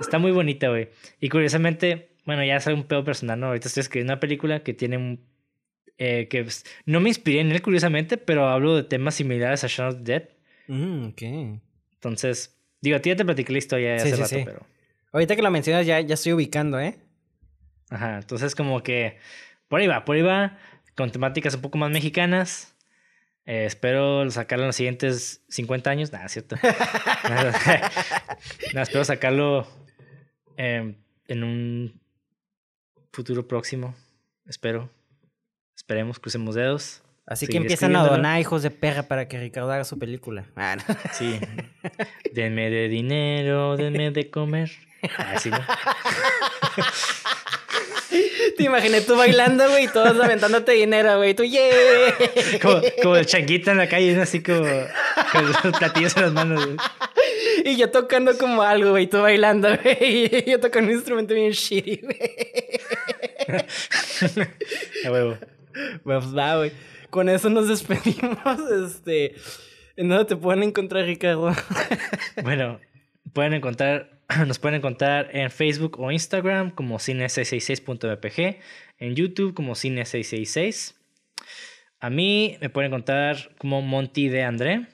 está 0.01 0.19
muy 0.19 0.33
bonita, 0.33 0.71
güey. 0.71 0.89
Y 1.21 1.29
curiosamente, 1.29 2.11
bueno, 2.25 2.45
ya 2.45 2.57
es 2.57 2.67
un 2.67 2.83
pedo 2.83 3.05
personal, 3.05 3.39
¿no? 3.39 3.47
Ahorita 3.47 3.69
estoy 3.69 3.83
escribiendo 3.83 4.13
una 4.13 4.21
película 4.21 4.65
que 4.65 4.75
tiene 4.75 4.97
un... 4.97 5.21
Eh, 5.97 6.27
que 6.29 6.45
no 6.85 6.99
me 6.99 7.11
inspiré 7.11 7.41
en 7.41 7.53
él, 7.53 7.63
curiosamente, 7.63 8.17
pero 8.17 8.49
hablo 8.49 8.75
de 8.75 8.83
temas 8.83 9.15
similares 9.15 9.63
a 9.63 9.69
Shaun 9.69 9.89
of 9.89 9.97
the 9.99 10.03
Dead. 10.03 10.29
Mm, 10.67 11.09
ok. 11.11 11.23
Entonces, 11.95 12.60
Digo, 12.81 12.97
a 12.97 13.01
ti 13.01 13.11
ya 13.11 13.17
te 13.17 13.25
platiqué 13.25 13.53
la 13.53 13.59
historia 13.59 13.97
hace 13.97 14.17
rato, 14.17 14.37
pero. 14.45 14.67
Ahorita 15.13 15.37
que 15.37 15.43
lo 15.43 15.51
mencionas, 15.51 15.87
ya, 15.87 16.01
ya 16.01 16.15
estoy 16.15 16.33
ubicando, 16.33 16.81
¿eh? 16.81 16.99
Ajá, 17.91 18.17
entonces 18.17 18.55
como 18.55 18.83
que. 18.83 19.19
Por 19.69 19.81
ahí 19.81 19.87
va, 19.87 20.05
por 20.05 20.17
ahí 20.17 20.23
va. 20.23 20.59
Con 20.97 21.11
temáticas 21.11 21.55
un 21.55 21.61
poco 21.61 21.79
más 21.79 21.91
mexicanas. 21.91 22.75
Eh, 23.47 23.65
espero 23.65 24.31
sacarlo 24.31 24.65
en 24.65 24.69
los 24.69 24.77
siguientes 24.77 25.45
50 25.49 25.91
años. 25.91 26.13
Nada, 26.13 26.29
cierto. 26.29 26.57
Nada, 27.25 27.53
espero 28.83 29.05
sacarlo 29.05 29.67
em, 30.57 30.97
en 31.27 31.45
un 31.45 32.01
futuro 33.13 33.47
próximo. 33.47 33.95
Espero. 34.47 34.91
Esperemos, 35.77 36.19
crucemos 36.19 36.55
dedos. 36.55 37.03
Así 37.27 37.47
que 37.47 37.59
empiezan 37.59 37.95
a 37.95 38.05
donar 38.05 38.41
hijos 38.41 38.63
de 38.63 38.71
perra 38.71 39.05
para 39.05 39.29
que 39.29 39.39
Ricardo 39.39 39.71
haga 39.71 39.85
su 39.85 39.99
película. 39.99 40.47
Ah, 40.57 40.77
sí. 41.13 41.39
Denme 42.33 42.71
de 42.71 42.89
dinero, 42.89 43.77
denme 43.77 44.11
de 44.11 44.31
comer. 44.31 44.71
Así, 45.17 45.51
¿no? 45.51 45.59
Te 48.57 48.65
imaginé 48.65 49.01
tú 49.01 49.17
bailando, 49.17 49.69
güey, 49.71 49.85
y 49.85 49.89
todos 49.89 50.21
aventándote 50.21 50.73
dinero, 50.73 51.17
güey. 51.17 51.35
Tú, 51.35 51.45
yeah. 51.45 52.15
Como, 52.61 52.83
como 53.03 53.17
el 53.17 53.25
changuito 53.25 53.71
en 53.71 53.79
la 53.79 53.89
calle, 53.89 54.21
así 54.21 54.43
como 54.43 54.69
con 55.33 55.47
los 55.47 55.79
platillos 55.79 56.17
en 56.17 56.23
las 56.23 56.33
manos, 56.33 56.67
güey. 56.67 56.77
Y 57.65 57.77
yo 57.77 57.91
tocando 57.91 58.37
como 58.37 58.63
algo, 58.63 58.91
güey, 58.91 59.07
tú 59.07 59.23
bailando, 59.23 59.69
güey. 59.83 60.27
Y 60.27 60.45
yo 60.51 60.61
tocando 60.61 60.91
un 60.91 60.97
instrumento 60.97 61.35
bien 61.35 61.53
shitty, 61.53 62.01
güey. 62.03 62.19
A 65.07 65.11
huevo. 65.11 65.39
Pues 66.03 66.37
va, 66.37 66.57
güey 66.57 66.73
con 67.11 67.29
eso 67.29 67.51
nos 67.51 67.69
despedimos. 67.69 68.39
Este, 68.87 69.35
¿En 69.97 70.09
dónde 70.09 70.25
te 70.25 70.37
pueden 70.37 70.63
encontrar, 70.63 71.05
Ricardo? 71.05 71.53
bueno, 72.43 72.81
pueden 73.33 73.55
encontrar, 73.55 74.21
nos 74.47 74.59
pueden 74.59 74.79
encontrar 74.79 75.29
en 75.33 75.51
Facebook 75.51 75.99
o 76.01 76.11
Instagram 76.11 76.71
como 76.71 76.99
cine666.mpg, 76.99 78.61
en 78.99 79.15
YouTube 79.15 79.55
como 79.55 79.75
cine666. 79.75 80.95
A 82.01 82.09
mí 82.09 82.57
me 82.61 82.71
pueden 82.71 82.91
encontrar 82.91 83.55
como 83.59 83.83
Monty 83.83 84.29
de 84.29 84.43
André. 84.43 84.87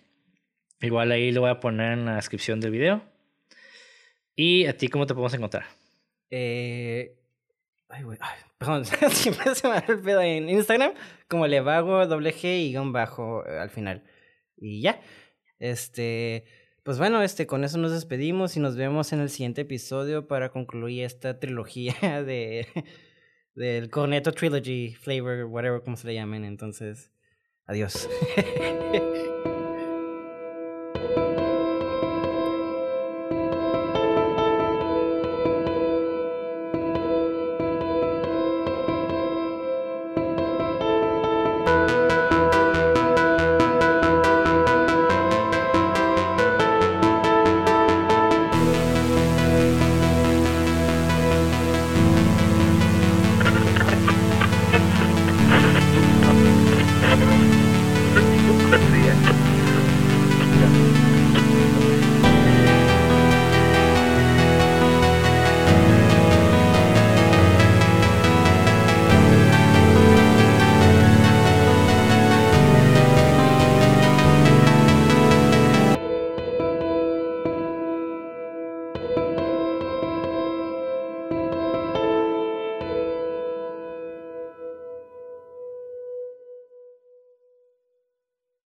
Igual 0.81 1.13
ahí 1.13 1.31
lo 1.31 1.43
voy 1.43 1.51
a 1.51 1.61
poner 1.61 1.93
en 1.93 2.07
la 2.07 2.17
descripción 2.17 2.61
del 2.61 2.73
video. 2.73 3.03
¿Y 4.35 4.67
a 4.67 4.77
ti 4.77 4.89
cómo 4.89 5.07
te 5.07 5.15
podemos 5.15 5.33
encontrar? 5.35 5.65
Eh, 6.31 7.17
Ay, 7.89 8.03
güey. 8.03 8.19
Perdón, 8.59 8.85
siempre 9.11 9.55
se 9.55 9.69
me 9.69 9.75
da 9.75 9.85
el 9.89 10.01
pedo 10.01 10.21
en 10.21 10.49
Instagram. 10.49 10.93
Como 11.29 11.47
le 11.47 11.61
vago 11.61 12.07
doble 12.07 12.35
G 12.35 12.67
y 12.67 12.71
guion 12.71 12.93
bajo 12.93 13.47
eh, 13.47 13.59
al 13.59 13.71
final. 13.71 14.05
Y 14.57 14.83
ya. 14.83 15.01
Este. 15.59 16.45
Pues 16.83 16.99
bueno, 16.99 17.21
este, 17.23 17.49
con 17.49 17.65
eso 17.65 17.79
nos 17.79 17.91
despedimos 17.91 18.57
y 18.57 18.61
nos 18.61 18.77
vemos 18.77 19.13
en 19.13 19.19
el 19.21 19.29
siguiente 19.29 19.63
episodio 19.63 20.29
para 20.29 20.51
concluir 20.51 21.03
esta 21.05 21.41
trilogía 21.41 21.95
de 22.25 22.69
del 23.55 23.91
Corneto 23.91 24.33
Trilogy, 24.33 24.95
Flavor, 24.95 25.47
whatever 25.47 25.83
como 25.83 25.97
se 25.97 26.07
le 26.07 26.15
llamen. 26.15 26.45
Entonces, 26.45 27.11
adiós. 27.67 28.09